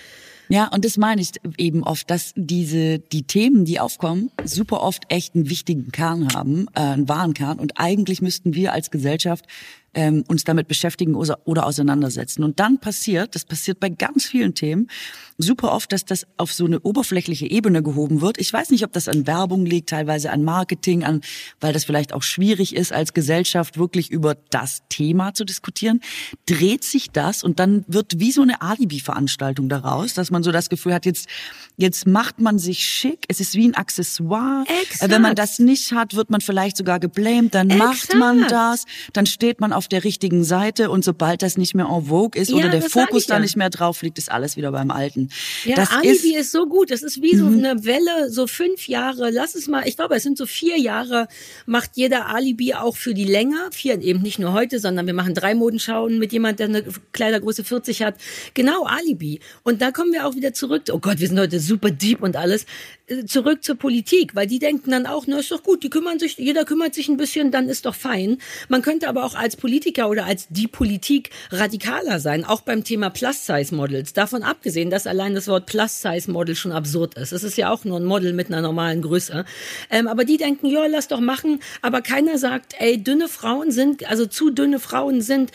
Ja, 0.48 0.68
und 0.68 0.86
das 0.86 0.98
meine 0.98 1.22
ich 1.22 1.32
eben 1.58 1.84
oft, 1.84 2.10
dass 2.10 2.34
diese, 2.36 3.00
die 3.00 3.24
Themen, 3.24 3.66
die 3.66 3.80
aufkommen, 3.80 4.32
super 4.44 4.82
oft 4.82 5.04
echt 5.10 5.36
einen 5.36 5.50
wichtigen 5.50 5.92
Kern 5.92 6.34
haben, 6.34 6.68
äh, 6.76 6.82
einen 6.82 7.10
wahren 7.10 7.34
Kern. 7.34 7.60
Und 7.60 7.74
eigentlich 7.80 8.22
müssten 8.22 8.54
wir 8.54 8.72
als 8.72 8.92
Gesellschaft 8.92 9.46
ähm, 9.96 10.24
uns 10.28 10.44
damit 10.44 10.68
beschäftigen 10.68 11.16
oder, 11.16 11.40
oder 11.46 11.66
auseinandersetzen. 11.66 12.44
Und 12.44 12.60
dann 12.60 12.80
passiert, 12.80 13.34
das 13.34 13.46
passiert 13.46 13.80
bei 13.80 13.90
ganz 13.90 14.26
vielen 14.26 14.54
Themen, 14.54 14.90
super 15.38 15.72
oft, 15.72 15.92
dass 15.92 16.06
das 16.06 16.28
auf 16.38 16.54
so 16.54 16.66
eine 16.66 16.80
oberflächliche 16.82 17.50
Ebene 17.50 17.82
gehoben 17.82 18.22
wird. 18.22 18.38
Ich 18.38 18.52
weiß 18.52 18.70
nicht, 18.70 18.84
ob 18.84 18.94
das 18.94 19.08
an 19.08 19.26
Werbung 19.26 19.66
liegt, 19.66 19.90
teilweise 19.90 20.32
an 20.32 20.44
Marketing, 20.44 21.04
an, 21.04 21.22
weil 21.60 21.74
das 21.74 21.86
vielleicht 21.86 22.14
auch 22.14 22.24
schwierig 22.24 22.76
ist, 22.76 22.94
als 22.94 23.14
Gesellschaft 23.14 23.78
wirklich 23.78 24.12
über 24.12 24.36
das 24.50 24.84
Thema 24.90 25.34
zu 25.34 25.46
diskutieren. 25.46 26.02
Dreht 26.46 26.84
sich 26.84 27.12
das 27.12 27.44
und 27.44 27.60
dann 27.60 27.86
wird 27.88 28.20
wie 28.20 28.32
so 28.32 28.42
eine 28.42 28.62
Alibi-Veranstaltung 28.62 29.70
daraus, 29.70 30.14
dass 30.14 30.32
man 30.32 30.44
so 30.44 30.52
das 30.52 30.70
Gefühl 30.70 30.94
hat, 30.94 31.06
jetzt, 31.06 31.28
jetzt 31.78 32.06
macht 32.06 32.40
man 32.40 32.60
sich 32.60 32.86
schick. 32.86 33.26
Es 33.30 33.40
ist 33.40 33.56
wie 33.56 33.68
ein 33.68 33.76
Accessoire. 33.76 34.66
Exakt. 34.84 35.12
Wenn 35.12 35.22
man 35.22 35.36
das 35.36 35.60
nicht 35.60 35.92
hat, 35.94 36.16
wird 36.16 36.30
man 36.30 36.42
vielleicht 36.42 36.78
sogar 36.78 37.00
geblamed. 37.00 37.56
Dann 37.56 37.70
Exakt. 37.70 37.90
macht 37.90 38.16
man 38.16 38.48
das. 38.48 38.86
Dann 39.14 39.26
steht 39.26 39.60
man 39.60 39.74
auf 39.74 39.85
der 39.88 40.04
richtigen 40.04 40.44
Seite 40.44 40.90
und 40.90 41.04
sobald 41.04 41.42
das 41.42 41.58
nicht 41.58 41.76
mehr 41.76 41.86
en 41.86 42.06
vogue 42.06 42.40
ist 42.40 42.50
Ja, 42.52 42.58
oder 42.58 42.70
der 42.70 42.82
Fokus 42.82 43.26
da 43.26 43.36
ja. 43.36 43.40
nicht 43.40 43.56
mehr 43.58 43.70
drauf 43.70 44.02
liegt, 44.02 44.18
ist 44.18 44.32
alles 44.32 44.58
wieder 44.58 44.72
beim 44.72 44.92
Alten. 44.92 45.30
Ja, 45.64 45.76
das 45.76 45.92
Alibi 45.92 46.10
ist, 46.10 46.26
Mhm. 46.26 46.40
ist, 46.40 46.52
so 46.52 46.66
gut. 46.68 46.92
Das 46.92 47.02
ist 47.04 47.22
wie 47.22 47.36
so 47.36 47.46
eine 47.46 47.84
Welle, 47.86 48.30
so 48.30 48.48
fünf 48.48 48.88
Jahre. 48.88 49.30
Lass 49.32 49.56
es 49.56 49.68
mal, 49.68 49.88
ich 49.88 49.96
glaube, 49.98 50.16
es 50.16 50.24
sind 50.24 50.38
so 50.38 50.46
vier 50.46 50.80
Jahre, 50.80 51.28
macht 51.66 51.92
jeder 51.96 52.28
Alibi 52.30 52.74
auch 52.74 52.96
für 52.96 53.14
die 53.14 53.26
länger. 53.26 53.70
Vier 53.72 54.02
eben 54.02 54.22
nicht 54.22 54.40
nur 54.40 54.54
heute, 54.54 54.80
sondern 54.80 55.06
wir 55.08 55.14
machen 55.14 55.34
drei 55.34 55.56
Modenschauen 55.56 56.18
mit 56.20 56.32
jemand, 56.34 56.60
der 56.60 56.68
eine 56.68 56.84
Kleidergröße 57.12 57.64
40 57.64 58.02
hat. 58.04 58.16
Genau, 58.54 58.84
Alibi. 58.86 59.40
Und 59.64 59.82
da 59.82 59.92
kommen 59.92 60.12
wir 60.14 60.26
auch 60.28 60.36
wieder 60.36 60.54
zurück. 60.54 60.84
Oh 60.92 61.00
Gott, 61.00 61.20
wir 61.20 61.28
sind 61.28 61.40
heute 61.40 61.60
super 61.60 61.92
deep 61.92 62.22
und 62.24 62.36
alles. 62.36 62.66
Äh, 63.08 63.26
Zurück 63.26 63.64
zur 63.64 63.76
Politik, 63.76 64.36
weil 64.36 64.48
die 64.48 64.60
denken 64.60 64.92
dann 64.92 65.06
auch, 65.06 65.26
na 65.28 65.40
ist 65.40 65.52
doch 65.52 65.64
gut, 65.64 65.84
die 65.84 65.90
kümmern 65.90 66.20
sich, 66.20 66.38
jeder 66.38 66.66
kümmert 66.66 66.96
sich 66.96 67.10
ein 67.10 67.18
bisschen, 67.18 67.52
dann 67.52 67.70
ist 67.70 67.86
doch 67.86 67.96
fein. 67.96 68.38
Man 68.70 68.82
könnte 68.82 69.08
aber 69.08 69.24
auch 69.26 69.36
als 69.36 69.56
Politiker 69.56 70.10
oder 70.10 70.26
als 70.26 70.48
die 70.50 70.68
Politik 70.68 71.30
radikaler 71.52 72.20
sein, 72.20 72.46
auch 72.46 72.62
beim 72.62 72.84
Thema 72.84 73.10
Plus-Size-Models. 73.10 74.14
Davon 74.14 74.44
abgesehen, 74.44 74.90
dass 74.90 75.06
allein 75.06 75.36
das 75.36 75.48
Wort 75.48 75.66
Plus-Size-Model 75.66 76.56
schon 76.56 76.72
absurd 76.72 77.16
ist. 77.16 77.32
Es 77.32 77.44
ist 77.44 77.58
ja 77.58 77.72
auch 77.72 77.84
nur 77.84 78.00
ein 78.00 78.06
Model 78.06 78.34
mit 78.34 78.48
einer 78.48 78.62
normalen 78.62 79.02
Größe. 79.02 79.46
Ähm, 79.92 80.08
aber 80.08 80.24
die 80.24 80.38
denken, 80.38 80.68
ja, 80.68 80.86
lass 80.88 81.08
doch 81.08 81.20
machen. 81.20 81.60
Aber 81.82 82.02
keiner 82.02 82.38
sagt, 82.38 82.76
ey, 82.80 83.04
dünne 83.04 83.28
Frauen 83.28 83.72
sind, 83.72 84.10
also 84.10 84.26
zu 84.26 84.50
dünne 84.50 84.80
Frauen 84.80 85.22
sind, 85.22 85.52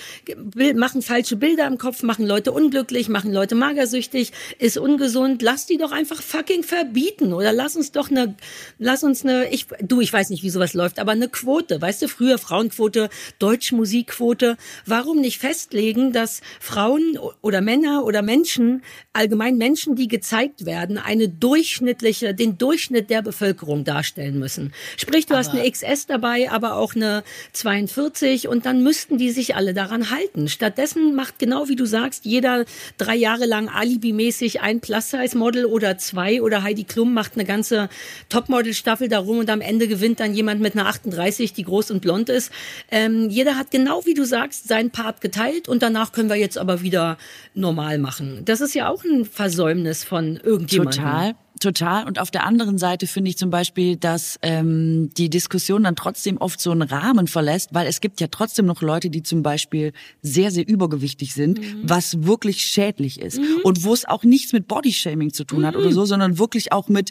machen 0.74 1.03
falsche 1.03 1.36
Bilder 1.36 1.66
im 1.66 1.78
Kopf, 1.78 2.03
machen 2.03 2.26
Leute 2.26 2.53
unglücklich, 2.53 3.09
machen 3.09 3.32
Leute 3.32 3.55
magersüchtig, 3.55 4.32
ist 4.59 4.78
ungesund. 4.78 5.42
Lass 5.42 5.66
die 5.66 5.78
doch 5.78 5.92
einfach 5.92 6.22
fucking 6.22 6.62
verbieten. 6.62 7.32
Oder 7.41 7.55
lass 7.55 7.74
uns 7.74 7.91
doch 7.91 8.11
eine, 8.11 8.34
lass 8.78 9.03
uns 9.03 9.24
eine, 9.24 9.51
ich, 9.51 9.66
du, 9.80 10.03
ich 10.03 10.12
weiß 10.12 10.28
nicht, 10.28 10.43
wie 10.43 10.51
sowas 10.51 10.74
läuft, 10.74 10.99
aber 10.99 11.12
eine 11.12 11.30
Quote. 11.30 11.80
Weißt 11.80 12.03
du, 12.03 12.09
früher 12.09 12.36
Frauenquote, 12.36 13.09
Deutschmusikquote. 13.38 14.59
Warum 14.84 15.22
nicht 15.22 15.38
festlegen, 15.38 16.12
dass 16.12 16.43
Frauen 16.61 17.18
oder 17.41 17.62
Männer 17.62 18.05
oder 18.05 18.20
Menschen, 18.20 18.82
allgemein 19.14 19.57
Menschen, 19.57 19.97
die 19.97 20.07
gezeigt 20.07 20.66
werden, 20.66 20.99
eine 20.99 21.30
durchschnittliche, 21.30 22.34
den 22.34 22.59
Durchschnitt 22.59 23.09
der 23.09 23.22
Bevölkerung 23.22 23.84
darstellen 23.84 24.38
müssen? 24.38 24.74
Sprich, 24.99 25.24
du 25.24 25.34
hast 25.34 25.53
eine 25.53 25.70
XS 25.70 26.09
dabei, 26.09 26.51
aber 26.51 26.76
auch 26.76 26.95
eine 26.95 27.24
42 27.55 28.49
und 28.49 28.66
dann 28.66 28.82
müssten 28.82 29.16
die 29.16 29.30
sich 29.30 29.57
alle 29.57 29.72
daran 29.72 30.11
halten. 30.11 30.51
Stattdessen 30.51 31.14
macht 31.14 31.38
genau 31.38 31.68
wie 31.68 31.76
du 31.76 31.86
sagst, 31.86 32.26
jeder 32.26 32.66
drei 32.99 33.16
Jahre 33.16 33.47
lang 33.47 33.70
alibimäßig 33.70 34.61
ein 34.61 34.80
Plus-Size-Model 34.80 35.64
oder 35.64 35.97
zwei 35.97 36.43
oder 36.43 36.62
Heidi 36.62 36.84
Klum 36.84 37.14
macht 37.14 37.29
eine 37.34 37.44
ganze 37.44 37.88
Topmodel-Staffel 38.28 39.08
darum 39.08 39.38
und 39.38 39.50
am 39.50 39.60
Ende 39.60 39.88
gewinnt 39.88 40.20
dann 40.20 40.34
jemand 40.34 40.60
mit 40.60 40.74
einer 40.74 40.86
38, 40.86 41.52
die 41.52 41.64
groß 41.64 41.90
und 41.90 42.00
blond 42.00 42.28
ist. 42.28 42.52
Ähm, 42.90 43.28
jeder 43.30 43.56
hat 43.56 43.70
genau 43.70 44.04
wie 44.04 44.14
du 44.14 44.24
sagst 44.24 44.68
seinen 44.68 44.90
Part 44.90 45.20
geteilt 45.20 45.68
und 45.68 45.82
danach 45.82 46.12
können 46.12 46.28
wir 46.28 46.36
jetzt 46.36 46.58
aber 46.58 46.82
wieder 46.82 47.18
normal 47.54 47.98
machen. 47.98 48.42
Das 48.44 48.60
ist 48.60 48.74
ja 48.74 48.88
auch 48.88 49.04
ein 49.04 49.24
Versäumnis 49.24 50.04
von 50.04 50.36
irgendjemandem. 50.36 51.02
Total, 51.02 51.34
total. 51.61 52.06
Und 52.06 52.18
auf 52.18 52.30
der 52.30 52.44
anderen 52.44 52.78
Seite 52.78 53.06
finde 53.06 53.30
ich 53.30 53.38
zum 53.38 53.50
Beispiel, 53.50 53.96
dass 53.96 54.38
ähm, 54.42 55.11
die 55.16 55.30
Diskussion 55.30 55.84
dann 55.84 55.94
trotzdem 55.96 56.38
oft 56.38 56.61
so 56.61 56.70
einen 56.72 56.82
Rahmen 56.82 57.26
verlässt, 57.28 57.70
weil 57.72 57.86
es 57.86 58.00
gibt 58.00 58.20
ja 58.20 58.26
trotzdem 58.28 58.66
noch 58.66 58.82
Leute, 58.82 59.11
die 59.11 59.22
zum 59.22 59.42
Beispiel 59.42 59.92
sehr, 60.22 60.50
sehr 60.50 60.66
übergewichtig 60.66 61.34
sind, 61.34 61.61
Mhm. 61.61 61.82
was 61.84 62.24
wirklich 62.24 62.62
schädlich 62.62 63.20
ist. 63.20 63.38
Und 63.62 63.84
wo 63.84 63.92
es 63.94 64.04
auch 64.04 64.24
nichts 64.24 64.52
mit 64.52 64.66
Bodyshaming 64.66 65.32
zu 65.32 65.44
tun 65.44 65.64
hat 65.64 65.74
Mhm. 65.74 65.80
oder 65.80 65.92
so, 65.92 66.04
sondern 66.04 66.38
wirklich 66.38 66.72
auch 66.72 66.88
mit 66.88 67.11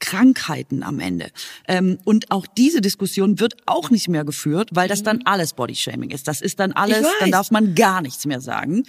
Krankheiten 0.00 0.82
am 0.82 0.98
Ende. 0.98 1.30
Ähm, 1.68 1.96
und 2.04 2.32
auch 2.32 2.46
diese 2.46 2.80
Diskussion 2.80 3.38
wird 3.38 3.54
auch 3.66 3.90
nicht 3.90 4.08
mehr 4.08 4.24
geführt, 4.24 4.70
weil 4.72 4.88
das 4.88 5.04
dann 5.04 5.22
alles 5.24 5.52
Bodyshaming 5.52 6.10
ist. 6.10 6.26
Das 6.26 6.40
ist 6.40 6.58
dann 6.58 6.72
alles, 6.72 7.02
Mhm. 7.02 7.06
Dann 7.20 7.30
darf 7.30 7.50
man 7.52 7.74
gar 7.76 8.02
nichts 8.02 8.26
mehr 8.26 8.40
sagen. 8.40 8.82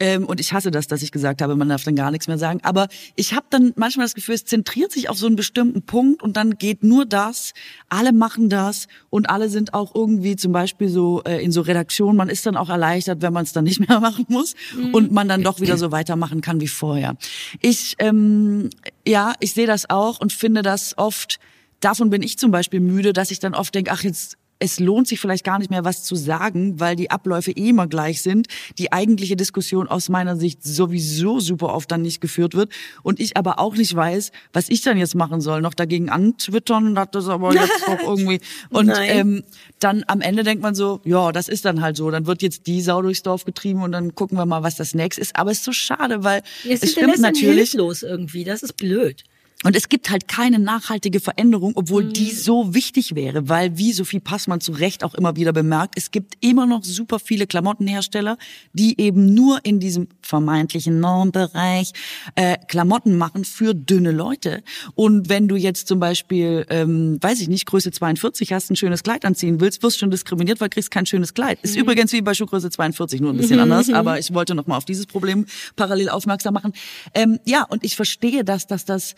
Ähm, 0.00 0.24
und 0.26 0.40
ich 0.40 0.52
hasse 0.52 0.70
das, 0.70 0.86
dass 0.86 1.02
ich 1.02 1.12
gesagt 1.12 1.42
habe, 1.42 1.56
man 1.56 1.68
darf 1.68 1.84
dann 1.84 1.96
gar 1.96 2.10
nichts 2.10 2.28
mehr 2.28 2.38
sagen. 2.38 2.60
Aber 2.62 2.88
ich 3.16 3.34
habe 3.34 3.46
dann 3.50 3.72
manchmal 3.76 4.06
das 4.06 4.14
Gefühl, 4.14 4.34
es 4.34 4.44
zentriert 4.44 4.92
sich 4.92 5.08
auf 5.08 5.18
so 5.18 5.26
einen 5.26 5.36
bestimmten 5.36 5.82
Punkt 5.82 6.22
und 6.22 6.36
dann 6.36 6.56
geht 6.56 6.82
nur 6.82 7.06
das. 7.06 7.52
Alle 7.88 8.12
machen 8.12 8.48
das 8.48 8.88
und 9.10 9.30
alle 9.30 9.48
sind 9.48 9.74
auch 9.74 9.94
irgendwie 9.94 10.36
zum 10.36 10.52
Beispiel 10.52 10.88
so 10.88 11.22
äh, 11.24 11.42
in 11.42 11.52
so 11.52 11.60
Redaktionen. 11.60 12.16
Man 12.16 12.28
ist 12.28 12.46
dann 12.46 12.56
auch 12.56 12.68
erleichtert, 12.68 13.22
wenn 13.22 13.32
man 13.32 13.44
es 13.44 13.52
dann 13.52 13.64
nicht 13.64 13.86
mehr 13.86 14.00
machen 14.00 14.26
muss 14.28 14.54
und 14.92 15.12
man 15.12 15.28
dann 15.28 15.42
doch 15.42 15.60
wieder 15.60 15.76
so 15.76 15.92
weitermachen 15.92 16.40
kann 16.40 16.60
wie 16.60 16.68
vorher. 16.68 17.16
Ich 17.60 17.96
ähm, 17.98 18.70
ja, 19.06 19.34
ich 19.40 19.52
sehe 19.54 19.66
das 19.66 19.90
auch 19.90 20.20
und 20.20 20.32
finde 20.32 20.62
das 20.62 20.96
oft. 20.98 21.38
Davon 21.80 22.10
bin 22.10 22.22
ich 22.22 22.38
zum 22.38 22.52
Beispiel 22.52 22.80
müde, 22.80 23.12
dass 23.12 23.30
ich 23.30 23.40
dann 23.40 23.54
oft 23.54 23.74
denke, 23.74 23.90
ach 23.92 24.04
jetzt 24.04 24.36
es 24.62 24.78
lohnt 24.78 25.08
sich 25.08 25.18
vielleicht 25.18 25.44
gar 25.44 25.58
nicht 25.58 25.70
mehr 25.70 25.84
was 25.84 26.04
zu 26.04 26.14
sagen, 26.14 26.78
weil 26.78 26.94
die 26.94 27.10
Abläufe 27.10 27.50
eh 27.50 27.70
immer 27.70 27.88
gleich 27.88 28.22
sind. 28.22 28.46
Die 28.78 28.92
eigentliche 28.92 29.34
Diskussion 29.34 29.88
aus 29.88 30.08
meiner 30.08 30.36
Sicht 30.36 30.62
sowieso 30.62 31.40
super 31.40 31.74
oft 31.74 31.90
dann 31.90 32.02
nicht 32.02 32.20
geführt 32.20 32.54
wird 32.54 32.72
und 33.02 33.18
ich 33.18 33.36
aber 33.36 33.58
auch 33.58 33.74
nicht 33.74 33.94
weiß, 33.94 34.30
was 34.52 34.68
ich 34.68 34.82
dann 34.82 34.98
jetzt 34.98 35.16
machen 35.16 35.40
soll, 35.40 35.62
noch 35.62 35.74
dagegen 35.74 36.10
antwittern, 36.10 36.94
das 36.94 37.24
ist 37.24 37.28
aber 37.28 37.52
jetzt 37.54 37.72
doch 37.86 37.98
irgendwie 38.02 38.40
und 38.70 38.86
Nein. 38.86 39.10
ähm, 39.10 39.44
dann 39.80 40.04
am 40.06 40.20
Ende 40.20 40.44
denkt 40.44 40.62
man 40.62 40.76
so, 40.76 41.00
ja, 41.04 41.32
das 41.32 41.48
ist 41.48 41.64
dann 41.64 41.80
halt 41.80 41.96
so, 41.96 42.10
dann 42.12 42.26
wird 42.26 42.42
jetzt 42.42 42.68
die 42.68 42.80
Sau 42.82 43.02
durchs 43.02 43.22
Dorf 43.22 43.44
getrieben 43.44 43.82
und 43.82 43.90
dann 43.90 44.14
gucken 44.14 44.38
wir 44.38 44.46
mal, 44.46 44.62
was 44.62 44.76
das 44.76 44.94
nächste 44.94 45.20
ist, 45.22 45.34
aber 45.34 45.50
es 45.50 45.58
ist 45.58 45.64
so 45.64 45.72
schade, 45.72 46.22
weil 46.22 46.42
Es 46.68 46.92
stimmt 46.92 47.18
natürlich 47.18 47.70
hilflos 47.72 48.02
irgendwie. 48.02 48.44
Das 48.44 48.62
ist 48.62 48.76
blöd. 48.76 49.24
Und 49.64 49.76
es 49.76 49.88
gibt 49.88 50.10
halt 50.10 50.26
keine 50.26 50.58
nachhaltige 50.58 51.20
Veränderung, 51.20 51.72
obwohl 51.76 52.04
Mhm. 52.04 52.12
die 52.14 52.32
so 52.32 52.74
wichtig 52.74 53.14
wäre, 53.14 53.48
weil 53.48 53.78
wie 53.78 53.92
Sophie 53.92 54.18
Passmann 54.18 54.60
zu 54.60 54.72
Recht 54.72 55.04
auch 55.04 55.14
immer 55.14 55.36
wieder 55.36 55.52
bemerkt, 55.52 55.94
es 55.96 56.10
gibt 56.10 56.34
immer 56.40 56.66
noch 56.66 56.82
super 56.82 57.20
viele 57.20 57.46
Klamottenhersteller, 57.46 58.38
die 58.72 59.00
eben 59.00 59.34
nur 59.34 59.60
in 59.64 59.78
diesem 59.78 60.08
vermeintlichen 60.20 60.98
Normbereich 60.98 61.92
äh, 62.34 62.56
Klamotten 62.66 63.16
machen 63.16 63.44
für 63.44 63.72
dünne 63.74 64.10
Leute. 64.10 64.64
Und 64.96 65.28
wenn 65.28 65.46
du 65.46 65.54
jetzt 65.54 65.86
zum 65.86 66.00
Beispiel, 66.00 66.66
ähm, 66.68 67.18
weiß 67.20 67.40
ich 67.40 67.48
nicht, 67.48 67.66
Größe 67.66 67.92
42 67.92 68.52
hast, 68.52 68.70
ein 68.70 68.76
schönes 68.76 69.04
Kleid 69.04 69.24
anziehen 69.24 69.60
willst, 69.60 69.82
wirst 69.84 69.98
schon 70.00 70.10
diskriminiert, 70.10 70.60
weil 70.60 70.70
kriegst 70.70 70.90
kein 70.90 71.06
schönes 71.06 71.34
Kleid. 71.34 71.60
Ist 71.62 71.76
Mhm. 71.76 71.82
übrigens 71.82 72.12
wie 72.12 72.20
bei 72.22 72.34
Schuhgröße 72.34 72.70
42, 72.70 73.20
nur 73.20 73.30
ein 73.32 73.36
bisschen 73.36 73.60
anders, 73.60 73.90
aber 73.90 74.18
ich 74.18 74.34
wollte 74.34 74.56
noch 74.56 74.66
mal 74.66 74.76
auf 74.76 74.84
dieses 74.84 75.06
Problem 75.06 75.46
parallel 75.76 76.08
aufmerksam 76.08 76.54
machen. 76.54 76.72
Ähm, 77.14 77.38
ja, 77.44 77.62
und 77.62 77.84
ich 77.84 77.94
verstehe, 77.94 78.42
dass, 78.44 78.66
dass 78.66 78.84
das 78.84 79.14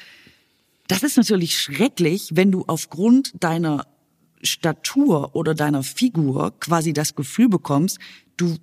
das 0.89 1.03
ist 1.03 1.17
natürlich 1.17 1.59
schrecklich, 1.59 2.31
wenn 2.35 2.53
du 2.53 2.65
aufgrund 2.67 3.33
deiner 3.43 3.87
Statur 4.43 5.35
oder 5.35 5.55
deiner 5.55 5.83
Figur 5.83 6.53
quasi 6.61 6.93
das 6.93 7.15
Gefühl 7.15 7.49
bekommst, 7.49 7.99
du 8.37 8.57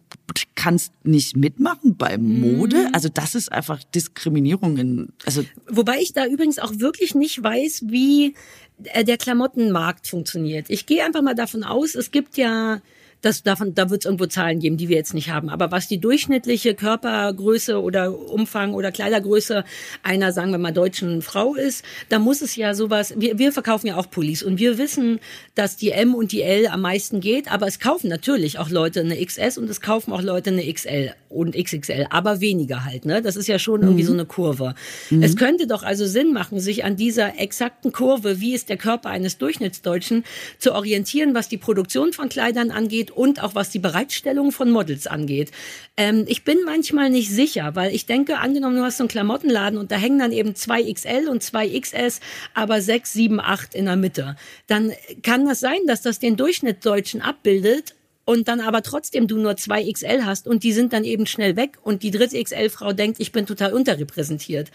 kannst 0.56 0.94
nicht 1.04 1.36
mitmachen 1.36 1.96
bei 1.98 2.18
Mode. 2.18 2.90
Also 2.94 3.10
das 3.10 3.36
ist 3.36 3.52
einfach 3.52 3.84
Diskriminierung 3.84 4.78
in, 4.78 5.14
also 5.26 5.44
Wobei 5.68 6.00
ich 6.00 6.14
da 6.14 6.26
übrigens 6.26 6.60
auch 6.60 6.74
wirklich 6.78 7.16
nicht 7.16 7.42
weiß, 7.42 7.86
wie 7.88 8.36
äh, 8.84 9.04
der 9.04 9.18
Klamottenmarkt 9.18 10.08
funktioniert. 10.08 10.70
Ich 10.70 10.86
gehe 10.86 11.04
einfach 11.04 11.22
mal 11.22 11.36
davon 11.36 11.64
aus, 11.64 11.96
es 11.96 12.12
gibt 12.12 12.38
ja 12.38 12.82
das 13.22 13.44
davon, 13.44 13.76
da 13.76 13.90
wird 13.90 14.02
es 14.02 14.06
irgendwo 14.06 14.26
Zahlen 14.26 14.60
geben, 14.60 14.78
die 14.78 14.90
wir 14.90 14.98
jetzt 14.98 15.14
nicht 15.14 15.30
haben. 15.30 15.50
Aber 15.50 15.72
was 15.72 15.88
die 15.88 16.00
durchschnittliche 16.00 16.74
Körpergröße 16.74 17.82
oder 17.82 18.18
Umfang 18.18 18.74
oder 18.74 18.92
Kleidergröße 18.92 19.64
einer, 20.04 20.32
sagen 20.32 20.52
wir 20.52 20.58
mal, 20.58 20.72
deutschen 20.72 21.22
Frau 21.22 21.56
ist, 21.56 21.86
da 22.10 22.20
muss 22.20 22.42
es 22.42 22.56
ja 22.56 22.74
sowas. 22.74 23.14
Wir, 23.18 23.38
wir 23.38 23.52
verkaufen 23.52 23.88
ja 23.88 23.98
auch 23.98 24.10
Pullis 24.10 24.44
und 24.44 24.60
wir 24.60 24.78
wissen, 24.78 25.20
dass 25.56 25.78
die 25.78 25.92
M 25.92 26.16
und 26.16 26.32
die 26.32 26.42
L 26.42 26.68
am 26.68 26.82
meisten 26.82 27.22
geht, 27.22 27.52
aber 27.52 27.68
es 27.68 27.80
kaufen 27.80 28.10
natürlich 28.10 28.60
auch 28.60 28.70
Leute 28.70 29.02
eine 29.02 29.24
XS 29.24 29.58
und 29.58 29.70
es 29.70 29.82
kaufen 29.82 30.12
auch 30.14 30.22
Leute 30.22 30.50
eine 30.50 30.72
XL 30.72 31.14
und 31.30 31.56
XXL, 31.56 32.08
aber 32.10 32.42
weniger 32.42 32.86
halt. 32.86 33.06
Ne, 33.06 33.22
das 33.22 33.36
ist 33.36 33.48
ja 33.48 33.60
schon 33.60 33.82
irgendwie 33.82 34.04
so 34.04 34.14
eine 34.14 34.26
Kurve. 34.26 34.76
Es 35.10 35.36
könnte 35.38 35.68
doch 35.68 35.84
also 35.84 36.06
Sinn 36.06 36.34
machen, 36.34 36.60
sich 36.60 36.84
an 36.84 36.96
dieser 36.96 37.40
exakten 37.40 37.92
Kurve, 37.92 38.42
wie 38.42 38.54
ist 38.54 38.70
der 38.70 38.78
Körper 38.78 39.10
eines 39.10 39.38
Durchschnittsdeutschen, 39.38 40.24
zu 40.60 40.74
orientieren, 40.74 41.34
was 41.34 41.48
die 41.48 41.58
Produktion 41.58 42.14
von 42.14 42.30
Kleidern 42.30 42.72
angeht 42.72 43.11
und 43.12 43.44
auch 43.44 43.56
was 43.56 43.70
die 43.70 43.80
Bereitstellung 43.80 44.52
von 44.52 44.72
Models 44.72 45.08
angeht. 45.08 45.52
Ähm, 45.98 46.26
ich 46.28 46.44
bin 46.44 46.60
manchmal 46.66 47.10
nicht 47.10 47.30
sicher, 47.30 47.76
weil 47.76 47.94
ich 47.94 48.06
denke, 48.06 48.40
angenommen, 48.40 48.78
du 48.78 48.84
hast 48.84 48.98
so 48.98 49.04
einen 49.04 49.10
Klamottenladen 49.10 49.78
und 49.78 49.92
da 49.92 49.96
hängen 49.96 50.20
dann 50.20 50.32
eben 50.32 50.56
zwei 50.56 50.84
XL 50.92 51.28
und 51.30 51.44
zwei 51.44 51.68
XS, 51.68 52.20
aber 52.54 52.82
sechs, 52.82 53.14
sieben, 53.14 53.40
acht 53.40 53.76
in 53.76 53.86
der 53.86 53.96
Mitte. 53.96 54.36
Dann 54.68 54.92
kann 55.24 55.46
das 55.46 55.60
sein, 55.60 55.80
dass 55.88 56.02
das 56.02 56.20
den 56.20 56.38
Durchschnitt 56.38 56.86
Deutschen 56.86 57.22
abbildet 57.22 57.96
und 58.26 58.48
dann 58.48 58.62
aber 58.62 58.84
trotzdem 58.84 59.28
du 59.28 59.38
nur 59.38 59.58
zwei 59.58 59.92
XL 59.92 60.26
hast 60.26 60.48
und 60.48 60.64
die 60.64 60.74
sind 60.74 60.94
dann 60.94 61.04
eben 61.04 61.26
schnell 61.26 61.56
weg 61.56 61.78
und 61.84 62.04
die 62.04 62.12
dritte 62.12 62.42
XL-Frau 62.42 62.94
denkt, 62.94 63.20
ich 63.20 63.32
bin 63.32 63.46
total 63.46 63.74
unterrepräsentiert. 63.74 64.72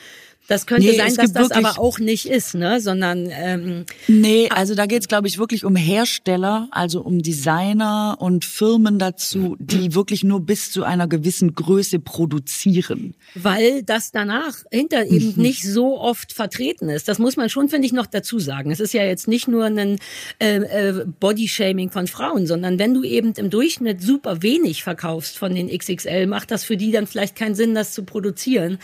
Das 0.49 0.67
könnte 0.67 0.87
nee, 0.87 0.97
sein, 0.97 1.15
dass 1.15 1.33
das 1.33 1.51
aber 1.51 1.79
auch 1.79 1.99
nicht 1.99 2.27
ist, 2.27 2.55
ne? 2.55 2.81
sondern 2.81 3.29
ähm, 3.31 3.85
nee, 4.07 4.49
also 4.51 4.75
da 4.75 4.87
geht's, 4.87 5.09
glaube 5.09 5.27
ich, 5.27 5.39
wirklich 5.39 5.65
um 5.65 5.75
Hersteller, 5.75 6.69
also 6.71 7.01
um 7.01 7.21
Designer 7.21 8.17
und 8.21 8.45
Firmen 8.45 8.99
dazu, 8.99 9.57
die 9.59 9.95
wirklich 9.95 10.23
nur 10.23 10.41
bis 10.41 10.71
zu 10.71 10.85
einer 10.85 11.09
gewissen 11.09 11.55
Größe 11.55 11.99
produzieren, 11.99 13.15
weil 13.35 13.83
das 13.83 14.13
danach 14.13 14.55
hinter 14.71 15.07
eben 15.07 15.35
mhm. 15.37 15.43
nicht 15.43 15.65
so 15.65 15.99
oft 15.99 16.33
vertreten 16.33 16.89
ist. 16.89 17.09
Das 17.09 17.19
muss 17.19 17.37
man 17.37 17.49
schon, 17.49 17.69
finde 17.69 17.87
ich, 17.87 17.93
noch 17.93 18.07
dazu 18.07 18.39
sagen. 18.39 18.71
Es 18.71 18.79
ist 18.79 18.95
ja 18.95 19.03
jetzt 19.03 19.27
nicht 19.27 19.49
nur 19.49 19.65
ein 19.65 19.99
äh, 20.39 20.57
äh, 20.57 21.05
Bodyshaming 21.19 21.91
von 21.91 22.07
Frauen, 22.07 22.47
sondern 22.47 22.79
wenn 22.79 22.95
du 22.95 23.03
eben 23.03 23.33
im 23.37 23.51
Durchschnitt 23.51 24.01
super 24.01 24.43
wenig 24.43 24.85
verkaufst 24.85 25.39
von 25.39 25.55
den 25.55 25.69
XXL, 25.77 26.27
macht 26.27 26.53
das 26.53 26.63
für 26.63 26.77
die 26.77 26.93
dann 26.93 27.09
vielleicht 27.09 27.35
keinen 27.35 27.57
Sinn, 27.57 27.75
das 27.75 27.93
zu 27.93 28.05
produzieren. 28.05 28.79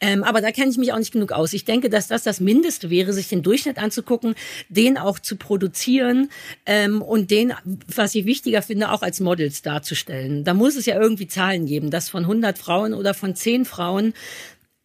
Ähm, 0.00 0.24
aber 0.24 0.40
da 0.40 0.50
kenne 0.50 0.70
ich 0.70 0.76
mich 0.76 0.92
auch 0.92 0.98
nicht 0.98 1.03
genug 1.10 1.32
aus. 1.32 1.52
Ich 1.52 1.64
denke, 1.64 1.90
dass 1.90 2.08
das 2.08 2.22
das 2.22 2.40
Mindeste 2.40 2.90
wäre, 2.90 3.12
sich 3.12 3.28
den 3.28 3.42
Durchschnitt 3.42 3.78
anzugucken, 3.78 4.34
den 4.68 4.98
auch 4.98 5.18
zu 5.18 5.36
produzieren 5.36 6.30
ähm, 6.66 7.02
und 7.02 7.30
den, 7.30 7.52
was 7.94 8.14
ich 8.14 8.24
wichtiger 8.24 8.62
finde, 8.62 8.90
auch 8.90 9.02
als 9.02 9.20
Models 9.20 9.62
darzustellen. 9.62 10.44
Da 10.44 10.54
muss 10.54 10.76
es 10.76 10.86
ja 10.86 11.00
irgendwie 11.00 11.28
Zahlen 11.28 11.66
geben, 11.66 11.90
dass 11.90 12.08
von 12.08 12.22
100 12.24 12.58
Frauen 12.58 12.94
oder 12.94 13.14
von 13.14 13.34
10 13.34 13.64
Frauen 13.64 14.14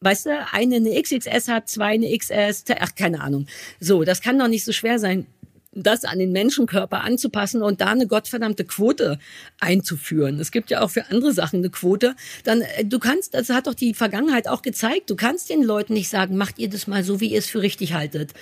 weißt 0.01 0.27
du, 0.27 0.47
eine 0.53 0.77
eine 0.77 1.01
XXS 1.01 1.49
hat, 1.49 1.67
zwei 1.67 1.93
eine 1.93 2.17
XS, 2.17 2.63
ach, 2.79 2.95
keine 2.95 3.19
Ahnung. 3.19 3.47
So, 3.81 4.05
das 4.05 4.21
kann 4.21 4.39
doch 4.39 4.47
nicht 4.47 4.63
so 4.63 4.71
schwer 4.71 4.97
sein 4.97 5.25
das 5.71 6.03
an 6.03 6.19
den 6.19 6.31
Menschenkörper 6.31 7.01
anzupassen 7.01 7.61
und 7.61 7.81
da 7.81 7.87
eine 7.87 8.07
gottverdammte 8.07 8.65
Quote 8.65 9.19
einzuführen. 9.59 10.39
Es 10.39 10.51
gibt 10.51 10.71
ja 10.71 10.81
auch 10.81 10.89
für 10.89 11.09
andere 11.09 11.33
Sachen 11.33 11.59
eine 11.59 11.69
Quote. 11.69 12.15
Dann, 12.43 12.61
äh, 12.61 12.85
du 12.85 12.99
kannst, 12.99 13.33
das 13.33 13.49
hat 13.49 13.67
doch 13.67 13.75
die 13.75 13.93
Vergangenheit 13.93 14.47
auch 14.47 14.61
gezeigt, 14.61 15.09
du 15.09 15.15
kannst 15.15 15.49
den 15.49 15.63
Leuten 15.63 15.93
nicht 15.93 16.09
sagen, 16.09 16.37
macht 16.37 16.59
ihr 16.59 16.69
das 16.69 16.87
mal 16.87 17.03
so, 17.03 17.19
wie 17.19 17.31
ihr 17.31 17.39
es 17.39 17.49
für 17.49 17.61
richtig 17.61 17.93
haltet 17.93 18.33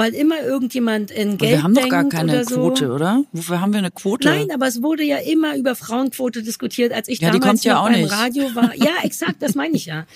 weil 0.00 0.14
immer 0.14 0.40
irgendjemand 0.40 1.10
in 1.10 1.36
Geld 1.36 1.50
Wir 1.50 1.62
haben 1.62 1.74
doch 1.74 1.86
gar 1.90 2.08
keine 2.08 2.32
oder 2.32 2.44
so. 2.46 2.54
Quote, 2.54 2.90
oder? 2.90 3.22
Wofür 3.32 3.60
haben 3.60 3.74
wir 3.74 3.80
eine 3.80 3.90
Quote? 3.90 4.28
Nein, 4.28 4.50
aber 4.50 4.66
es 4.66 4.82
wurde 4.82 5.02
ja 5.02 5.18
immer 5.18 5.56
über 5.56 5.74
Frauenquote 5.74 6.42
diskutiert, 6.42 6.94
als 6.94 7.06
ich 7.06 7.20
ja, 7.20 7.30
damals 7.30 7.64
ja 7.64 7.82
beim 7.82 8.00
nicht. 8.00 8.10
Radio 8.10 8.54
war. 8.54 8.74
Ja, 8.76 8.92
exakt, 9.02 9.42
das 9.42 9.54
meine 9.54 9.76
ich 9.76 9.84
ja. 9.84 10.06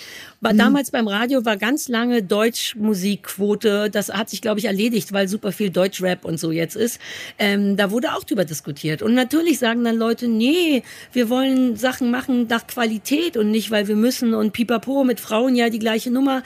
War 0.41 0.53
hm. 0.53 0.59
damals 0.59 0.91
beim 0.91 1.07
Radio 1.07 1.45
war 1.45 1.59
ganz 1.59 1.89
lange 1.89 2.23
Deutschmusikquote. 2.23 3.91
Das 3.91 4.09
hat 4.09 4.31
sich, 4.31 4.41
glaube 4.41 4.59
ich, 4.59 4.65
erledigt, 4.65 5.13
weil 5.13 5.29
super 5.29 5.53
viel 5.53 5.69
Deutschrap 5.69 6.25
und 6.25 6.41
so 6.41 6.51
jetzt 6.51 6.77
ist. 6.77 6.99
Ähm, 7.39 7.77
da 7.77 7.91
wurde 7.91 8.15
auch 8.15 8.25
drüber 8.25 8.47
diskutiert. 8.47 9.03
Und 9.03 9.13
natürlich 9.13 9.59
sagen 9.59 9.85
dann 9.85 9.99
Leute, 9.99 10.29
nee, 10.29 10.83
wir 11.13 11.29
wollen 11.29 11.77
Sachen 11.77 12.11
machen 12.11 12.47
nach 12.49 12.67
Qualität 12.67 13.37
und 13.37 13.51
nicht, 13.51 13.71
weil 13.71 13.87
wir 13.87 13.97
müssen 13.97 14.33
und 14.33 14.55
pipapo 14.55 15.05
mit 15.05 15.21
Frauen 15.21 15.55
ja 15.55 15.69
die 15.69 15.79
gleiche 15.79 16.11
Nummer. 16.11 16.43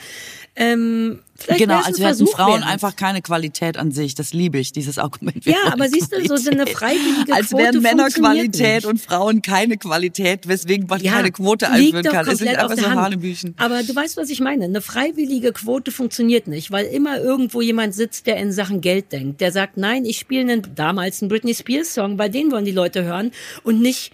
Ähm, 0.57 1.19
Vielleicht 1.39 1.59
genau, 1.59 1.81
als 1.81 1.99
hätten 1.99 2.27
Frauen 2.27 2.63
einfach 2.63 2.95
keine 2.95 3.21
Qualität 3.21 3.77
an 3.77 3.91
sich. 3.91 4.15
Das 4.15 4.33
liebe 4.33 4.59
ich, 4.59 4.71
dieses 4.71 4.97
Argument. 4.97 5.45
Ja, 5.45 5.55
aber 5.71 5.87
siehst 5.87 6.11
du, 6.11 6.37
so 6.37 6.49
eine 6.49 6.67
freiwillige 6.67 7.33
als 7.33 7.49
Quote 7.49 7.63
wären 7.63 7.81
Männer 7.81 8.09
Qualität 8.09 8.85
und 8.85 8.99
Frauen 8.99 9.41
keine 9.41 9.77
Qualität, 9.77 10.47
weswegen 10.47 10.87
man 10.87 11.01
ja, 11.01 11.13
keine 11.13 11.31
Quote 11.31 11.69
einführen 11.69 12.03
kann. 12.03 12.27
Es 12.27 12.39
sind 12.39 12.49
einfach 12.49 12.77
so 12.77 12.89
Hanebüchen. 12.89 13.55
Aber 13.57 13.83
du 13.83 13.95
weißt, 13.95 14.17
was 14.17 14.29
ich 14.29 14.39
meine. 14.39 14.65
Eine 14.65 14.81
freiwillige 14.81 15.53
Quote 15.53 15.91
funktioniert 15.91 16.47
nicht, 16.47 16.71
weil 16.71 16.85
immer 16.85 17.19
irgendwo 17.19 17.61
jemand 17.61 17.95
sitzt, 17.95 18.27
der 18.27 18.37
in 18.37 18.51
Sachen 18.51 18.81
Geld 18.81 19.11
denkt. 19.11 19.41
Der 19.41 19.51
sagt, 19.51 19.77
nein, 19.77 20.05
ich 20.05 20.19
spiele 20.19 20.41
einen, 20.41 20.75
damals 20.75 21.21
einen 21.21 21.29
Britney 21.29 21.53
Spears 21.53 21.93
Song, 21.93 22.17
bei 22.17 22.29
denen 22.29 22.51
wollen 22.51 22.65
die 22.65 22.71
Leute 22.71 23.03
hören 23.03 23.31
und 23.63 23.81
nicht 23.81 24.11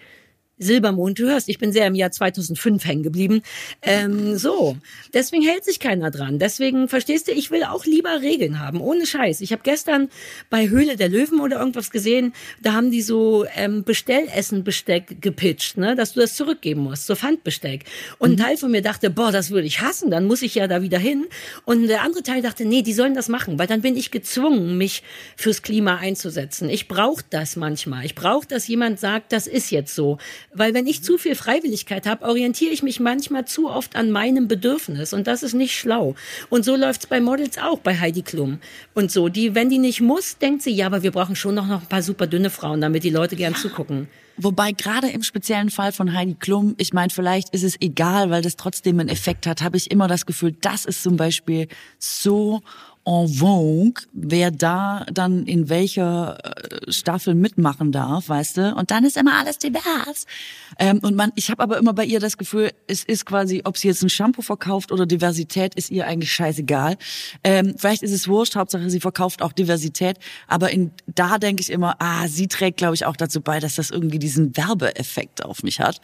Silbermond, 0.58 1.20
du 1.20 1.26
hörst, 1.26 1.50
ich 1.50 1.60
bin 1.60 1.74
sehr 1.74 1.88
im 1.88 1.96
Jahr 1.96 2.12
2005 2.12 2.86
hängen 2.86 3.04
geblieben. 3.04 3.42
Ähm, 3.82 4.38
so, 4.38 4.78
deswegen 5.14 5.44
hält 5.44 5.66
sich 5.66 5.80
keiner 5.80 6.12
dran. 6.12 6.40
Deswegen, 6.40 6.88
verstehst 6.88 7.28
du, 7.28 7.34
ich 7.34 7.52
will 7.52 7.64
auch 7.66 7.86
lieber 7.86 8.22
Regeln 8.22 8.60
haben, 8.60 8.80
ohne 8.80 9.06
Scheiß. 9.06 9.42
Ich 9.42 9.52
habe 9.52 9.64
gestern 9.64 10.10
bei 10.50 10.70
Höhle 10.70 10.96
der 10.96 11.10
Löwen 11.10 11.42
oder 11.42 11.60
irgendwas 11.60 11.92
gesehen, 11.92 12.34
da 12.62 12.74
haben 12.74 12.90
die 12.90 13.02
so 13.02 13.46
ähm, 13.56 13.84
Bestellessen-Besteck 13.84 15.22
gepitcht, 15.22 15.78
ne, 15.78 15.96
dass 15.96 16.14
du 16.14 16.22
das 16.22 16.36
zurückgeben 16.36 16.82
musst, 16.82 17.06
so 17.06 17.16
Pfandbesteck. 17.16 17.84
Und 18.18 18.32
ein 18.32 18.34
mhm. 18.34 18.38
Teil 18.38 18.58
von 18.58 18.72
mir 18.72 18.82
dachte, 18.82 19.10
boah, 19.10 19.34
das 19.34 19.52
würde 19.52 19.68
ich 19.68 19.82
hassen, 19.82 20.10
dann 20.10 20.26
muss 20.26 20.42
ich 20.42 20.56
ja 20.56 20.68
da 20.68 20.82
wieder 20.82 21.00
hin. 21.00 21.26
Und 21.66 21.88
der 21.88 22.04
andere 22.04 22.24
Teil 22.24 22.42
dachte, 22.42 22.64
nee, 22.64 22.82
die 22.82 22.94
sollen 22.94 23.14
das 23.14 23.28
machen, 23.28 23.60
weil 23.60 23.68
dann 23.68 23.82
bin 23.82 23.98
ich 23.98 24.10
gezwungen, 24.10 24.78
mich 24.78 25.04
fürs 25.36 25.62
Klima 25.62 25.98
einzusetzen. 25.98 26.70
Ich 26.70 26.88
brauche 26.88 27.24
das 27.30 27.58
manchmal. 27.58 28.06
Ich 28.06 28.16
brauche, 28.16 28.48
dass 28.48 28.68
jemand 28.68 29.00
sagt, 29.02 29.34
das 29.34 29.48
ist 29.48 29.72
jetzt 29.72 29.94
so 29.94 30.18
weil 30.58 30.74
wenn 30.74 30.88
ich 30.88 31.04
zu 31.04 31.18
viel 31.18 31.36
Freiwilligkeit 31.36 32.08
habe, 32.08 32.26
orientiere 32.26 32.72
ich 32.72 32.84
mich 32.84 33.00
manchmal 33.00 33.46
zu 33.46 33.70
oft 33.70 33.96
an 33.96 34.12
meinem 34.12 34.48
Bedürfnis 34.48 35.14
und 35.14 35.28
das 35.28 35.44
ist 35.44 35.54
nicht 35.54 35.78
schlau. 35.78 36.16
Und 36.50 36.66
so 36.66 36.76
läuft's 36.76 37.08
bei 37.08 37.20
Models 37.20 37.58
auch, 37.58 37.80
bei 37.80 38.00
Heidi 38.00 38.22
Klum 38.22 38.60
und 38.94 39.12
so. 39.12 39.30
Die, 39.30 39.56
wenn 39.56 39.70
die 39.70 39.78
nicht 39.78 40.02
muss, 40.02 40.38
denkt 40.38 40.64
sie, 40.64 40.72
ja, 40.72 40.88
aber 40.88 41.04
wir 41.04 41.12
brauchen 41.12 41.36
schon 41.36 41.56
noch, 41.56 41.68
noch 41.68 41.82
ein 41.82 41.88
paar 41.88 42.02
super 42.02 42.28
dünne 42.28 42.50
Frauen, 42.50 42.82
damit 42.82 43.04
die 43.04 43.10
Leute 43.10 43.36
gern 43.36 43.56
zugucken. 43.56 44.08
Wobei 44.38 44.74
gerade 44.74 45.10
im 45.10 45.24
speziellen 45.24 45.70
Fall 45.70 45.94
von 45.94 46.14
Heidi 46.14 46.36
Klum, 46.36 46.76
ich 46.78 46.92
meine, 46.92 47.10
vielleicht 47.10 47.54
ist 47.54 47.64
es 47.64 47.80
egal, 47.80 48.30
weil 48.32 48.42
das 48.42 48.58
trotzdem 48.58 49.00
einen 49.00 49.08
Effekt 49.08 49.48
hat, 49.48 49.62
habe 49.62 49.78
ich 49.78 49.92
immer 49.92 50.10
das 50.10 50.26
Gefühl, 50.26 50.54
das 50.60 50.84
ist 50.84 51.04
zum 51.04 51.16
Beispiel 51.16 51.70
so 52.00 52.62
en 53.08 53.28
vogue, 53.28 54.04
wer 54.14 54.50
da 54.50 55.06
dann 55.14 55.46
in 55.46 55.70
welcher 55.70 56.38
äh, 56.44 56.92
Staffel 56.92 57.36
mitmachen 57.36 57.92
darf, 57.92 58.30
weißt 58.30 58.58
du? 58.58 58.74
Und 58.76 58.90
dann 58.90 59.06
ist 59.06 59.16
immer 59.16 59.38
alles 59.38 59.60
divers. 59.60 60.26
Ähm, 60.80 61.00
und 61.04 61.16
man, 61.16 61.32
ich 61.36 61.52
habe 61.52 61.62
aber 61.62 61.78
immer 61.78 61.94
bei 61.94 62.04
ihr 62.04 62.20
das 62.20 62.38
Gefühl, 62.38 62.72
es 62.88 63.04
ist 63.04 63.26
quasi, 63.26 63.62
ob 63.64 63.78
sie 63.78 63.90
jetzt 63.90 64.02
ein 64.02 64.10
Shampoo 64.10 64.42
verkauft 64.42 64.92
oder 64.92 65.06
Diversität, 65.06 65.76
ist 65.76 65.92
ihr 65.92 66.08
eigentlich 66.08 66.34
scheißegal. 66.34 66.98
Ähm, 67.44 67.76
vielleicht 67.78 68.02
ist 68.02 68.12
es 68.12 68.28
wurscht, 68.28 68.56
Hauptsache 68.56 68.90
sie 68.90 69.00
verkauft 69.00 69.44
auch 69.44 69.54
Diversität. 69.54 70.18
Aber 70.48 70.72
in, 70.72 70.92
da 71.06 71.38
denke 71.38 71.62
ich 71.62 71.70
immer, 71.70 71.96
ah, 72.00 72.28
sie 72.28 72.48
trägt, 72.48 72.78
glaube 72.78 72.96
ich, 72.96 73.06
auch 73.06 73.16
dazu 73.16 73.40
bei, 73.40 73.60
dass 73.60 73.76
das 73.76 73.92
irgendwie 73.92 74.20
diesen 74.20 74.58
Werbeeffekt 74.58 75.46
auf 75.46 75.62
mich 75.62 75.80
hat. 75.80 76.02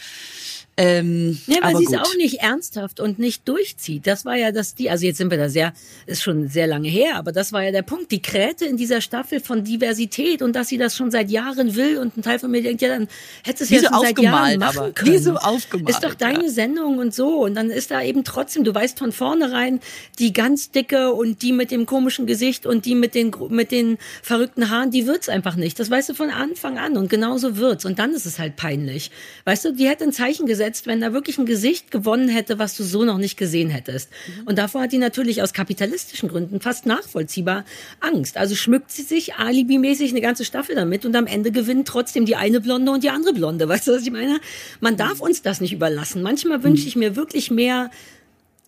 Ähm, 0.78 1.38
ja, 1.48 1.58
weil 1.62 1.76
sie 1.76 1.86
es 1.86 1.94
auch 1.94 2.16
nicht 2.16 2.40
ernsthaft 2.40 3.00
und 3.00 3.20
nicht 3.20 3.48
durchzieht. 3.48 4.08
Das 4.08 4.24
war 4.24 4.36
ja 4.36 4.52
das, 4.52 4.74
die, 4.74 4.90
also 4.90 5.06
jetzt 5.06 5.18
sind 5.18 5.30
wir 5.30 5.38
da 5.38 5.50
sehr, 5.50 5.74
ist 6.06 6.24
schon 6.24 6.48
sehr 6.48 6.66
lange 6.66 6.88
her, 6.92 7.16
aber 7.16 7.32
das 7.32 7.52
war 7.52 7.64
ja 7.64 7.72
der 7.72 7.82
Punkt. 7.82 8.12
Die 8.12 8.22
Kräte 8.22 8.66
in 8.66 8.78
dieser 8.78 9.02
Staffel 9.02 9.40
von 9.40 9.64
Diversität 9.64 10.42
und 10.42 10.56
dass 10.56 10.68
sie 10.68 10.78
das 10.78 10.96
schon 10.96 11.12
seit 11.12 11.30
Jahren 11.30 11.76
will 11.76 11.98
und 11.98 12.18
ein 12.18 12.22
Teil 12.22 12.40
von 12.40 12.52
mir 12.52 12.62
denkt, 12.62 12.82
ja, 12.82 12.90
dann 12.90 13.08
hättest 13.44 13.72
du 13.72 13.76
es 13.76 13.82
ja 13.82 13.90
schon 13.90 14.02
seit 14.02 14.20
Jahren 14.20 14.60
machen 14.60 14.78
aber. 14.78 14.92
können. 14.92 15.14
Wie 15.14 15.18
so 15.18 15.36
aufgemalt. 15.36 15.90
Ist 15.90 16.04
doch 16.04 16.14
deine 16.14 16.46
ja. 16.46 16.50
Sendung 16.50 17.00
und 17.00 17.14
so. 17.14 17.44
Und 17.44 17.56
dann 17.56 17.70
ist 17.70 17.92
da 17.92 18.02
eben 18.02 18.24
trotzdem, 18.24 18.64
du 18.64 18.74
weißt 18.74 19.00
von 19.00 19.12
vornherein, 19.12 19.80
die 20.20 20.34
ganz 20.34 20.72
dicke 20.72 21.14
und 21.14 21.42
die 21.42 21.52
mit 21.52 21.72
dem 21.72 21.86
komischen 21.86 22.26
Gesicht 22.26 22.66
und 22.66 22.86
die 22.86 22.96
mit 22.96 23.16
den, 23.16 23.32
mit 23.50 23.72
den 23.72 23.98
verrückten 24.22 24.70
Haaren, 24.70 24.92
die 24.92 25.08
wird's 25.08 25.30
einfach 25.30 25.56
nicht. 25.56 25.80
Das 25.80 25.90
weißt 25.90 26.10
du 26.10 26.14
von 26.14 26.30
Anfang 26.30 26.78
an 26.78 26.98
und 26.98 27.10
genauso 27.10 27.58
wird's. 27.58 27.86
Und 27.86 28.00
dann 28.00 28.14
ist 28.14 28.26
es 28.26 28.40
halt 28.40 28.56
peinlich. 28.56 29.12
Weißt 29.46 29.66
du, 29.66 29.74
die 29.74 29.88
hätte 29.88 30.04
ein 30.04 30.14
Zeichen 30.14 30.46
gesetzt, 30.46 30.62
gesetzt, 30.62 30.88
wenn 30.88 31.02
da 31.02 31.14
wirklich 31.14 31.38
ein 31.38 31.46
Gesicht 31.46 31.92
gewonnen 31.92 32.30
hätte, 32.30 32.60
was 32.60 32.76
du 32.76 32.84
so 32.84 33.04
noch 33.04 33.18
nicht 33.18 33.38
gesehen 33.38 33.70
hättest. 33.70 34.10
Mhm. 34.12 34.48
Und 34.48 34.58
davor 34.58 34.82
hat 34.82 34.92
die 34.92 34.98
natürlich 34.98 35.42
aus 35.42 35.54
kapitalistischen 35.54 36.30
Gründen 36.30 36.60
fast 36.62 36.81
nachvollziehbar 36.86 37.66
Angst. 38.00 38.38
Also 38.38 38.56
schmückt 38.56 38.92
sie 38.92 39.04
sich 39.04 39.36
alibimäßig 39.36 40.12
eine 40.12 40.22
ganze 40.22 40.46
Staffel 40.46 40.76
damit 40.76 41.06
und 41.06 41.16
am 41.16 41.28
Ende 41.28 41.52
gewinnt 41.52 41.88
trotzdem 41.88 42.26
die 42.26 42.36
eine 42.36 42.62
Blonde 42.62 42.92
und 42.92 43.04
die 43.04 43.10
andere 43.10 43.34
Blonde. 43.34 43.68
Weißt 43.70 43.88
du, 43.88 43.94
was 43.94 44.04
ich 44.04 44.12
meine? 44.12 44.40
Man 44.80 44.98
darf 44.98 45.16
mhm. 45.16 45.26
uns 45.26 45.42
das 45.42 45.62
nicht 45.62 45.74
überlassen. 45.74 46.22
Manchmal 46.22 46.64
wünsche 46.64 46.88
ich 46.88 46.96
mir 46.96 47.16
wirklich 47.16 47.52
mehr 47.52 47.92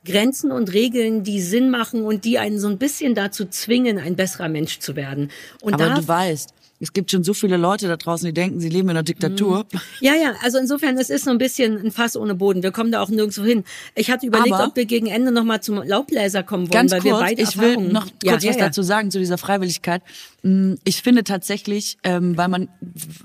Grenzen 0.06 0.52
und 0.52 0.74
Regeln, 0.74 1.24
die 1.24 1.42
Sinn 1.42 1.70
machen 1.70 2.04
und 2.04 2.26
die 2.26 2.38
einen 2.38 2.60
so 2.60 2.68
ein 2.68 2.78
bisschen 2.78 3.16
dazu 3.16 3.46
zwingen, 3.46 3.98
ein 3.98 4.16
besserer 4.16 4.50
Mensch 4.50 4.80
zu 4.80 4.96
werden. 4.96 5.32
Und 5.62 5.76
Aber 5.76 5.90
du 5.96 6.08
weißt, 6.08 6.54
es 6.84 6.92
gibt 6.92 7.12
schon 7.12 7.24
so 7.24 7.34
viele 7.34 7.56
Leute 7.56 7.88
da 7.88 7.96
draußen, 7.96 8.26
die 8.26 8.34
denken, 8.34 8.60
sie 8.60 8.68
leben 8.68 8.90
in 8.90 8.98
einer 8.98 9.04
Diktatur. 9.04 9.66
Mhm. 9.72 9.80
Ja, 10.02 10.16
ja, 10.16 10.34
also 10.44 10.58
insofern, 10.58 10.98
es 10.98 11.10
ist 11.10 11.24
so 11.24 11.32
ein 11.32 11.38
bisschen 11.38 11.78
ein 11.78 11.92
Fass 11.92 12.18
ohne 12.18 12.36
Boden. 12.36 12.62
Wir 12.62 12.72
kommen 12.72 12.92
da 12.92 13.02
auch 13.02 13.08
nirgendwo 13.08 13.44
hin. 13.44 13.64
Ich 13.96 14.12
hatte 14.12 14.28
überlegt, 14.28 14.54
Aber 14.54 14.68
ob 14.68 14.76
wir 14.76 14.86
gegen 14.86 15.08
Ende 15.08 15.32
nochmal 15.32 15.64
zum 15.64 15.82
Laubbläser 15.82 16.44
kommen 16.44 16.64
wollen, 16.64 16.72
ganz 16.72 16.92
weil 16.92 17.00
kurz, 17.00 17.14
wir 17.14 17.20
beide 17.20 17.42
Ich 17.42 17.58
will 17.58 17.78
noch 17.78 18.04
kurz 18.04 18.14
ja, 18.24 18.34
was 18.36 18.44
ja, 18.44 18.66
dazu 18.66 18.84
sagen 18.84 19.12
zu 19.12 19.20
dieser 19.20 19.38
Freiwilligkeit. 19.38 20.02
Mm, 20.42 20.74
ich 20.84 21.02
finde 21.02 21.24
tatsächlich, 21.24 21.98
ähm, 22.04 22.36
weil 22.36 22.50
man 22.50 22.68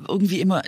irgendwie 0.07 0.41
immer 0.41 0.63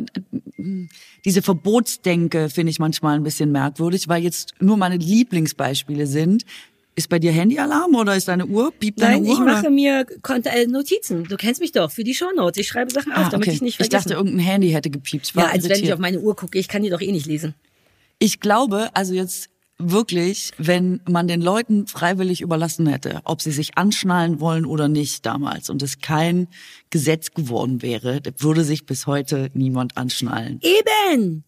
diese 1.25 1.43
Verbotsdenke 1.43 2.51
finde 2.51 2.71
ich 2.71 2.81
manchmal 2.81 3.15
ein 3.15 3.23
bisschen 3.23 3.53
merkwürdig, 3.53 4.09
weil 4.09 4.23
jetzt 4.23 4.55
nur 4.59 4.77
meine 4.77 4.97
Lieblingsbeispiele 4.97 6.09
sind 6.09 6.45
Ist 7.01 7.09
bei 7.09 7.19
dir 7.19 7.33
Handyalarm 7.33 7.95
oder 7.95 8.15
ist 8.15 8.29
deine 8.29 8.45
Uhr? 8.45 8.73
Piept 8.79 9.01
deine 9.01 9.15
Nein, 9.15 9.25
Uhr? 9.25 9.33
ich 9.33 9.41
oder? 9.41 9.53
mache 9.53 9.71
mir 9.71 10.05
äh, 10.45 10.67
Notizen. 10.67 11.25
Du 11.25 11.39
kennst 11.39 11.59
mich 11.63 11.73
doch 11.73 11.91
für 11.91 12.05
die 12.05 12.13
Shownotes. 12.13 12.61
Ich 12.61 12.69
schreibe 12.69 12.93
Sachen 12.93 13.11
auf, 13.13 13.29
Ah, 13.29 13.29
damit 13.31 13.47
okay. 13.49 13.57
ich 13.57 13.63
nicht 13.63 13.81
ich 13.81 13.87
vergesse. 13.87 14.11
dachte, 14.11 14.19
irgendein 14.19 14.41
Handy 14.41 14.69
hätte 14.69 14.91
gepiept. 14.91 15.35
War 15.35 15.45
ja, 15.45 15.51
als 15.53 15.67
wenn 15.67 15.83
ich 15.83 15.95
auf 15.95 15.99
meine 15.99 16.21
Uhr 16.21 16.37
gucke. 16.37 16.59
Ich 16.59 16.69
kann 16.69 16.83
die 16.83 16.91
doch 16.91 17.01
eh 17.01 17.11
nicht 17.11 17.25
lesen. 17.25 17.55
Ich 18.19 18.41
glaube, 18.41 18.91
also 18.93 19.15
jetzt 19.15 19.49
wirklich, 19.79 20.51
wenn 20.59 21.01
man 21.09 21.27
den 21.27 21.41
Leuten 21.41 21.87
freiwillig 21.87 22.43
überlassen 22.43 22.87
hätte, 22.87 23.23
ob 23.25 23.41
sie 23.41 23.51
sich 23.51 23.79
anschnallen 23.79 24.39
wollen 24.39 24.67
oder 24.67 24.89
nicht 24.89 25.25
damals 25.25 25.71
und 25.71 25.81
es 25.83 26.01
kein 26.03 26.49
Gesetz 26.91 27.31
geworden 27.31 27.81
wäre, 27.81 28.21
würde 28.37 28.63
sich 28.63 28.85
bis 28.85 29.07
heute 29.07 29.49
niemand 29.55 29.97
anschnallen. 29.97 30.61
Eben! 30.63 31.45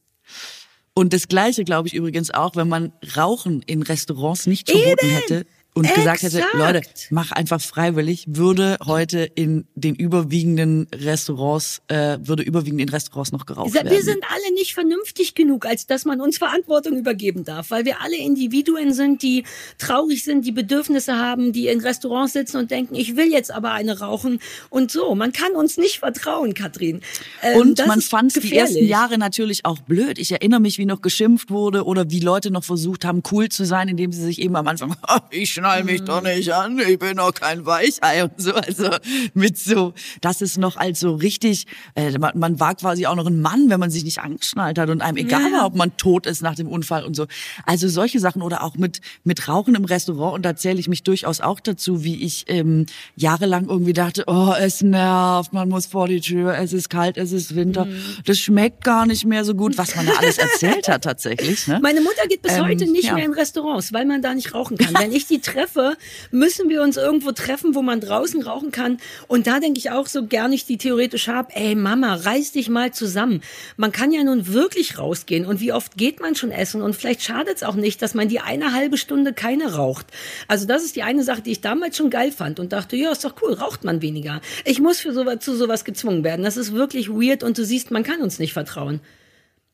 Und 0.95 1.13
das 1.13 1.29
Gleiche 1.29 1.65
glaube 1.65 1.89
ich 1.89 1.95
übrigens 1.95 2.31
auch, 2.31 2.55
wenn 2.55 2.69
man 2.69 2.93
Rauchen 3.17 3.63
in 3.63 3.83
Restaurants 3.83 4.47
nicht 4.47 4.71
verboten 4.71 5.07
Eben. 5.07 5.15
hätte 5.15 5.47
und 5.75 5.93
gesagt 5.95 6.23
hätte, 6.23 6.39
Exakt. 6.41 6.55
Leute, 6.55 6.83
mach 7.11 7.33
einfach 7.33 7.61
freiwillig, 7.61 8.25
würde 8.29 8.77
heute 8.85 9.21
in 9.21 9.65
den 9.75 9.95
überwiegenden 9.95 10.87
Restaurants, 10.95 11.81
äh, 11.89 12.19
würde 12.21 12.43
überwiegend 12.43 12.81
in 12.83 12.89
Restaurants 12.91 13.33
noch 13.33 13.47
geraucht 13.47 13.73
Wir 13.73 13.85
werden. 13.85 14.03
sind 14.03 14.23
alle 14.29 14.53
nicht 14.55 14.75
vernünftig 14.75 15.35
genug, 15.35 15.65
als 15.65 15.87
dass 15.87 16.05
man 16.05 16.21
uns 16.21 16.37
Verantwortung 16.37 16.99
übergeben 16.99 17.45
darf, 17.45 17.71
weil 17.71 17.85
wir 17.87 18.03
alle 18.03 18.17
Individuen 18.19 18.93
sind, 18.93 19.23
die 19.23 19.45
traurig 19.79 20.25
sind, 20.25 20.45
die 20.45 20.53
Bedürfnisse 20.53 21.17
haben, 21.17 21.53
die 21.53 21.69
in 21.69 21.81
Restaurants 21.81 22.35
sitzen 22.35 22.59
und 22.59 22.71
denken, 22.71 22.95
ich 22.95 23.17
will 23.17 23.33
jetzt 23.33 23.51
aber 23.51 23.73
eine 23.73 23.99
rauchen 24.01 24.41
und 24.69 24.91
so. 24.91 25.15
Man 25.15 25.33
kann 25.33 25.53
uns 25.53 25.79
nicht 25.79 26.01
vertrauen, 26.01 26.53
Katrin. 26.55 27.01
Ähm, 27.43 27.59
Und 27.59 27.87
man 27.87 28.01
fand 28.03 28.35
die 28.43 28.55
ersten. 28.57 28.85
Jahre 28.85 29.17
natürlich 29.17 29.65
auch 29.65 29.79
blöd. 29.79 30.19
Ich 30.19 30.33
erinnere 30.33 30.61
mich, 30.61 30.77
wie 30.79 30.85
noch 30.87 31.01
geschimpft 31.01 31.51
wurde 31.51 31.85
oder 31.85 32.11
wie 32.11 32.21
Leute 32.21 32.51
noch 32.51 32.65
versucht 32.65 33.05
haben, 33.07 33.23
cool 33.33 33.49
zu 33.49 33.65
sein, 33.65 33.89
indem 33.89 34.13
sie 34.13 34.23
sich 34.23 34.39
eben 34.41 34.55
am 34.57 34.67
Anfang, 34.69 34.95
"Ha, 35.09 35.27
ich 35.31 35.53
schnall 35.63 35.85
mich 35.85 36.03
doch 36.03 36.23
nicht 36.23 36.53
an, 36.53 36.77
ich 36.81 36.99
bin 36.99 37.17
doch 37.19 37.33
kein 37.33 37.65
Weichei 37.65 38.25
und 38.25 38.33
so. 38.37 38.53
Also 38.55 38.91
mit 39.35 39.57
so, 39.57 39.93
das 40.21 40.43
ist 40.43 40.59
noch 40.59 40.77
als 40.77 40.99
so 41.01 41.15
richtig, 41.15 41.67
äh, 41.95 42.19
man, 42.19 42.37
man 42.37 42.59
war 42.59 42.75
quasi 42.75 43.07
auch 43.07 43.15
noch 43.15 43.27
ein 43.27 43.41
Mann, 43.41 43.71
wenn 43.71 43.79
man 43.79 43.91
sich 43.91 44.03
nicht 44.05 44.19
angeschnallt 44.19 44.77
hat 44.79 44.91
und 44.91 45.03
einem 45.03 45.17
egal 45.19 45.51
Ja. 45.53 45.59
war, 45.59 45.67
ob 45.67 45.77
man 45.77 45.97
tot 45.97 46.27
ist 46.27 46.43
nach 46.43 46.57
dem 46.57 46.67
Unfall 46.67 47.05
und 47.05 47.15
so. 47.15 47.27
Also 47.65 47.89
solche 47.89 48.19
Sachen 48.19 48.43
oder 48.43 48.65
auch 48.65 48.75
mit, 48.77 49.01
mit 49.23 49.47
Rauchen 49.49 49.75
im 49.77 49.85
Restaurant 49.85 50.35
und 50.35 50.43
da 50.43 50.57
zähle 50.57 50.81
ich 50.81 50.89
mich 50.89 51.05
durchaus 51.05 51.41
auch 51.41 51.61
dazu, 51.61 52.03
wie 52.03 52.23
ich 52.25 52.45
ähm, 52.49 52.87
jahrelang 53.17 53.69
irgendwie 53.69 53.93
dachte, 53.93 54.25
oh, 54.27 54.53
es 54.59 54.83
nervt, 54.83 55.53
man 55.53 55.69
muss 55.69 55.87
vor 55.87 56.09
die 56.09 56.21
Tür, 56.21 56.55
es 56.59 56.73
ist 56.73 56.91
kalt, 56.91 57.17
es 57.17 57.31
ist 57.33 57.55
Winter, 57.55 57.85
Mhm. 57.85 58.01
das 58.25 58.39
schmeckt 58.39 58.83
gar 58.85 59.07
nicht 59.07 59.25
mehr 59.27 59.45
so 59.45 59.55
gut, 59.55 59.79
was 59.79 59.95
man 59.95 60.07
da 60.07 60.13
alles 60.19 60.39
erzählt 60.39 60.89
hat 60.89 61.05
tatsächlich. 61.05 61.67
Ne? 61.69 61.79
Meine 61.83 62.01
Mutter 62.01 62.27
geht 62.29 62.43
bis 62.43 62.53
Ähm, 62.53 62.65
heute 62.65 62.91
nicht 62.91 63.05
ja. 63.05 63.15
mehr 63.15 63.25
in 63.25 63.33
Restaurants, 63.33 63.93
weil 63.93 64.05
man 64.07 64.23
da 64.23 64.35
nicht 64.35 64.55
rauchen 64.55 64.77
kann. 64.79 64.95
Wenn 64.99 65.13
ich 65.13 65.27
die 65.27 65.41
treffe, 65.53 65.97
müssen 66.31 66.69
wir 66.69 66.83
uns 66.83 66.97
irgendwo 66.97 67.33
treffen, 67.33 67.75
wo 67.75 67.83
man 67.83 68.01
draußen 68.01 68.43
rauchen 68.43 68.71
kann. 68.71 68.99
Und 69.29 69.47
da 69.47 69.61
denke 69.61 69.79
ich 69.79 69.91
auch, 69.91 70.07
so 70.07 70.27
gern 70.27 70.53
ich 70.53 70.65
die 70.65 70.79
theoretisch 70.79 71.29
habe, 71.29 71.55
ey 71.55 71.75
Mama, 71.75 72.15
reiß 72.15 72.53
dich 72.53 72.69
mal 72.69 72.93
zusammen. 72.93 73.43
Man 73.77 73.93
kann 73.93 74.13
ja 74.13 74.23
nun 74.25 74.47
wirklich 74.49 74.99
rausgehen. 74.99 75.47
Und 75.47 75.61
wie 75.61 75.73
oft 75.73 75.97
geht 75.97 76.21
man 76.21 76.35
schon 76.35 76.51
essen? 76.51 76.83
Und 76.83 76.97
vielleicht 76.97 77.23
schadet 77.23 77.57
es 77.57 77.63
auch 77.63 77.75
nicht, 77.75 78.03
dass 78.03 78.15
man 78.15 78.29
die 78.29 78.41
eine 78.41 78.73
halbe 78.73 78.97
Stunde 78.99 79.33
keine 79.33 79.75
raucht. 79.75 80.07
Also 80.49 80.67
das 80.67 80.85
ist 80.85 80.97
die 80.97 81.03
eine 81.03 81.23
Sache, 81.25 81.43
die 81.43 81.53
ich 81.53 81.61
damals 81.61 81.97
schon 81.97 82.11
geil 82.11 82.33
fand 82.33 82.59
und 82.61 82.73
dachte, 82.73 82.97
ja, 82.97 83.13
ist 83.13 83.25
doch 83.25 83.35
cool, 83.43 83.53
raucht 83.55 83.85
man 83.85 84.03
weniger. 84.03 84.41
Ich 84.65 84.81
muss 84.81 85.01
für 85.01 85.13
sowas, 85.13 85.39
zu 85.41 85.55
sowas 85.55 85.85
gezwungen 85.85 86.25
werden. 86.25 86.45
Das 86.45 86.57
ist 86.57 86.73
wirklich 86.73 87.09
weird 87.11 87.43
und 87.43 87.59
du 87.59 87.65
siehst, 87.65 87.91
man 87.91 88.03
kann 88.03 88.21
uns 88.23 88.39
nicht 88.39 88.53
vertrauen. 88.53 89.01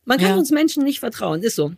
Man 0.04 0.18
kann 0.18 0.30
Ja. 0.30 0.36
uns 0.36 0.50
Menschen 0.50 0.84
nicht 0.84 1.00
vertrauen, 1.00 1.42
ist 1.42 1.56
so. 1.56 1.72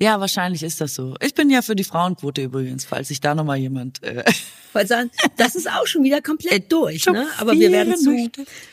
Ja, 0.00 0.18
wahrscheinlich 0.18 0.62
ist 0.64 0.80
das 0.80 0.94
so. 0.94 1.14
Ich 1.20 1.34
bin 1.34 1.50
ja 1.50 1.62
für 1.62 1.76
die 1.76 1.84
Frauenquote 1.84 2.42
übrigens, 2.42 2.84
falls 2.84 3.08
sich 3.08 3.20
da 3.20 3.34
nochmal 3.34 3.58
jemand... 3.58 4.02
Äh, 4.02 4.24
Weil 4.72 4.86
dann, 4.86 5.08
das 5.36 5.54
ist 5.54 5.70
auch 5.70 5.86
schon 5.86 6.02
wieder 6.02 6.20
komplett 6.20 6.72
durch, 6.72 7.06
ne? 7.06 7.28
Aber 7.38 7.52
wir 7.52 7.70
werden 7.70 7.96
zu. 7.96 8.10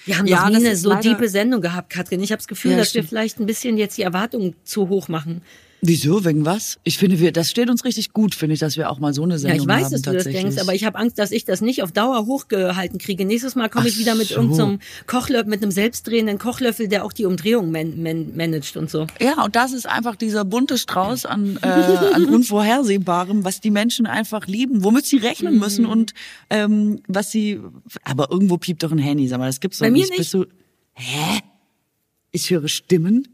Wir 0.05 0.17
haben 0.17 0.25
Ja, 0.25 0.49
noch 0.49 0.49
nie 0.49 0.65
eine 0.65 0.75
so 0.75 0.95
diepe 0.95 1.29
Sendung 1.29 1.61
gehabt, 1.61 1.91
Katrin. 1.91 2.23
Ich 2.23 2.31
habe 2.31 2.39
das 2.39 2.47
Gefühl, 2.47 2.71
Ja, 2.71 2.77
dass 2.77 2.87
wir 2.87 3.01
stimmt. 3.01 3.09
vielleicht 3.09 3.39
ein 3.39 3.45
bisschen 3.45 3.77
jetzt 3.77 3.99
die 3.99 4.01
Erwartungen 4.01 4.55
zu 4.63 4.89
hoch 4.89 5.09
machen. 5.09 5.43
Wieso, 5.83 6.23
wegen 6.25 6.45
was? 6.45 6.77
Ich 6.83 6.99
finde, 6.99 7.19
wir, 7.19 7.31
das 7.31 7.49
steht 7.49 7.67
uns 7.67 7.83
richtig 7.85 8.13
gut, 8.13 8.35
finde 8.35 8.53
ich, 8.53 8.59
dass 8.59 8.77
wir 8.77 8.91
auch 8.91 8.99
mal 8.99 9.15
so 9.15 9.23
eine 9.23 9.33
Ja, 9.33 9.39
Sendung 9.39 9.61
ich 9.61 9.67
weiß, 9.67 9.83
haben. 9.85 9.91
dass 9.93 10.01
du 10.03 10.13
das 10.13 10.23
denkst, 10.25 10.57
aber 10.59 10.75
ich 10.75 10.83
habe 10.83 10.95
Angst, 10.99 11.17
dass 11.17 11.31
ich 11.31 11.43
das 11.43 11.61
nicht 11.61 11.81
auf 11.81 11.91
Dauer 11.91 12.27
hochgehalten 12.27 12.99
kriege. 12.99 13.25
Nächstes 13.25 13.55
Mal 13.55 13.67
komme 13.67 13.87
ich 13.87 13.97
wieder 13.97 14.13
mit 14.13 14.27
so. 14.27 14.35
irgendeinem 14.35 14.79
Kochlöffel, 15.07 15.49
mit 15.49 15.63
einem 15.63 15.71
selbstdrehenden 15.71 16.37
Kochlöffel, 16.37 16.87
der 16.87 17.03
auch 17.03 17.13
die 17.13 17.25
Umdrehung 17.25 17.71
man, 17.71 18.03
man, 18.03 18.35
managt 18.35 18.77
und 18.77 18.91
so. 18.91 19.07
Ja, 19.19 19.43
und 19.43 19.55
das 19.55 19.73
ist 19.73 19.87
einfach 19.89 20.15
dieser 20.15 20.45
bunte 20.45 20.77
Strauß 20.77 21.25
an, 21.25 21.57
äh, 21.63 21.65
an 21.67 22.25
Unvorhersehbarem, 22.29 23.43
was 23.43 23.59
die 23.59 23.71
Menschen 23.71 24.05
einfach 24.05 24.45
lieben, 24.45 24.83
womit 24.83 25.07
sie 25.07 25.17
rechnen 25.17 25.57
müssen 25.57 25.85
Mhm. 25.85 25.89
und 25.91 26.13
ähm, 26.51 27.01
was 27.07 27.31
sie. 27.31 27.59
Aber 28.03 28.29
irgendwo 28.29 28.57
piept 28.57 28.83
doch 28.83 28.91
ein 28.91 28.99
Handy, 28.99 29.27
sag 29.27 29.39
mal, 29.39 29.47
das 29.47 29.59
gibt's 29.59 29.79
doch 29.79 29.85
Bei 29.87 29.91
mir 29.91 29.97
nicht. 29.97 30.09
nicht. 30.11 30.17
Bist 30.19 30.33
du, 30.35 30.45
hä? 30.93 31.39
Ich 32.31 32.51
höre 32.51 32.67
Stimmen. 32.67 33.27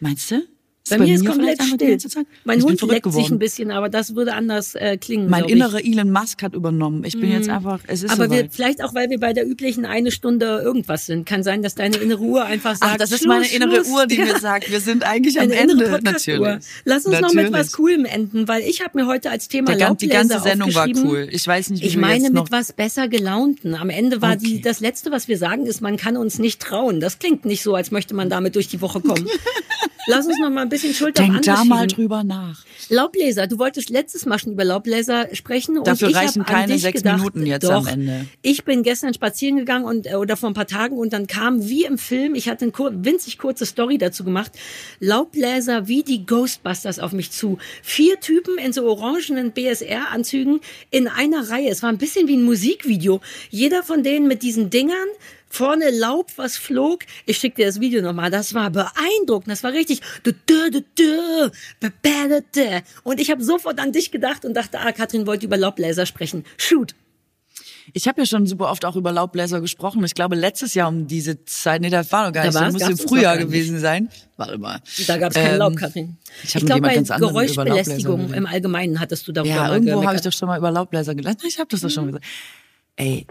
Meinst 0.00 0.32
du? 0.32 0.42
Ist 0.90 0.96
Mhm. 0.96 0.98
Bei 1.00 1.06
mir 1.06 1.14
ist 1.14 1.26
komplett 1.26 1.62
still. 1.62 1.98
Mein 2.44 2.58
ich 2.58 2.64
Hund 2.64 2.80
leckt 2.82 3.04
sich 3.04 3.12
geworden. 3.14 3.34
ein 3.34 3.38
bisschen, 3.38 3.70
aber 3.70 3.88
das 3.88 4.14
würde 4.14 4.34
anders 4.34 4.74
äh, 4.74 4.96
klingen. 4.96 5.28
Mein. 5.28 5.42
Mhm. 5.44 5.48
innerer 5.50 5.84
Elon 5.84 6.10
Musk 6.10 6.42
hat 6.42 6.54
übernommen. 6.54 7.04
Ich 7.04 7.18
bin 7.18 7.30
jetzt 7.30 7.48
einfach, 7.48 7.80
es 7.86 8.02
ist 8.02 8.10
Aber 8.12 8.30
wir, 8.30 8.38
soweit. 8.38 8.54
vielleicht 8.54 8.82
auch, 8.84 8.94
weil 8.94 9.10
wir 9.10 9.18
bei 9.20 9.32
der 9.32 9.46
üblichen 9.46 9.84
eine 9.86 10.10
Stunde 10.10 10.60
irgendwas 10.64 11.06
sind. 11.06 11.26
Kann 11.26 11.42
sein, 11.42 11.62
dass 11.62 11.74
deine 11.74 11.96
innere 11.96 12.20
Uhr 12.20 12.44
einfach 12.44 12.76
sagt, 12.76 12.92
Ach, 12.94 12.96
das 12.96 13.12
ist 13.12 13.18
Schluss, 13.18 13.28
meine 13.28 13.48
innere 13.50 13.84
Schluss. 13.84 13.88
Uhr, 13.88 14.06
die 14.06 14.16
Ja. 14.18 14.24
mir 14.26 14.38
sagt, 14.38 14.70
wir 14.70 14.80
sind 14.80 15.04
eigentlich 15.04 15.38
am 15.38 15.44
Eine 15.44 15.54
innere 15.60 15.96
Ende. 15.96 16.00
Natürlich. 16.10 16.64
Lass 16.84 17.06
uns 17.06 17.20
noch 17.20 17.32
mit 17.32 17.44
Natürlich. 17.50 17.52
was 17.52 17.72
Coolem 17.72 18.04
enden, 18.04 18.48
weil 18.48 18.62
ich 18.62 18.82
habe 18.82 18.98
mir 18.98 19.06
heute 19.06 19.30
als 19.30 19.48
Thema 19.48 19.74
Der 19.74 19.94
die 19.94 20.08
ganze 20.08 20.40
Sendung 20.40 20.74
war 20.74 20.88
cool. 20.88 21.28
Ich 21.30 21.46
weiß 21.46 21.70
nicht, 21.70 21.82
wie 21.82 21.86
Ich 21.86 21.94
wir 21.94 22.00
meine 22.00 22.30
mit 22.30 22.50
was 22.50 22.72
besser 22.72 23.08
gelaunten. 23.08 23.74
Am 23.74 23.90
Ende 23.90 24.20
war 24.22 24.36
die 24.36 24.60
das 24.60 24.80
letzte, 24.80 25.10
was 25.10 25.28
wir 25.28 25.38
sagen, 25.38 25.66
ist, 25.66 25.80
man 25.80 25.96
kann 25.96 26.16
uns 26.16 26.38
nicht 26.38 26.60
trauen. 26.60 27.00
Das 27.00 27.18
klingt 27.18 27.44
nicht 27.44 27.62
so, 27.62 27.74
als 27.74 27.90
möchte 27.90 28.14
man 28.14 28.28
damit 28.30 28.54
durch 28.54 28.68
die 28.68 28.80
Woche 28.80 29.00
kommen. 29.00 29.26
Lass 30.10 30.26
uns 30.26 30.38
noch 30.40 30.48
mal 30.50 30.62
ein 30.62 30.68
bisschen 30.70 30.77
Schulter 30.78 31.22
Denk 31.22 31.36
auf 31.36 31.40
da 31.42 31.64
mal 31.64 31.86
drüber 31.86 32.24
nach. 32.24 32.64
Laubbläser, 32.88 33.46
du 33.46 33.58
wolltest 33.58 33.90
letztes 33.90 34.26
Mal 34.26 34.38
schon 34.38 34.52
über 34.52 34.64
Laubbläser 34.64 35.28
sprechen. 35.34 35.82
Dafür 35.84 36.14
reichen 36.14 36.44
keine 36.44 36.78
sechs 36.78 37.02
gedacht, 37.02 37.18
Minuten 37.18 37.46
jetzt 37.46 37.64
doch, 37.64 37.86
am 37.86 37.86
Ende. 37.86 38.26
Ich 38.42 38.64
bin 38.64 38.82
gestern 38.82 39.14
spazieren 39.14 39.56
gegangen 39.56 39.84
und 39.84 40.06
äh, 40.06 40.14
oder 40.14 40.36
vor 40.36 40.50
ein 40.50 40.54
paar 40.54 40.66
Tagen 40.66 40.96
und 40.96 41.12
dann 41.12 41.26
kam 41.26 41.68
wie 41.68 41.84
im 41.84 41.98
Film, 41.98 42.34
ich 42.34 42.48
hatte 42.48 42.64
eine 42.64 42.72
kur 42.72 42.92
winzig 42.92 43.38
kurze 43.38 43.66
Story 43.66 43.98
dazu 43.98 44.24
gemacht, 44.24 44.52
Laubbläser 45.00 45.88
wie 45.88 46.02
die 46.02 46.24
Ghostbusters 46.26 46.98
auf 46.98 47.12
mich 47.12 47.30
zu. 47.30 47.58
Vier 47.82 48.20
Typen 48.20 48.58
in 48.58 48.72
so 48.72 48.86
orangenen 48.86 49.52
BSR-Anzügen 49.52 50.60
in 50.90 51.08
einer 51.08 51.50
Reihe. 51.50 51.68
Es 51.68 51.82
war 51.82 51.90
ein 51.90 51.98
bisschen 51.98 52.28
wie 52.28 52.36
ein 52.36 52.42
Musikvideo. 52.42 53.20
Jeder 53.50 53.82
von 53.82 54.02
denen 54.02 54.28
mit 54.28 54.42
diesen 54.42 54.70
Dingern 54.70 55.08
Vorne 55.50 55.90
Laub, 55.90 56.30
was 56.36 56.56
flog. 56.56 57.04
Ich 57.26 57.38
schick 57.38 57.54
dir 57.56 57.66
das 57.66 57.80
Video 57.80 58.02
nochmal. 58.02 58.30
Das 58.30 58.54
war 58.54 58.70
beeindruckend. 58.70 59.48
Das 59.50 59.62
war 59.62 59.72
richtig. 59.72 60.00
Da, 60.22 60.30
da. 62.52 62.80
Und 63.02 63.20
ich 63.20 63.30
habe 63.30 63.42
sofort 63.42 63.80
an 63.80 63.92
dich 63.92 64.10
gedacht 64.10 64.44
und 64.44 64.54
dachte, 64.54 64.78
ah, 64.80 64.92
Katrin 64.92 65.26
wollte 65.26 65.46
über 65.46 65.56
Laubbläser 65.56 66.06
sprechen. 66.06 66.44
Shoot. 66.56 66.94
Ich 67.94 68.06
habe 68.06 68.20
ja 68.20 68.26
schon 68.26 68.46
super 68.46 68.70
oft 68.70 68.84
auch 68.84 68.96
über 68.96 69.12
Laubbläser 69.12 69.62
gesprochen. 69.62 70.04
Ich 70.04 70.14
glaube, 70.14 70.36
letztes 70.36 70.74
Jahr 70.74 70.88
um 70.88 71.06
diese 71.06 71.42
Zeit, 71.46 71.80
nee, 71.80 71.88
das 71.88 72.12
war 72.12 72.26
noch 72.26 72.32
gar 72.34 72.42
Da 72.44 72.48
nicht, 72.50 72.58
so, 72.58 72.60
war's, 72.60 72.90
muss 72.90 73.00
im 73.00 73.08
Frühjahr 73.08 73.38
gewesen 73.38 73.78
sein. 73.80 74.10
Warte 74.36 74.58
mal. 74.58 74.80
Da 75.06 75.16
gab 75.16 75.30
es 75.30 75.36
kein 75.36 75.52
Ähm, 75.52 75.58
Laub, 75.58 75.76
Katrin. 75.76 76.18
ich 76.44 76.54
Ich 76.54 76.66
glaube, 76.66 76.82
bei 76.82 76.96
Geräuschbelästigung 76.98 78.34
im 78.34 78.44
Allgemeinen 78.46 79.00
hattest 79.00 79.26
du 79.26 79.32
darüber 79.32 79.54
Ja, 79.54 79.72
irgendwo 79.72 80.04
habe 80.04 80.16
ich 80.16 80.22
doch 80.22 80.32
schon 80.32 80.48
mal 80.48 80.58
über 80.58 80.70
Laubbläser 80.70 81.14
gelassen. 81.14 81.40
Ich 81.48 81.58
habe 81.58 81.68
das 81.70 81.80
doch 81.80 81.88
schon 81.88 82.04
Mhm. 82.04 82.08
gesagt. 82.08 82.26
Ey, 82.96 83.26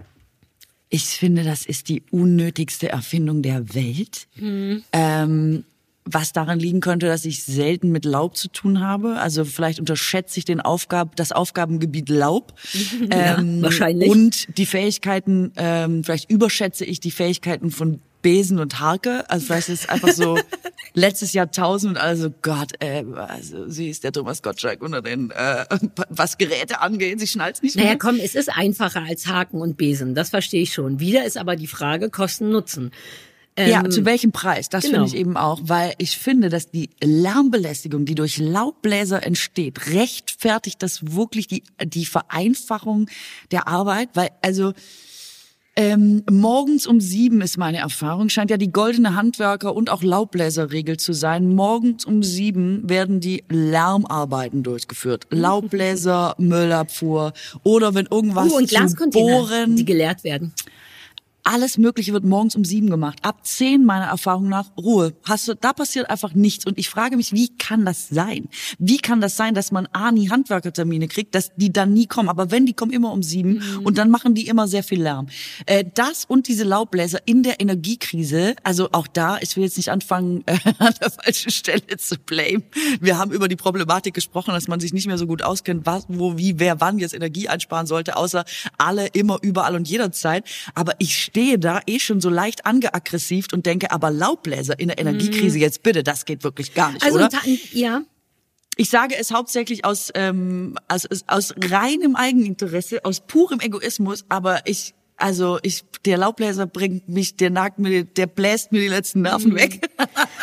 ich 0.89 1.05
finde, 1.05 1.43
das 1.43 1.65
ist 1.65 1.89
die 1.89 2.03
unnötigste 2.11 2.89
Erfindung 2.89 3.41
der 3.41 3.73
Welt. 3.73 4.27
Mhm. 4.35 4.83
Ähm, 4.93 5.63
was 6.09 6.33
daran 6.33 6.59
liegen 6.59 6.79
könnte, 6.79 7.07
dass 7.07 7.25
ich 7.25 7.43
selten 7.43 7.91
mit 7.91 8.05
Laub 8.05 8.35
zu 8.37 8.47
tun 8.49 8.79
habe. 8.81 9.17
Also 9.19 9.45
vielleicht 9.45 9.79
unterschätze 9.79 10.39
ich 10.39 10.45
den 10.45 10.61
Aufgab, 10.61 11.15
das 11.15 11.31
Aufgabengebiet 11.31 12.09
Laub. 12.09 12.53
Ja, 13.11 13.41
wahrscheinlich. 13.61 14.09
Und 14.09 14.57
die 14.57 14.65
Fähigkeiten, 14.65 15.51
ähm, 15.55 16.03
vielleicht 16.03 16.29
überschätze 16.29 16.85
ich 16.85 16.99
die 16.99 17.11
Fähigkeiten 17.11 17.71
von 17.71 17.99
Besen 18.21 18.59
und 18.59 18.79
Harke. 18.79 19.29
Also 19.29 19.45
vielleicht 19.47 19.69
ist 19.69 19.83
es 19.83 19.89
einfach 19.89 20.09
so 20.09 20.37
letztes 20.93 21.33
Jahrtausend 21.33 21.91
und 21.91 21.97
also 21.97 22.29
Gott, 22.41 22.71
äh, 22.79 23.03
also 23.15 23.69
sie 23.69 23.89
ist 23.89 24.03
der 24.03 24.11
Thomas 24.11 24.41
Gottschalk 24.41 24.81
unter 24.81 25.01
den, 25.01 25.31
äh, 25.31 25.65
was 26.09 26.37
Geräte 26.37 26.81
angeht, 26.81 27.19
sie 27.19 27.27
schnallt 27.27 27.61
nicht 27.63 27.75
Naja, 27.75 27.89
mehr. 27.89 27.97
komm, 27.97 28.17
es 28.19 28.35
ist 28.35 28.49
einfacher 28.49 29.03
als 29.03 29.27
Haken 29.27 29.61
und 29.61 29.77
Besen. 29.77 30.15
Das 30.15 30.29
verstehe 30.31 30.63
ich 30.63 30.73
schon. 30.73 30.99
Wieder 30.99 31.25
ist 31.25 31.37
aber 31.37 31.55
die 31.55 31.67
Frage 31.67 32.09
Kosten-Nutzen. 32.09 32.91
Ja, 33.57 33.83
Ähm, 33.83 33.91
zu 33.91 34.05
welchem 34.05 34.31
Preis? 34.31 34.69
Das 34.69 34.83
genau. 34.83 34.97
finde 34.97 35.09
ich 35.09 35.15
eben 35.15 35.35
auch, 35.35 35.59
weil 35.63 35.93
ich 35.97 36.17
finde, 36.17 36.49
dass 36.49 36.69
die 36.69 36.89
Lärmbelästigung, 37.03 38.05
die 38.05 38.13
durch 38.15 38.37
Laubbläser 38.37 39.25
entsteht, 39.25 39.93
rechtfertigt 39.93 40.83
das 40.83 41.13
wirklich 41.15 41.47
die, 41.47 41.63
die 41.83 42.05
Vereinfachung 42.05 43.09
der 43.51 43.67
Arbeit, 43.67 44.09
weil, 44.13 44.29
also, 44.41 44.73
Ähm, 45.79 46.23
morgens 46.27 46.87
um 46.87 46.99
sieben 46.99 47.39
ist 47.41 47.55
meine 47.59 47.77
Erfahrung, 47.77 48.29
scheint 48.29 48.49
ja 48.49 48.57
die 48.57 48.71
goldene 48.71 49.13
Handwerker- 49.15 49.75
und 49.75 49.91
auch 49.91 50.01
Laubbläserregel 50.01 50.97
zu 50.97 51.13
sein. 51.13 51.53
Morgens 51.53 52.03
um 52.03 52.23
sieben 52.23 52.89
werden 52.89 53.19
die 53.19 53.43
Lärmarbeiten 53.47 54.63
durchgeführt. 54.63 55.27
Laubbläser, 55.29 56.33
Müllabfuhr 56.39 57.31
oder 57.61 57.93
wenn 57.93 58.07
irgendwas 58.07 58.51
Uh, 58.51 58.57
und 58.57 58.69
zu 58.69 59.09
bohren. 59.11 59.75
die 59.75 59.85
geleert 59.85 60.23
werden. 60.23 60.51
Alles 61.49 61.77
Mögliche 61.77 62.11
wird 62.11 62.25
morgens 62.25 62.57
um 62.57 62.65
sieben 62.65 62.89
gemacht. 62.89 63.19
Ab 63.21 63.47
zehn 63.47 63.85
meiner 63.85 64.07
Erfahrung 64.07 64.49
nach 64.49 64.65
Ruhe. 64.75 65.13
Hast 65.23 65.47
du, 65.47 65.53
da 65.53 65.71
passiert 65.71 66.09
einfach 66.09 66.33
nichts. 66.33 66.65
Und 66.65 66.77
ich 66.77 66.89
frage 66.89 67.15
mich, 67.15 67.31
wie 67.31 67.47
kann 67.47 67.85
das 67.85 68.09
sein? 68.09 68.49
Wie 68.79 68.97
kann 68.97 69.21
das 69.21 69.37
sein, 69.37 69.53
dass 69.53 69.71
man 69.71 69.87
A, 69.93 70.11
nie 70.11 70.29
Handwerkertermine 70.29 71.07
kriegt, 71.07 71.35
dass 71.35 71.55
die 71.55 71.71
dann 71.71 71.93
nie 71.93 72.05
kommen? 72.05 72.27
Aber 72.27 72.51
wenn, 72.51 72.65
die 72.65 72.73
kommen 72.73 72.91
immer 72.91 73.13
um 73.13 73.23
sieben 73.23 73.63
und 73.85 73.97
dann 73.97 74.11
machen 74.11 74.35
die 74.35 74.47
immer 74.47 74.67
sehr 74.67 74.83
viel 74.83 75.01
Lärm. 75.01 75.27
Äh, 75.67 75.85
das 75.95 76.25
und 76.25 76.49
diese 76.49 76.65
Laubbläser 76.65 77.19
in 77.25 77.43
der 77.43 77.61
Energiekrise, 77.61 78.53
also 78.63 78.89
auch 78.91 79.07
da, 79.07 79.37
ich 79.39 79.55
will 79.55 79.63
jetzt 79.63 79.77
nicht 79.77 79.89
anfangen, 79.89 80.43
äh, 80.47 80.57
an 80.79 80.95
der 80.99 81.11
falschen 81.11 81.51
Stelle 81.51 81.95
zu 81.95 82.17
blame. 82.19 82.63
Wir 82.99 83.17
haben 83.17 83.31
über 83.31 83.47
die 83.47 83.55
Problematik 83.55 84.13
gesprochen, 84.13 84.53
dass 84.53 84.67
man 84.67 84.81
sich 84.81 84.91
nicht 84.91 85.07
mehr 85.07 85.17
so 85.17 85.27
gut 85.27 85.43
auskennt, 85.43 85.85
was, 85.85 86.07
wo, 86.09 86.37
wie, 86.37 86.59
wer, 86.59 86.81
wann 86.81 86.99
jetzt 86.99 87.13
Energie 87.13 87.47
einsparen 87.47 87.87
sollte, 87.87 88.17
außer 88.17 88.43
alle, 88.77 89.07
immer, 89.07 89.39
überall 89.41 89.75
und 89.75 89.87
jederzeit. 89.87 90.43
Aber 90.75 90.91
ich 90.99 91.15
stehe 91.37 91.59
da 91.59 91.81
eh 91.85 91.99
schon 91.99 92.19
so 92.19 92.29
leicht 92.29 92.65
angeaggressiv 92.65 93.47
und 93.53 93.67
denke, 93.67 93.91
aber 93.91 94.09
Laubbläser 94.09 94.79
in 94.79 94.87
der 94.87 94.97
Energiekrise 94.97 95.59
jetzt 95.59 95.83
bitte, 95.83 96.01
das 96.01 96.25
geht 96.25 96.43
wirklich 96.43 96.73
gar 96.73 96.91
nicht, 96.91 97.03
Also 97.03 97.19
oder? 97.19 97.29
ja, 97.73 98.01
Ich 98.75 98.89
sage 98.89 99.15
es 99.15 99.31
hauptsächlich 99.31 99.85
aus, 99.85 100.11
ähm, 100.15 100.77
aus, 100.87 101.07
aus 101.27 101.53
reinem 101.69 102.15
Eigeninteresse, 102.15 103.05
aus 103.05 103.21
purem 103.21 103.59
Egoismus, 103.59 104.25
aber 104.29 104.61
ich, 104.65 104.95
also 105.17 105.57
ich, 105.63 105.83
der 106.05 106.17
Laubbläser 106.17 106.67
bringt 106.67 107.09
mich, 107.09 107.35
der 107.35 107.49
nagt 107.49 107.79
mir, 107.79 108.03
der 108.03 108.27
bläst 108.27 108.71
mir 108.71 108.81
die 108.81 108.87
letzten 108.87 109.21
Nerven 109.21 109.55
weg. 109.55 109.89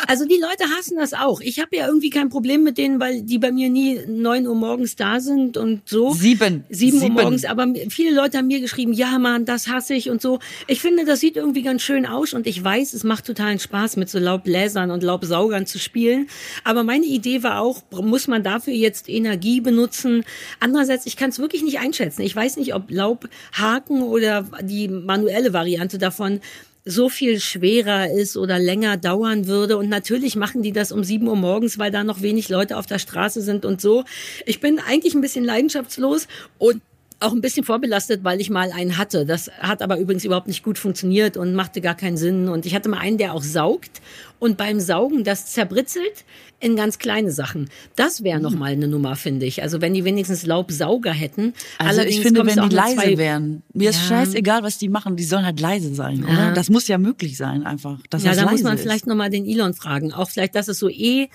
Also 0.07 0.25
die 0.25 0.39
Leute 0.39 0.71
hassen 0.77 0.97
das 0.97 1.13
auch. 1.13 1.41
Ich 1.41 1.59
habe 1.59 1.75
ja 1.75 1.87
irgendwie 1.87 2.11
kein 2.11 2.29
Problem 2.29 2.61
mit 2.61 2.77
denen, 2.77 2.99
weil 2.99 3.23
die 3.23 3.39
bei 3.39 3.51
mir 3.51 3.69
nie 3.69 4.01
neun 4.07 4.45
Uhr 4.45 4.53
morgens 4.53 4.95
da 4.95 5.19
sind 5.19 5.57
und 5.57 5.81
so. 5.85 6.13
Sieben. 6.13 6.63
Sieben 6.69 7.01
Uhr 7.01 7.09
morgens. 7.09 7.43
Aber 7.45 7.65
viele 7.89 8.13
Leute 8.13 8.37
haben 8.37 8.45
mir 8.45 8.59
geschrieben, 8.59 8.93
ja 8.93 9.17
Mann, 9.17 9.45
das 9.45 9.67
hasse 9.67 9.95
ich 9.95 10.11
und 10.11 10.21
so. 10.21 10.39
Ich 10.67 10.81
finde, 10.81 11.05
das 11.05 11.21
sieht 11.21 11.37
irgendwie 11.37 11.63
ganz 11.63 11.81
schön 11.81 12.05
aus 12.05 12.33
und 12.33 12.45
ich 12.45 12.63
weiß, 12.63 12.93
es 12.93 13.03
macht 13.03 13.25
totalen 13.25 13.57
Spaß, 13.57 13.97
mit 13.97 14.09
so 14.09 14.19
Laubbläsern 14.19 14.91
und 14.91 15.01
Laubsaugern 15.01 15.65
zu 15.65 15.79
spielen. 15.79 16.27
Aber 16.63 16.83
meine 16.83 17.05
Idee 17.05 17.41
war 17.41 17.59
auch, 17.61 17.81
muss 17.91 18.27
man 18.27 18.43
dafür 18.43 18.73
jetzt 18.73 19.09
Energie 19.09 19.59
benutzen? 19.59 20.23
Andererseits, 20.59 21.07
ich 21.07 21.17
kann 21.17 21.31
es 21.31 21.39
wirklich 21.39 21.63
nicht 21.63 21.79
einschätzen. 21.79 22.21
Ich 22.21 22.35
weiß 22.35 22.57
nicht, 22.57 22.75
ob 22.75 22.91
Laubhaken 22.91 24.03
oder 24.03 24.45
die 24.65 24.87
manuelle 24.87 25.53
Variante 25.53 25.97
davon 25.97 26.41
so 26.85 27.09
viel 27.09 27.39
schwerer 27.39 28.11
ist 28.11 28.37
oder 28.37 28.59
länger 28.59 28.97
dauern 28.97 29.47
würde. 29.47 29.77
Und 29.77 29.89
natürlich 29.89 30.35
machen 30.35 30.61
die 30.61 30.71
das 30.71 30.91
um 30.91 31.03
sieben 31.03 31.27
Uhr 31.27 31.35
morgens, 31.35 31.79
weil 31.79 31.91
da 31.91 32.03
noch 32.03 32.21
wenig 32.21 32.49
Leute 32.49 32.77
auf 32.77 32.85
der 32.85 32.99
Straße 32.99 33.41
sind 33.41 33.65
und 33.65 33.81
so. 33.81 34.05
Ich 34.45 34.59
bin 34.59 34.79
eigentlich 34.79 35.15
ein 35.15 35.21
bisschen 35.21 35.43
leidenschaftslos 35.43 36.27
und 36.59 36.81
auch 37.19 37.31
ein 37.31 37.41
bisschen 37.41 37.63
vorbelastet, 37.63 38.23
weil 38.23 38.41
ich 38.41 38.49
mal 38.49 38.71
einen 38.71 38.97
hatte. 38.97 39.25
Das 39.25 39.49
hat 39.59 39.81
aber 39.81 39.97
übrigens 39.97 40.25
überhaupt 40.25 40.47
nicht 40.47 40.63
gut 40.63 40.77
funktioniert 40.77 41.37
und 41.37 41.53
machte 41.55 41.81
gar 41.81 41.95
keinen 41.95 42.17
Sinn. 42.17 42.49
Und 42.49 42.65
ich 42.65 42.75
hatte 42.75 42.89
mal 42.89 42.97
einen, 42.99 43.17
der 43.17 43.33
auch 43.33 43.43
saugt 43.43 44.01
und 44.39 44.57
beim 44.57 44.79
Saugen 44.79 45.23
das 45.23 45.47
zerbritzelt 45.47 46.25
in 46.59 46.75
ganz 46.75 46.99
kleine 46.99 47.31
Sachen. 47.31 47.69
Das 47.95 48.23
wäre 48.23 48.39
noch 48.39 48.51
mal 48.51 48.71
eine 48.71 48.87
Nummer, 48.87 49.15
finde 49.15 49.45
ich. 49.45 49.61
Also 49.63 49.81
wenn 49.81 49.93
die 49.93 50.03
wenigstens 50.03 50.45
Laubsauger 50.45 51.11
hätten. 51.11 51.53
Also 51.77 51.99
Allerdings 52.01 52.17
ich 52.17 52.23
finde, 52.23 52.45
wenn 52.45 52.69
die 52.69 52.75
leise 52.75 53.17
wären, 53.17 53.63
mir 53.73 53.89
ist 53.91 54.01
Ja. 54.01 54.07
scheißegal, 54.19 54.63
was 54.63 54.77
die 54.77 54.89
machen, 54.89 55.15
die 55.15 55.23
sollen 55.23 55.45
halt 55.45 55.59
leise 55.59 55.93
sein, 55.95 56.23
oder? 56.23 56.53
Das 56.53 56.69
muss 56.69 56.87
ja 56.87 56.97
möglich 56.97 57.37
sein, 57.37 57.65
einfach. 57.65 57.99
Dass 58.09 58.23
Ja, 58.23 58.31
das 58.31 58.39
da 58.43 58.51
muss 58.51 58.61
man 58.63 58.75
ist. 58.75 58.81
vielleicht 58.81 59.07
noch 59.07 59.15
mal 59.15 59.29
den 59.29 59.45
Elon 59.45 59.73
fragen. 59.73 60.11
Auch 60.13 60.29
vielleicht, 60.29 60.55
dass 60.55 60.67
es 60.67 60.79
so 60.79 60.89
E, 60.89 61.27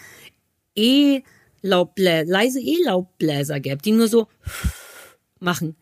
E 0.75 1.21
Laubbläser, 1.63 2.25
leise 2.31 2.61
E-Laubbläser 2.61 3.61
gäbe, 3.61 3.83
die 3.83 3.93
nur 3.93 4.09
so 4.09 4.27
machen. 5.41 5.77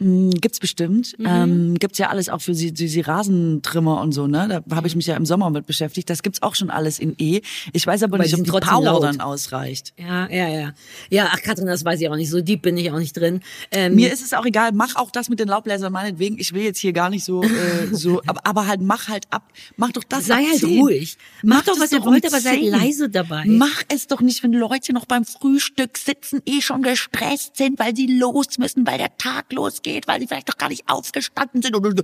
Mm, 0.00 0.30
Gibt's 0.30 0.60
bestimmt. 0.60 1.18
Mhm. 1.18 1.26
Ähm, 1.26 1.74
gibt's 1.74 1.98
ja 1.98 2.08
alles 2.08 2.28
auch 2.28 2.40
für 2.40 2.54
sie, 2.54 2.72
sie 2.74 3.00
Rasentrimmer 3.00 4.00
und 4.00 4.12
so, 4.12 4.26
ne? 4.28 4.62
Da 4.66 4.76
habe 4.76 4.86
ich 4.86 4.94
mich 4.94 5.06
ja 5.06 5.16
im 5.16 5.26
Sommer 5.26 5.50
mit 5.50 5.66
beschäftigt. 5.66 6.08
Das 6.08 6.22
gibt's 6.22 6.40
auch 6.42 6.54
schon 6.54 6.70
alles 6.70 6.98
in 7.00 7.14
E. 7.18 7.40
Ich 7.72 7.86
weiß 7.86 8.04
aber 8.04 8.14
Aber 8.14 8.22
nicht, 8.22 8.34
ob 8.34 8.44
die 8.44 8.50
Power 8.50 8.82
laut. 8.84 9.02
dann 9.02 9.20
ausreicht. 9.20 9.94
Ja, 9.98 10.28
ja, 10.30 10.48
ja. 10.48 10.72
Ja, 11.10 11.28
ach 11.32 11.42
Katrin, 11.42 11.66
das 11.66 11.84
weiß 11.84 12.00
ich 12.00 12.08
auch 12.08 12.14
nicht. 12.16 12.30
So 12.30 12.40
deep 12.40 12.62
bin 12.62 12.76
ich 12.76 12.90
auch 12.92 12.98
nicht 12.98 13.16
drin. 13.16 13.40
Ähm, 13.72 13.96
Mir 13.96 14.12
ist 14.12 14.22
es 14.24 14.32
auch 14.34 14.46
egal, 14.46 14.70
mach 14.72 14.94
auch 14.94 15.10
das 15.10 15.28
mit 15.30 15.40
den 15.40 15.48
Laubbläsern 15.48 15.92
meinetwegen. 15.92 16.38
Ich 16.38 16.52
will 16.52 16.62
jetzt 16.62 16.78
hier 16.78 16.92
gar 16.92 17.10
nicht 17.10 17.24
so, 17.24 17.42
äh, 17.42 17.48
so, 17.92 18.22
aber, 18.26 18.46
aber 18.46 18.66
halt 18.68 18.80
mach 18.80 19.08
halt 19.08 19.24
ab. 19.30 19.50
Mach 19.76 19.90
doch 19.90 20.04
das 20.04 20.26
Sei 20.26 20.44
halt 20.44 20.58
10. 20.60 20.78
ruhig. 20.80 21.16
Mach 21.42 21.62
doch, 21.64 21.72
das 21.74 21.80
was 21.84 21.92
ihr 21.92 21.98
um 22.00 22.12
wollt, 22.12 22.24
aber 22.24 22.40
seid 22.40 22.60
10. 22.60 22.70
leise 22.70 23.08
dabei. 23.08 23.44
Mach 23.46 23.82
es 23.88 24.06
doch 24.06 24.20
nicht, 24.20 24.44
wenn 24.44 24.52
Leute 24.52 24.92
noch 24.92 25.06
beim 25.06 25.24
Frühstück 25.24 25.98
sitzen, 25.98 26.40
eh 26.46 26.60
schon 26.60 26.82
gestresst 26.82 27.56
sind, 27.56 27.78
weil 27.80 27.96
sie 27.96 28.06
los 28.06 28.58
müssen, 28.58 28.86
weil 28.86 28.98
der 28.98 29.16
Tag 29.18 29.52
losgeht, 29.52 29.87
weil 30.06 30.20
sie 30.20 30.26
vielleicht 30.26 30.48
doch 30.48 30.58
gar 30.58 30.68
nicht 30.68 30.84
aufgestanden 30.88 31.62
sind 31.62 31.74
und 31.74 32.02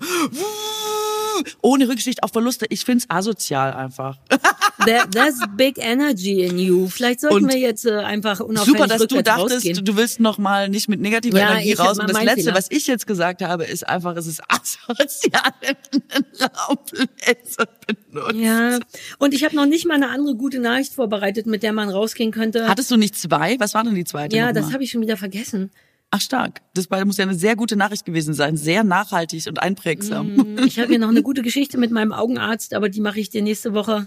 ohne 1.61 1.89
Rücksicht 1.89 2.23
auf 2.23 2.33
Verluste. 2.33 2.67
Ich 2.69 2.85
find's 2.85 3.07
asozial 3.09 3.73
einfach. 3.73 4.19
There's 4.85 5.41
big 5.57 5.79
energy 5.79 6.43
in 6.45 6.59
you. 6.59 6.89
Vielleicht 6.89 7.21
sollten 7.21 7.45
Und 7.45 7.49
wir 7.53 7.59
jetzt 7.59 7.87
äh, 7.87 7.97
einfach 7.99 8.41
unauffällig 8.41 8.79
Super, 8.79 8.87
dass 8.89 9.07
du 9.07 9.23
dachtest, 9.23 9.55
rausgehen. 9.57 9.85
du 9.85 9.97
willst 9.97 10.21
noch 10.21 10.39
mal 10.39 10.69
nicht 10.69 10.89
mit 10.89 11.01
negativer 11.01 11.39
Ja, 11.39 11.53
Energie 11.53 11.73
raus. 11.75 11.99
Und 11.99 12.11
das 12.11 12.23
Letzte, 12.23 12.43
Fehler. 12.43 12.55
was 12.55 12.71
ich 12.71 12.87
jetzt 12.87 13.07
gesagt 13.07 13.43
habe, 13.43 13.65
ist 13.65 13.87
einfach, 13.89 14.17
es 14.17 14.27
ist 14.27 14.43
asozial, 14.49 15.43
einen 15.63 16.27
Laubbläser 16.39 17.69
benutzt. 17.87 18.35
Ja, 18.35 18.79
und 19.19 19.35
ich 19.35 19.45
habe 19.45 19.57
noch 19.57 19.67
nicht 19.67 19.87
mal 19.87 19.95
eine 19.95 20.11
andere 20.11 20.37
gute 20.37 20.59
Nachricht 20.61 20.95
vorbereitet, 20.95 21.47
mit 21.47 21.63
der 21.63 21.73
man 21.73 21.89
rausgehen 21.89 22.31
könnte. 22.31 22.69
Hattest 22.69 22.91
du 22.91 22.97
nicht 22.97 23.17
zwei? 23.17 23.59
Was 23.59 23.75
war 23.75 23.85
denn 23.85 23.95
die 23.95 24.05
zweite? 24.05 24.37
ja, 24.37 24.47
noch 24.47 24.55
das 24.55 24.73
habe 24.73 24.85
ich 24.85 24.91
schon 24.91 25.01
wieder 25.01 25.17
vergessen. 25.17 25.71
Ach 26.17 26.21
stark. 26.21 26.61
Das 26.75 26.89
muss 27.05 27.17
ja 27.17 27.25
eine 27.25 27.35
sehr 27.35 27.57
gute 27.57 27.75
Nachricht 27.75 28.05
gewesen 28.05 28.35
sein. 28.35 28.57
Sehr 28.57 28.85
nachhaltig 28.85 29.49
und 29.49 29.61
einprägsam. 29.61 30.57
Ich 30.65 30.79
habe 30.79 30.91
hier 30.91 31.01
noch 31.01 31.09
eine 31.09 31.25
gute 31.25 31.43
Geschichte 31.43 31.77
mit 31.77 31.91
meinem 31.91 32.13
Augenarzt, 32.13 32.73
aber 32.73 32.89
die 32.89 33.01
mache 33.01 33.19
ich 33.19 33.31
dir 33.31 33.43
nächste 33.43 33.75
Woche. 33.75 34.07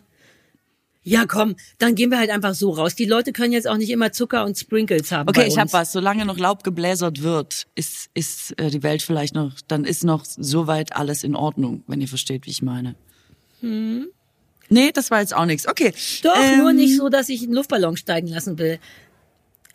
Ja, 1.04 1.26
komm, 1.26 1.58
dann 1.80 1.96
gehen 1.96 2.10
wir 2.10 2.18
halt 2.18 2.30
einfach 2.30 2.54
so 2.54 2.72
raus. 2.72 2.96
Die 2.96 3.04
Leute 3.04 3.34
können 3.34 3.52
jetzt 3.52 3.68
auch 3.68 3.76
nicht 3.76 3.90
immer 3.90 4.14
Zucker 4.14 4.46
und 4.46 4.58
Sprinkles 4.58 5.12
haben. 5.12 5.28
Okay, 5.28 5.48
ich 5.48 5.58
habe 5.58 5.72
was. 5.74 5.92
Solange 5.92 6.26
noch 6.26 6.38
Laub 6.38 6.64
gebläsert 6.64 7.24
wird, 7.24 7.68
ist, 7.76 8.10
ist 8.14 8.58
äh, 8.58 8.70
die 8.70 8.84
Welt 8.84 9.02
vielleicht 9.02 9.36
noch, 9.36 9.52
dann 9.68 9.84
ist 9.84 10.06
noch 10.06 10.24
soweit 10.24 10.96
alles 10.96 11.26
in 11.26 11.36
Ordnung, 11.36 11.84
wenn 11.88 12.00
ihr 12.00 12.08
versteht, 12.08 12.46
wie 12.46 12.52
ich 12.52 12.62
meine. 12.62 12.96
Nee, 14.70 14.92
das 14.94 15.12
war 15.12 15.20
jetzt 15.20 15.36
auch 15.36 15.46
nichts. 15.46 15.68
Okay. 15.68 15.94
Doch, 16.24 16.36
Ähm, 16.38 16.60
nur 16.60 16.74
nicht 16.74 16.96
so, 16.96 17.10
dass 17.10 17.28
ich 17.30 17.44
einen 17.44 17.54
Luftballon 17.54 17.98
steigen 17.98 18.28
lassen 18.28 18.58
will. 18.58 18.80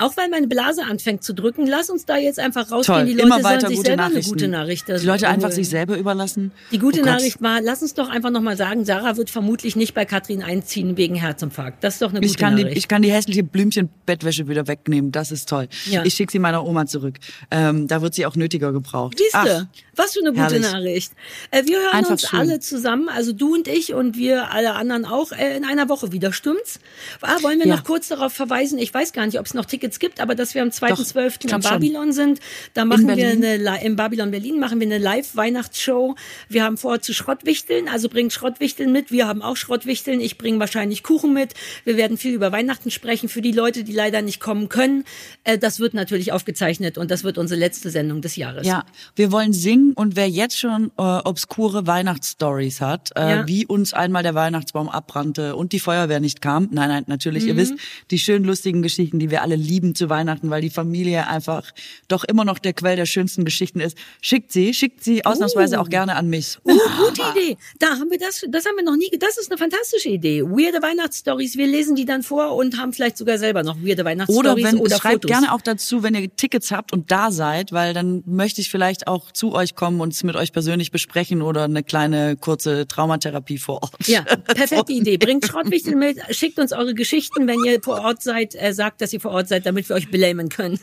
Auch 0.03 0.17
weil 0.17 0.29
meine 0.29 0.49
Blase 0.49 0.83
anfängt 0.85 1.23
zu 1.23 1.33
drücken, 1.35 1.67
lass 1.67 1.89
uns 1.91 2.05
da 2.07 2.17
jetzt 2.17 2.39
einfach 2.39 2.71
rausgehen. 2.71 2.99
Toll, 2.99 3.07
die 3.07 3.13
Leute 3.13 3.27
immer 3.27 3.37
weiter 3.45 3.61
sollen 3.61 3.69
sich 3.71 3.77
gute 3.79 3.87
selber 3.89 4.03
Nachrichten. 4.03 4.31
eine 4.33 4.41
gute 4.41 4.49
Nachricht 4.49 4.89
Die 4.89 4.93
Leute 5.07 5.29
einfach 5.29 5.43
holen. 5.49 5.53
sich 5.55 5.69
selber 5.69 5.97
überlassen. 5.97 6.51
Die 6.73 6.79
gute 6.79 7.01
Oh. 7.03 7.05
Nachricht 7.05 7.41
war, 7.43 7.61
lass 7.61 7.83
uns 7.83 7.95
doch 7.95 8.09
einfach 8.09 8.31
nochmal 8.31 8.57
sagen, 8.57 8.85
Sarah 8.85 9.17
wird 9.17 9.31
vermutlich 9.31 9.77
nicht 9.77 9.95
bei 9.95 10.05
Katrin 10.05 10.43
einziehen 10.43 10.97
wegen 10.97 11.15
Herzinfarkt. 11.15 11.85
Das 11.85 11.95
ist 11.95 12.03
doch 12.03 12.11
eine 12.11 12.21
gute 12.21 12.31
Ich 12.31 12.37
kann, 12.37 12.57
die, 12.57 12.63
Nachricht. 12.65 12.79
ich 12.79 12.89
kann 12.89 13.03
die 13.03 13.13
hässliche 13.13 13.45
Blümchenbettwäsche 13.45 14.49
wieder 14.49 14.67
wegnehmen. 14.69 15.13
Das 15.13 15.31
ist 15.31 15.49
toll. 15.49 15.69
Ja. 15.91 16.05
Ich 16.05 16.15
schicke 16.15 16.33
sie 16.33 16.39
meiner 16.39 16.67
Oma 16.67 16.87
zurück. 16.87 17.17
Ähm, 17.51 17.87
da 17.89 18.03
wird 18.03 18.15
sie 18.15 18.27
auch 18.27 18.37
nötiger 18.37 18.73
gebraucht. 18.73 19.19
Siehste, 19.19 19.69
was 19.97 20.13
für 20.15 20.21
eine 20.21 20.31
gute 20.31 20.43
herrlich. 20.43 20.63
Nachricht. 20.63 21.13
Äh, 21.51 21.65
wir 21.67 21.79
hören 21.79 21.93
Einfach 21.93 22.11
uns 22.13 22.29
schön. 22.29 22.39
alle 22.41 22.61
zusammen, 22.61 23.09
also 23.09 23.33
du 23.33 23.55
und 23.55 23.69
ich 23.69 23.95
und 23.95 24.17
wir 24.17 24.51
alle 24.53 24.73
anderen 24.75 25.05
auch, 25.05 25.33
äh, 25.33 25.57
in 25.57 25.65
einer 25.65 25.89
Woche 25.89 26.13
wieder, 26.13 26.33
stimmt's? 26.33 26.81
Ah, 27.21 27.37
wollen 27.43 27.59
wir 27.61 27.67
Ja. 27.67 27.77
noch 27.77 27.85
kurz 27.85 28.09
darauf 28.09 28.33
verweisen, 28.33 28.79
ich 28.79 28.93
weiß 28.93 29.13
gar 29.13 29.27
nicht, 29.27 29.39
ob 29.39 29.47
es 29.47 29.55
noch 29.55 29.65
Tickets 29.65 29.92
gibt, 29.99 30.21
aber 30.21 30.35
dass 30.35 30.55
wir 30.55 30.63
am 30.63 30.69
2.12. 30.69 31.27
ich 31.29 31.39
glaub 31.41 31.61
in 31.61 31.63
schon. 31.63 31.73
Babylon 31.81 32.13
sind, 32.13 32.41
da 32.75 32.85
machen 32.85 33.07
wir 33.09 33.27
eine, 33.29 33.83
in 33.85 33.97
Babylon 33.97 34.31
Berlin 34.31 34.59
machen 34.61 34.81
wir 34.81 34.87
eine 34.87 34.99
Live-Weihnachtsshow. 34.99 36.15
Wir 36.49 36.65
haben 36.65 36.77
vor 36.77 37.01
zu 37.01 37.13
Schrottwichteln, 37.13 37.89
also 37.89 38.09
bringt 38.09 38.33
Schrottwichteln 38.33 38.93
mit. 38.93 39.11
Wir 39.11 39.27
haben 39.27 39.43
auch 39.43 39.57
Schrottwichteln. 39.57 40.21
Ich 40.21 40.39
bringe 40.39 40.59
wahrscheinlich 40.61 41.03
Kuchen 41.03 41.33
mit. 41.33 41.55
Wir 41.85 41.97
werden 41.97 42.17
viel 42.17 42.33
über 42.35 42.53
Weihnachten 42.53 42.91
sprechen. 42.91 43.29
Für 43.29 43.43
die 43.43 43.53
Leute, 43.53 43.85
die 43.85 43.93
leider 43.93 44.23
nicht 44.23 44.41
kommen 44.41 44.69
können, 44.69 45.05
äh, 45.45 45.59
das 45.59 45.81
wird 45.81 45.95
natürlich 45.95 46.33
aufgezeichnet 46.33 46.99
und 46.99 47.11
das 47.11 47.25
wird 47.25 47.39
unsere 47.39 47.59
letzte 47.59 47.91
Sendung 47.91 48.21
des 48.23 48.37
Jahres. 48.37 48.67
Ja, 48.67 48.85
wir 49.17 49.33
wollen 49.33 49.53
singen 49.53 49.93
und 49.95 50.15
wer 50.17 50.29
jetzt 50.29 50.59
schon 50.59 50.91
äh, 50.99 51.03
obskure 51.03 51.87
Weihnachtsstories 51.87 52.81
hat, 52.81 53.11
äh, 53.17 53.21
Ja. 53.33 53.47
wie 53.49 53.67
uns 53.67 53.93
einmal 53.95 54.23
der 54.23 54.35
Weihnachtsbaum 54.35 54.89
abbrannte 54.89 55.57
und 55.57 55.73
die 55.73 55.81
Feuerwehr 55.81 56.21
nicht 56.21 56.41
kam. 56.41 56.69
Nein, 56.71 56.89
nein, 56.89 57.05
natürlich, 57.07 57.43
Mhm. 57.45 57.49
ihr 57.49 57.57
wisst, 57.57 57.75
die 58.11 58.19
schön 58.19 58.45
lustigen 58.45 58.83
Geschichten, 58.83 59.19
die 59.19 59.31
wir 59.31 59.43
alle 59.43 59.57
lieben 59.57 59.82
lieben 59.83 59.95
zu 59.95 60.09
Weihnachten, 60.09 60.51
weil 60.51 60.63
die 60.63 60.71
Familie 60.71 61.27
einfach 61.27 61.71
doch 62.09 62.25
immer 62.25 62.45
noch 62.45 62.59
der 62.59 62.73
Quell 62.73 62.97
der 62.97 63.07
schönsten 63.07 63.45
Geschichten 63.45 63.81
ist. 63.81 63.97
Schickt 64.21 64.53
sie, 64.53 64.73
schickt 64.73 65.03
sie 65.03 65.25
ausnahmsweise 65.25 65.81
auch 65.81 65.89
gerne 65.89 66.15
an 66.17 66.29
mich. 66.29 66.59
Uh, 66.65 66.73
gute 66.99 67.23
Idee. 67.33 67.57
Da 67.79 67.89
haben 67.99 68.11
wir 68.11 68.19
das, 68.19 68.45
das 68.49 68.65
haben 68.65 68.77
wir 68.77 68.85
noch 68.85 68.97
nie, 68.97 69.11
das 69.19 69.39
ist 69.39 69.51
eine 69.51 69.59
fantastische 69.59 70.09
Idee. 70.09 70.43
Weirde 70.43 70.83
Weihnachtsstories, 70.83 71.57
wir 71.57 71.67
lesen 71.67 71.97
die 71.97 72.05
dann 72.05 72.23
vor 72.23 72.55
und 72.55 72.79
haben 72.79 72.93
vielleicht 72.93 73.17
sogar 73.17 73.39
selber 73.39 73.63
noch 73.63 73.77
weirde 73.79 74.03
Oder 74.03 74.05
Weihnachtsstories 74.05 74.65
wenn, 74.65 74.79
oder, 74.79 74.97
schreibt 74.97 75.25
Fotos. 75.25 75.31
gerne 75.31 75.53
auch 75.53 75.61
dazu, 75.61 76.03
wenn 76.03 76.15
ihr 76.15 76.35
Tickets 76.35 76.71
habt 76.71 76.93
und 76.93 77.11
da 77.11 77.33
seid, 77.33 77.73
weil 77.73 77.95
dann 77.95 78.23
möchte 78.27 78.61
ich 78.61 78.71
vielleicht 78.71 79.09
auch 79.09 79.33
zu 79.33 79.53
euch 79.53 79.75
kommen 79.75 80.01
und 80.01 80.13
es 80.13 80.23
mit 80.23 80.37
euch 80.37 80.53
persönlich 80.53 80.91
besprechen 80.93 81.43
oder 81.43 81.65
eine 81.65 81.83
kleine 81.83 82.37
kurze 82.37 82.87
Traumatherapie 82.87 83.59
vor 83.59 83.83
Ort. 83.83 84.07
Ja, 84.07 84.23
perfekte 84.55 84.93
Idee. 84.93 85.17
Bringt 85.17 85.47
Schrottwichtel 85.47 85.97
mit, 85.97 86.19
schickt 86.31 86.59
uns 86.59 86.73
eure 86.73 86.95
Geschichten, 86.95 87.47
wenn 87.49 87.65
ihr 87.65 87.81
vor 87.83 88.01
Ort 88.01 88.23
seid, 88.23 88.55
äh, 88.55 88.73
sagt, 88.73 89.01
dass 89.01 89.13
ihr 89.13 89.21
vor 89.21 89.33
Ort 89.33 89.49
seid, 89.49 89.62
damit 89.67 89.89
wir 89.89 89.97
euch 89.97 90.11
belämen 90.11 90.49
können. 90.49 90.79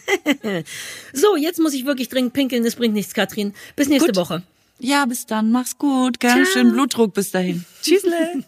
so, 1.14 1.36
jetzt 1.36 1.60
muss 1.60 1.74
ich 1.74 1.86
wirklich 1.86 2.10
dringend 2.10 2.34
pinkeln, 2.34 2.64
das 2.64 2.76
bringt 2.76 2.94
nichts, 2.94 3.14
Katrin. 3.14 3.54
Bis 3.76 3.88
nächste 3.88 4.12
Gut. 4.12 4.18
Woche. 4.18 4.44
Ja, 4.80 5.06
bis 5.06 5.26
dann. 5.26 5.52
Mach's 5.52 5.78
gut. 5.78 6.20
Ganz 6.20 6.50
schön 6.50 6.72
Blutdruck 6.72 7.14
bis 7.14 7.32
dahin. 7.32 7.66
Tschüssle. 7.82 8.44